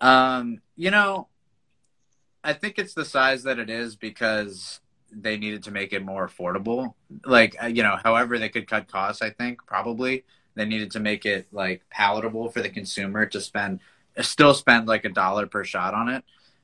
um, 0.01 0.61
you 0.75 0.89
know, 0.89 1.27
I 2.43 2.53
think 2.53 2.79
it's 2.79 2.93
the 2.93 3.05
size 3.05 3.43
that 3.43 3.59
it 3.59 3.69
is 3.69 3.95
because 3.95 4.79
they 5.11 5.37
needed 5.37 5.63
to 5.63 5.71
make 5.71 5.93
it 5.93 6.05
more 6.05 6.27
affordable. 6.27 6.93
Like 7.25 7.55
uh, 7.61 7.67
you 7.67 7.83
know, 7.83 7.97
however 8.01 8.37
they 8.37 8.49
could 8.49 8.67
cut 8.67 8.87
costs. 8.87 9.21
I 9.21 9.31
think 9.31 9.65
probably 9.65 10.23
they 10.55 10.65
needed 10.65 10.91
to 10.91 10.99
make 10.99 11.25
it 11.25 11.47
like 11.51 11.81
palatable 11.89 12.49
for 12.49 12.61
the 12.61 12.69
consumer 12.69 13.25
to 13.25 13.41
spend 13.41 13.79
still 14.21 14.53
spend 14.53 14.87
like 14.87 15.05
a 15.05 15.09
dollar 15.09 15.47
per 15.47 15.63
shot 15.63 15.93
on 15.93 16.09
it. 16.09 16.23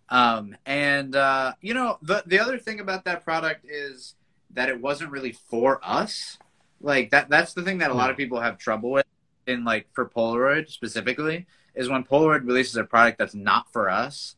Um, 0.10 0.56
and 0.66 1.16
uh, 1.16 1.54
you 1.62 1.74
know, 1.74 1.98
the 2.02 2.24
the 2.26 2.40
other 2.40 2.58
thing 2.58 2.80
about 2.80 3.06
that 3.06 3.24
product 3.24 3.66
is 3.68 4.16
that 4.52 4.70
it 4.70 4.80
wasn't 4.80 5.12
really 5.12 5.32
for 5.32 5.80
us. 5.84 6.38
Like 6.82 7.12
that 7.12 7.30
that's 7.30 7.54
the 7.54 7.64
thing 7.64 7.80
that 7.80 7.92
a 7.92 7.96
lot 7.96 8.10
of 8.10 8.18
people 8.18 8.40
have 8.40 8.58
trouble 8.58 8.92
with 8.92 9.06
in 9.48 9.64
like 9.64 9.88
for 9.94 10.08
Polaroid 10.08 10.70
specifically 10.70 11.46
is 11.74 11.90
when 11.90 12.04
Polaroid 12.04 12.46
releases 12.46 12.76
a 12.78 12.84
product 12.84 13.18
that's 13.18 13.36
not 13.36 13.72
for 13.72 13.90
us. 13.90 14.36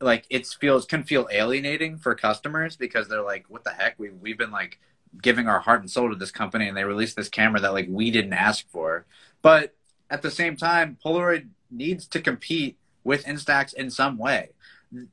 Like 0.00 0.24
it 0.30 0.46
feels 0.46 0.86
can 0.86 1.02
feel 1.02 1.28
alienating 1.30 1.98
for 1.98 2.14
customers 2.14 2.76
because 2.76 3.08
they're 3.08 3.22
like, 3.22 3.46
"What 3.48 3.64
the 3.64 3.70
heck? 3.70 3.98
We 3.98 4.10
we've 4.10 4.38
been 4.38 4.50
like 4.50 4.78
giving 5.20 5.48
our 5.48 5.60
heart 5.60 5.80
and 5.80 5.90
soul 5.90 6.08
to 6.10 6.16
this 6.16 6.30
company, 6.30 6.68
and 6.68 6.76
they 6.76 6.84
released 6.84 7.16
this 7.16 7.28
camera 7.28 7.60
that 7.60 7.72
like 7.72 7.88
we 7.88 8.10
didn't 8.10 8.32
ask 8.32 8.68
for." 8.70 9.04
But 9.42 9.74
at 10.10 10.22
the 10.22 10.30
same 10.30 10.56
time, 10.56 10.98
Polaroid 11.04 11.48
needs 11.70 12.06
to 12.08 12.20
compete 12.20 12.78
with 13.04 13.24
Instax 13.24 13.74
in 13.74 13.90
some 13.90 14.18
way. 14.18 14.50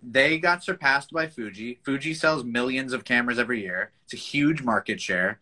They 0.01 0.39
got 0.39 0.63
surpassed 0.63 1.11
by 1.11 1.27
Fuji. 1.27 1.79
Fuji 1.83 2.13
sells 2.13 2.43
millions 2.43 2.93
of 2.93 3.05
cameras 3.05 3.37
every 3.37 3.61
year. 3.61 3.91
It's 4.05 4.13
a 4.13 4.17
huge 4.17 4.63
market 4.63 4.99
share 4.99 5.39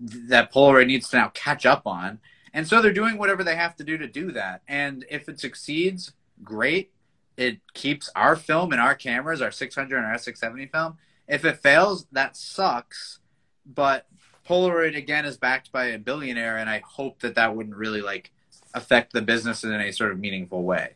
that 0.00 0.52
Polaroid 0.52 0.86
needs 0.86 1.08
to 1.10 1.16
now 1.16 1.30
catch 1.34 1.64
up 1.64 1.86
on. 1.86 2.18
And 2.52 2.66
so 2.66 2.80
they're 2.80 2.92
doing 2.92 3.18
whatever 3.18 3.44
they 3.44 3.54
have 3.54 3.76
to 3.76 3.84
do 3.84 3.96
to 3.98 4.06
do 4.06 4.32
that. 4.32 4.62
And 4.66 5.04
if 5.10 5.28
it 5.28 5.38
succeeds, 5.38 6.12
great. 6.42 6.90
It 7.36 7.60
keeps 7.74 8.10
our 8.16 8.36
film 8.36 8.72
and 8.72 8.80
our 8.80 8.94
cameras, 8.94 9.42
our 9.42 9.50
600 9.50 9.96
and 9.96 10.06
our 10.06 10.18
670 10.18 10.66
film. 10.70 10.96
If 11.28 11.44
it 11.44 11.62
fails, 11.62 12.06
that 12.12 12.36
sucks. 12.36 13.18
But 13.66 14.06
Polaroid 14.48 14.96
again 14.96 15.24
is 15.24 15.36
backed 15.36 15.72
by 15.72 15.86
a 15.86 15.98
billionaire, 15.98 16.56
and 16.56 16.70
I 16.70 16.82
hope 16.86 17.20
that 17.20 17.34
that 17.34 17.56
wouldn't 17.56 17.76
really 17.76 18.00
like 18.00 18.32
affect 18.74 19.12
the 19.12 19.22
business 19.22 19.64
in 19.64 19.72
any 19.72 19.92
sort 19.92 20.12
of 20.12 20.18
meaningful 20.18 20.62
way. 20.62 20.94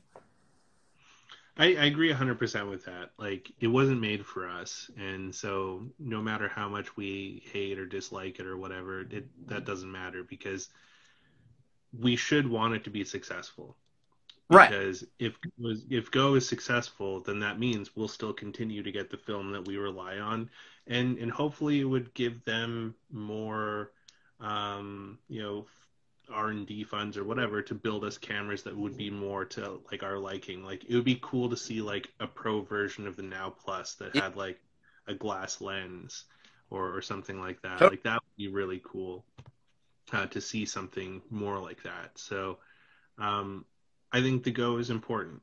I, 1.56 1.74
I 1.74 1.84
agree 1.84 2.12
100% 2.12 2.70
with 2.70 2.86
that. 2.86 3.10
Like, 3.18 3.52
it 3.60 3.66
wasn't 3.66 4.00
made 4.00 4.24
for 4.24 4.48
us. 4.48 4.90
And 4.96 5.34
so, 5.34 5.82
no 5.98 6.22
matter 6.22 6.48
how 6.48 6.70
much 6.70 6.96
we 6.96 7.42
hate 7.52 7.78
or 7.78 7.84
dislike 7.84 8.40
it 8.40 8.46
or 8.46 8.56
whatever, 8.56 9.02
it, 9.02 9.26
that 9.46 9.66
doesn't 9.66 9.90
matter 9.90 10.22
because 10.22 10.68
we 11.98 12.16
should 12.16 12.48
want 12.48 12.74
it 12.74 12.84
to 12.84 12.90
be 12.90 13.04
successful. 13.04 13.76
Right. 14.50 14.68
Because 14.68 15.04
if 15.20 15.38
if 15.88 16.10
Go 16.10 16.34
is 16.34 16.48
successful, 16.48 17.20
then 17.20 17.38
that 17.40 17.60
means 17.60 17.94
we'll 17.94 18.08
still 18.08 18.32
continue 18.32 18.82
to 18.82 18.90
get 18.90 19.08
the 19.08 19.16
film 19.16 19.52
that 19.52 19.66
we 19.66 19.76
rely 19.76 20.18
on, 20.18 20.50
and 20.88 21.18
and 21.18 21.30
hopefully 21.30 21.80
it 21.80 21.84
would 21.84 22.12
give 22.14 22.44
them 22.44 22.96
more, 23.12 23.92
um, 24.40 25.18
you 25.28 25.40
know, 25.40 25.66
R 26.32 26.48
and 26.48 26.66
D 26.66 26.82
funds 26.82 27.16
or 27.16 27.22
whatever 27.22 27.62
to 27.62 27.74
build 27.74 28.04
us 28.04 28.18
cameras 28.18 28.64
that 28.64 28.76
would 28.76 28.96
be 28.96 29.08
more 29.08 29.44
to 29.44 29.80
like 29.90 30.02
our 30.02 30.18
liking. 30.18 30.64
Like 30.64 30.84
it 30.84 30.96
would 30.96 31.04
be 31.04 31.20
cool 31.22 31.48
to 31.50 31.56
see 31.56 31.80
like 31.80 32.12
a 32.18 32.26
pro 32.26 32.62
version 32.62 33.06
of 33.06 33.14
the 33.14 33.22
Now 33.22 33.50
Plus 33.50 33.94
that 33.94 34.16
had 34.16 34.34
like 34.34 34.58
a 35.06 35.14
glass 35.14 35.60
lens 35.60 36.24
or 36.70 36.96
or 36.96 37.02
something 37.02 37.40
like 37.40 37.62
that. 37.62 37.80
Like 37.82 38.02
that 38.02 38.14
would 38.14 38.36
be 38.36 38.48
really 38.48 38.82
cool 38.84 39.24
uh, 40.12 40.26
to 40.26 40.40
see 40.40 40.64
something 40.64 41.22
more 41.30 41.60
like 41.60 41.84
that. 41.84 42.18
So 42.18 42.58
um, 43.16 43.64
I 44.12 44.20
think 44.20 44.42
the 44.42 44.50
Go 44.50 44.78
is 44.78 44.90
important, 44.90 45.42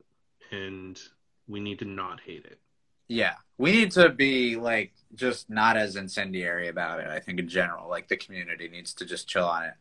and 0.52 1.00
we 1.48 1.60
need 1.60 1.80
to 1.80 1.86
not 1.86 2.20
hate 2.22 2.46
it. 2.46 2.60
Yeah, 3.08 3.36
we 3.58 3.72
need 3.72 3.92
to 3.92 4.10
be 4.10 4.58
like 4.58 4.92
just 5.16 5.50
not 5.50 5.78
as 5.78 5.96
incendiary 5.96 6.68
about 6.68 7.00
it. 7.00 7.08
I 7.08 7.20
think 7.20 7.40
in 7.40 7.48
general, 7.48 7.90
like 7.90 8.08
the 8.08 8.18
community 8.18 8.68
needs 8.68 8.94
to 8.96 9.06
just 9.06 9.28
chill 9.28 9.46
on 9.46 9.64
it. 9.64 9.74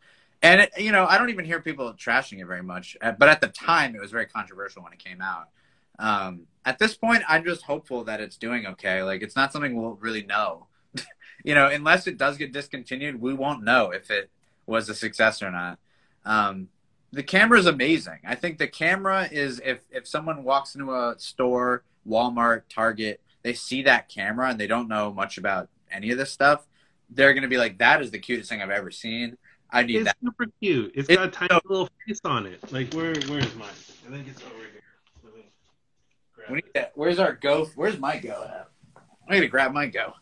And 0.43 0.61
it, 0.61 0.73
you 0.79 0.93
know, 0.93 1.07
I 1.07 1.19
don't 1.19 1.31
even 1.31 1.45
hear 1.45 1.61
people 1.61 1.93
trashing 1.95 2.41
it 2.41 2.47
very 2.47 2.63
much. 2.63 2.97
Uh, 3.01 3.13
but 3.13 3.29
at 3.29 3.41
the 3.41 3.49
time, 3.49 3.97
it 3.97 4.01
was 4.01 4.13
very 4.13 4.27
controversial 4.27 4.83
when 4.83 4.93
it 4.93 4.99
came 4.99 5.21
out. 5.21 5.49
Um, 5.99 6.43
at 6.65 6.79
this 6.79 6.95
point, 6.95 7.25
I'm 7.29 7.45
just 7.45 7.63
hopeful 7.63 8.05
that 8.05 8.21
it's 8.21 8.37
doing 8.37 8.67
okay. 8.67 9.03
Like 9.03 9.23
it's 9.23 9.35
not 9.35 9.53
something 9.53 9.75
we'll 9.75 9.95
really 9.95 10.25
know. 10.25 10.67
you 11.45 11.55
know, 11.55 11.69
unless 11.69 12.07
it 12.07 12.19
does 12.19 12.37
get 12.37 12.53
discontinued, 12.53 13.21
we 13.21 13.35
won't 13.35 13.65
know 13.65 13.91
if 13.91 14.11
it 14.11 14.31
was 14.67 14.89
a 14.89 14.95
success 14.95 15.43
or 15.43 15.51
not. 15.51 15.79
Um, 16.25 16.69
the 17.13 17.23
camera 17.23 17.59
is 17.59 17.67
amazing. 17.67 18.19
I 18.25 18.35
think 18.35 18.59
the 18.59 18.69
camera 18.69 19.29
is 19.31 19.61
if 19.65 19.81
if 19.91 20.07
someone 20.07 20.45
walks 20.45 20.75
into 20.75 20.95
a 20.95 21.15
store, 21.19 21.83
Walmart, 22.09 22.63
Target, 22.69 23.21
they 23.43 23.53
see 23.53 23.83
that 23.85 24.09
camera 24.09 24.51
and 24.51 24.61
they 24.61 24.67
don't 24.67 24.89
know 24.89 25.13
much 25.13 25.39
about 25.39 25.69
any 25.91 26.11
of 26.11 26.19
this 26.19 26.31
stuff, 26.31 26.67
they're 27.11 27.35
gonna 27.35 27.49
be 27.49 27.59
like, 27.59 27.79
"That 27.79 28.03
is 28.03 28.11
the 28.11 28.19
cutest 28.19 28.49
thing 28.49 28.61
I've 28.63 28.71
ever 28.71 28.91
seen." 28.91 29.39
I 29.71 29.83
need 29.83 29.97
it's 29.97 30.05
that. 30.07 30.17
super 30.23 30.47
cute. 30.61 30.93
It's, 30.95 31.09
it's 31.09 31.17
got 31.17 31.29
a 31.29 31.31
tiny 31.31 31.49
so, 31.51 31.61
little 31.69 31.89
face 32.07 32.21
on 32.25 32.47
it. 32.47 32.73
Like 32.73 32.93
where 32.93 33.15
where's 33.29 33.55
mine? 33.55 33.69
I 34.07 34.11
think 34.11 34.29
it's 34.29 34.43
over 34.43 34.55
here. 34.55 34.83
Let 36.49 36.55
me 36.55 36.63
grab. 36.73 36.89
Where's 36.95 37.19
our 37.19 37.33
go? 37.33 37.67
Where's 37.75 37.99
my 37.99 38.19
go 38.19 38.45
at? 38.45 38.69
I'm 39.29 39.37
gonna 39.37 39.49
grab 39.49 39.73
my 39.73 39.87
go. 39.87 40.15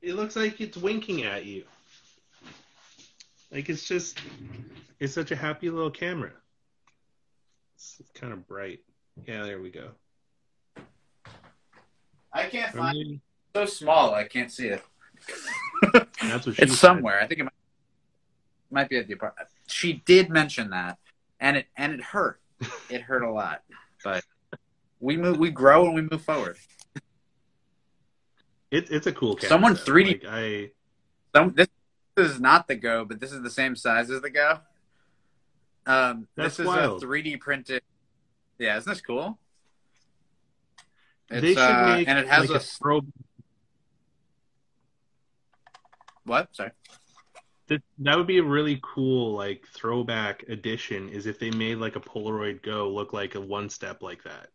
It 0.00 0.14
looks 0.14 0.36
like 0.36 0.60
it's 0.60 0.76
winking 0.76 1.24
at 1.24 1.44
you. 1.44 1.64
Like 3.50 3.68
it's 3.68 3.84
just, 3.84 4.18
it's 5.00 5.14
such 5.14 5.30
a 5.30 5.36
happy 5.36 5.70
little 5.70 5.90
camera. 5.90 6.32
It's, 7.74 7.96
it's 8.00 8.10
kind 8.10 8.32
of 8.32 8.46
bright. 8.46 8.80
Yeah, 9.26 9.44
there 9.44 9.60
we 9.60 9.70
go. 9.70 9.90
I 12.32 12.44
can't 12.44 12.74
find 12.74 12.96
it. 12.98 13.20
So 13.54 13.64
small, 13.64 14.14
I 14.14 14.24
can't 14.24 14.52
see 14.52 14.68
it. 14.68 14.82
That's 15.92 16.46
what 16.46 16.58
it's 16.58 16.72
said. 16.72 16.78
somewhere. 16.78 17.20
I 17.20 17.26
think 17.26 17.40
it 17.40 17.44
might, 17.44 17.52
might 18.70 18.88
be 18.88 18.98
at 18.98 19.06
the 19.06 19.14
apartment. 19.14 19.48
She 19.66 20.02
did 20.04 20.28
mention 20.28 20.70
that, 20.70 20.98
and 21.40 21.56
it 21.56 21.66
and 21.76 21.94
it 21.94 22.02
hurt. 22.02 22.40
It 22.90 23.00
hurt 23.00 23.22
a 23.22 23.30
lot, 23.30 23.62
but 24.04 24.24
we 25.00 25.16
move, 25.16 25.38
we 25.38 25.50
grow, 25.50 25.86
and 25.86 25.94
we 25.94 26.02
move 26.02 26.22
forward. 26.22 26.58
It, 28.70 28.90
it's 28.90 29.06
a 29.06 29.12
cool 29.12 29.36
camera. 29.36 29.48
Someone 29.48 29.74
3D. 29.74 30.24
Like, 30.24 30.32
I. 30.32 30.70
Some, 31.34 31.52
this 31.54 31.68
is 32.16 32.40
not 32.40 32.68
the 32.68 32.74
Go, 32.74 33.04
but 33.04 33.20
this 33.20 33.32
is 33.32 33.42
the 33.42 33.50
same 33.50 33.76
size 33.76 34.10
as 34.10 34.22
the 34.22 34.30
Go. 34.30 34.58
Um, 35.86 36.28
this 36.36 36.58
is 36.58 36.66
wild. 36.66 37.02
a 37.02 37.06
3D 37.06 37.40
printed. 37.40 37.82
Yeah, 38.58 38.76
isn't 38.78 38.90
this 38.90 39.00
cool? 39.00 39.38
It's, 41.30 41.42
they 41.42 41.54
should 41.54 41.58
uh, 41.58 41.96
make 41.96 42.08
and 42.08 42.18
it 42.18 42.28
has 42.28 42.48
like 42.50 42.62
a, 42.62 42.88
a. 42.88 43.00
What? 46.24 46.54
Sorry. 46.54 46.70
That, 47.68 47.82
that 47.98 48.16
would 48.16 48.26
be 48.26 48.38
a 48.38 48.44
really 48.44 48.80
cool 48.82 49.34
like 49.34 49.66
throwback 49.68 50.44
edition. 50.48 51.08
Is 51.08 51.26
if 51.26 51.38
they 51.38 51.50
made 51.50 51.78
like 51.78 51.96
a 51.96 52.00
Polaroid 52.00 52.62
Go 52.62 52.88
look 52.88 53.12
like 53.12 53.34
a 53.34 53.40
one 53.40 53.68
step 53.68 54.02
like 54.02 54.22
that. 54.24 54.48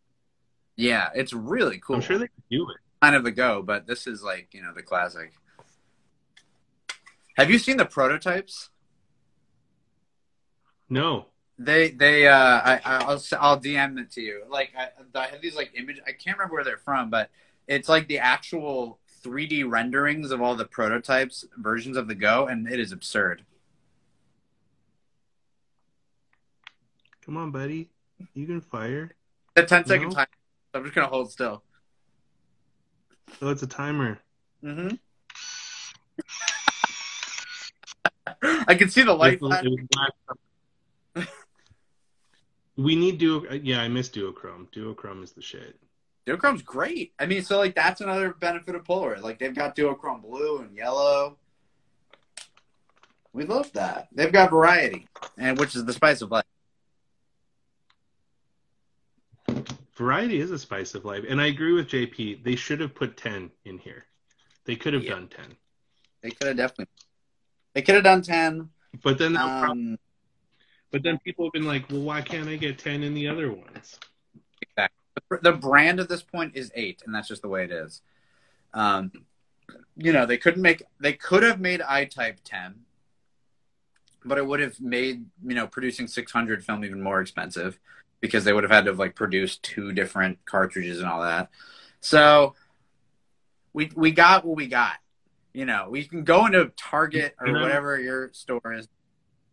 Yeah, 0.77 1.09
it's 1.13 1.33
really 1.33 1.77
cool. 1.79 1.97
I'm 1.97 2.01
sure 2.01 2.17
they 2.17 2.27
could 2.27 2.43
do 2.49 2.69
it 2.69 2.77
kind 3.01 3.15
of 3.15 3.25
a 3.25 3.31
go, 3.31 3.61
but 3.61 3.87
this 3.87 4.07
is 4.07 4.23
like 4.23 4.49
you 4.51 4.61
know 4.61 4.73
the 4.73 4.83
classic. 4.83 5.33
Have 7.37 7.49
you 7.49 7.57
seen 7.57 7.77
the 7.77 7.85
prototypes? 7.85 8.69
No. 10.89 11.27
They 11.57 11.91
they 11.91 12.27
uh 12.27 12.35
I 12.35 12.81
I'll 12.83 13.23
I'll 13.39 13.59
DM 13.59 13.99
it 13.99 14.11
to 14.11 14.21
you. 14.21 14.43
Like 14.49 14.71
I, 14.77 14.89
I 15.17 15.27
have 15.27 15.41
these 15.41 15.55
like 15.55 15.71
image. 15.75 15.99
I 16.07 16.11
can't 16.11 16.37
remember 16.37 16.55
where 16.55 16.63
they're 16.63 16.77
from, 16.77 17.09
but 17.09 17.29
it's 17.67 17.87
like 17.87 18.07
the 18.07 18.19
actual 18.19 18.99
3D 19.23 19.69
renderings 19.69 20.31
of 20.31 20.41
all 20.41 20.55
the 20.55 20.65
prototypes 20.65 21.45
versions 21.57 21.97
of 21.97 22.07
the 22.07 22.15
Go, 22.15 22.47
and 22.47 22.67
it 22.67 22.79
is 22.79 22.91
absurd. 22.91 23.45
Come 27.23 27.37
on, 27.37 27.51
buddy. 27.51 27.89
You 28.33 28.47
can 28.47 28.61
fire. 28.61 29.11
The 29.55 29.63
10 29.63 29.85
second 29.85 30.09
no? 30.09 30.15
time. 30.15 30.27
I'm 30.73 30.83
just 30.83 30.95
gonna 30.95 31.07
hold 31.07 31.31
still. 31.31 31.63
Oh, 33.41 33.49
it's 33.49 33.63
a 33.63 33.67
timer. 33.67 34.19
Mm-hmm. 34.63 34.95
I 38.41 38.75
can 38.75 38.89
see 38.89 39.03
the 39.03 39.13
light. 39.13 39.41
we 42.77 42.95
need 42.95 43.17
duo. 43.17 43.45
Uh, 43.49 43.53
yeah, 43.55 43.81
I 43.81 43.87
miss 43.87 44.09
duochrome. 44.09 44.71
Duochrome 44.71 45.23
is 45.23 45.31
the 45.31 45.41
shit. 45.41 45.79
Duochrome's 46.25 46.61
great. 46.61 47.13
I 47.19 47.25
mean, 47.25 47.43
so 47.43 47.57
like 47.57 47.75
that's 47.75 48.01
another 48.01 48.33
benefit 48.33 48.75
of 48.75 48.83
Polaroid. 48.83 49.21
Like 49.21 49.39
they've 49.39 49.55
got 49.55 49.75
duochrome 49.75 50.21
blue 50.21 50.59
and 50.59 50.75
yellow. 50.75 51.37
We 53.33 53.45
love 53.45 53.71
that. 53.73 54.09
They've 54.11 54.31
got 54.31 54.49
variety, 54.49 55.07
and 55.37 55.57
which 55.57 55.75
is 55.75 55.85
the 55.85 55.93
spice 55.93 56.21
of 56.21 56.31
life. 56.31 56.43
variety 60.01 60.39
is 60.39 60.49
a 60.49 60.57
spice 60.57 60.95
of 60.95 61.05
life, 61.05 61.23
and 61.29 61.39
I 61.39 61.47
agree 61.47 61.73
with 61.73 61.87
JP. 61.87 62.43
They 62.43 62.55
should 62.55 62.79
have 62.79 62.95
put 62.95 63.17
ten 63.17 63.51
in 63.65 63.77
here. 63.77 64.05
They 64.65 64.75
could 64.75 64.93
have 64.93 65.03
yeah. 65.03 65.11
done 65.11 65.27
ten. 65.27 65.55
They 66.23 66.31
could 66.31 66.47
have 66.47 66.57
definitely. 66.57 66.87
They 67.73 67.81
could 67.81 67.95
have 67.95 68.03
done 68.03 68.21
ten. 68.21 68.69
But 69.03 69.17
then, 69.17 69.37
um, 69.37 69.97
but 70.91 71.03
then 71.03 71.17
people 71.19 71.45
have 71.45 71.53
been 71.53 71.65
like, 71.65 71.89
"Well, 71.89 72.01
why 72.01 72.21
can't 72.21 72.49
I 72.49 72.57
get 72.57 72.77
ten 72.77 73.03
in 73.03 73.13
the 73.13 73.27
other 73.27 73.51
ones?" 73.51 73.99
Exactly. 74.61 75.39
The 75.41 75.53
brand 75.53 75.99
at 75.99 76.09
this 76.09 76.21
point 76.21 76.55
is 76.55 76.71
eight, 76.75 77.01
and 77.05 77.15
that's 77.15 77.27
just 77.27 77.41
the 77.41 77.47
way 77.47 77.63
it 77.63 77.71
is. 77.71 78.01
Um, 78.73 79.11
you 79.95 80.11
know, 80.11 80.25
they 80.25 80.37
couldn't 80.37 80.61
make. 80.61 80.83
They 80.99 81.13
could 81.13 81.43
have 81.43 81.59
made 81.59 81.81
I-Type 81.81 82.39
ten, 82.43 82.81
but 84.25 84.37
it 84.37 84.45
would 84.45 84.59
have 84.59 84.79
made 84.81 85.25
you 85.45 85.55
know 85.55 85.67
producing 85.67 86.07
six 86.07 86.31
hundred 86.31 86.65
film 86.65 86.83
even 86.83 87.01
more 87.01 87.21
expensive 87.21 87.79
because 88.19 88.43
they 88.43 88.53
would 88.53 88.63
have 88.63 88.71
had 88.71 88.85
to 88.85 88.91
have 88.91 88.99
like 88.99 89.15
produce 89.15 89.57
two 89.57 89.91
different 89.93 90.43
cartridges 90.45 90.99
and 90.99 91.07
all 91.07 91.21
that. 91.21 91.49
So 92.01 92.55
we 93.73 93.91
we 93.95 94.11
got 94.11 94.45
what 94.45 94.55
we 94.55 94.67
got. 94.67 94.95
You 95.53 95.65
know, 95.65 95.87
we 95.89 96.05
can 96.05 96.23
go 96.23 96.45
into 96.45 96.71
Target 96.77 97.35
or 97.39 97.47
You 97.47 97.53
know- 97.53 97.61
whatever 97.61 97.99
your 97.99 98.31
store 98.33 98.73
is, 98.73 98.87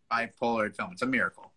buy 0.09 0.31
Polaroid 0.41 0.77
film. 0.77 0.93
It's 0.93 1.03
a 1.03 1.07
miracle. 1.07 1.53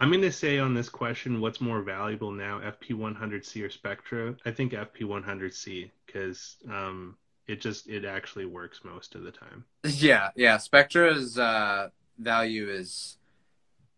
I'm 0.00 0.08
going 0.10 0.22
to 0.22 0.32
say 0.32 0.58
on 0.58 0.74
this 0.74 0.88
question, 0.88 1.40
what's 1.40 1.60
more 1.60 1.80
valuable 1.82 2.32
now, 2.32 2.58
FP100C 2.60 3.62
or 3.64 3.70
Spectra? 3.70 4.34
I 4.44 4.50
think 4.50 4.72
FP100C 4.72 5.92
because 6.06 6.56
um, 6.68 7.16
it 7.46 7.60
just 7.60 7.88
it 7.88 8.04
actually 8.04 8.46
works 8.46 8.80
most 8.84 9.14
of 9.14 9.22
the 9.22 9.30
time. 9.30 9.64
Yeah, 9.84 10.30
yeah. 10.34 10.56
Spectra's 10.56 11.38
uh, 11.38 11.90
value 12.18 12.68
is 12.68 13.18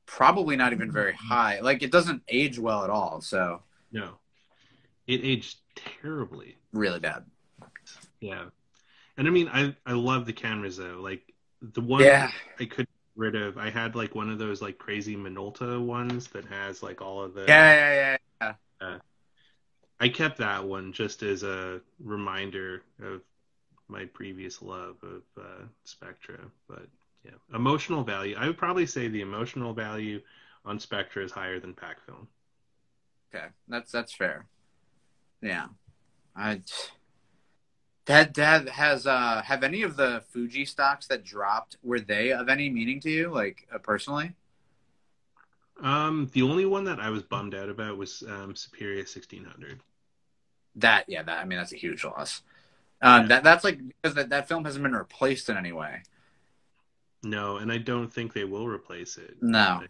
probably 0.05 0.57
not 0.57 0.75
even 0.75 0.93
very 0.93 1.15
high. 1.15 1.61
Like 1.61 1.83
it 1.83 1.91
doesn't 1.91 2.23
age 2.29 2.59
well 2.59 2.85
at 2.85 2.91
all. 2.91 3.23
So 3.23 3.63
No, 3.91 4.19
it 5.07 5.21
aged 5.25 5.57
terribly. 5.75 6.59
really 6.75 7.01
bad. 7.01 7.25
Yeah, 8.25 8.45
and 9.17 9.29
I 9.29 9.31
mean, 9.31 9.49
I 9.53 9.75
I 9.85 9.93
love 9.93 10.27
the 10.27 10.33
cameras 10.33 10.77
though. 10.77 11.01
Like 11.01 11.33
the 11.61 11.81
one 11.81 12.03
Yeah. 12.03 12.31
I 12.59 12.65
could 12.65 12.87
get 12.87 13.17
rid 13.17 13.35
of. 13.37 13.59
I 13.59 13.71
had 13.71 13.95
like 13.95 14.15
one 14.15 14.31
of 14.31 14.39
those 14.39 14.63
like 14.63 14.79
crazy 14.79 15.17
Minolta 15.17 15.81
ones 15.85 16.29
that 16.29 16.45
has 16.47 16.83
like 16.83 17.03
all 17.03 17.23
of 17.23 17.35
the. 17.35 17.45
Yeah, 17.47 18.17
yeah, 18.41 18.55
yeah. 18.81 18.99
I 20.01 20.09
kept 20.09 20.39
that 20.39 20.65
one 20.65 20.93
just 20.93 21.23
as 21.23 21.43
a 21.43 21.81
reminder 22.03 22.83
of 23.03 23.23
my 23.89 24.07
previous 24.07 24.61
love 24.61 24.97
of 25.03 25.23
uh, 25.39 25.65
Spectra. 25.85 26.39
But 26.69 26.87
yeah, 27.25 27.33
emotional 27.55 28.05
value. 28.05 28.37
I 28.39 28.47
would 28.47 28.59
probably 28.59 28.87
say 28.87 29.09
the 29.09 29.21
emotional 29.21 29.73
value 29.73 30.21
on 30.65 30.81
Spectra 30.81 31.25
is 31.25 31.31
higher 31.31 31.61
than 31.61 31.75
pack 31.75 32.01
film. 32.05 32.27
Okay, 33.35 33.47
that's 33.69 33.93
that's 33.93 34.15
fair. 34.15 34.47
Yeah, 35.41 35.67
I. 36.35 36.63
That 38.07 38.35
that 38.35 38.69
has 38.69 39.07
uh 39.07 39.43
have 39.43 39.63
any 39.63 39.83
of 39.83 39.97
the 39.97 40.23
Fuji 40.29 40.65
stocks 40.67 41.07
that 41.07 41.25
dropped 41.25 41.77
were 41.83 42.01
they 42.01 42.33
of 42.33 42.49
any 42.49 42.69
meaning 42.69 43.01
to 43.01 43.11
you 43.11 43.31
like 43.31 43.67
uh, 43.73 43.79
personally? 43.79 44.35
Um, 45.81 46.31
the 46.33 46.43
only 46.43 46.67
one 46.67 46.85
that 46.85 47.01
I 47.01 47.11
was 47.11 47.23
bummed 47.23 47.55
out 47.55 47.69
about 47.69 47.97
was 47.99 48.23
um, 48.23 48.55
Superia 48.55 48.99
1600. 48.99 49.81
That 50.77 51.05
yeah, 51.09 51.23
that 51.23 51.39
I 51.39 51.45
mean 51.45 51.59
that's 51.59 51.73
a 51.73 51.77
huge 51.77 52.05
loss. 52.05 52.43
Um, 53.01 53.23
Yeah. 53.23 53.29
that 53.29 53.45
that's 53.45 53.65
like 53.65 53.79
because 54.03 54.15
that, 54.15 54.29
that 54.31 54.49
film 54.49 54.65
hasn't 54.65 54.83
been 54.83 54.95
replaced 54.95 55.49
in 55.49 55.57
any 55.57 55.73
way. 55.73 56.03
No, 57.23 57.57
and 57.57 57.73
I 57.73 57.79
don't 57.79 58.13
think 58.13 58.33
they 58.33 58.45
will 58.45 58.69
replace 58.69 59.17
it. 59.17 59.37
No. 59.41 59.83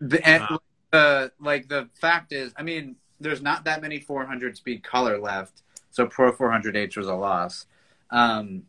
The, 0.00 0.26
and 0.26 0.58
the 0.90 1.32
like 1.40 1.68
the 1.68 1.88
fact 1.94 2.32
is, 2.32 2.52
I 2.56 2.62
mean, 2.62 2.96
there's 3.20 3.42
not 3.42 3.64
that 3.64 3.82
many 3.82 4.00
400 4.00 4.56
speed 4.56 4.82
color 4.82 5.18
left, 5.18 5.62
so 5.92 6.06
Pro 6.06 6.32
400H 6.32 6.96
was 6.96 7.06
a 7.06 7.14
loss. 7.14 7.66
Um, 8.10 8.64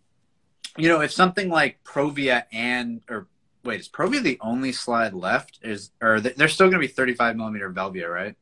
you 0.78 0.88
know, 0.90 1.02
if 1.02 1.12
something 1.12 1.50
like 1.50 1.84
Provia 1.84 2.44
and 2.52 3.02
or 3.10 3.28
wait, 3.64 3.80
is 3.80 3.90
Provia 3.90 4.22
the 4.22 4.38
only 4.42 4.72
slide 4.72 5.14
left? 5.14 5.60
Is 5.64 5.92
or 6.02 6.20
th- 6.20 6.36
they're 6.36 6.48
still 6.48 6.68
going 6.68 6.82
to 6.82 6.88
be 6.88 6.94
35 6.94 7.36
millimeter 7.36 7.72
Velvia, 7.72 8.12
right? 8.12 8.36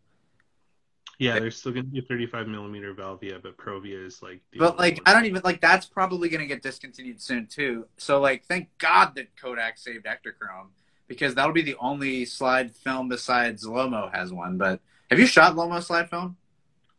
Yeah, 1.19 1.37
there's 1.37 1.55
still 1.55 1.71
going 1.71 1.85
to 1.85 1.91
be 1.91 2.01
35 2.01 2.47
millimeter 2.47 2.95
Velvia, 2.95 3.39
but 3.41 3.55
Provia 3.55 4.03
is 4.03 4.23
like. 4.23 4.41
The 4.51 4.57
But 4.57 4.79
like, 4.79 4.95
one. 4.95 5.03
I 5.05 5.13
don't 5.13 5.25
even 5.25 5.41
like 5.43 5.61
that's 5.61 5.85
probably 5.85 6.29
going 6.29 6.41
to 6.41 6.47
get 6.47 6.63
discontinued 6.63 7.21
soon 7.21 7.45
too. 7.45 7.85
So 7.97 8.19
like, 8.19 8.45
thank 8.45 8.69
God 8.79 9.13
that 9.15 9.35
Kodak 9.35 9.77
saved 9.77 10.05
Ektachrome 10.05 10.69
because 11.07 11.35
that'll 11.35 11.53
be 11.53 11.61
the 11.61 11.75
only 11.79 12.25
slide 12.25 12.75
film 12.75 13.09
besides 13.09 13.67
Lomo 13.67 14.11
has 14.13 14.33
one. 14.33 14.57
But 14.57 14.79
have 15.11 15.19
you 15.19 15.27
shot 15.27 15.55
Lomo 15.55 15.83
slide 15.83 16.09
film? 16.09 16.37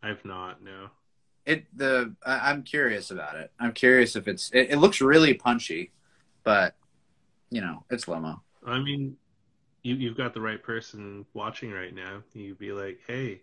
I've 0.02 0.24
not. 0.24 0.62
No. 0.62 0.90
It 1.44 1.66
the 1.76 2.14
I, 2.24 2.50
I'm 2.50 2.62
curious 2.62 3.10
about 3.10 3.36
it. 3.36 3.50
I'm 3.58 3.72
curious 3.72 4.16
if 4.16 4.28
it's 4.28 4.50
it, 4.52 4.70
it 4.70 4.78
looks 4.78 5.00
really 5.00 5.34
punchy, 5.34 5.90
but 6.44 6.76
you 7.50 7.60
know 7.60 7.84
it's 7.90 8.04
Lomo. 8.04 8.40
I 8.64 8.78
mean, 8.78 9.16
you 9.82 9.96
you've 9.96 10.16
got 10.16 10.34
the 10.34 10.40
right 10.40 10.62
person 10.62 11.26
watching 11.34 11.72
right 11.72 11.94
now. 11.94 12.22
You'd 12.32 12.58
be 12.58 12.72
like, 12.72 13.00
hey, 13.06 13.42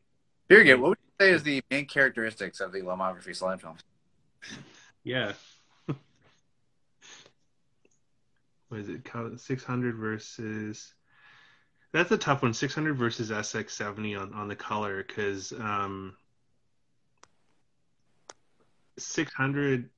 Birgit, 0.49 0.79
what 0.79 0.89
would 0.89 0.97
you 1.03 1.25
say 1.25 1.31
is 1.31 1.43
the 1.43 1.61
main 1.69 1.85
characteristics 1.85 2.59
of 2.59 2.71
the 2.71 2.81
Lomography 2.81 3.35
slide 3.35 3.61
film? 3.61 3.77
yeah. 5.03 5.33
what 8.69 8.79
is 8.79 8.89
it? 8.89 9.03
Cal- 9.03 9.37
600 9.37 9.95
versus. 9.95 10.93
That's 11.91 12.11
a 12.11 12.17
tough 12.17 12.43
one. 12.43 12.53
600 12.53 12.93
versus 12.95 13.31
SX70 13.31 14.19
on 14.19 14.33
on 14.33 14.47
the 14.47 14.55
color 14.55 15.03
because 15.03 15.51
um, 15.53 16.15
600 18.99 19.89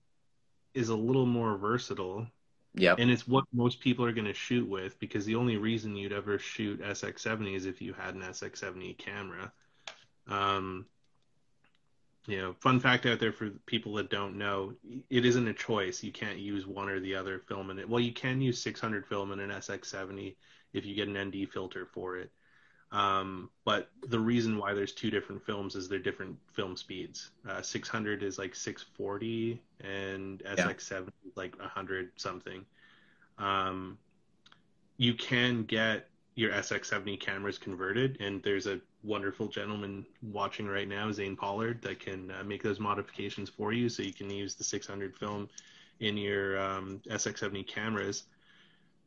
is 0.73 0.89
a 0.89 0.95
little 0.95 1.25
more 1.25 1.57
versatile 1.57 2.27
Yeah. 2.73 2.95
and 2.97 3.11
it's 3.11 3.27
what 3.27 3.45
most 3.53 3.79
people 3.79 4.05
are 4.05 4.13
going 4.13 4.27
to 4.27 4.33
shoot 4.33 4.67
with 4.67 4.97
because 4.99 5.25
the 5.25 5.35
only 5.35 5.57
reason 5.57 5.95
you'd 5.95 6.13
ever 6.13 6.39
shoot 6.39 6.81
SX70 6.81 7.55
is 7.55 7.65
if 7.65 7.81
you 7.81 7.93
had 7.93 8.15
an 8.15 8.21
SX70 8.21 8.97
camera. 8.97 9.51
Um, 10.27 10.85
you 12.27 12.37
know, 12.37 12.53
fun 12.59 12.79
fact 12.79 13.05
out 13.07 13.19
there 13.19 13.33
for 13.33 13.49
people 13.65 13.95
that 13.95 14.09
don't 14.11 14.37
know, 14.37 14.73
it 15.09 15.25
isn't 15.25 15.47
a 15.47 15.53
choice. 15.53 16.03
You 16.03 16.11
can't 16.11 16.37
use 16.37 16.67
one 16.67 16.87
or 16.87 16.99
the 16.99 17.15
other 17.15 17.39
film 17.39 17.71
in 17.71 17.79
it. 17.79 17.89
Well, 17.89 17.99
you 17.99 18.13
can 18.13 18.39
use 18.41 18.61
600 18.61 19.07
film 19.07 19.31
in 19.31 19.39
an 19.39 19.49
SX70 19.49 20.35
if 20.71 20.85
you 20.85 20.95
get 20.95 21.07
an 21.07 21.17
ND 21.17 21.49
filter 21.51 21.87
for 21.91 22.17
it. 22.17 22.31
Um, 22.91 23.49
but 23.63 23.89
the 24.07 24.19
reason 24.19 24.57
why 24.57 24.73
there's 24.73 24.91
two 24.91 25.09
different 25.09 25.45
films 25.45 25.75
is 25.75 25.87
they're 25.87 25.99
different 25.99 26.37
film 26.51 26.75
speeds. 26.75 27.31
Uh, 27.49 27.61
600 27.61 28.21
is 28.21 28.37
like 28.37 28.53
640 28.53 29.61
and 29.79 30.43
SX7 30.43 31.07
is 31.25 31.37
like 31.37 31.57
100 31.57 32.11
something. 32.17 32.65
Um, 33.37 33.97
you 34.97 35.13
can 35.13 35.63
get 35.63 36.07
your 36.35 36.51
SX70 36.51 37.19
cameras 37.19 37.57
converted, 37.57 38.19
and 38.21 38.41
there's 38.43 38.67
a 38.67 38.79
wonderful 39.03 39.47
gentleman 39.47 40.05
watching 40.21 40.67
right 40.67 40.87
now, 40.87 41.11
Zane 41.11 41.35
Pollard, 41.35 41.81
that 41.81 41.99
can 41.99 42.31
uh, 42.31 42.43
make 42.43 42.63
those 42.63 42.79
modifications 42.79 43.49
for 43.49 43.73
you, 43.73 43.89
so 43.89 44.03
you 44.03 44.13
can 44.13 44.29
use 44.29 44.55
the 44.55 44.63
600 44.63 45.15
film 45.15 45.49
in 45.99 46.17
your 46.17 46.59
um, 46.59 47.01
SX70 47.07 47.67
cameras. 47.67 48.23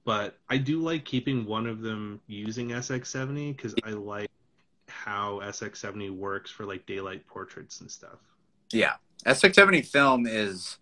But 0.05 0.39
I 0.49 0.59
do 0.59 0.81
like 0.81 1.05
keeping 1.05 1.47
one 1.47 1.67
of 1.67 1.81
them 1.81 2.21
using 2.27 2.69
SX70 2.69 3.57
because 3.57 3.75
I 3.85 3.91
like 3.91 4.31
how 4.87 5.41
SX70 5.43 6.11
works 6.11 6.51
for 6.51 6.67
like 6.67 6.85
daylight 6.87 7.27
portraits 7.27 7.81
and 7.81 7.91
stuff. 7.91 8.19
Yeah, 8.71 8.95
SX70 9.27 9.87
film 9.87 10.27
is 10.27 10.79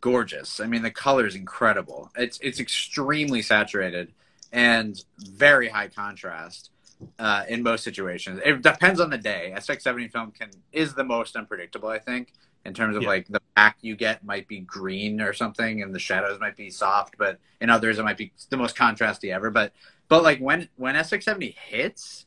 gorgeous. 0.00 0.60
I 0.60 0.66
mean, 0.66 0.82
the 0.82 0.90
color 0.90 1.26
is 1.26 1.34
incredible. 1.34 2.10
It's 2.16 2.38
it's 2.40 2.60
extremely 2.60 3.42
saturated 3.42 4.12
and 4.52 5.02
very 5.18 5.68
high 5.68 5.88
contrast 5.88 6.70
uh, 7.18 7.44
in 7.48 7.62
most 7.62 7.84
situations. 7.84 8.40
It 8.44 8.62
depends 8.62 9.00
on 9.00 9.10
the 9.10 9.18
day. 9.18 9.52
SX70 9.56 10.10
film 10.10 10.30
can 10.32 10.50
is 10.72 10.94
the 10.94 11.04
most 11.04 11.36
unpredictable, 11.36 11.88
I 11.88 11.98
think, 11.98 12.32
in 12.64 12.74
terms 12.74 12.96
of 12.96 13.02
Yeah. 13.02 13.08
like 13.08 13.28
the 13.28 13.40
back 13.56 13.78
you 13.80 13.96
get 13.96 14.24
might 14.24 14.48
be 14.48 14.60
green 14.60 15.20
or 15.20 15.32
something, 15.32 15.82
and 15.82 15.94
the 15.94 15.98
shadows 15.98 16.38
might 16.40 16.56
be 16.56 16.70
soft, 16.70 17.16
but 17.18 17.38
in 17.60 17.70
others 17.70 17.98
it 17.98 18.04
might 18.04 18.16
be 18.18 18.32
the 18.50 18.56
most 18.56 18.76
contrasty 18.76 19.32
ever. 19.34 19.50
But 19.50 19.72
but 20.08 20.22
like 20.22 20.38
when 20.40 20.68
when 20.76 20.94
SX70 20.96 21.54
hits, 21.54 22.26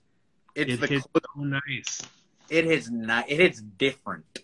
it's 0.55 0.73
it 0.73 0.79
the 0.79 0.87
hits 0.87 1.07
so 1.15 1.21
nice. 1.43 2.01
it 2.49 2.65
hits 2.65 2.89
not 2.89 3.29
it 3.29 3.39
hits 3.39 3.61
different 3.61 4.39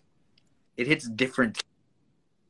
it 0.78 0.88
hits 0.88 1.07
different 1.10 1.64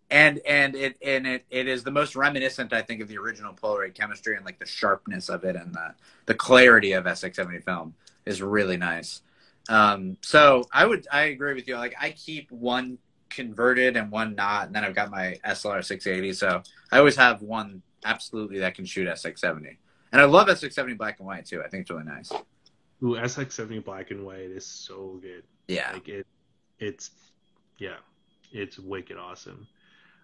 and 0.10 0.40
and 0.46 0.76
it 0.76 0.98
and 1.06 1.28
it, 1.28 1.46
it 1.50 1.68
is 1.68 1.84
the 1.84 1.92
most 1.92 2.16
reminiscent 2.16 2.74
i 2.74 2.82
think 2.82 3.02
of 3.02 3.08
the 3.08 3.18
original 3.18 3.54
polaroid 3.54 3.94
chemistry 3.94 4.36
and 4.36 4.46
like 4.46 4.60
the 4.60 4.66
sharpness 4.66 5.30
of 5.30 5.44
it 5.44 5.56
and 5.56 5.74
the 5.74 5.94
the 6.26 6.34
clarity 6.34 6.94
of 6.94 7.06
sx70 7.06 7.64
film 7.64 7.94
is 8.26 8.42
really 8.42 8.78
nice 8.78 9.22
um 9.70 10.18
so 10.22 10.64
i 10.74 10.86
would 10.86 11.08
i 11.12 11.22
agree 11.24 11.54
with 11.54 11.68
you 11.68 11.76
like 11.78 11.96
i 12.00 12.12
keep 12.12 12.52
one 12.52 12.98
converted 13.30 13.96
and 13.96 14.12
one 14.12 14.36
not 14.36 14.68
and 14.68 14.76
then 14.76 14.84
i've 14.84 14.96
got 14.96 15.12
my 15.12 15.38
slr 15.48 15.84
680 15.84 16.34
so 16.34 16.62
i 16.92 16.98
always 16.98 17.16
have 17.16 17.42
one 17.42 17.82
absolutely 18.06 18.60
that 18.60 18.76
can 18.76 18.86
shoot 18.86 19.08
sx70 19.08 19.78
and 20.12 20.22
i 20.22 20.26
love 20.26 20.48
sx70 20.48 20.98
black 20.98 21.20
and 21.20 21.28
white 21.28 21.46
too. 21.46 21.62
I 21.64 21.68
think 21.68 21.82
it's 21.82 21.92
really 21.92 22.04
nice. 22.04 22.32
Ooh, 23.02 23.16
SX70 23.16 23.84
black 23.84 24.12
and 24.12 24.26
white 24.26 24.40
is 24.42 24.66
so 24.66 25.20
good. 25.22 25.44
yeah. 25.68 25.92
Like 25.94 26.10
it, 26.10 26.28
it's 26.80 27.12
yeah, 27.78 27.98
it's 28.52 28.78
wicked 28.78 29.18
awesome. 29.18 29.68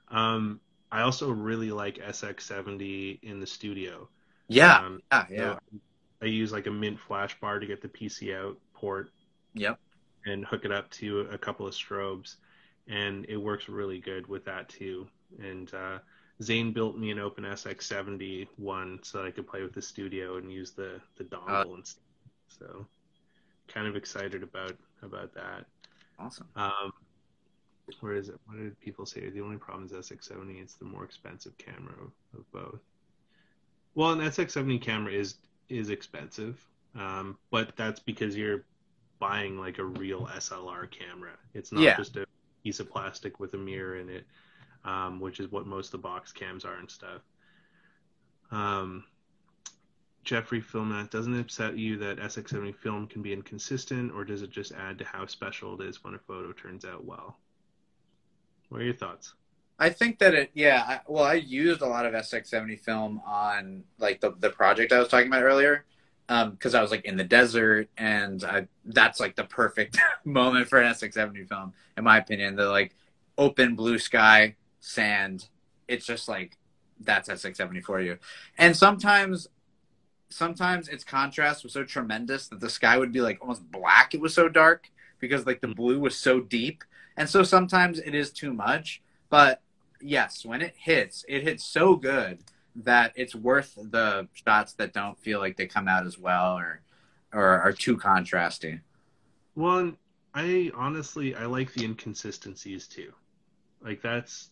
Um, 0.10 0.60
I 0.91 1.02
also 1.02 1.32
really 1.32 1.72
like 1.72 1.98
SX70 1.98 3.19
in 3.23 3.40
the 3.40 3.48
studio. 3.48 4.10
yeah. 4.48 4.77
Um, 4.80 5.02
yeah 5.11 5.26
so 5.27 5.34
yeah. 5.34 5.57
I 6.22 6.26
use 6.26 6.52
like 6.52 6.68
a 6.68 6.72
mint 6.72 6.99
flash 6.99 7.40
bar 7.40 7.60
to 7.60 7.65
get 7.65 7.82
the 7.82 7.88
PC 7.88 8.36
out 8.36 8.57
port. 8.73 9.11
Yep. 9.53 9.80
And 10.26 10.44
hook 10.44 10.65
it 10.65 10.72
up 10.72 10.90
to 10.91 11.22
a 11.32 11.38
couple 11.38 11.68
of 11.68 11.73
strobes, 11.73 12.38
and 12.88 13.26
it 13.30 13.38
works 13.38 13.70
really 13.70 13.99
good 13.99 14.28
with 14.28 14.45
that 14.45 14.70
too. 14.70 15.07
And 15.40 15.74
uh, 15.74 15.99
Zane 16.41 16.72
built 16.72 16.98
me 16.98 17.12
an 17.12 17.20
Open 17.20 17.45
SX70 17.45 18.48
one 18.57 18.99
so 19.03 19.18
that 19.20 19.28
I 19.28 19.32
could 19.32 19.48
play 19.48 19.62
with 19.64 19.74
the 19.74 19.82
studio 19.82 20.38
and 20.38 20.52
use 20.52 20.72
the 20.72 21.02
the 21.18 21.24
dongle 21.26 21.76
and 21.76 21.86
stuff. 21.86 22.03
So 22.60 22.86
kind 23.68 23.88
of 23.88 23.95
excited 23.95 24.44
about 24.44 24.78
about 25.02 25.34
that. 25.34 25.66
awesome 26.20 26.48
Um, 26.56 26.91
where 27.99 28.16
is 28.16 28.30
it? 28.30 28.36
What 28.45 28.57
did 28.57 28.80
people 28.82 29.06
say? 29.06 29.30
The 29.30 29.41
only 29.41 29.57
problem 29.57 29.86
is 29.86 29.91
SX70. 29.91 30.62
It's 30.62 30.76
the 30.76 30.86
more 30.86 31.03
expensive 31.03 31.57
camera 31.57 31.94
of, 32.02 32.12
of 32.40 32.52
both. 32.52 32.80
Well, 33.94 34.12
an 34.12 34.22
SX70 34.22 34.80
camera 34.82 35.14
is 35.14 35.36
is 35.70 35.90
expensive, 35.90 36.64
um, 36.95 37.38
but 37.52 37.76
that's 37.76 37.99
because 37.99 38.36
you're 38.36 38.66
buying 39.20 39.57
like 39.57 39.80
a 39.80 39.86
real 39.86 40.28
SLR 40.28 40.88
camera. 40.88 41.34
It's 41.53 41.72
not 41.72 41.82
Yeah. 41.84 41.95
just 41.95 42.18
a 42.18 42.26
piece 42.66 42.80
of 42.80 42.90
plastic 42.90 43.40
with 43.40 43.54
a 43.54 43.58
mirror 43.58 43.98
in 43.98 44.10
it, 44.10 44.26
um, 44.86 45.20
which 45.20 45.40
is 45.40 45.52
what 45.52 45.68
most 45.68 45.88
of 45.88 45.92
the 45.92 45.98
box 46.00 46.32
cams 46.32 46.66
are 46.66 46.80
and 46.80 46.90
stuff. 46.90 47.22
Um, 48.50 49.04
Jeffrey 50.24 50.62
Filmat, 50.62 51.12
doesn't 51.12 51.36
it 51.36 51.40
upset 51.40 51.78
you 51.78 51.96
that 52.00 52.18
SX70 52.18 52.76
film 52.76 53.06
can 53.06 53.22
be 53.22 53.34
inconsistent, 53.34 54.12
or 54.12 54.26
does 54.26 54.42
it 54.42 54.50
just 54.50 54.72
add 54.72 54.98
to 54.98 55.06
how 55.06 55.28
special 55.28 55.80
it 55.80 55.86
is 55.88 56.04
when 56.04 56.16
a 56.16 56.20
photo 56.20 56.52
turns 56.54 56.86
out 56.86 57.06
well? 57.06 57.38
What 58.70 58.82
are 58.82 58.86
your 58.86 58.96
thoughts? 58.96 59.36
I 59.78 59.92
think 59.92 60.18
that 60.20 60.34
it, 60.34 60.50
yeah. 60.56 60.84
I, 60.88 61.00
well, 61.08 61.24
I 61.24 61.34
used 61.34 61.82
a 61.82 61.88
lot 61.88 62.08
of 62.08 62.14
SX70 62.14 62.80
film 62.80 63.22
on 63.28 63.84
like 64.00 64.22
the 64.22 64.34
the 64.40 64.50
project 64.50 64.92
I 64.92 64.98
was 64.98 65.10
talking 65.10 65.28
about 65.28 65.44
earlier, 65.44 65.86
Um, 66.27 66.52
because 66.52 66.73
I 66.73 66.81
was 66.81 66.89
like 66.89 67.06
in 67.06 67.18
the 67.18 67.23
desert, 67.23 67.89
and 67.97 68.43
I 68.43 68.68
that's 68.84 69.19
like 69.19 69.35
the 69.35 69.43
perfect 69.43 69.99
moment 70.26 70.68
for 70.68 70.81
an 70.81 70.91
SX70 70.91 71.47
film, 71.47 71.73
in 71.97 72.03
my 72.03 72.18
opinion. 72.18 72.56
The 72.56 72.68
like 72.68 72.95
open 73.38 73.76
blue 73.76 73.99
sky, 73.99 74.56
sand. 74.80 75.47
It's 75.88 76.06
just 76.06 76.27
like 76.27 76.57
that's 76.99 77.30
SX70 77.30 77.84
for 77.84 78.02
you. 78.02 78.18
And 78.57 78.76
sometimes, 78.76 79.49
sometimes 80.30 80.88
its 80.88 81.03
contrast 81.03 81.64
was 81.64 81.73
so 81.73 81.84
tremendous 81.84 82.47
that 82.47 82.60
the 82.60 82.69
sky 82.69 82.97
would 82.97 83.11
be 83.11 83.22
like 83.22 83.39
almost 83.41 83.69
black. 83.72 84.15
It 84.15 84.22
was 84.22 84.34
so 84.34 84.49
dark 84.49 84.89
because 85.19 85.45
like 85.45 85.61
the 85.61 85.68
blue 85.68 85.99
was 85.99 86.18
so 86.18 86.39
deep, 86.39 86.84
and 87.18 87.30
so 87.30 87.43
sometimes 87.43 87.99
it 87.99 88.15
is 88.15 88.31
too 88.31 88.52
much. 88.52 89.02
But 89.30 89.61
yes, 90.02 90.43
when 90.43 90.64
it 90.64 90.73
hits, 90.76 91.23
it 91.27 91.43
hits 91.43 91.64
so 91.64 91.95
good 91.95 92.39
that 92.76 93.14
it's 93.15 93.35
worth 93.35 93.76
the 93.76 94.27
shots 94.34 94.73
that 94.73 94.93
don't 94.93 95.18
feel 95.19 95.39
like 95.39 95.57
they 95.57 95.68
come 95.68 95.88
out 95.88 96.06
as 96.06 96.18
well 96.18 96.57
or 96.57 96.81
or 97.34 97.60
are 97.60 97.73
too 97.73 97.97
contrasting. 97.97 98.81
Well, 99.56 99.93
I 100.34 100.72
honestly 100.76 101.35
I 101.35 101.45
like 101.45 101.73
the 101.73 101.85
inconsistencies 101.85 102.88
too. 102.88 103.14
Like 103.81 104.02
that's 104.02 104.49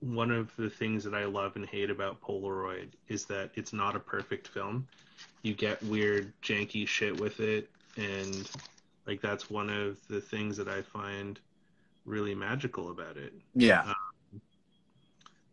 one 0.00 0.30
of 0.30 0.54
the 0.56 0.68
things 0.68 1.04
that 1.04 1.14
I 1.14 1.24
love 1.24 1.56
and 1.56 1.66
hate 1.66 1.90
about 1.90 2.20
Polaroid 2.20 2.88
is 3.08 3.24
that 3.26 3.50
it's 3.54 3.72
not 3.72 3.96
a 3.96 4.00
perfect 4.00 4.48
film. 4.48 4.86
You 5.42 5.54
get 5.54 5.82
weird 5.84 6.32
janky 6.42 6.86
shit 6.86 7.18
with 7.18 7.40
it 7.40 7.70
and 7.96 8.48
like 9.06 9.22
that's 9.22 9.48
one 9.48 9.70
of 9.70 9.98
the 10.08 10.20
things 10.20 10.56
that 10.56 10.68
I 10.68 10.82
find 10.82 11.38
really 12.04 12.34
magical 12.34 12.90
about 12.90 13.16
it. 13.16 13.32
Yeah. 13.54 13.82
Um, 13.82 13.94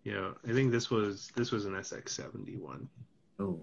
You 0.03 0.13
know, 0.13 0.35
I 0.47 0.51
think 0.53 0.71
this 0.71 0.89
was 0.89 1.31
this 1.35 1.51
was 1.51 1.65
an 1.65 1.73
SX70 1.73 2.59
one. 2.59 2.89
Ooh. 3.41 3.59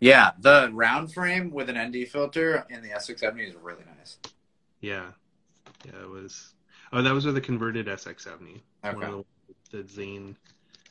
Yeah, 0.00 0.32
the 0.40 0.70
round 0.72 1.12
frame 1.12 1.50
with 1.50 1.70
an 1.70 1.78
ND 1.78 2.08
filter 2.08 2.66
in 2.68 2.82
the 2.82 2.90
SX70 2.90 3.48
is 3.48 3.54
really 3.54 3.84
nice. 3.98 4.18
Yeah. 4.80 5.10
Yeah, 5.84 6.02
it 6.02 6.08
was 6.10 6.54
Oh, 6.92 7.02
that 7.02 7.12
was 7.12 7.26
with 7.26 7.36
a 7.36 7.40
converted 7.40 7.86
SX70. 7.86 8.60
One 8.82 9.02
of 9.02 9.24
the 9.70 9.76
that 9.76 9.90
Zane 9.90 10.36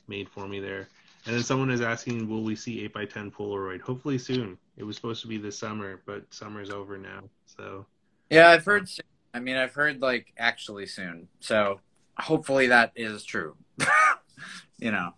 made 0.08 0.28
for 0.30 0.48
me 0.48 0.60
there. 0.60 0.88
And 1.26 1.36
then 1.36 1.44
someone 1.44 1.70
is 1.70 1.80
asking, 1.80 2.28
will 2.30 2.44
we 2.44 2.56
see 2.56 2.88
8x10 2.90 3.32
Polaroid? 3.32 3.80
Hopefully 3.80 4.18
soon. 4.18 4.58
It 4.76 4.84
was 4.84 4.98
supposed 4.98 5.22
to 5.22 5.28
be 5.28 5.38
this 5.38 5.58
summer, 5.58 6.02
but 6.06 6.26
summer's 6.34 6.70
over 6.70 6.98
now. 6.98 7.22
So, 7.46 7.86
Yeah, 8.30 8.50
I've 8.50 8.66
heard. 8.66 8.90
soon. 8.90 9.06
I 9.34 9.40
mean, 9.40 9.56
I've 9.56 9.74
heard 9.74 10.02
like 10.02 10.34
actually 10.38 10.86
soon. 10.86 11.30
So 11.40 11.80
hopefully 12.18 12.68
that 12.68 12.92
is 12.96 13.24
true. 13.24 13.56
you 14.84 14.92
know, 14.92 15.14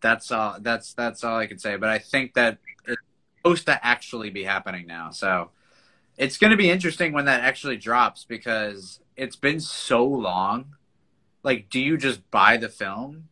that's 0.00 0.32
all. 0.32 0.56
That's 0.60 0.92
that's 0.94 1.22
all 1.22 1.38
I 1.38 1.46
can 1.46 1.58
say. 1.58 1.76
But 1.76 1.90
I 1.90 1.98
think 1.98 2.34
that 2.34 2.58
it's 2.86 3.00
supposed 3.38 3.66
to 3.66 3.86
actually 3.86 4.30
be 4.30 4.42
happening 4.42 4.86
now. 4.86 5.10
So 5.10 5.50
it's 6.18 6.38
going 6.38 6.50
to 6.50 6.56
be 6.56 6.70
interesting 6.70 7.12
when 7.12 7.26
that 7.26 7.42
actually 7.42 7.76
drops 7.76 8.24
because 8.24 9.00
it's 9.16 9.36
been 9.36 9.60
so 9.60 10.04
long. 10.04 10.74
Like, 11.44 11.70
do 11.70 11.78
you 11.78 11.96
just 11.96 12.28
buy 12.32 12.56
the 12.56 12.68
film? 12.68 13.28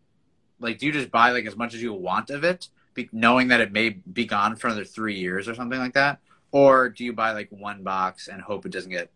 Like, 0.60 0.78
do 0.78 0.86
you 0.86 0.92
just 0.92 1.10
buy 1.10 1.32
like 1.32 1.46
as 1.46 1.56
much 1.56 1.74
as 1.74 1.82
you 1.82 1.92
want 1.92 2.30
of 2.30 2.44
it, 2.44 2.68
be, 2.94 3.08
knowing 3.12 3.48
that 3.48 3.60
it 3.60 3.72
may 3.72 3.90
be 3.90 4.26
gone 4.26 4.54
for 4.54 4.68
another 4.68 4.84
three 4.84 5.18
years 5.18 5.48
or 5.48 5.54
something 5.56 5.78
like 5.78 5.94
that? 5.94 6.20
Or 6.52 6.88
do 6.88 7.04
you 7.04 7.12
buy 7.12 7.32
like 7.32 7.48
one 7.50 7.82
box 7.82 8.28
and 8.28 8.40
hope 8.40 8.64
it 8.64 8.72
doesn't 8.72 8.90
get 8.90 9.10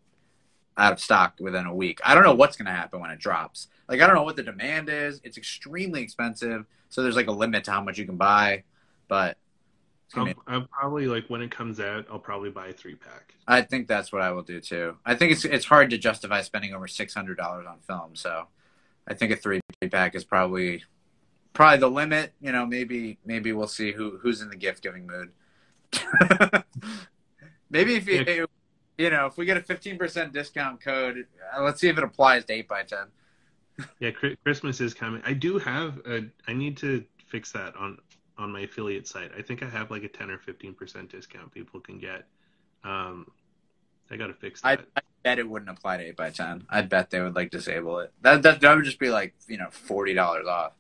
out 0.77 0.93
of 0.93 1.01
stock 1.01 1.35
within 1.40 1.66
a 1.66 1.74
week? 1.74 2.01
I 2.05 2.15
don't 2.15 2.24
know 2.24 2.35
what's 2.35 2.57
going 2.57 2.66
to 2.66 2.73
happen 2.73 3.01
when 3.01 3.11
it 3.11 3.19
drops. 3.19 3.69
Like, 3.89 4.01
I 4.01 4.07
don't 4.07 4.16
know 4.16 4.23
what 4.23 4.36
the 4.36 4.43
demand 4.43 4.89
is. 4.89 5.20
It's 5.24 5.36
extremely 5.36 6.03
expensive. 6.03 6.65
So 6.89 7.03
there's 7.03 7.16
like 7.16 7.28
a 7.28 7.32
limit 7.32 7.65
to 7.65 7.73
how 7.73 7.82
much 7.82 7.99
you 7.99 8.07
can 8.07 8.16
buy. 8.16 8.65
But 9.09 9.36
I'll, 10.15 10.24
be, 10.27 10.35
I'll 10.47 10.69
probably, 10.70 11.07
like, 11.07 11.28
when 11.28 11.43
it 11.43 11.51
comes 11.51 11.81
out, 11.81 12.07
I'll 12.11 12.19
probably 12.19 12.51
buy 12.51 12.69
a 12.69 12.73
three 12.73 12.94
pack. 12.94 13.35
I 13.47 13.62
think 13.62 13.89
that's 13.89 14.12
what 14.12 14.23
I 14.23 14.31
will 14.31 14.43
do 14.43 14.61
too. 14.61 14.97
I 15.05 15.15
think 15.15 15.32
it's 15.32 15.44
it's 15.44 15.65
hard 15.65 15.90
to 15.90 15.99
justify 15.99 16.43
spending 16.43 16.74
over 16.74 16.86
six 16.86 17.12
hundred 17.12 17.39
dollars 17.39 17.66
on 17.69 17.81
film. 17.81 18.15
So 18.15 18.47
I 19.07 19.15
think 19.15 19.32
a 19.32 19.36
three 19.36 19.61
pack 19.90 20.15
is 20.15 20.24
probably 20.24 20.85
probably 21.53 21.78
the 21.78 21.90
limit. 21.90 22.32
You 22.40 22.53
know, 22.53 22.66
maybe 22.66 23.19
maybe 23.24 23.53
we'll 23.53 23.66
see 23.66 23.93
who 23.93 24.19
who's 24.23 24.40
in 24.40 24.49
the 24.49 24.57
gift 24.57 24.82
giving 24.82 25.07
mood. 25.07 25.32
maybe 27.70 27.97
if 27.97 28.07
you 28.07 28.47
you 29.03 29.11
know 29.11 29.27
if 29.27 29.37
we 29.37 29.45
get 29.45 29.57
a 29.57 29.62
fifteen 29.62 29.99
percent 29.99 30.33
discount 30.33 30.81
code, 30.81 31.27
uh, 31.57 31.62
let's 31.62 31.81
see 31.81 31.89
if 31.89 31.99
it 31.99 32.05
applies 32.05 32.45
to 32.47 32.53
eight 32.53 32.69
by 32.69 32.85
ten. 32.85 33.07
Yeah, 33.99 34.11
Christmas 34.45 34.81
is 34.81 34.95
coming. 34.95 35.23
I 35.24 35.33
do 35.33 35.59
have 35.59 35.99
a, 36.07 36.24
I 36.47 36.53
need 36.53 36.77
to 36.79 37.05
fix 37.27 37.53
that 37.53 37.74
on, 37.74 37.99
on 38.37 38.53
my 38.53 38.61
affiliate 38.61 39.09
site. 39.09 39.33
I 39.37 39.43
think 39.43 39.62
I 39.62 39.69
have 39.69 39.91
like 39.91 40.05
a 40.05 40.09
10 40.09 40.31
or 40.31 40.37
15% 40.37 41.09
discount 41.09 41.51
people 41.53 41.81
can 41.81 41.99
get. 41.99 42.27
Um, 42.85 43.27
I 44.11 44.16
got 44.16 44.27
to 44.27 44.35
fix 44.35 44.61
I, 44.62 44.77
that. 44.77 44.87
I 44.95 45.01
bet 45.23 45.39
it 45.39 45.49
wouldn't 45.49 45.70
apply 45.70 45.97
to 45.97 46.05
eight 46.05 46.16
by 46.16 46.31
ten. 46.31 46.65
I 46.69 46.83
bet 46.83 47.11
they 47.11 47.20
would 47.20 47.35
like 47.35 47.51
disable 47.51 48.01
it. 48.01 48.12
That 48.20 48.43
that, 48.43 48.61
that 48.61 48.77
would 48.77 48.85
just 48.85 48.99
be 48.99 49.09
like 49.09 49.35
you 49.49 49.57
know 49.57 49.69
forty 49.70 50.12
dollars 50.12 50.47
off. 50.47 50.73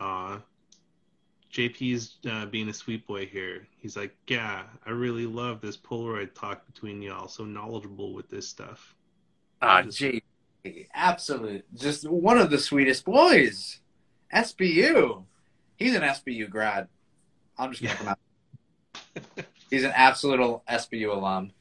Uh, 0.00 0.38
JP's 1.54 2.16
uh, 2.28 2.46
being 2.46 2.68
a 2.68 2.74
sweet 2.74 3.06
boy 3.06 3.26
here. 3.26 3.66
He's 3.78 3.96
like, 3.96 4.14
yeah, 4.26 4.64
I 4.84 4.90
really 4.90 5.24
love 5.24 5.60
this 5.60 5.76
Polaroid 5.76 6.34
talk 6.34 6.66
between 6.66 7.00
y'all. 7.00 7.28
So 7.28 7.44
knowledgeable 7.44 8.12
with 8.12 8.28
this 8.28 8.48
stuff. 8.48 8.94
Ah, 9.62 9.82
Just- 9.82 9.98
gee, 9.98 10.22
absolute, 10.92 11.64
just 11.74 12.08
one 12.08 12.38
of 12.38 12.50
the 12.50 12.58
sweetest 12.58 13.04
boys. 13.04 13.80
SBU, 14.34 15.24
he's 15.76 15.94
an 15.94 16.02
SBU 16.02 16.50
grad. 16.50 16.88
I'm 17.56 17.70
just 17.70 17.82
gonna 17.82 17.94
Yeah. 17.94 17.98
come 17.98 18.08
out. 19.36 19.44
He's 19.70 19.84
an 19.84 19.92
absolute 19.94 20.60
SBU 20.68 21.12
alum. 21.14 21.52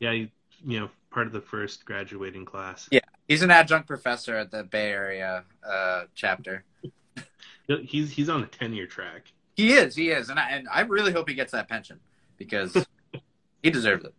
Yeah, 0.00 0.12
he, 0.12 0.32
you 0.66 0.80
know, 0.80 0.90
part 1.10 1.28
of 1.28 1.32
the 1.32 1.40
first 1.40 1.84
graduating 1.84 2.44
class. 2.44 2.88
Yeah. 2.90 3.00
He's 3.28 3.42
an 3.42 3.52
adjunct 3.52 3.86
professor 3.86 4.34
at 4.36 4.50
the 4.50 4.64
Bay 4.64 4.90
Area 4.90 5.44
uh, 5.62 6.04
chapter. 6.16 6.64
He's 7.78 8.10
he's 8.10 8.28
on 8.28 8.42
a 8.42 8.46
10 8.46 8.72
year 8.72 8.86
track. 8.86 9.32
He 9.54 9.72
is, 9.72 9.94
he 9.94 10.10
is, 10.10 10.30
and 10.30 10.38
I, 10.38 10.50
and 10.50 10.68
I 10.72 10.80
really 10.82 11.12
hope 11.12 11.28
he 11.28 11.34
gets 11.34 11.52
that 11.52 11.68
pension 11.68 12.00
because 12.38 12.86
he 13.62 13.70
deserves 13.70 14.04
it. 14.04 14.14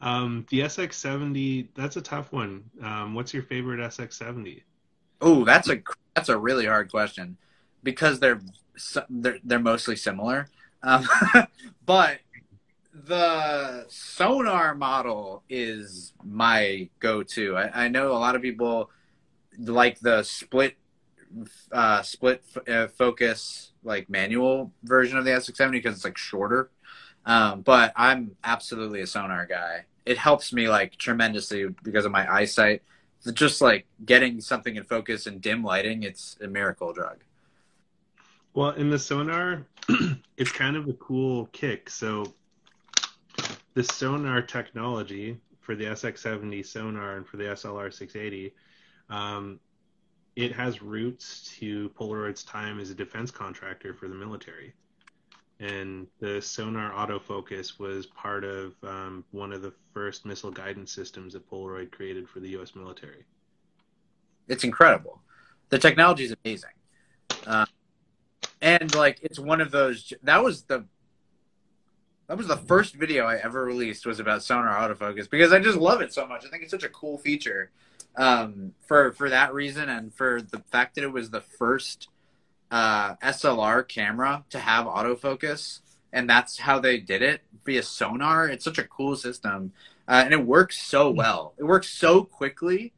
Um, 0.00 0.44
the 0.50 0.60
SX70, 0.60 1.68
that's 1.74 1.96
a 1.96 2.02
tough 2.02 2.32
one. 2.32 2.64
Um, 2.82 3.14
what's 3.14 3.32
your 3.32 3.42
favorite 3.42 3.80
SX70? 3.80 4.62
Oh, 5.20 5.44
that's 5.44 5.70
a 5.70 5.80
that's 6.14 6.28
a 6.28 6.36
really 6.36 6.66
hard 6.66 6.90
question 6.90 7.36
because 7.82 8.20
they're 8.20 8.40
they're 9.08 9.38
they're 9.44 9.58
mostly 9.58 9.96
similar, 9.96 10.48
um, 10.82 11.06
but 11.86 12.18
the 12.92 13.86
sonar 13.88 14.74
model 14.74 15.42
is 15.48 16.12
my 16.22 16.88
go-to. 17.00 17.56
I, 17.56 17.84
I 17.84 17.88
know 17.88 18.12
a 18.12 18.18
lot 18.18 18.36
of 18.36 18.42
people 18.42 18.90
like 19.58 20.00
the 20.00 20.22
split 20.22 20.76
uh, 21.72 22.02
split 22.02 22.42
uh, 22.68 22.88
focus 22.88 23.72
like 23.82 24.08
manual 24.08 24.72
version 24.82 25.18
of 25.18 25.24
the 25.24 25.30
SX70 25.30 25.72
because 25.72 25.96
it's 25.96 26.04
like 26.04 26.18
shorter. 26.18 26.70
Um, 27.26 27.62
but 27.62 27.92
I'm 27.96 28.36
absolutely 28.44 29.00
a 29.00 29.06
sonar 29.06 29.46
guy. 29.46 29.84
It 30.04 30.18
helps 30.18 30.52
me 30.52 30.68
like 30.68 30.96
tremendously 30.96 31.66
because 31.82 32.04
of 32.04 32.12
my 32.12 32.30
eyesight 32.30 32.82
just 33.32 33.60
like 33.60 33.86
getting 34.04 34.40
something 34.40 34.76
in 34.76 34.84
focus 34.84 35.26
in 35.26 35.38
dim 35.38 35.62
lighting, 35.62 36.02
it's 36.02 36.36
a 36.42 36.46
miracle 36.46 36.92
drug. 36.92 37.24
Well, 38.52 38.70
in 38.70 38.90
the 38.90 38.98
sonar, 38.98 39.66
it's 40.36 40.52
kind 40.52 40.76
of 40.76 40.88
a 40.88 40.92
cool 40.94 41.46
kick. 41.46 41.90
So, 41.90 42.34
the 43.74 43.82
sonar 43.82 44.42
technology 44.42 45.38
for 45.60 45.74
the 45.74 45.86
SX70 45.86 46.64
sonar 46.64 47.16
and 47.16 47.26
for 47.26 47.36
the 47.36 47.44
SLR 47.44 47.92
680, 47.92 48.54
um, 49.08 49.58
it 50.36 50.52
has 50.52 50.82
roots 50.82 51.54
to 51.58 51.90
Polaroid's 51.90 52.42
time 52.42 52.80
as 52.80 52.90
a 52.90 52.94
defense 52.94 53.30
contractor 53.30 53.94
for 53.94 54.08
the 54.08 54.14
military. 54.14 54.74
and 55.60 56.08
the 56.18 56.42
sonar 56.42 56.92
autofocus 56.92 57.78
was 57.78 58.06
part 58.06 58.44
of 58.44 58.74
um, 58.82 59.24
one 59.30 59.52
of 59.52 59.62
the 59.62 59.72
first 59.92 60.26
missile 60.26 60.50
guidance 60.50 60.92
systems 60.92 61.32
that 61.32 61.48
Polaroid 61.48 61.92
created 61.92 62.28
for 62.28 62.40
the 62.40 62.48
U.S. 62.50 62.74
military. 62.74 63.24
It's 64.48 64.64
incredible. 64.64 65.22
The 65.70 65.78
technology 65.78 66.24
is 66.24 66.34
amazing, 66.44 66.70
uh, 67.46 67.66
and 68.60 68.92
like 68.94 69.20
it's 69.22 69.38
one 69.38 69.60
of 69.60 69.70
those. 69.70 70.12
That 70.24 70.42
was 70.42 70.64
the 70.64 70.84
that 72.26 72.36
was 72.36 72.48
the 72.48 72.56
first 72.56 72.94
video 72.94 73.24
I 73.24 73.36
ever 73.36 73.64
released 73.64 74.06
was 74.06 74.18
about 74.18 74.42
sonar 74.42 74.74
autofocus 74.74 75.30
because 75.30 75.52
I 75.52 75.60
just 75.60 75.78
love 75.78 76.00
it 76.00 76.12
so 76.12 76.26
much. 76.26 76.44
I 76.44 76.48
think 76.48 76.62
it's 76.62 76.70
such 76.70 76.84
a 76.84 76.88
cool 76.88 77.16
feature 77.18 77.70
um, 78.16 78.72
for 78.86 79.12
for 79.12 79.30
that 79.30 79.52
reason 79.54 79.88
and 79.88 80.14
for 80.14 80.40
the 80.42 80.58
fact 80.70 80.94
that 80.94 81.04
it 81.04 81.12
was 81.12 81.30
the 81.30 81.40
first 81.40 82.08
uh, 82.70 83.16
SLR 83.16 83.86
camera 83.86 84.44
to 84.50 84.58
have 84.58 84.86
autofocus, 84.86 85.80
and 86.12 86.28
that's 86.28 86.58
how 86.58 86.78
they 86.78 86.98
did 86.98 87.22
it 87.22 87.42
via 87.64 87.82
sonar. 87.82 88.48
It's 88.48 88.64
such 88.64 88.78
a 88.78 88.84
cool 88.84 89.16
system, 89.16 89.72
uh, 90.08 90.22
and 90.24 90.32
it 90.32 90.44
works 90.44 90.80
so 90.80 91.10
hmm. 91.10 91.18
well. 91.18 91.54
It 91.58 91.64
works 91.64 91.88
so 91.88 92.24
quickly. 92.24 92.92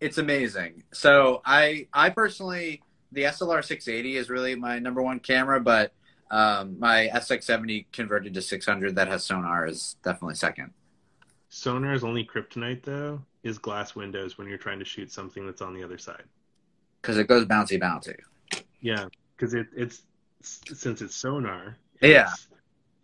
It's 0.00 0.18
amazing. 0.18 0.84
So 0.92 1.42
I 1.44 1.88
I 1.92 2.10
personally 2.10 2.82
the 3.12 3.24
SLR 3.24 3.64
680 3.64 4.16
is 4.16 4.30
really 4.30 4.54
my 4.54 4.78
number 4.78 5.02
one 5.02 5.18
camera, 5.18 5.60
but 5.60 5.92
um, 6.30 6.78
my 6.78 7.10
SX70 7.12 7.86
converted 7.92 8.34
to 8.34 8.40
600 8.40 8.94
that 8.94 9.08
has 9.08 9.24
sonar 9.24 9.66
is 9.66 9.96
definitely 10.04 10.36
second. 10.36 10.70
Sonar 11.48 11.92
is 11.92 12.04
only 12.04 12.24
kryptonite 12.24 12.84
though 12.84 13.22
is 13.42 13.58
glass 13.58 13.94
windows 13.94 14.36
when 14.38 14.48
you're 14.48 14.58
trying 14.58 14.78
to 14.78 14.84
shoot 14.84 15.10
something 15.10 15.46
that's 15.46 15.62
on 15.62 15.74
the 15.74 15.82
other 15.82 15.98
side. 15.98 16.24
Because 17.00 17.18
it 17.18 17.26
goes 17.26 17.46
bouncy 17.46 17.80
bouncy. 17.80 18.16
Yeah, 18.80 19.06
because 19.36 19.54
it, 19.54 19.68
it's 19.74 20.02
since 20.42 21.02
it's 21.02 21.14
sonar. 21.14 21.76
Yeah. 22.00 22.30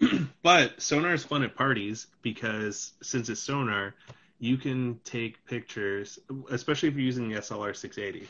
but 0.42 0.80
sonar 0.80 1.14
is 1.14 1.24
fun 1.24 1.42
at 1.42 1.54
parties 1.54 2.06
because 2.22 2.92
since 3.02 3.28
it's 3.28 3.40
sonar, 3.40 3.94
you 4.38 4.56
can 4.56 5.00
take 5.04 5.44
pictures, 5.46 6.18
especially 6.50 6.88
if 6.88 6.94
you're 6.94 7.04
using 7.04 7.28
the 7.28 7.40
SLR 7.40 7.74
680. 7.74 8.28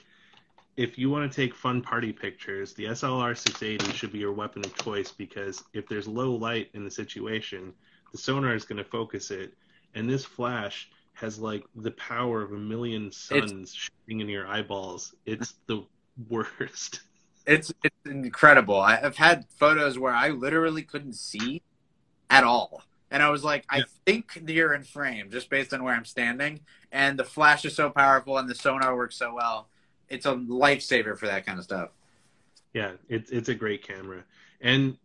If 0.76 0.98
you 0.98 1.10
want 1.10 1.30
to 1.30 1.34
take 1.34 1.54
fun 1.54 1.80
party 1.80 2.12
pictures, 2.12 2.74
the 2.74 2.84
SLR 2.84 3.36
680 3.36 3.96
should 3.96 4.12
be 4.12 4.18
your 4.18 4.32
weapon 4.32 4.64
of 4.64 4.76
choice 4.76 5.10
because 5.10 5.64
if 5.72 5.88
there's 5.88 6.06
low 6.06 6.32
light 6.32 6.68
in 6.74 6.84
the 6.84 6.90
situation, 6.90 7.72
the 8.12 8.18
sonar 8.18 8.54
is 8.54 8.64
going 8.64 8.76
to 8.76 8.84
focus 8.84 9.30
it, 9.30 9.54
and 9.94 10.08
this 10.08 10.24
flash 10.24 10.90
has 11.16 11.38
like 11.38 11.64
the 11.74 11.90
power 11.92 12.42
of 12.42 12.52
a 12.52 12.58
million 12.58 13.10
suns 13.10 13.74
shooting 13.74 14.20
in 14.20 14.28
your 14.28 14.46
eyeballs. 14.46 15.14
It's 15.24 15.54
the 15.66 15.82
worst. 16.28 17.00
It's 17.46 17.72
it's 17.82 17.96
incredible. 18.04 18.78
I've 18.78 19.16
had 19.16 19.46
photos 19.56 19.98
where 19.98 20.12
I 20.12 20.28
literally 20.28 20.82
couldn't 20.82 21.14
see 21.14 21.62
at 22.28 22.44
all. 22.44 22.82
And 23.10 23.22
I 23.22 23.30
was 23.30 23.44
like, 23.44 23.64
yeah. 23.72 23.78
I 23.78 23.82
think 24.04 24.42
you're 24.46 24.74
in 24.74 24.82
frame 24.82 25.30
just 25.30 25.48
based 25.48 25.72
on 25.72 25.82
where 25.82 25.94
I'm 25.94 26.04
standing. 26.04 26.60
And 26.92 27.18
the 27.18 27.24
flash 27.24 27.64
is 27.64 27.74
so 27.74 27.88
powerful 27.88 28.36
and 28.36 28.48
the 28.48 28.54
sonar 28.54 28.94
works 28.94 29.16
so 29.16 29.32
well. 29.34 29.68
It's 30.08 30.26
a 30.26 30.34
lifesaver 30.34 31.16
for 31.16 31.26
that 31.26 31.46
kind 31.46 31.58
of 31.58 31.64
stuff. 31.64 31.90
Yeah, 32.74 32.92
it's 33.08 33.30
it's 33.30 33.48
a 33.48 33.54
great 33.54 33.86
camera. 33.86 34.22
And 34.60 34.98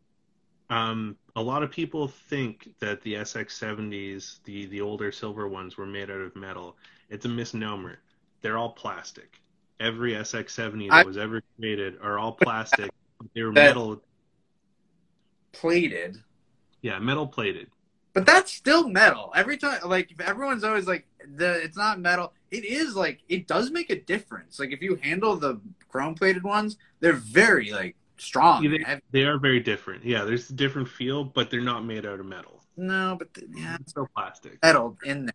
um, 0.69 1.15
a 1.35 1.41
lot 1.41 1.63
of 1.63 1.71
people 1.71 2.07
think 2.07 2.69
that 2.79 3.01
the 3.01 3.15
SX70s, 3.15 4.43
the 4.43 4.65
the 4.67 4.81
older 4.81 5.11
silver 5.11 5.47
ones, 5.47 5.77
were 5.77 5.85
made 5.85 6.09
out 6.09 6.21
of 6.21 6.35
metal. 6.35 6.77
It's 7.09 7.25
a 7.25 7.29
misnomer. 7.29 7.99
They're 8.41 8.57
all 8.57 8.71
plastic. 8.71 9.39
Every 9.79 10.13
SX70 10.13 10.89
that 10.89 10.95
I, 10.95 11.03
was 11.03 11.17
ever 11.17 11.41
created 11.57 11.97
are 12.01 12.19
all 12.19 12.33
plastic. 12.33 12.91
they 13.33 13.43
were 13.43 13.51
metal 13.51 14.01
plated. 15.51 16.17
Yeah, 16.81 16.99
metal 16.99 17.27
plated. 17.27 17.67
But 18.13 18.25
that's 18.25 18.51
still 18.51 18.89
metal. 18.89 19.31
Every 19.35 19.57
time, 19.57 19.79
like 19.85 20.11
everyone's 20.21 20.63
always 20.63 20.87
like, 20.87 21.07
the 21.35 21.61
it's 21.61 21.77
not 21.77 21.99
metal. 21.99 22.33
It 22.49 22.65
is 22.65 22.95
like 22.95 23.21
it 23.29 23.47
does 23.47 23.71
make 23.71 23.89
a 23.89 23.99
difference. 23.99 24.59
Like 24.59 24.71
if 24.71 24.81
you 24.81 24.95
handle 24.95 25.37
the 25.37 25.61
chrome 25.87 26.15
plated 26.15 26.43
ones, 26.43 26.77
they're 26.99 27.13
very 27.13 27.71
like 27.71 27.95
strong. 28.21 28.63
Yeah, 28.63 28.69
they, 28.69 29.01
they, 29.11 29.25
are 29.25 29.37
very 29.37 29.59
different. 29.59 30.05
Yeah, 30.05 30.23
there's 30.23 30.49
a 30.49 30.53
different 30.53 30.87
feel, 30.87 31.23
but 31.23 31.49
they're 31.49 31.61
not 31.61 31.83
made 31.85 32.05
out 32.05 32.19
of 32.19 32.25
metal. 32.25 32.63
No, 32.77 33.15
but 33.17 33.33
the, 33.33 33.47
yeah, 33.55 33.77
it's 33.79 33.91
still 33.91 34.07
plastic. 34.15 34.59
Metal 34.63 34.97
in 35.03 35.25
there. 35.25 35.33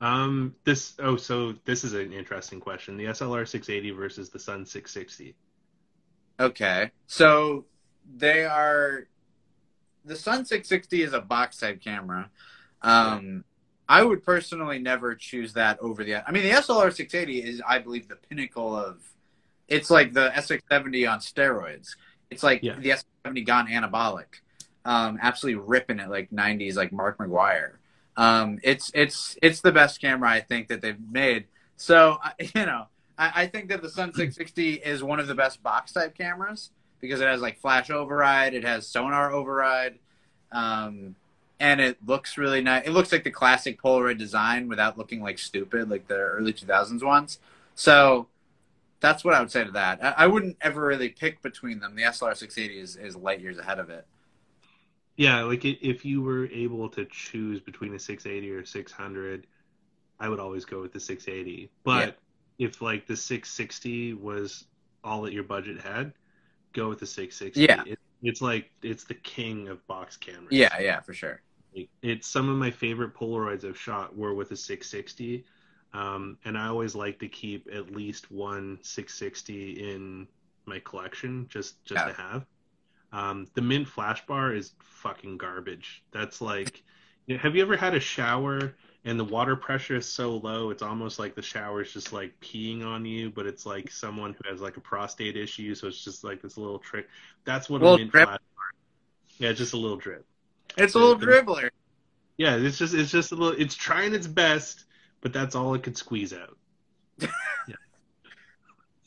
Um, 0.00 0.54
this 0.64 0.94
oh, 1.00 1.16
so 1.16 1.54
this 1.64 1.84
is 1.84 1.92
an 1.92 2.12
interesting 2.12 2.60
question: 2.60 2.96
the 2.96 3.06
SLR 3.06 3.46
680 3.46 3.90
versus 3.90 4.30
the 4.30 4.38
Sun 4.38 4.66
660. 4.66 5.34
Okay, 6.40 6.90
so 7.06 7.64
they 8.16 8.44
are. 8.44 9.08
The 10.04 10.16
Sun 10.16 10.46
660 10.46 11.02
is 11.02 11.12
a 11.12 11.20
box 11.20 11.58
type 11.58 11.82
camera. 11.82 12.30
Um, 12.80 13.44
I 13.88 14.02
would 14.04 14.22
personally 14.22 14.78
never 14.78 15.14
choose 15.14 15.52
that 15.54 15.78
over 15.80 16.04
the. 16.04 16.16
I 16.16 16.30
mean, 16.30 16.44
the 16.44 16.50
SLR 16.50 16.92
680 16.94 17.42
is, 17.42 17.62
I 17.66 17.78
believe, 17.78 18.08
the 18.08 18.16
pinnacle 18.16 18.76
of 18.76 19.02
it's 19.68 19.90
like 19.90 20.14
the 20.14 20.30
SX70 20.30 21.10
on 21.10 21.18
steroids. 21.20 21.90
It's 22.30 22.42
like 22.42 22.62
yeah. 22.62 22.76
the 22.78 22.90
SX70 22.90 23.46
gone 23.46 23.68
anabolic. 23.68 24.40
Um, 24.84 25.18
absolutely 25.20 25.62
ripping 25.66 26.00
it 26.00 26.08
like 26.08 26.30
90s, 26.30 26.76
like 26.76 26.92
Mark 26.92 27.18
McGwire. 27.18 27.72
Um, 28.16 28.58
it's 28.64 28.90
it's 28.94 29.36
it's 29.42 29.60
the 29.60 29.70
best 29.70 30.00
camera 30.00 30.28
I 30.28 30.40
think 30.40 30.68
that 30.68 30.80
they've 30.80 30.98
made. 31.10 31.44
So 31.76 32.18
you 32.40 32.66
know, 32.66 32.86
I, 33.16 33.42
I 33.42 33.46
think 33.46 33.68
that 33.68 33.82
the 33.82 33.90
Sun 33.90 34.12
660 34.14 34.74
is 34.74 35.02
one 35.02 35.20
of 35.20 35.28
the 35.28 35.34
best 35.34 35.62
box 35.62 35.92
type 35.92 36.16
cameras 36.16 36.70
because 37.00 37.20
it 37.20 37.28
has 37.28 37.40
like 37.40 37.60
flash 37.60 37.90
override, 37.90 38.54
it 38.54 38.64
has 38.64 38.88
sonar 38.88 39.30
override, 39.30 39.98
um, 40.50 41.14
and 41.60 41.80
it 41.80 41.98
looks 42.06 42.36
really 42.38 42.60
nice. 42.60 42.86
It 42.86 42.90
looks 42.90 43.12
like 43.12 43.24
the 43.24 43.30
classic 43.30 43.80
Polaroid 43.80 44.18
design 44.18 44.68
without 44.68 44.98
looking 44.98 45.22
like 45.22 45.38
stupid 45.38 45.88
like 45.88 46.08
the 46.08 46.16
early 46.16 46.52
2000s 46.52 47.02
ones. 47.04 47.38
So 47.74 48.26
that's 49.00 49.24
what 49.24 49.34
I 49.34 49.40
would 49.40 49.50
say 49.50 49.64
to 49.64 49.70
that. 49.72 50.02
I, 50.02 50.24
I 50.24 50.26
wouldn't 50.26 50.56
ever 50.60 50.80
really 50.86 51.08
pick 51.08 51.42
between 51.42 51.80
them. 51.80 51.94
The 51.94 52.02
SLR 52.02 52.36
680 52.36 52.80
is, 52.80 52.96
is 52.96 53.16
light 53.16 53.40
years 53.40 53.58
ahead 53.58 53.78
of 53.78 53.90
it. 53.90 54.06
Yeah, 55.16 55.42
like 55.42 55.64
if 55.64 56.04
you 56.04 56.22
were 56.22 56.46
able 56.46 56.88
to 56.90 57.04
choose 57.06 57.60
between 57.60 57.92
a 57.94 57.98
680 57.98 58.52
or 58.52 58.64
600, 58.64 59.46
I 60.20 60.28
would 60.28 60.38
always 60.38 60.64
go 60.64 60.80
with 60.80 60.92
the 60.92 61.00
680. 61.00 61.70
But 61.82 62.18
yeah. 62.58 62.66
if 62.66 62.80
like 62.80 63.06
the 63.06 63.16
660 63.16 64.14
was 64.14 64.64
all 65.02 65.22
that 65.22 65.32
your 65.32 65.42
budget 65.42 65.80
had, 65.80 66.12
go 66.72 66.88
with 66.88 67.00
the 67.00 67.06
660. 67.06 67.60
Yeah, 67.60 67.82
it, 67.92 67.98
it's 68.22 68.40
like 68.40 68.70
it's 68.82 69.04
the 69.04 69.14
king 69.14 69.66
of 69.66 69.84
box 69.88 70.16
cameras. 70.16 70.52
Yeah, 70.52 70.78
yeah, 70.78 71.00
for 71.00 71.14
sure. 71.14 71.42
It's 72.02 72.26
some 72.26 72.48
of 72.48 72.56
my 72.56 72.70
favorite 72.70 73.14
Polaroids 73.14 73.64
I've 73.64 73.78
shot 73.78 74.16
were 74.16 74.34
with 74.34 74.52
a 74.52 74.56
660 74.56 75.44
um, 75.92 76.38
and 76.44 76.56
I 76.56 76.66
always 76.66 76.94
like 76.94 77.18
to 77.20 77.28
keep 77.28 77.68
at 77.72 77.90
least 77.90 78.30
one 78.30 78.78
660 78.82 79.92
in 79.92 80.28
my 80.66 80.78
collection 80.80 81.46
just 81.48 81.82
just 81.84 82.00
yeah. 82.00 82.12
to 82.12 82.14
have. 82.14 82.46
Um, 83.12 83.46
the 83.54 83.62
mint 83.62 83.88
flash 83.88 84.24
bar 84.26 84.52
is 84.52 84.72
fucking 84.80 85.38
garbage. 85.38 86.02
That's 86.12 86.40
like, 86.40 86.82
you 87.26 87.36
know, 87.36 87.40
have 87.40 87.56
you 87.56 87.62
ever 87.62 87.76
had 87.76 87.94
a 87.94 88.00
shower 88.00 88.74
and 89.04 89.18
the 89.18 89.24
water 89.24 89.56
pressure 89.56 89.96
is 89.96 90.06
so 90.06 90.36
low 90.36 90.68
it's 90.70 90.82
almost 90.82 91.18
like 91.18 91.34
the 91.34 91.40
shower 91.40 91.80
is 91.80 91.92
just 91.92 92.12
like 92.12 92.38
peeing 92.40 92.84
on 92.84 93.06
you, 93.06 93.30
but 93.30 93.46
it's 93.46 93.64
like 93.64 93.90
someone 93.90 94.34
who 94.34 94.50
has 94.50 94.60
like 94.60 94.76
a 94.76 94.80
prostate 94.80 95.36
issue, 95.36 95.74
so 95.74 95.86
it's 95.86 96.04
just 96.04 96.22
like 96.22 96.42
this 96.42 96.58
little 96.58 96.78
trick. 96.78 97.08
That's 97.44 97.70
what 97.70 97.82
a, 97.82 97.96
mint 97.96 98.10
drip. 98.10 98.28
flash 98.28 98.40
bar. 98.56 98.64
Yeah, 99.38 99.52
just 99.52 99.72
a 99.72 99.78
little 99.78 99.96
drip. 99.96 100.26
It's 100.76 100.94
a 100.94 100.98
little 100.98 101.18
dribbler. 101.18 101.70
Yeah, 102.36 102.56
it's 102.56 102.76
just 102.76 102.92
it's 102.92 103.10
just 103.10 103.32
a 103.32 103.36
little. 103.36 103.58
It's 103.58 103.74
trying 103.74 104.14
its 104.14 104.26
best 104.26 104.84
but 105.20 105.32
that's 105.32 105.54
all 105.54 105.74
it 105.74 105.82
could 105.82 105.96
squeeze 105.96 106.32
out. 106.32 106.56
yeah. 107.20 107.74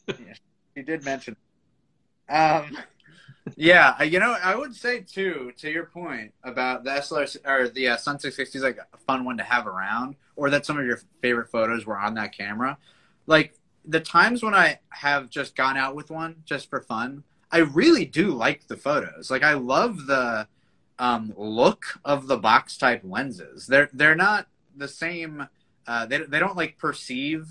yeah. 0.08 0.34
You 0.76 0.84
did 0.84 1.04
mention. 1.04 1.36
Um, 2.30 2.78
yeah, 3.56 4.02
you 4.04 4.20
know, 4.20 4.36
I 4.42 4.56
would 4.56 4.76
say 4.76 5.02
too, 5.02 5.52
to 5.58 5.70
your 5.70 5.86
point 5.86 6.34
about 6.44 6.84
the 6.84 6.92
SLR 6.92 7.38
or 7.46 7.70
the 7.70 7.90
uh, 7.90 7.98
Sun 7.98 8.20
660 8.20 8.58
is 8.58 8.64
like 8.64 8.78
a 8.94 8.98
fun 8.98 9.26
one 9.26 9.38
to 9.38 9.44
have 9.44 9.68
around, 9.68 10.16
or 10.36 10.50
that 10.50 10.66
some 10.66 10.78
of 10.78 10.86
your 10.86 11.00
favorite 11.22 11.50
photos 11.50 11.86
were 11.86 11.98
on 11.98 12.14
that 12.16 12.36
camera. 12.36 12.78
Like 13.28 13.54
the 13.86 14.00
times 14.00 14.44
when 14.44 14.54
I 14.54 14.80
have 14.90 15.30
just 15.30 15.56
gone 15.56 15.78
out 15.78 15.96
with 15.96 16.12
one 16.12 16.44
just 16.46 16.70
for 16.70 16.82
fun, 16.82 17.24
I 17.52 17.60
really 17.60 18.06
do 18.06 18.32
like 18.32 18.68
the 18.68 18.78
photos. 18.78 19.30
Like 19.30 19.44
I 19.44 19.54
love 19.54 20.06
the 20.06 20.48
um, 21.00 21.34
look 21.36 22.00
of 22.06 22.28
the 22.28 22.38
box 22.38 22.78
type 22.78 23.02
lenses. 23.04 23.68
They're 23.68 23.90
they're 23.92 24.16
not 24.16 24.48
the 24.76 24.88
same 24.88 25.48
uh, 25.88 26.06
they 26.06 26.20
they 26.20 26.40
don't 26.40 26.58
like 26.58 26.78
perceive 26.78 27.48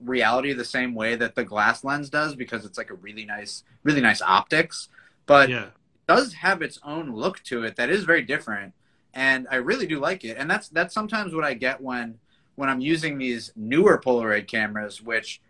reality 0.00 0.52
the 0.52 0.64
same 0.64 0.94
way 0.94 1.16
that 1.16 1.34
the 1.34 1.44
glass 1.44 1.84
lens 1.84 2.10
does 2.10 2.34
because 2.34 2.64
it's 2.64 2.76
like 2.76 2.90
a 2.90 2.94
really 2.94 3.24
nice 3.24 3.64
really 3.82 4.00
nice 4.00 4.22
optics, 4.22 4.88
but 5.26 5.48
yeah. 5.48 5.64
it 5.64 5.72
does 6.06 6.34
have 6.34 6.62
its 6.62 6.78
own 6.84 7.14
look 7.14 7.42
to 7.44 7.64
it 7.64 7.76
that 7.76 7.90
is 7.90 8.04
very 8.04 8.22
different, 8.22 8.74
and 9.12 9.46
I 9.50 9.56
really 9.56 9.86
do 9.86 9.98
like 9.98 10.24
it. 10.24 10.36
And 10.38 10.50
that's 10.50 10.68
that's 10.68 10.94
sometimes 10.94 11.34
what 11.34 11.44
I 11.44 11.54
get 11.54 11.80
when 11.80 12.18
when 12.56 12.68
I'm 12.68 12.80
using 12.80 13.18
these 13.18 13.52
newer 13.56 14.00
Polaroid 14.04 14.46
cameras, 14.46 15.02
which 15.02 15.40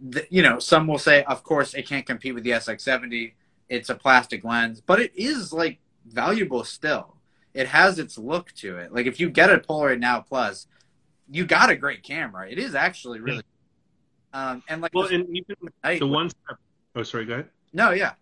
the, 0.00 0.26
you 0.30 0.42
know 0.42 0.58
some 0.58 0.86
will 0.86 0.98
say, 0.98 1.24
of 1.24 1.42
course, 1.42 1.74
it 1.74 1.88
can't 1.88 2.06
compete 2.06 2.34
with 2.34 2.44
the 2.44 2.50
SX70 2.50 3.32
it's 3.68 3.90
a 3.90 3.94
plastic 3.94 4.44
lens, 4.44 4.80
but 4.80 5.00
it 5.00 5.12
is 5.14 5.52
like 5.52 5.78
valuable 6.06 6.64
still. 6.64 7.16
It 7.52 7.68
has 7.68 7.98
its 7.98 8.18
look 8.18 8.52
to 8.56 8.78
it. 8.78 8.92
Like 8.92 9.06
if 9.06 9.20
you 9.20 9.30
get 9.30 9.50
a 9.50 9.58
Polaroid 9.58 10.00
Now 10.00 10.20
Plus, 10.20 10.66
you 11.30 11.44
got 11.46 11.70
a 11.70 11.76
great 11.76 12.02
camera. 12.02 12.48
It 12.50 12.58
is 12.58 12.74
actually 12.74 13.20
really. 13.20 13.42
Um, 14.32 14.62
and 14.68 14.80
like 14.80 14.92
Well, 14.94 15.06
and 15.06 15.28
even 15.36 15.56
I- 15.82 15.98
the 15.98 16.06
one 16.06 16.28
step. 16.30 16.58
Oh, 16.96 17.02
sorry. 17.02 17.24
Go 17.24 17.34
ahead. 17.34 17.48
no, 17.72 17.90
yeah, 17.90 18.14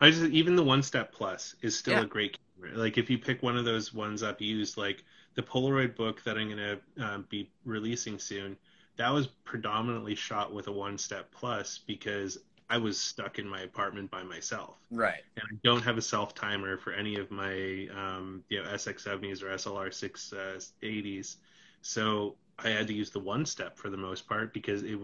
I 0.00 0.10
just 0.10 0.24
even 0.32 0.56
the 0.56 0.62
one 0.64 0.82
step 0.82 1.12
plus 1.12 1.54
is 1.62 1.76
still 1.78 1.94
Yeah. 1.94 2.02
a 2.02 2.06
great 2.06 2.36
camera. 2.60 2.76
Like 2.76 2.98
if 2.98 3.08
you 3.10 3.18
pick 3.18 3.42
one 3.42 3.56
of 3.56 3.64
those 3.64 3.92
ones 3.94 4.22
up 4.22 4.40
used, 4.40 4.76
like 4.76 5.04
the 5.34 5.42
Polaroid 5.42 5.94
book 5.96 6.22
that 6.24 6.36
I'm 6.38 6.48
gonna 6.48 6.78
uh, 7.00 7.18
be 7.28 7.50
releasing 7.64 8.18
soon, 8.18 8.56
that 8.96 9.10
was 9.10 9.26
predominantly 9.44 10.14
shot 10.14 10.52
with 10.54 10.68
a 10.68 10.72
one 10.72 10.96
step 10.98 11.30
plus 11.32 11.78
because 11.86 12.38
I 12.68 12.78
was 12.78 12.98
stuck 12.98 13.38
in 13.38 13.46
my 13.46 13.60
apartment 13.60 14.10
by 14.10 14.22
myself 14.24 14.78
right, 14.90 15.22
and 15.36 15.44
I 15.52 15.54
don't 15.62 15.82
have 15.82 15.98
a 15.98 16.02
self 16.02 16.34
timer 16.34 16.76
for 16.78 16.92
any 16.92 17.16
of 17.16 17.30
my 17.30 17.88
um, 17.94 18.42
you 18.48 18.62
know 18.62 18.68
SX70s 18.70 19.42
or 19.42 19.50
SLR 19.50 19.88
680s, 19.92 21.36
so 21.86 22.34
I 22.58 22.70
had 22.70 22.88
to 22.88 22.92
use 22.92 23.10
the 23.10 23.20
one 23.20 23.46
step 23.46 23.78
for 23.78 23.90
the 23.90 23.96
most 23.96 24.28
part 24.28 24.52
because 24.52 24.82
it 24.82 24.98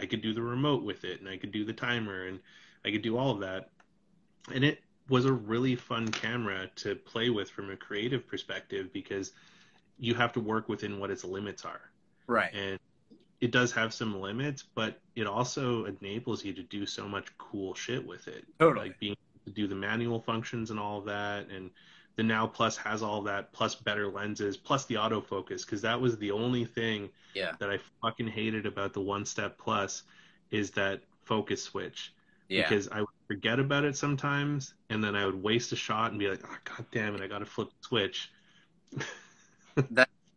I 0.00 0.06
could 0.06 0.22
do 0.22 0.32
the 0.32 0.42
remote 0.42 0.84
with 0.84 1.04
it 1.04 1.20
and 1.20 1.28
I 1.28 1.36
could 1.36 1.52
do 1.52 1.64
the 1.64 1.72
timer 1.72 2.26
and 2.26 2.40
I 2.84 2.90
could 2.90 3.02
do 3.02 3.16
all 3.16 3.30
of 3.30 3.40
that, 3.40 3.70
and 4.52 4.64
it 4.64 4.80
was 5.08 5.24
a 5.24 5.32
really 5.32 5.74
fun 5.74 6.08
camera 6.08 6.70
to 6.76 6.94
play 6.94 7.30
with 7.30 7.50
from 7.50 7.70
a 7.70 7.76
creative 7.76 8.26
perspective 8.26 8.92
because 8.92 9.32
you 9.98 10.14
have 10.14 10.32
to 10.34 10.40
work 10.40 10.68
within 10.68 10.98
what 11.00 11.10
its 11.10 11.24
limits 11.24 11.64
are 11.64 11.90
right, 12.26 12.52
and 12.54 12.78
it 13.40 13.50
does 13.50 13.72
have 13.72 13.92
some 13.92 14.20
limits, 14.20 14.64
but 14.74 15.00
it 15.16 15.26
also 15.26 15.84
enables 15.86 16.44
you 16.44 16.52
to 16.52 16.62
do 16.62 16.86
so 16.86 17.08
much 17.08 17.36
cool 17.38 17.74
shit 17.74 18.06
with 18.06 18.28
it. 18.28 18.44
Totally. 18.60 18.88
Like 18.88 19.00
being 19.00 19.12
able 19.12 19.44
to 19.46 19.52
do 19.52 19.66
the 19.66 19.74
manual 19.74 20.20
functions 20.20 20.70
and 20.70 20.78
all 20.78 20.98
of 20.98 21.04
that, 21.06 21.48
and 21.50 21.70
the 22.16 22.22
Now 22.22 22.46
Plus 22.46 22.76
has 22.76 23.02
all 23.02 23.22
that, 23.22 23.52
plus 23.52 23.74
better 23.74 24.08
lenses, 24.08 24.56
plus 24.56 24.84
the 24.86 24.94
autofocus, 24.96 25.64
because 25.64 25.82
that 25.82 26.00
was 26.00 26.16
the 26.18 26.30
only 26.30 26.64
thing 26.64 27.10
yeah, 27.34 27.52
that 27.58 27.70
I 27.70 27.78
fucking 28.02 28.28
hated 28.28 28.66
about 28.66 28.92
the 28.92 29.00
One 29.00 29.24
Step 29.26 29.58
Plus 29.58 30.04
is 30.50 30.70
that 30.72 31.02
focus 31.24 31.62
switch. 31.62 32.14
yeah. 32.48 32.62
Because 32.62 32.88
I 32.88 33.00
would 33.00 33.08
forget 33.26 33.58
about 33.58 33.84
it 33.84 33.96
sometimes, 33.96 34.74
and 34.90 35.02
then 35.02 35.16
I 35.16 35.26
would 35.26 35.42
waste 35.42 35.72
a 35.72 35.76
shot 35.76 36.10
and 36.10 36.18
be 36.18 36.28
like, 36.28 36.40
oh, 36.44 36.56
god 36.64 36.86
damn 36.92 37.14
it, 37.14 37.20
I 37.22 37.26
gotta 37.26 37.46
flip 37.46 37.68
the 37.68 37.86
switch. 37.86 38.30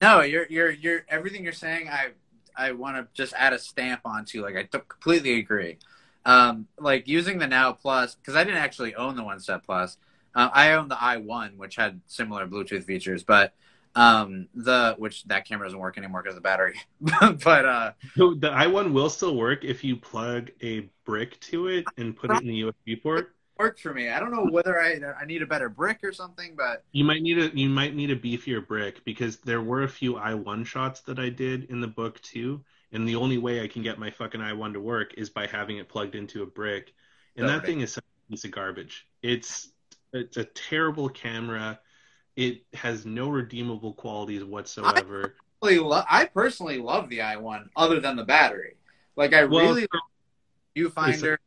No, 0.01 0.21
you're 0.21 0.45
you're 0.49 0.71
you're 0.71 1.05
everything 1.09 1.43
you're 1.43 1.53
saying. 1.53 1.89
I 1.89 2.11
I 2.55 2.71
want 2.71 2.97
to 2.97 3.07
just 3.13 3.33
add 3.33 3.53
a 3.53 3.59
stamp 3.59 4.01
onto. 4.05 4.43
Like 4.43 4.55
I 4.55 4.63
t- 4.63 4.83
completely 4.87 5.39
agree. 5.39 5.77
Um, 6.25 6.67
like 6.79 7.07
using 7.07 7.39
the 7.39 7.47
Now 7.47 7.71
Plus 7.73 8.15
because 8.15 8.35
I 8.35 8.43
didn't 8.43 8.59
actually 8.59 8.95
own 8.95 9.15
the 9.15 9.23
One 9.23 9.39
Step 9.39 9.65
Plus. 9.65 9.97
Uh, 10.37 10.51
I 10.53 10.73
own 10.73 10.87
the 10.87 10.95
i1, 10.95 11.57
which 11.57 11.75
had 11.75 11.99
similar 12.05 12.45
Bluetooth 12.47 12.83
features, 12.83 13.23
but 13.23 13.55
um, 13.95 14.47
the 14.53 14.93
which 14.99 15.23
that 15.23 15.47
camera 15.47 15.65
doesn't 15.65 15.79
work 15.79 15.97
anymore 15.97 16.21
because 16.21 16.37
of 16.37 16.43
the 16.43 16.47
battery. 16.47 16.79
but 17.01 17.65
uh, 17.65 17.91
So 18.15 18.35
the 18.35 18.51
i1 18.51 18.93
will 18.93 19.09
still 19.09 19.35
work 19.35 19.65
if 19.65 19.83
you 19.83 19.95
plug 19.97 20.51
a 20.61 20.87
brick 21.05 21.39
to 21.39 21.69
it 21.69 21.85
and 21.97 22.15
put 22.15 22.29
it 22.29 22.41
in 22.41 22.47
the 22.47 22.61
USB 22.61 23.01
port. 23.01 23.33
worked 23.57 23.79
for 23.79 23.95
me. 23.95 24.09
I 24.09 24.19
don't 24.19 24.29
know 24.29 24.45
whether 24.51 24.79
I 24.79 24.99
I 25.19 25.25
need 25.25 25.41
a 25.41 25.47
better 25.47 25.69
brick 25.69 26.01
or 26.03 26.13
something, 26.13 26.53
but 26.55 26.83
You 26.91 27.03
might 27.03 27.23
need 27.23 27.39
a 27.39 27.47
you 27.57 27.67
might 27.67 27.95
need 27.95 28.11
a 28.11 28.15
beefier 28.15 28.65
brick 28.65 29.03
because 29.05 29.37
there 29.37 29.63
were 29.63 29.81
a 29.81 29.89
few 29.89 30.13
i1 30.13 30.67
shots 30.67 31.01
that 31.01 31.17
I 31.17 31.29
did 31.29 31.63
in 31.71 31.81
the 31.81 31.87
book 31.87 32.21
too, 32.21 32.63
and 32.91 33.07
the 33.07 33.15
only 33.15 33.39
way 33.39 33.63
I 33.63 33.67
can 33.67 33.81
get 33.81 33.97
my 33.97 34.11
fucking 34.11 34.41
i1 34.41 34.73
to 34.73 34.79
work 34.79 35.15
is 35.17 35.31
by 35.31 35.47
having 35.47 35.77
it 35.77 35.89
plugged 35.89 36.13
into 36.13 36.43
a 36.43 36.45
brick, 36.45 36.93
and 37.35 37.49
that 37.49 37.65
thing 37.65 37.81
is 37.81 37.93
such 37.93 38.03
a 38.03 38.31
piece 38.31 38.45
of 38.45 38.51
garbage. 38.51 39.07
It's 39.23 39.71
it's 40.17 40.37
a 40.37 40.45
terrible 40.45 41.09
camera. 41.09 41.79
It 42.35 42.63
has 42.73 43.05
no 43.05 43.29
redeemable 43.29 43.93
qualities 43.93 44.43
whatsoever. 44.43 45.35
really 45.63 45.79
lo- 45.79 46.03
I 46.09 46.25
personally 46.25 46.77
love 46.77 47.09
the 47.09 47.19
i1 47.19 47.69
other 47.75 47.99
than 47.99 48.15
the 48.15 48.23
battery. 48.23 48.75
Like 49.15 49.33
I 49.33 49.45
Well, 49.45 49.65
really 49.65 49.87
love 49.91 50.93
viewfinder. 50.93 51.37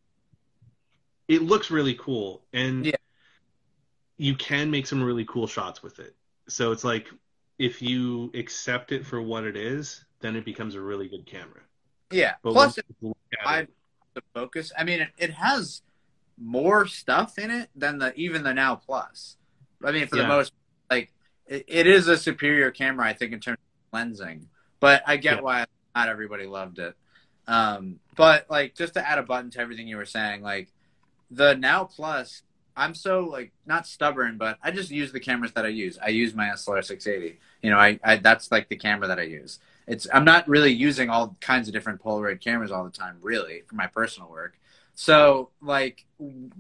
it 1.29 1.43
looks 1.43 1.71
really 1.71 1.95
cool 1.95 2.43
and 2.53 2.85
Yeah. 2.87 2.97
you 4.17 4.35
can 4.35 4.69
make 4.71 4.87
some 4.89 5.01
really 5.01 5.25
cool 5.27 5.47
shots 5.47 5.81
with 5.81 6.01
it 6.01 6.17
so 6.49 6.73
it's 6.73 6.83
like 6.83 7.09
if 7.59 7.81
you 7.81 8.33
accept 8.35 8.91
it 8.91 9.07
for 9.07 9.23
what 9.23 9.45
it 9.45 9.57
is 9.57 10.05
then 10.19 10.35
it 10.35 10.45
becomes 10.45 10.75
a 10.75 10.81
really 10.81 11.09
good 11.09 11.25
camera 11.27 11.61
Yeah. 12.11 12.35
but 12.43 12.53
Plus, 12.55 12.77
once 12.77 12.79
you 13.01 13.09
look 13.11 13.19
at 13.41 13.47
I 13.47 13.59
it- 13.61 13.71
the 14.15 14.23
focus. 14.35 14.73
I 14.77 14.83
mean, 14.83 15.03
it, 15.03 15.11
it 15.19 15.31
has 15.31 15.83
more 16.41 16.87
stuff 16.87 17.39
in 17.39 17.51
it 17.51 17.69
than 17.77 17.99
the 17.99 18.15
even 18.15 18.43
the 18.43 18.55
Now 18.55 18.77
Plus. 18.77 19.37
I 19.85 19.93
mean, 19.93 20.07
for 20.07 20.17
the 20.17 20.27
most, 20.27 20.53
like 20.91 21.13
it, 21.47 21.65
it 21.69 21.87
is 21.87 22.09
a 22.09 22.17
superior 22.17 22.71
camera, 22.71 23.07
I 23.07 23.13
think, 23.13 23.33
in 23.33 23.41
terms 23.41 23.59
of 23.93 23.99
lensing. 23.99 24.43
But 24.81 25.03
I 25.07 25.17
get 25.17 25.37
Yeah. 25.37 25.43
why 25.43 25.65
not 25.95 26.09
everybody 26.09 26.47
loved 26.47 26.79
it. 26.79 26.95
Um, 27.47 28.01
but 28.17 28.47
like, 28.51 28.75
just 28.75 28.95
to 28.95 29.09
add 29.09 29.19
a 29.19 29.23
button 29.23 29.51
to 29.51 29.61
everything 29.61 29.89
you 29.89 29.97
were 29.97 30.05
saying, 30.05 30.43
like 30.43 30.69
the 31.31 31.55
Now 31.55 31.85
Plus, 31.85 32.43
I'm 32.77 32.95
so 32.95 33.25
like 33.25 33.53
not 33.67 33.87
stubborn, 33.87 34.39
but 34.39 34.59
I 34.63 34.71
just 34.71 34.91
use 34.91 35.13
the 35.13 35.21
cameras 35.21 35.53
that 35.53 35.65
I 35.67 35.69
use. 35.69 35.99
I 36.03 36.09
use 36.09 36.35
my 36.35 36.47
SLR 36.47 36.85
680. 36.85 37.39
You 37.63 37.71
know, 37.71 37.77
I, 37.79 37.99
I 38.03 38.17
that's 38.17 38.51
like 38.51 38.69
the 38.69 38.77
camera 38.77 39.09
that 39.09 39.19
I 39.19 39.25
use. 39.25 39.59
It's 39.87 40.07
I'm 40.15 40.25
not 40.25 40.49
really 40.49 40.73
using 40.73 41.11
all 41.11 41.37
kinds 41.41 41.69
of 41.69 41.75
different 41.75 42.03
Polaroid 42.03 42.41
cameras 42.41 42.71
all 42.71 42.85
the 42.85 42.91
time, 42.91 43.19
really, 43.21 43.63
for 43.67 43.75
my 43.75 43.87
personal 43.87 44.31
work. 44.31 44.55
So 45.01 45.49
like 45.63 46.05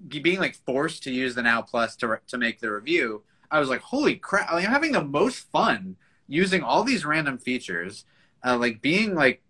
being 0.08 0.38
like 0.38 0.56
forced 0.64 1.02
to 1.02 1.12
use 1.12 1.34
the 1.34 1.42
Now 1.42 1.60
Plus 1.60 1.94
to 1.96 2.20
to 2.28 2.38
make 2.38 2.58
the 2.58 2.72
review, 2.72 3.22
I 3.50 3.60
was 3.60 3.68
like, 3.68 3.82
holy 3.82 4.16
crap! 4.16 4.50
Like, 4.50 4.64
I'm 4.64 4.70
having 4.70 4.92
the 4.92 5.04
most 5.04 5.40
fun 5.52 5.96
using 6.26 6.62
all 6.62 6.82
these 6.82 7.04
random 7.04 7.36
features, 7.36 8.06
uh, 8.42 8.56
like 8.56 8.80
being 8.80 9.14
like 9.14 9.42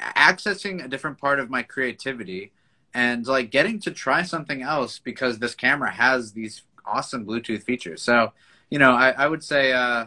accessing 0.00 0.84
a 0.84 0.88
different 0.88 1.18
part 1.18 1.38
of 1.38 1.48
my 1.48 1.62
creativity 1.62 2.50
and 2.92 3.24
like 3.24 3.52
getting 3.52 3.78
to 3.82 3.92
try 3.92 4.22
something 4.22 4.62
else 4.62 4.98
because 4.98 5.38
this 5.38 5.54
camera 5.54 5.92
has 5.92 6.32
these 6.32 6.62
awesome 6.84 7.24
Bluetooth 7.24 7.62
features. 7.62 8.02
So, 8.02 8.32
you 8.68 8.80
know, 8.80 8.94
I, 8.94 9.10
I 9.10 9.28
would 9.28 9.44
say 9.44 9.72
uh, 9.72 10.06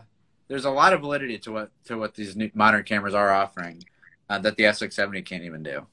there's 0.49 0.65
a 0.65 0.69
lot 0.69 0.91
of 0.91 0.99
validity 0.99 1.37
to 1.39 1.51
what 1.53 1.71
to 1.85 1.97
what 1.97 2.15
these 2.15 2.35
new 2.35 2.51
modern 2.53 2.83
cameras 2.83 3.13
are 3.13 3.31
offering 3.31 3.85
uh, 4.29 4.39
that 4.39 4.57
the 4.57 4.63
SX70 4.63 5.23
can't 5.23 5.43
even 5.43 5.63
do. 5.63 5.87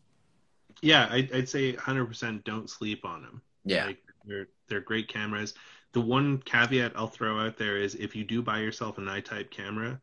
Yeah 0.85 1.09
I'd, 1.11 1.33
I'd 1.33 1.49
say 1.49 1.73
100% 1.73 2.45
don't 2.45 2.69
sleep 2.69 3.05
on 3.05 3.23
them. 3.23 3.43
Yeah, 3.65 3.87
like 3.87 4.03
they're 4.25 4.49
they're 4.69 4.81
great 4.81 5.09
cameras. 5.09 5.55
The 5.93 6.01
one 6.01 6.39
caveat 6.39 6.93
i'll 6.97 7.07
throw 7.07 7.39
out 7.39 7.57
there 7.57 7.77
is 7.77 7.95
if 7.95 8.17
you 8.17 8.25
do 8.25 8.43
buy 8.43 8.59
yourself 8.59 8.99
an 8.99 9.09
i-type 9.09 9.51
camera 9.51 10.01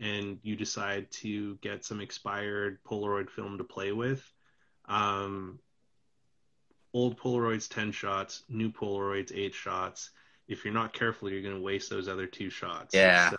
and 0.00 0.38
you 0.42 0.54
decide 0.54 1.10
to 1.10 1.56
get 1.56 1.84
some 1.84 2.00
expired 2.00 2.78
polaroid 2.84 3.28
film 3.28 3.58
to 3.58 3.64
play 3.64 3.90
with 3.90 4.24
um, 4.86 5.58
old 6.92 7.18
polaroids 7.18 7.68
10 7.68 7.90
shots 7.90 8.44
new 8.48 8.70
polaroids 8.70 9.36
8 9.36 9.52
shots 9.54 10.10
if 10.48 10.64
you're 10.64 10.74
not 10.74 10.92
careful 10.92 11.30
you're 11.30 11.42
going 11.42 11.54
to 11.54 11.60
waste 11.60 11.90
those 11.90 12.08
other 12.08 12.26
two 12.26 12.50
shots. 12.50 12.94
Yeah. 12.94 13.30
So, 13.30 13.36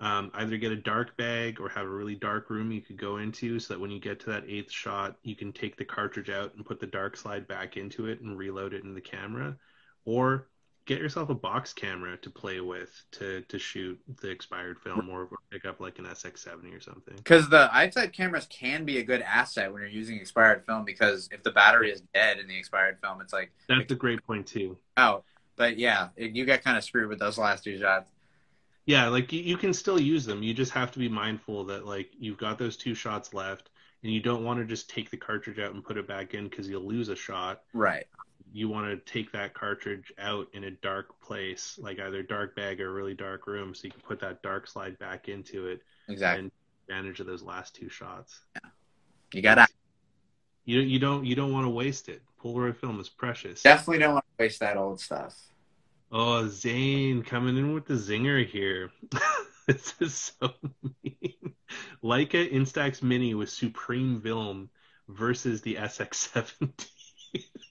um, 0.00 0.30
either 0.34 0.56
get 0.56 0.72
a 0.72 0.76
dark 0.76 1.16
bag 1.16 1.60
or 1.60 1.68
have 1.68 1.84
a 1.84 1.90
really 1.90 2.14
dark 2.14 2.50
room 2.50 2.72
you 2.72 2.80
could 2.80 2.98
go 2.98 3.18
into 3.18 3.58
so 3.58 3.74
that 3.74 3.80
when 3.80 3.90
you 3.90 4.00
get 4.00 4.18
to 4.20 4.30
that 4.30 4.44
eighth 4.48 4.70
shot 4.72 5.16
you 5.22 5.36
can 5.36 5.52
take 5.52 5.76
the 5.76 5.84
cartridge 5.84 6.30
out 6.30 6.54
and 6.54 6.64
put 6.64 6.80
the 6.80 6.86
dark 6.86 7.16
slide 7.16 7.46
back 7.46 7.76
into 7.76 8.06
it 8.06 8.20
and 8.20 8.38
reload 8.38 8.72
it 8.72 8.82
in 8.82 8.94
the 8.94 9.00
camera 9.00 9.54
or 10.06 10.48
get 10.86 10.98
yourself 10.98 11.28
a 11.28 11.34
box 11.34 11.72
camera 11.72 12.16
to 12.16 12.30
play 12.30 12.60
with 12.60 13.04
to 13.12 13.42
to 13.42 13.58
shoot 13.58 14.00
the 14.22 14.28
expired 14.30 14.80
film 14.80 15.08
or, 15.10 15.22
or 15.24 15.38
pick 15.50 15.64
up 15.64 15.78
like 15.80 15.98
an 15.98 16.06
SX70 16.06 16.76
or 16.76 16.80
something. 16.80 17.14
because 17.16 17.48
the 17.50 17.68
i-type 17.72 18.12
cameras 18.12 18.46
can 18.48 18.84
be 18.84 18.98
a 18.98 19.02
good 19.04 19.20
asset 19.22 19.72
when 19.72 19.82
you're 19.82 19.90
using 19.90 20.16
expired 20.16 20.64
film 20.66 20.84
because 20.84 21.28
if 21.30 21.42
the 21.42 21.50
battery 21.50 21.92
is 21.92 22.00
dead 22.14 22.38
in 22.38 22.48
the 22.48 22.58
expired 22.58 22.96
film, 23.02 23.20
it's 23.20 23.32
like 23.32 23.52
That's 23.68 23.92
a 23.92 23.94
great 23.94 24.26
point 24.26 24.46
too. 24.46 24.78
Oh, 24.96 25.22
But 25.56 25.78
yeah, 25.78 26.08
it, 26.16 26.32
you 26.32 26.46
got 26.46 26.62
kind 26.62 26.78
of 26.78 26.82
screwed 26.84 27.08
with 27.08 27.18
those 27.18 27.36
last 27.38 27.64
two 27.64 27.78
shots. 27.78 28.06
Yeah, 28.90 29.06
like 29.08 29.32
you, 29.32 29.40
you 29.40 29.56
can 29.56 29.72
still 29.72 30.00
use 30.00 30.24
them. 30.24 30.42
You 30.42 30.52
just 30.52 30.72
have 30.72 30.90
to 30.92 30.98
be 30.98 31.08
mindful 31.08 31.64
that 31.66 31.86
like 31.86 32.10
you've 32.18 32.38
got 32.38 32.58
those 32.58 32.76
two 32.76 32.94
shots 32.94 33.32
left 33.32 33.70
and 34.02 34.12
you 34.12 34.20
don't 34.20 34.42
want 34.44 34.58
to 34.58 34.64
just 34.64 34.90
take 34.90 35.10
the 35.10 35.16
cartridge 35.16 35.60
out 35.60 35.74
and 35.74 35.84
put 35.84 35.96
it 35.96 36.08
back 36.08 36.34
in 36.34 36.48
because 36.48 36.68
you'll 36.68 36.88
lose 36.88 37.08
a 37.08 37.14
shot. 37.14 37.62
Right. 37.72 38.06
You 38.52 38.68
want 38.68 38.86
to 38.88 39.12
take 39.12 39.30
that 39.30 39.54
cartridge 39.54 40.12
out 40.18 40.48
in 40.54 40.64
a 40.64 40.72
dark 40.72 41.20
place, 41.20 41.78
like 41.80 42.00
either 42.00 42.22
dark 42.24 42.56
bag 42.56 42.80
or 42.80 42.92
really 42.92 43.14
dark 43.14 43.46
room, 43.46 43.76
so 43.76 43.82
you 43.84 43.92
can 43.92 44.00
put 44.00 44.18
that 44.22 44.42
dark 44.42 44.66
slide 44.66 44.98
back 44.98 45.28
into 45.28 45.68
it 45.68 45.82
Exactly. 46.08 46.40
and 46.44 46.50
advantage 46.88 47.20
of 47.20 47.26
those 47.26 47.42
last 47.44 47.76
two 47.76 47.88
shots. 47.88 48.40
yeah. 48.56 48.70
You 49.32 49.42
got 49.42 49.54
to 49.54 49.68
You 50.64 50.80
you 50.80 50.98
don't 50.98 51.24
you 51.24 51.36
don't 51.36 51.52
want 51.52 51.64
to 51.66 51.70
waste 51.70 52.08
it. 52.08 52.22
Polaroid 52.42 52.76
film 52.76 52.98
is 52.98 53.08
precious. 53.08 53.62
definitely 53.62 53.98
don't 54.00 54.14
want 54.14 54.24
to 54.36 54.42
waste 54.44 54.58
that 54.58 54.76
old 54.76 54.98
stuff. 55.00 55.36
Oh, 56.12 56.48
Zane 56.48 57.22
coming 57.22 57.56
in 57.56 57.72
with 57.72 57.86
the 57.86 57.94
zinger 57.94 58.44
here. 58.44 58.90
this 59.66 59.94
is 60.00 60.14
so 60.40 60.52
mean. 61.02 61.54
Leica 62.02 62.52
Instax 62.52 63.02
Mini 63.02 63.34
with 63.34 63.48
Supreme 63.48 64.20
Film 64.20 64.70
versus 65.08 65.62
the 65.62 65.76
SX70. 65.76 66.86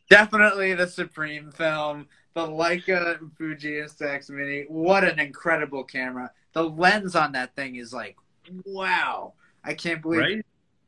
Definitely 0.09 0.73
the 0.73 0.87
Supreme 0.87 1.51
film. 1.51 2.07
The 2.33 2.47
Leica 2.47 3.19
Fuji 3.37 3.71
Instax 3.73 4.29
Mini. 4.29 4.65
What 4.69 5.03
an 5.03 5.19
incredible 5.19 5.83
camera. 5.83 6.31
The 6.53 6.63
lens 6.63 7.15
on 7.15 7.33
that 7.33 7.55
thing 7.55 7.75
is 7.75 7.91
like, 7.91 8.15
wow. 8.65 9.33
I 9.63 9.73
can't 9.73 10.01
believe 10.01 10.21
Right? 10.21 10.45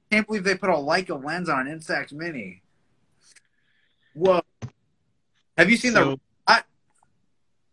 can't 0.10 0.26
believe 0.26 0.44
they 0.46 0.56
put 0.56 0.70
a 0.70 0.74
Leica 0.74 1.22
lens 1.22 1.50
on 1.50 1.68
an 1.68 1.80
Instax 1.80 2.14
Mini. 2.14 2.62
Whoa. 4.14 4.42
Have 5.58 5.70
you 5.70 5.76
seen 5.78 5.94
the 5.94 6.00
So, 6.00 6.12
I- 6.14 6.18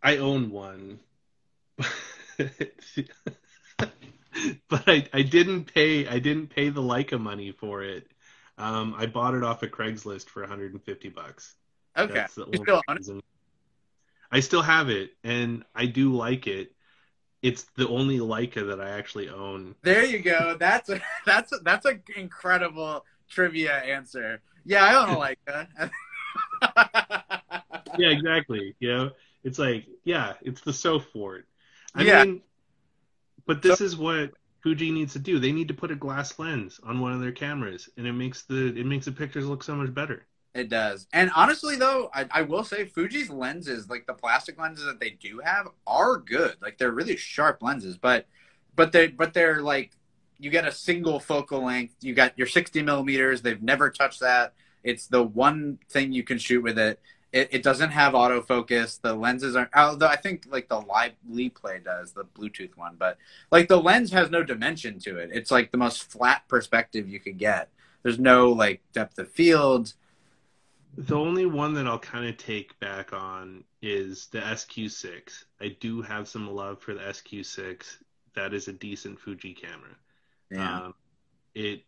I 0.02 0.18
own 0.18 0.50
one. 0.50 1.00
but 3.78 4.82
I, 4.86 5.06
I 5.12 5.22
didn't 5.22 5.72
pay 5.72 6.06
I 6.06 6.18
didn't 6.18 6.48
pay 6.48 6.68
the 6.68 6.82
Leica 6.82 7.20
money 7.20 7.52
for 7.52 7.82
it. 7.82 8.10
Um, 8.56 8.94
I 8.96 9.06
bought 9.06 9.34
it 9.34 9.44
off 9.44 9.62
of 9.62 9.70
Craigslist 9.70 10.28
for 10.28 10.42
150 10.42 11.08
bucks. 11.10 11.54
Okay. 11.96 12.12
That's 12.12 12.34
the 12.34 12.46
only 12.46 12.58
still 12.58 12.82
own 12.88 12.96
it? 12.96 12.98
reason. 12.98 13.22
I 14.30 14.40
still 14.40 14.62
have 14.62 14.90
it, 14.90 15.12
and 15.24 15.64
I 15.74 15.86
do 15.86 16.12
like 16.12 16.46
it. 16.46 16.72
It's 17.40 17.64
the 17.76 17.88
only 17.88 18.18
Leica 18.18 18.66
that 18.68 18.80
I 18.80 18.90
actually 18.90 19.28
own. 19.28 19.74
There 19.82 20.04
you 20.04 20.18
go. 20.18 20.56
That's 20.58 20.90
a 20.90 21.00
that's 21.26 21.52
a, 21.52 21.58
that's 21.58 21.86
an 21.86 22.02
incredible 22.16 23.04
trivia 23.28 23.76
answer. 23.78 24.42
Yeah, 24.64 24.84
I 24.84 24.94
own 25.02 25.08
a 25.10 25.16
Leica. 25.16 25.90
Yeah, 27.98 28.10
exactly. 28.10 28.76
You 28.78 28.88
know, 28.88 29.10
it's 29.44 29.58
like, 29.58 29.86
yeah, 30.04 30.34
it's 30.42 30.60
the 30.62 30.72
Sofort. 30.72 31.44
I 31.94 32.02
Yeah. 32.02 32.24
mean, 32.24 32.42
but 33.46 33.62
this 33.62 33.80
is 33.80 33.96
what 33.96 34.32
Fuji 34.62 34.90
needs 34.90 35.12
to 35.14 35.18
do. 35.18 35.38
They 35.38 35.52
need 35.52 35.68
to 35.68 35.74
put 35.74 35.90
a 35.90 35.96
glass 35.96 36.38
lens 36.38 36.80
on 36.82 37.00
one 37.00 37.12
of 37.12 37.20
their 37.20 37.32
cameras, 37.32 37.88
and 37.96 38.06
it 38.06 38.12
makes 38.12 38.44
the 38.44 38.78
it 38.78 38.86
makes 38.86 39.06
the 39.06 39.12
pictures 39.12 39.46
look 39.46 39.62
so 39.62 39.74
much 39.74 39.92
better. 39.94 40.26
It 40.54 40.68
does. 40.68 41.06
And 41.12 41.30
honestly, 41.36 41.76
though, 41.76 42.10
I, 42.12 42.26
I 42.30 42.42
will 42.42 42.64
say 42.64 42.84
Fuji's 42.86 43.30
lenses, 43.30 43.88
like 43.88 44.06
the 44.06 44.14
plastic 44.14 44.58
lenses 44.58 44.86
that 44.86 44.98
they 44.98 45.10
do 45.10 45.40
have, 45.44 45.68
are 45.86 46.16
good. 46.18 46.56
Like 46.60 46.78
they're 46.78 46.90
really 46.90 47.16
sharp 47.16 47.62
lenses, 47.62 47.96
but 47.96 48.26
but 48.74 48.92
they 48.92 49.08
but 49.08 49.34
they're 49.34 49.62
like 49.62 49.92
you 50.38 50.50
get 50.50 50.66
a 50.66 50.72
single 50.72 51.20
focal 51.20 51.64
length. 51.64 51.96
You 52.00 52.14
got 52.14 52.36
your 52.38 52.46
60 52.46 52.82
millimeters. 52.82 53.42
They've 53.42 53.62
never 53.62 53.90
touched 53.90 54.20
that. 54.20 54.54
It's 54.82 55.06
the 55.06 55.22
one 55.22 55.78
thing 55.90 56.12
you 56.12 56.22
can 56.22 56.38
shoot 56.38 56.62
with 56.62 56.78
it. 56.78 57.00
It, 57.32 57.48
it 57.50 57.62
doesn't 57.62 57.90
have 57.90 58.14
autofocus. 58.14 59.00
The 59.00 59.14
lenses 59.14 59.54
aren't. 59.54 59.74
although 59.74 60.06
I 60.06 60.16
think 60.16 60.46
like 60.50 60.68
the 60.68 60.80
live 60.80 61.12
LiPlay 61.30 61.84
does 61.84 62.12
the 62.12 62.24
Bluetooth 62.24 62.76
one, 62.76 62.96
but 62.98 63.18
like 63.50 63.68
the 63.68 63.80
lens 63.80 64.12
has 64.12 64.30
no 64.30 64.42
dimension 64.42 64.98
to 65.00 65.18
it. 65.18 65.30
It's 65.32 65.50
like 65.50 65.70
the 65.70 65.78
most 65.78 66.10
flat 66.10 66.48
perspective 66.48 67.08
you 67.08 67.20
could 67.20 67.38
get. 67.38 67.68
There's 68.02 68.18
no 68.18 68.50
like 68.50 68.80
depth 68.92 69.18
of 69.18 69.30
field. 69.30 69.92
The 70.96 71.16
only 71.16 71.46
one 71.46 71.74
that 71.74 71.86
I'll 71.86 71.98
kind 71.98 72.26
of 72.26 72.38
take 72.38 72.78
back 72.80 73.12
on 73.12 73.62
is 73.82 74.26
the 74.26 74.40
SQ6. 74.40 75.44
I 75.60 75.76
do 75.80 76.02
have 76.02 76.26
some 76.26 76.50
love 76.50 76.80
for 76.80 76.94
the 76.94 77.00
SQ6. 77.00 77.98
That 78.34 78.52
is 78.54 78.68
a 78.68 78.72
decent 78.72 79.20
Fuji 79.20 79.54
camera. 79.54 79.94
Um, 80.86 80.94
it 81.54 81.84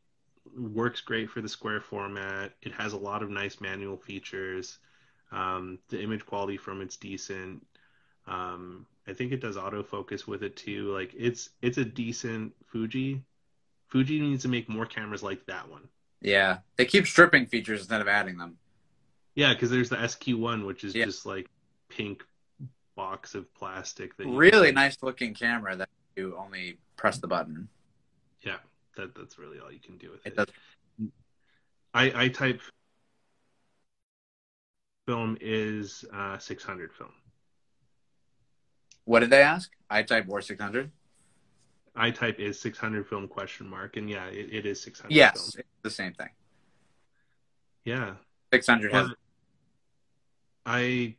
works 0.57 1.01
great 1.01 1.31
for 1.31 1.41
the 1.41 1.49
square 1.49 1.81
format. 1.81 2.53
It 2.63 2.73
has 2.73 2.93
a 2.93 2.99
lot 2.99 3.23
of 3.23 3.31
nice 3.31 3.61
manual 3.61 3.97
features. 3.97 4.79
Um, 5.33 5.79
the 5.89 6.01
image 6.03 6.27
quality 6.27 6.57
from 6.57 6.81
it's 6.81 6.97
decent. 6.97 7.65
Um, 8.27 8.87
I 9.07 9.13
think 9.13 9.33
it 9.33 9.41
does 9.41 9.57
autofocus 9.57 10.27
with 10.27 10.43
it 10.43 10.57
too. 10.57 10.93
Like 10.93 11.13
it's 11.17 11.51
it's 11.63 11.79
a 11.79 11.85
decent 11.85 12.53
Fuji. 12.67 13.23
Fuji 13.89 14.21
needs 14.21 14.43
to 14.43 14.49
make 14.49 14.69
more 14.69 14.87
cameras 14.87 15.23
like 15.23 15.45
that 15.47 15.69
one. 15.69 15.89
Yeah, 16.21 16.59
they 16.77 16.85
keep 16.85 17.07
stripping 17.07 17.47
features 17.47 17.81
instead 17.81 18.01
of 18.01 18.09
adding 18.09 18.37
them. 18.39 18.57
Yeah, 19.35 19.53
because 19.55 19.71
there's 19.71 19.89
the 19.89 19.97
SQ1, 19.97 20.67
which 20.67 20.85
is 20.85 20.95
Yeah. 20.95 21.07
just 21.07 21.25
like 21.27 21.49
pink 21.89 22.25
box 22.95 23.35
of 23.35 23.53
plastic. 23.55 24.17
That 24.17 24.27
Really 24.27 24.67
can- 24.69 24.75
nice 24.75 25.03
looking 25.03 25.33
camera 25.35 25.77
that 25.77 25.89
you 26.17 26.37
only 26.37 26.79
press 26.97 27.19
the 27.19 27.27
button. 27.29 27.69
Yeah, 28.43 28.59
that 28.97 29.15
that's 29.15 29.39
really 29.39 29.59
all 29.61 29.71
you 29.73 29.81
can 29.81 29.97
do 29.97 30.11
with 30.11 30.27
It 30.27 30.35
it. 30.39 30.51
I 31.95 32.25
I 32.25 32.29
type 32.29 32.61
film 35.11 35.37
is 35.41 36.05
uh, 36.15 36.39
600 36.39 36.93
film. 36.93 37.11
What 39.07 39.21
did 39.21 39.31
they 39.31 39.43
ask? 39.43 39.69
I 39.91 40.05
type 40.05 40.27
or 40.29 40.41
600. 40.41 40.89
I 41.97 42.13
type 42.13 42.39
is 42.39 42.61
600 42.61 43.09
film 43.09 43.27
question 43.27 43.69
mark, 43.69 43.97
and 43.97 44.09
yeah, 44.09 44.27
it, 44.27 44.51
it 44.53 44.67
is 44.67 44.81
600 44.81 45.13
Yes, 45.13 45.33
film. 45.33 45.51
it's 45.59 45.83
the 45.83 45.91
same 45.91 46.13
thing. 46.13 46.29
Yeah, 47.85 48.15
600 48.53 48.93
has. 48.93 49.09
I 50.65 51.17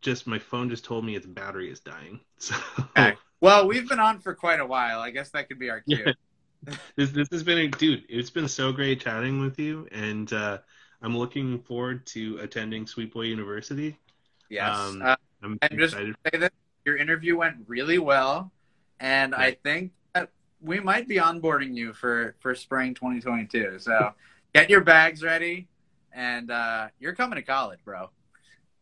just 0.00 0.28
my 0.28 0.38
phone 0.38 0.70
just 0.70 0.84
told 0.84 1.04
me 1.04 1.16
its 1.16 1.26
battery 1.26 1.68
is 1.70 1.80
dying. 1.80 2.20
So 2.38 2.54
Okay. 2.96 3.16
Well, 3.40 3.66
we've 3.66 3.88
been 3.88 3.98
on 3.98 4.20
for 4.20 4.36
quite 4.36 4.60
a 4.60 4.66
while. 4.66 5.00
I 5.00 5.10
guess 5.10 5.30
that 5.30 5.48
could 5.48 5.58
be 5.58 5.68
our 5.68 5.80
cue. 5.80 6.04
Yeah. 6.06 6.74
this 6.96 7.10
this 7.10 7.28
has 7.32 7.42
been 7.42 7.58
a 7.58 7.68
dude. 7.68 8.04
It's 8.08 8.30
been 8.30 8.46
so 8.46 8.70
great 8.70 9.00
chatting 9.00 9.40
with 9.40 9.58
you, 9.58 9.88
and 9.90 10.32
uh, 10.32 10.58
I'm 11.02 11.16
looking 11.16 11.60
forward 11.60 12.06
to 12.06 12.38
attending 12.40 12.86
Sweet 12.86 13.12
Boy 13.12 13.22
University. 13.22 13.98
Yes. 14.48 14.76
Um, 14.76 15.02
uh, 15.02 15.16
I'm 15.42 15.58
just- 15.76 15.94
say 15.94 16.12
that 16.38 16.52
your 16.84 16.96
interview 16.96 17.36
went 17.36 17.56
really 17.66 17.98
well, 17.98 18.52
and 19.00 19.34
I 19.34 19.52
think 19.52 19.92
that 20.14 20.30
we 20.60 20.78
might 20.80 21.08
be 21.08 21.16
onboarding 21.16 21.74
you 21.76 21.92
for 21.92 22.36
for 22.40 22.54
spring 22.54 22.94
2022. 22.94 23.78
So 23.78 24.12
get 24.54 24.70
your 24.70 24.80
bags 24.82 25.22
ready, 25.22 25.68
and 26.12 26.50
uh, 26.50 26.88
you're 27.00 27.14
coming 27.14 27.36
to 27.36 27.42
college, 27.42 27.80
bro. 27.84 28.10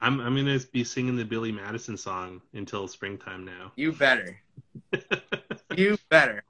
I'm 0.03 0.21
I'm 0.21 0.35
gonna 0.35 0.59
be 0.73 0.83
singing 0.85 1.17
the 1.17 1.25
Billy 1.25 1.53
Madison 1.53 1.97
song 1.97 2.41
until 2.55 2.89
springtime 2.89 3.45
now. 3.45 3.73
You 3.77 3.93
better. 3.93 4.41
You 5.77 5.97
better. 6.09 6.43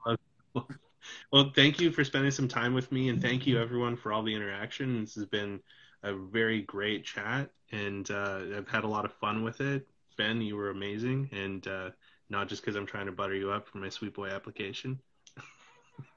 Well, 1.31 1.51
thank 1.55 1.79
you 1.79 1.91
for 1.91 2.03
spending 2.03 2.31
some 2.31 2.47
time 2.47 2.73
with 2.73 2.91
me, 2.91 3.09
and 3.09 3.21
thank 3.21 3.45
you 3.47 3.59
everyone 3.59 3.95
for 3.95 4.11
all 4.11 4.23
the 4.23 4.33
interaction. 4.33 5.01
This 5.01 5.15
has 5.15 5.25
been 5.25 5.59
a 6.03 6.13
very 6.13 6.61
great 6.61 7.05
chat, 7.05 7.49
and 7.71 8.09
uh, 8.11 8.41
I've 8.57 8.67
had 8.67 8.83
a 8.83 8.87
lot 8.87 9.05
of 9.05 9.13
fun 9.13 9.43
with 9.43 9.61
it. 9.61 9.87
Ben, 10.17 10.41
you 10.41 10.55
were 10.55 10.69
amazing, 10.69 11.29
and 11.31 11.65
uh, 11.67 11.89
not 12.29 12.47
just 12.47 12.61
because 12.61 12.75
I'm 12.75 12.85
trying 12.85 13.05
to 13.05 13.11
butter 13.11 13.35
you 13.35 13.51
up 13.51 13.67
for 13.67 13.77
my 13.77 13.89
Sweet 13.89 14.13
Boy 14.13 14.29
application. 14.29 14.99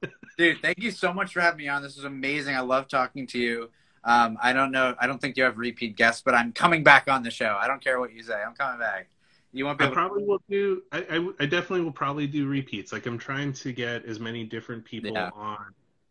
Dude, 0.38 0.60
thank 0.62 0.78
you 0.78 0.90
so 0.90 1.12
much 1.12 1.32
for 1.32 1.40
having 1.40 1.58
me 1.58 1.68
on. 1.68 1.82
This 1.82 1.96
was 1.96 2.04
amazing. 2.04 2.56
I 2.56 2.60
love 2.60 2.88
talking 2.88 3.26
to 3.28 3.38
you. 3.38 3.70
Um, 4.04 4.36
I 4.42 4.52
don't 4.52 4.70
know. 4.70 4.94
I 5.00 5.06
don't 5.06 5.20
think 5.20 5.36
you 5.36 5.44
have 5.44 5.58
repeat 5.58 5.96
guests, 5.96 6.22
but 6.24 6.34
I'm 6.34 6.52
coming 6.52 6.82
back 6.82 7.08
on 7.08 7.22
the 7.22 7.30
show. 7.30 7.56
I 7.58 7.66
don't 7.66 7.82
care 7.82 7.98
what 8.00 8.12
you 8.12 8.22
say. 8.22 8.34
I'm 8.34 8.54
coming 8.54 8.78
back. 8.78 9.08
You 9.54 9.64
won't 9.66 9.78
be 9.78 9.84
I 9.84 9.88
probably 9.90 10.24
will 10.24 10.42
do. 10.50 10.82
I, 10.90 10.98
I, 11.10 11.28
I 11.40 11.46
definitely 11.46 11.82
will 11.82 11.92
probably 11.92 12.26
do 12.26 12.46
repeats. 12.48 12.92
Like 12.92 13.06
I'm 13.06 13.18
trying 13.18 13.52
to 13.54 13.72
get 13.72 14.04
as 14.04 14.18
many 14.18 14.42
different 14.44 14.84
people 14.84 15.12
Yeah. 15.14 15.30
on 15.32 15.66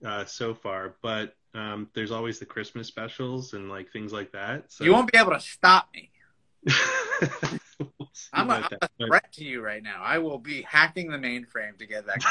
uh, 0.05 0.25
so 0.25 0.53
far, 0.53 0.95
but 1.01 1.35
um, 1.53 1.89
there's 1.93 2.11
always 2.11 2.39
the 2.39 2.45
Christmas 2.45 2.87
specials 2.87 3.53
and 3.53 3.69
like 3.69 3.91
things 3.91 4.13
like 4.13 4.31
that. 4.31 4.71
So 4.71 4.85
You 4.85 4.93
won't 4.93 5.11
be 5.11 5.17
able 5.17 5.31
to 5.31 5.39
stop 5.39 5.89
me. 5.93 6.09
We'll 7.79 8.09
I'm 8.31 8.49
a, 8.49 8.53
I'm 8.53 8.61
that, 8.61 8.73
a 8.73 8.89
but 8.97 9.07
threat 9.07 9.33
to 9.33 9.43
you 9.43 9.61
right 9.61 9.81
now. 9.83 10.01
I 10.01 10.19
will 10.19 10.37
be 10.37 10.61
hacking 10.61 11.09
the 11.11 11.17
mainframe 11.17 11.77
to 11.79 11.85
get 11.85 12.05
that. 12.05 12.23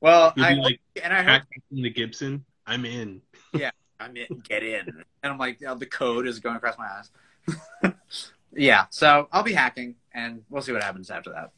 Well, 0.00 0.32
You'll 0.36 0.46
I 0.46 0.52
like 0.54 0.80
and 1.02 1.12
I 1.12 1.22
hacking 1.22 1.62
the 1.72 1.90
Gibson. 1.90 2.44
I'm 2.66 2.84
in. 2.84 3.20
Yeah, 3.52 3.70
I'm 3.98 4.16
in. 4.16 4.26
Get 4.48 4.62
in. 4.62 4.86
And 4.88 5.32
I'm 5.32 5.36
like, 5.38 5.58
oh, 5.66 5.74
the 5.74 5.86
code 5.86 6.26
is 6.26 6.38
going 6.38 6.56
across 6.56 6.76
my 6.78 6.86
eyes. 6.86 7.92
yeah. 8.52 8.86
So 8.90 9.28
I'll 9.32 9.42
be 9.42 9.52
hacking, 9.52 9.96
and 10.16 10.42
we'll 10.50 10.62
see 10.62 10.72
what 10.72 10.82
happens 10.82 11.10
after 11.10 11.30
that. 11.30 11.50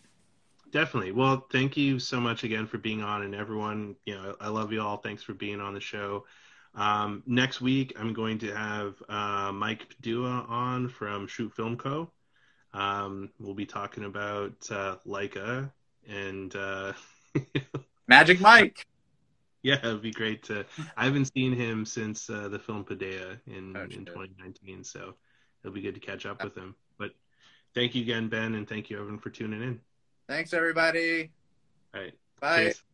Definitely. 0.71 1.13
Well, 1.13 1.47
thank 1.51 1.79
you 1.79 1.99
so 1.99 2.21
much 2.21 2.45
again 2.45 2.67
for 2.67 2.77
being 2.77 3.03
on, 3.03 3.23
and 3.23 3.35
everyone. 3.35 3.97
You 4.05 4.17
know, 4.17 4.37
I 4.39 4.49
love 4.49 4.71
you 4.71 4.83
all. 4.83 4.99
Thanks 4.99 5.23
for 5.23 5.33
being 5.33 5.61
on 5.61 5.73
the 5.73 5.81
show. 5.81 6.27
Um, 6.75 7.23
next 7.27 7.63
week, 7.63 7.95
I'm 7.99 8.13
going 8.13 8.39
to 8.41 8.55
have 8.55 8.95
uh, 9.09 9.51
Mike 9.53 9.89
Padua 9.89 10.45
on 10.47 10.91
from 10.91 11.27
Shoot 11.27 11.55
Film 11.55 11.79
Co. 11.79 12.11
Um, 12.75 13.31
we'll 13.41 13.55
be 13.55 13.65
talking 13.65 14.05
about 14.05 14.53
uh, 14.71 14.97
Leica, 15.07 15.71
and 16.07 16.55
uh, 16.55 16.93
Magic 18.07 18.39
Mike. 18.41 18.87
yeah, 19.63 19.79
it'd 19.79 20.03
be 20.03 20.11
great 20.11 20.43
to. 20.45 20.67
I 20.99 21.05
haven't 21.07 21.33
seen 21.33 21.55
him 21.55 21.87
since 21.87 22.29
uh, 22.29 22.49
the 22.49 22.59
film 22.59 22.85
Padea 22.85 23.41
in 23.47 23.75
Oh, 23.75 23.85
in 23.85 24.05
2019, 24.05 24.85
so 24.85 25.15
it'll 25.65 25.75
be 25.75 25.81
good 25.81 25.95
to 25.95 26.01
catch 26.01 26.27
up 26.27 26.45
with 26.45 26.55
him. 26.55 26.75
Thank 27.79 27.95
you 27.95 28.03
again, 28.03 28.27
Ben, 28.27 28.57
and 28.57 28.69
thank 28.69 28.91
you 28.91 29.01
Evan, 29.01 29.19
for 29.19 29.31
tuning 29.31 29.63
in. 29.63 29.81
Thanks, 30.27 30.53
everybody. 30.53 31.31
All 31.95 32.01
right. 32.01 32.13
Bye. 32.41 32.57
Cheers. 32.57 32.75
Bye. 32.75 32.88